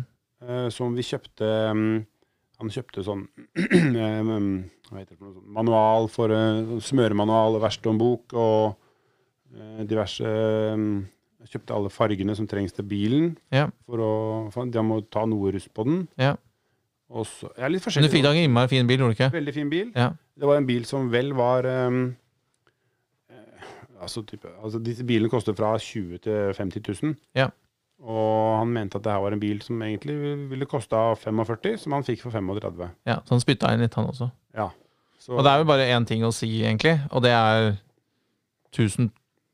eh, 0.47 0.69
som 0.74 0.95
vi 0.97 1.05
kjøpte 1.07 1.49
mm, 1.77 1.93
Han 2.62 2.70
kjøpte 2.70 3.03
sånn 3.07 3.24
eh, 3.59 4.20
mm, 4.23 4.53
Hva 4.91 5.01
heter 5.01 5.15
det 5.15 5.19
for 5.19 5.27
noe 5.27 5.35
sånn 5.35 5.57
manual 5.59 6.09
for 6.12 6.35
sånn 6.35 6.85
smøremanual 6.87 7.59
og 7.59 7.65
verkstedhåndbok 7.65 8.37
og 8.39 8.77
eh, 9.57 9.83
diverse 9.91 10.31
Jeg 10.31 11.51
kjøpte 11.57 11.74
alle 11.74 11.91
fargene 11.91 12.37
som 12.39 12.47
trengs 12.47 12.74
til 12.77 12.87
bilen. 12.87 13.33
Ja. 13.51 13.66
For 13.91 13.99
å, 13.99 14.12
for 14.55 14.70
de 14.70 14.83
må 14.87 15.01
ta 15.11 15.24
noe 15.27 15.51
rust 15.55 15.73
på 15.74 15.87
den. 15.89 16.05
Ja. 16.20 16.37
Så, 17.12 17.51
jeg 17.59 17.66
er 17.66 17.73
litt 17.74 17.83
Men 17.83 17.83
du 17.83 17.87
forskjellig. 17.91 18.11
fikk 18.15 18.23
deg 18.24 18.39
en 18.39 18.47
innmari 18.47 18.70
fin 18.70 18.87
bil, 18.89 19.03
gjorde 19.03 19.12
du 19.12 19.19
ikke? 19.19 19.31
Veldig 19.35 19.55
fin 19.57 19.73
bil. 19.73 19.89
Ja. 19.99 20.12
Det 20.39 20.49
var 20.49 20.61
en 20.61 20.69
bil 20.70 20.87
som 20.89 21.11
vel 21.12 21.35
var 21.37 21.66
ehm, 21.69 21.99
eh, 22.07 22.22
altså, 24.03 24.23
type, 24.27 24.51
altså 24.62 24.81
Disse 24.83 25.07
bilene 25.07 25.31
koster 25.33 25.57
fra 25.57 25.73
20 25.79 26.23
til 26.27 26.55
50 26.59 27.03
000. 27.03 27.15
Ja. 27.39 27.49
Og 28.03 28.59
han 28.59 28.70
mente 28.74 28.99
at 28.99 29.05
det 29.05 29.12
her 29.15 29.23
var 29.23 29.35
en 29.35 29.43
bil 29.43 29.61
som 29.62 29.83
egentlig 29.87 30.16
ville 30.51 30.66
kosta 30.66 31.12
45, 31.15 31.77
som 31.85 31.95
han 31.95 32.07
fikk 32.07 32.24
for 32.24 32.35
35. 32.35 32.89
Ja, 33.07 33.20
Så 33.23 33.37
han 33.37 33.43
spytta 33.45 33.70
inn 33.74 33.85
litt, 33.85 33.95
han 33.95 34.11
også. 34.11 34.31
Ja. 34.59 34.69
Så, 35.23 35.37
Og 35.37 35.45
det 35.47 35.53
er 35.53 35.62
jo 35.62 35.69
bare 35.70 35.91
én 35.95 36.07
ting 36.07 36.24
å 36.27 36.33
si, 36.35 36.51
egentlig, 36.65 36.97
og 37.15 37.23
det 37.23 37.31
er 37.31 37.77
tusen, 38.74 39.12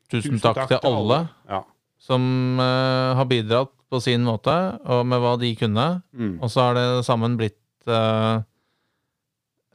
tusen, 0.09 0.39
takk, 0.41 0.63
til 0.71 0.81
alle 0.81 1.27
Ja. 1.49 1.61
som 2.01 2.23
uh, 2.57 3.13
har 3.19 3.27
bidratt 3.29 3.69
på 3.89 3.99
sin 4.01 4.25
måte, 4.25 4.53
og 4.85 5.05
med 5.05 5.21
hva 5.21 5.35
de 5.41 5.53
kunne. 5.57 6.01
Mm. 6.13 6.39
Og 6.41 6.49
så 6.49 6.69
har 6.69 6.77
det 6.77 7.05
sammen 7.05 7.37
blitt 7.37 7.57
uh, 7.89 8.41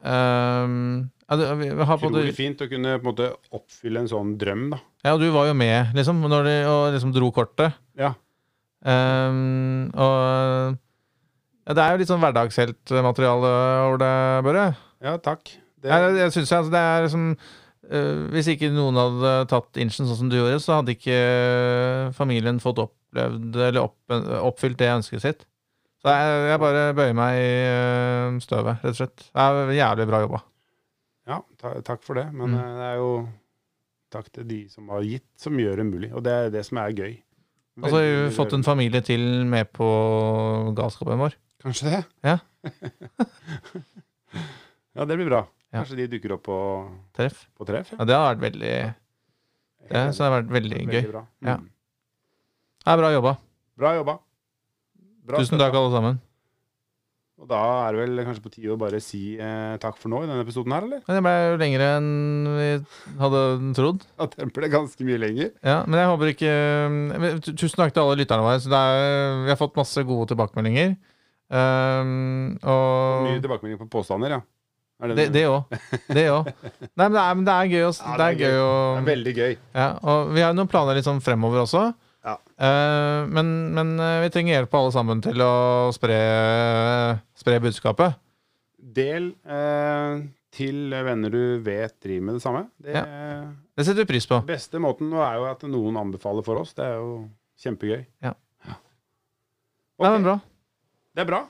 ehm, 0.02 1.10
ja, 1.24 1.38
det, 1.40 1.48
vi, 1.60 1.68
har 1.72 1.98
både... 2.00 2.20
Utrolig 2.20 2.36
fint 2.36 2.60
å 2.60 2.68
kunne 2.68 2.98
på 2.98 3.04
en 3.04 3.08
måte 3.08 3.30
oppfylle 3.54 4.02
en 4.04 4.10
sånn 4.10 4.34
drøm, 4.40 4.68
da. 4.74 4.80
ja, 5.06 5.14
du 5.20 5.26
var 5.32 5.48
jo 5.48 5.56
med, 5.56 5.94
liksom, 5.96 6.20
når 6.28 6.48
de, 6.48 6.54
og 6.68 6.84
liksom 6.96 7.14
dro 7.16 7.30
kortet. 7.34 7.76
Ja. 7.98 8.12
Um, 8.84 9.88
og 9.96 10.76
ja, 11.64 11.72
det 11.72 11.80
er 11.80 11.94
jo 11.94 12.00
litt 12.02 12.10
sånn 12.10 12.20
hverdagsheltmateriale 12.20 13.52
over 13.86 14.00
det, 14.02 14.14
Børre. 14.44 14.66
Ja, 15.04 15.16
takk. 15.16 15.48
Det, 15.80 15.88
Jeg, 15.88 16.16
jeg 16.20 16.34
synes 16.34 16.52
altså 16.58 16.72
det 16.72 16.80
er 16.80 17.02
liksom 17.04 17.24
uh, 17.34 18.20
Hvis 18.32 18.46
ikke 18.52 18.70
noen 18.72 18.96
hadde 18.96 19.32
tatt 19.50 19.80
inchen 19.80 20.08
sånn 20.08 20.20
som 20.20 20.30
du 20.32 20.36
gjorde, 20.38 20.60
så 20.64 20.78
hadde 20.78 20.94
ikke 20.96 21.18
familien 22.16 22.60
fått 22.60 22.82
opplevd 22.84 23.56
eller 23.56 23.82
opp, 23.82 23.96
oppfylt 24.44 24.80
det 24.80 24.92
ønsket 24.92 25.24
sitt. 25.24 25.44
Så 26.04 26.12
jeg, 26.12 26.40
jeg 26.50 26.60
bare 26.60 26.88
bøyer 26.96 27.14
meg 27.16 27.38
i 27.40 27.52
eh, 27.64 28.34
støvet, 28.44 28.82
rett 28.84 28.92
og 28.92 28.98
slett. 28.98 29.22
Det 29.24 29.44
er 29.44 29.70
jævlig 29.78 30.04
bra 30.10 30.20
jobba. 30.26 30.40
Ja, 31.26 31.38
ta, 31.58 31.74
takk 31.82 32.02
for 32.02 32.14
det. 32.14 32.26
Men 32.32 32.50
Mm. 32.50 32.58
eh, 32.60 32.74
det 32.78 32.88
er 32.92 32.96
jo 33.00 33.28
takk 34.10 34.28
til 34.32 34.44
de 34.48 34.68
som 34.68 34.88
har 34.88 35.02
gitt, 35.02 35.24
som 35.36 35.56
gjør 35.58 35.76
det 35.76 35.86
mulig. 35.86 36.12
Og 36.14 36.22
det 36.22 36.32
er 36.32 36.50
det 36.50 36.64
som 36.66 36.78
er 36.78 36.92
gøy. 36.92 37.14
Og 37.82 37.88
så 37.90 37.96
har 37.98 38.04
vi 38.28 38.34
fått 38.36 38.52
en 38.54 38.62
familie 38.62 39.00
til 39.02 39.44
med 39.50 39.72
på 39.72 39.88
galskapen 40.76 41.18
vår. 41.18 41.34
Kanskje 41.64 41.90
det? 41.90 42.04
Ja. 42.22 42.38
ja, 44.94 45.04
det 45.04 45.16
blir 45.16 45.26
bra. 45.26 45.40
Ja. 45.72 45.80
Kanskje 45.82 45.96
de 45.98 46.06
dukker 46.12 46.36
opp 46.36 46.44
på, 46.46 46.56
Treff. 47.16 47.48
på 47.58 47.66
treff? 47.66 47.90
Ja, 47.98 48.04
det 48.06 48.14
har 48.14 48.34
vært 48.36 48.44
veldig 48.44 48.74
Det 49.90 50.02
så 50.14 50.22
det 50.22 50.28
har 50.28 50.34
vært 50.42 50.52
veldig 50.54 50.82
gøy. 50.92 51.02
Bra. 51.10 51.24
Ja. 51.42 51.56
Mm. 51.58 51.70
Det 52.84 52.92
er 52.92 53.00
bra 53.00 53.10
jobba. 53.14 53.32
bra 53.80 53.94
jobba. 53.96 54.14
Bra 55.24 55.38
Tusen 55.40 55.58
takk, 55.58 55.74
alle 55.74 55.90
sammen. 55.96 56.20
Og 57.44 57.50
da 57.50 57.60
er 57.84 57.92
det 57.92 57.98
vel 58.00 58.20
kanskje 58.24 58.40
på 58.46 58.50
tide 58.54 58.72
å 58.72 58.78
bare 58.80 58.98
si 59.04 59.34
eh, 59.36 59.74
takk 59.82 59.98
for 60.00 60.08
nå 60.08 60.22
i 60.24 60.28
denne 60.30 60.40
episoden 60.46 60.72
her, 60.72 60.86
eller? 60.86 61.02
Men 61.04 61.18
det 61.18 61.22
ble 61.26 61.32
jo 61.42 61.58
lengre 61.60 61.88
enn 61.98 62.06
vi 62.56 62.68
hadde 63.20 63.42
trodd. 63.76 64.06
Ja, 64.16 64.28
den 64.38 64.52
ble 64.56 64.70
ganske 64.72 65.04
mye 65.04 65.20
lenger. 65.20 65.50
Ja, 65.60 65.74
men 65.84 66.00
jeg 66.00 66.08
håper 66.08 66.30
ikke 66.32 66.54
Tusen 67.52 67.82
takk 67.82 67.92
til 67.92 68.00
alle 68.06 68.16
lytterne 68.22 68.46
våre. 68.46 68.62
Så 68.64 68.72
det 68.72 68.80
er, 68.80 69.42
vi 69.44 69.52
har 69.52 69.60
fått 69.60 69.76
masse 69.76 70.06
gode 70.08 70.30
tilbakemeldinger. 70.32 70.94
Um, 71.52 72.56
Mye 72.64 73.36
tilbakemeldinger 73.44 73.82
på 73.84 73.90
påstander, 73.98 74.38
ja. 74.38 74.40
Er 75.04 75.12
det 75.12 75.26
det 75.34 75.42
òg. 75.50 75.76
Det 76.16 76.24
òg. 76.32 76.48
Nei, 76.94 77.04
men 77.10 77.12
det 77.18 77.22
er, 77.26 77.34
men 77.36 77.44
det 77.44 77.54
er 77.58 77.70
gøy 77.74 77.84
å 77.84 77.92
Ja, 77.98 78.16
Det 78.22 78.26
er 78.30 78.40
gøy 78.40 78.56
å 78.62 78.72
Det 78.72 79.02
er 79.02 79.08
veldig 79.10 79.34
gøy. 79.36 79.54
ja, 79.74 79.88
Og 80.00 80.32
vi 80.32 80.40
har 80.44 80.54
jo 80.54 80.58
noen 80.62 80.70
planer 80.70 80.96
litt 80.96 81.08
sånn 81.08 81.20
fremover 81.24 81.64
også. 81.66 81.84
Ja. 82.24 82.38
Eh, 82.56 83.26
men, 83.28 83.50
men 83.76 83.94
eh, 84.00 84.20
vi 84.24 84.30
trenger 84.32 84.56
hjelp 84.56 84.76
alle 84.78 84.92
sammen 84.94 85.20
til 85.24 85.42
å 85.44 85.52
spre, 85.92 86.16
spre 87.36 87.58
budskapet. 87.64 88.16
Del 88.96 89.30
eh, 89.44 90.22
til 90.54 90.94
venner 91.04 91.32
du 91.34 91.60
vet 91.64 91.96
driver 92.04 92.26
med 92.28 92.38
det 92.38 92.44
samme. 92.44 92.64
Det 92.80 92.94
Det 92.94 93.84
setter 93.86 94.04
vi 94.04 94.10
pris 94.14 94.28
på. 94.30 94.40
beste 94.48 94.80
måten 94.80 95.10
nå 95.12 95.20
er 95.24 95.36
jo 95.40 95.48
at 95.50 95.64
noen 95.68 95.98
anbefaler 96.00 96.46
for 96.46 96.62
oss. 96.62 96.72
Det 96.76 96.84
er 96.86 96.96
jo 97.00 97.28
kjempegøy. 97.60 98.04
Ja. 98.24 98.34
Okay. 98.64 100.08
Det 100.08 100.14
er 100.18 100.24
bra. 100.26 100.38
Det 101.14 101.22
er 101.22 101.28
bra. 101.28 101.42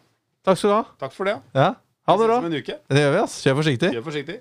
Takk 0.44 0.58
skal 0.60 0.70
du 0.70 0.74
ha. 0.76 0.82
Takk 1.00 1.14
for 1.16 1.30
det. 1.30 1.38
Ja, 1.56 1.70
Ha 2.04 2.16
det 2.20 2.26
bra. 2.28 2.40
Det 2.44 3.00
gjør 3.00 3.14
vi, 3.14 3.20
ass. 3.22 3.38
Kjør 3.40 3.54
forsiktig. 3.62 3.92
Kjør 3.94 4.04
forsiktig. 4.04 4.40